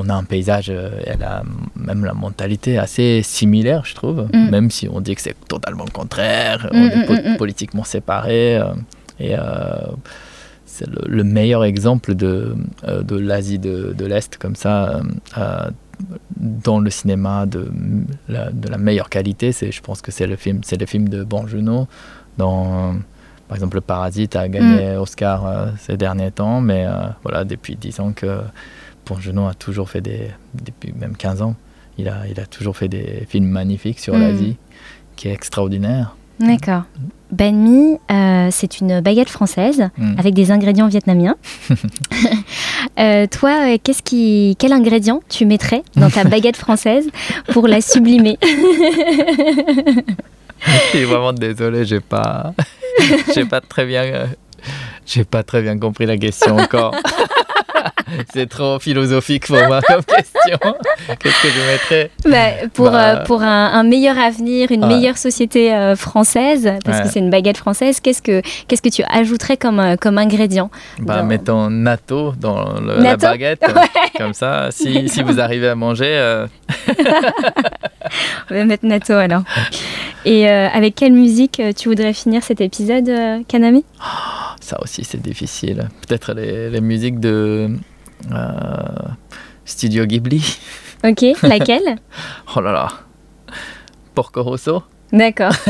On 0.00 0.08
a 0.08 0.14
un 0.14 0.24
paysage, 0.24 0.68
euh, 0.70 0.90
elle 1.06 1.22
a 1.24 1.42
même 1.74 2.04
la 2.04 2.14
mentalité 2.14 2.78
assez 2.78 3.20
similaire, 3.24 3.82
je 3.84 3.94
trouve, 3.94 4.28
Mm. 4.32 4.50
même 4.50 4.70
si 4.70 4.88
on 4.88 5.00
dit 5.00 5.14
que 5.16 5.22
c'est 5.22 5.36
totalement 5.48 5.84
le 5.84 5.90
contraire, 5.90 6.68
Mm, 6.72 6.76
on 6.76 6.86
est 6.90 6.96
mm, 6.96 7.06
po- 7.32 7.36
politiquement 7.38 7.84
séparés. 7.84 8.56
euh, 8.58 8.74
et 9.18 9.34
euh, 9.36 9.40
c'est 10.66 10.86
le, 10.86 11.00
le 11.08 11.24
meilleur 11.24 11.64
exemple 11.64 12.14
de, 12.14 12.54
de 12.86 13.16
l'Asie 13.16 13.58
de, 13.58 13.92
de 14.00 14.06
l'Est, 14.06 14.36
comme 14.38 14.54
ça, 14.54 15.00
dans 16.36 16.78
le 16.78 16.90
cinéma 16.90 17.46
de 17.46 17.70
la, 18.28 18.50
de 18.50 18.68
la 18.68 18.78
meilleure 18.78 19.08
qualité. 19.10 19.50
Je 19.52 19.80
pense 19.80 20.00
que 20.02 20.12
c'est 20.12 20.26
le 20.26 20.36
film, 20.36 20.60
le 20.78 20.86
film 20.86 21.08
de 21.08 21.24
Bong 21.24 21.48
Joon-ho. 21.48 21.88
Dans, 22.36 22.94
par 23.48 23.56
exemple, 23.56 23.76
Le 23.76 23.80
Parasite 23.80 24.36
a 24.36 24.48
gagné 24.48 24.96
Oscar 24.96 25.46
euh, 25.46 25.66
ces 25.80 25.96
derniers 25.96 26.30
temps, 26.30 26.60
mais 26.60 26.86
euh, 26.86 26.92
voilà, 27.24 27.44
depuis 27.44 27.74
10 27.74 27.98
ans 28.00 28.12
que 28.14 28.38
Joon-ho 29.20 29.46
a 29.48 29.54
toujours 29.54 29.88
fait 29.90 30.00
des, 30.00 30.30
depuis 30.54 30.92
même 30.92 31.16
15 31.16 31.42
ans, 31.42 31.54
il 31.98 32.08
a, 32.08 32.18
il 32.30 32.38
a 32.40 32.46
toujours 32.46 32.76
fait 32.76 32.88
des 32.88 33.26
films 33.28 33.48
magnifiques 33.48 33.98
sur 34.00 34.14
Mm. 34.14 34.20
l'Asie, 34.20 34.56
qui 35.16 35.28
est 35.28 35.32
extraordinaire. 35.32 36.14
D'accord. 36.40 36.82
Banh 37.32 37.52
mi, 37.56 37.98
euh, 38.12 38.48
c'est 38.52 38.80
une 38.80 39.00
baguette 39.00 39.28
française 39.28 39.88
Mm. 39.98 40.14
avec 40.18 40.34
des 40.34 40.50
ingrédients 40.50 40.88
vietnamiens. 40.88 41.36
Euh, 42.98 43.26
toi, 43.26 43.50
euh, 43.74 43.78
qu'est-ce 43.82 44.02
qui, 44.02 44.56
quel 44.58 44.72
ingrédient 44.72 45.20
tu 45.28 45.46
mettrais 45.46 45.82
dans 45.94 46.10
ta 46.10 46.24
baguette 46.32 46.56
française 46.56 47.08
pour 47.52 47.68
la 47.68 47.80
sublimer 47.80 48.38
Je 50.60 50.78
suis 50.90 51.04
vraiment 51.04 51.32
désolé, 51.32 51.84
j'ai 51.84 52.00
pas, 52.00 52.54
j'ai 53.34 53.44
pas 53.44 53.60
très 53.60 53.86
bien, 53.86 54.26
j'ai 55.06 55.24
pas 55.24 55.42
très 55.44 55.62
bien 55.62 55.78
compris 55.78 56.06
la 56.06 56.16
question 56.16 56.56
encore. 56.56 56.92
C'est 58.32 58.48
trop 58.48 58.78
philosophique 58.78 59.46
pour 59.46 59.56
moi 59.66 59.80
comme 59.86 60.02
question. 60.16 60.58
Qu'est-ce 61.20 61.42
que 61.42 61.48
je 61.48 61.70
mettrais 61.72 62.10
Bah, 62.24 62.68
pour, 62.74 62.90
Bah. 62.90 63.20
euh, 63.20 63.24
pour 63.24 63.42
un, 63.42 63.66
un 63.72 63.82
meilleur 63.82 64.18
avenir, 64.18 64.70
une 64.72 64.84
Ouais. 64.84 64.94
meilleure 64.96 65.18
société 65.18 65.72
euh, 65.74 65.96
française, 65.96 66.70
parce 66.84 67.00
que 67.02 67.08
c'est 67.08 67.18
une 67.18 67.30
baguette 67.30 67.56
française, 67.58 68.00
qu'est-ce 68.00 68.22
que, 68.22 68.42
qu'est-ce 68.66 68.82
que 68.82 68.88
tu 68.88 69.02
ajouterais 69.10 69.56
comme, 69.56 69.80
euh, 69.80 69.96
comme 69.96 70.18
ingrédient 70.18 70.70
Bah, 71.00 71.18
Dans- 71.18 71.24
mettons 71.24 71.70
natto 71.70 72.32
dans 72.38 72.78
le- 72.80 73.02
la 73.02 73.16
baguette. 73.16 73.64
Comme 74.16 74.34
ça, 74.34 74.68
si, 74.72 75.08
si 75.08 75.22
vous 75.22 75.38
arrivez 75.38 75.68
à 75.68 75.74
manger, 75.76 76.10
euh, 76.18 76.46
On 78.50 78.54
va 78.54 78.64
mettre 78.64 78.84
natto 78.86 79.12
alors. 79.14 79.42
Et 80.24 80.48
avec 80.48 80.94
quelle 80.94 81.12
musique 81.12 81.62
tu 81.76 81.88
voudrais 81.88 82.12
finir 82.12 82.42
cet 82.42 82.60
épisode, 82.60 83.10
Kanami? 83.46 83.84
Ça 84.60 84.78
aussi 84.82 85.04
c'est 85.04 85.20
difficile. 85.20 85.88
Peut-être 86.06 86.32
les, 86.34 86.68
les 86.70 86.80
musiques 86.80 87.20
de 87.20 87.70
Studio 89.64 90.04
Ghibli. 90.06 90.42
Ok, 91.04 91.24
laquelle? 91.44 91.94
Oh 92.56 92.60
là 92.60 92.72
là. 92.72 92.88
Porco 94.16 94.42
Rosso. 94.42 94.82
D'accord. 95.12 95.52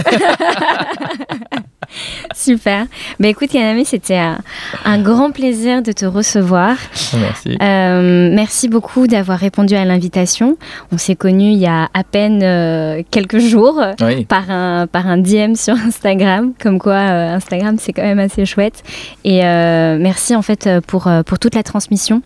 Super. 2.34 2.86
Bah 3.20 3.28
écoute 3.28 3.52
Yanami, 3.54 3.84
c'était 3.84 4.16
un, 4.16 4.38
un 4.86 5.00
grand 5.02 5.30
plaisir 5.30 5.82
de 5.82 5.92
te 5.92 6.06
recevoir. 6.06 6.76
Merci. 7.14 7.56
Euh, 7.60 8.30
merci 8.34 8.68
beaucoup 8.68 9.06
d'avoir 9.06 9.38
répondu 9.38 9.74
à 9.74 9.84
l'invitation. 9.84 10.56
On 10.92 10.98
s'est 10.98 11.14
connus 11.16 11.52
il 11.52 11.58
y 11.58 11.66
a 11.66 11.88
à 11.94 12.04
peine 12.04 12.42
euh, 12.42 13.02
quelques 13.10 13.38
jours 13.38 13.80
Oui. 14.00 14.24
par 14.24 14.50
un, 14.50 14.86
par 14.86 15.06
un 15.06 15.18
DM 15.18 15.54
sur 15.56 15.74
Instagram, 15.74 16.52
comme 16.58 16.78
quoi 16.78 16.94
euh, 16.94 17.34
Instagram 17.34 17.76
c'est 17.78 17.92
quand 17.92 18.02
même 18.02 18.18
assez 18.18 18.46
chouette. 18.46 18.82
Et 19.24 19.44
euh, 19.44 19.98
merci 20.00 20.34
en 20.34 20.42
fait 20.42 20.66
euh, 20.66 20.80
pour, 20.80 21.06
euh, 21.06 21.22
pour 21.22 21.38
toute 21.38 21.54
la 21.54 21.62
transmission. 21.62 22.22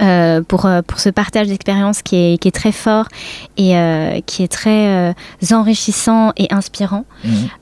Euh, 0.00 0.42
pour, 0.42 0.64
euh, 0.64 0.80
pour 0.86 1.00
ce 1.00 1.10
partage 1.10 1.48
d'expérience 1.48 2.02
qui 2.02 2.16
est, 2.16 2.38
qui 2.38 2.48
est 2.48 2.52
très 2.52 2.72
fort 2.72 3.08
et 3.56 3.76
euh, 3.76 4.20
qui 4.24 4.42
est 4.42 4.48
très 4.48 4.88
euh, 4.88 5.12
enrichissant 5.52 6.32
et 6.36 6.46
inspirant. 6.50 7.04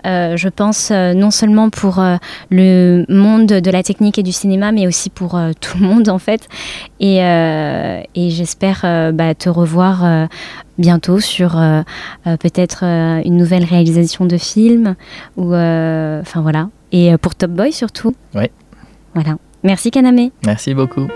Euh, 0.06 0.36
je 0.36 0.48
pense 0.48 0.90
non 0.90 1.30
seulement 1.30 1.70
pour 1.70 2.02
le 2.50 3.04
monde 3.08 3.46
de 3.46 3.70
la 3.70 3.82
technique 3.82 4.18
et 4.18 4.22
du 4.22 4.32
cinéma, 4.32 4.72
mais 4.72 4.86
aussi 4.86 5.10
pour 5.10 5.38
tout 5.60 5.78
le 5.78 5.86
monde 5.86 6.08
en 6.08 6.18
fait. 6.18 6.48
Et, 7.00 7.16
et 7.18 8.30
j'espère 8.30 9.12
bah, 9.12 9.34
te 9.34 9.48
revoir 9.48 10.28
bientôt 10.78 11.20
sur 11.20 11.60
peut-être 12.24 12.84
une 12.84 13.36
nouvelle 13.36 13.64
réalisation 13.64 14.24
de 14.24 14.36
film 14.36 14.94
ou 15.36 15.54
enfin 15.54 16.40
voilà. 16.40 16.68
Et 16.92 17.16
pour 17.18 17.34
Top 17.34 17.50
Boy 17.50 17.72
surtout. 17.72 18.14
Ouais. 18.34 18.50
Voilà. 19.14 19.36
Merci 19.62 19.90
Kaname. 19.90 20.30
Merci 20.46 20.74
beaucoup. 20.74 21.06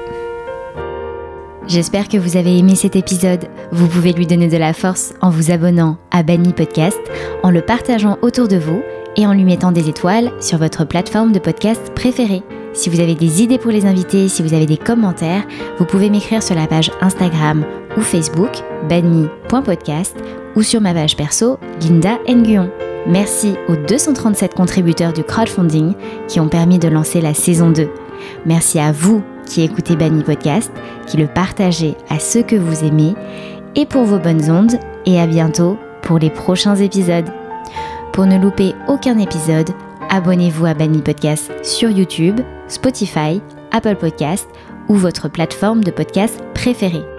J'espère 1.67 2.09
que 2.09 2.19
vous 2.19 2.37
avez 2.37 2.59
aimé 2.59 2.75
cet 2.75 2.95
épisode. 2.95 3.47
Vous 3.73 3.89
pouvez 3.89 4.13
lui 4.13 4.27
donner 4.27 4.49
de 4.49 4.57
la 4.57 4.75
force 4.75 5.15
en 5.23 5.31
vous 5.31 5.51
abonnant 5.51 5.97
à 6.11 6.23
Banny 6.23 6.53
Podcast, 6.53 7.01
en 7.43 7.51
le 7.51 7.63
partageant 7.63 8.19
autour 8.21 8.49
de 8.49 8.57
vous 8.57 8.83
et 9.17 9.27
en 9.27 9.33
lui 9.33 9.45
mettant 9.45 9.73
des 9.73 9.89
étoiles 9.89 10.31
sur 10.41 10.59
votre 10.59 10.85
plateforme 10.85 11.33
de 11.33 11.39
podcast 11.39 11.93
préférée. 11.95 12.43
Si 12.75 12.91
vous 12.91 13.01
avez 13.01 13.15
des 13.15 13.43
idées 13.43 13.59
pour 13.59 13.71
les 13.71 13.87
invités, 13.87 14.29
si 14.29 14.43
vous 14.43 14.53
avez 14.53 14.67
des 14.67 14.77
commentaires, 14.77 15.45
vous 15.79 15.87
pouvez 15.87 16.11
m'écrire 16.11 16.43
sur 16.43 16.55
la 16.55 16.67
page 16.67 16.91
Instagram 17.01 17.65
ou 17.97 18.01
Facebook 18.01 18.51
banny.podcast 18.89 20.17
ou 20.57 20.63
sur 20.63 20.81
ma 20.81 20.93
page 20.93 21.17
perso 21.17 21.59
Linda 21.81 22.19
Nguyen. 22.29 22.69
Merci 23.07 23.55
aux 23.69 23.77
237 23.77 24.55
contributeurs 24.55 25.13
du 25.13 25.23
crowdfunding 25.23 25.95
qui 26.29 26.41
ont 26.41 26.49
permis 26.49 26.79
de 26.79 26.89
lancer 26.89 27.21
la 27.21 27.33
saison 27.33 27.71
2. 27.71 27.89
Merci 28.45 28.79
à 28.79 28.93
vous 28.93 29.23
qui 29.47 29.63
écoutez 29.63 29.97
Banny 29.97 30.23
Podcast, 30.23 30.73
qui 31.07 31.17
le 31.17 31.27
partagez 31.27 31.97
à 32.09 32.19
ceux 32.19 32.43
que 32.43 32.57
vous 32.57 32.85
aimez, 32.85 33.15
et 33.75 33.87
pour 33.87 34.05
vos 34.05 34.19
bonnes 34.19 34.51
ondes, 34.51 34.79
et 35.07 35.21
à 35.21 35.27
bientôt 35.27 35.79
pour 36.03 36.19
les 36.19 36.31
prochains 36.31 36.77
épisodes. 36.77 37.29
Pour 38.13 38.27
ne 38.27 38.39
louper 38.39 38.75
aucun 38.89 39.19
épisode, 39.19 39.71
abonnez-vous 40.11 40.67
à 40.67 40.75
Banny 40.75 41.03
Podcast 41.03 41.51
sur 41.63 41.91
YouTube, 41.91 42.41
Spotify, 42.69 43.41
Apple 43.73 43.97
Podcast 43.97 44.49
ou 44.89 44.95
votre 44.95 45.29
plateforme 45.29 45.83
de 45.83 45.91
podcast 45.91 46.41
préférée. 46.55 47.14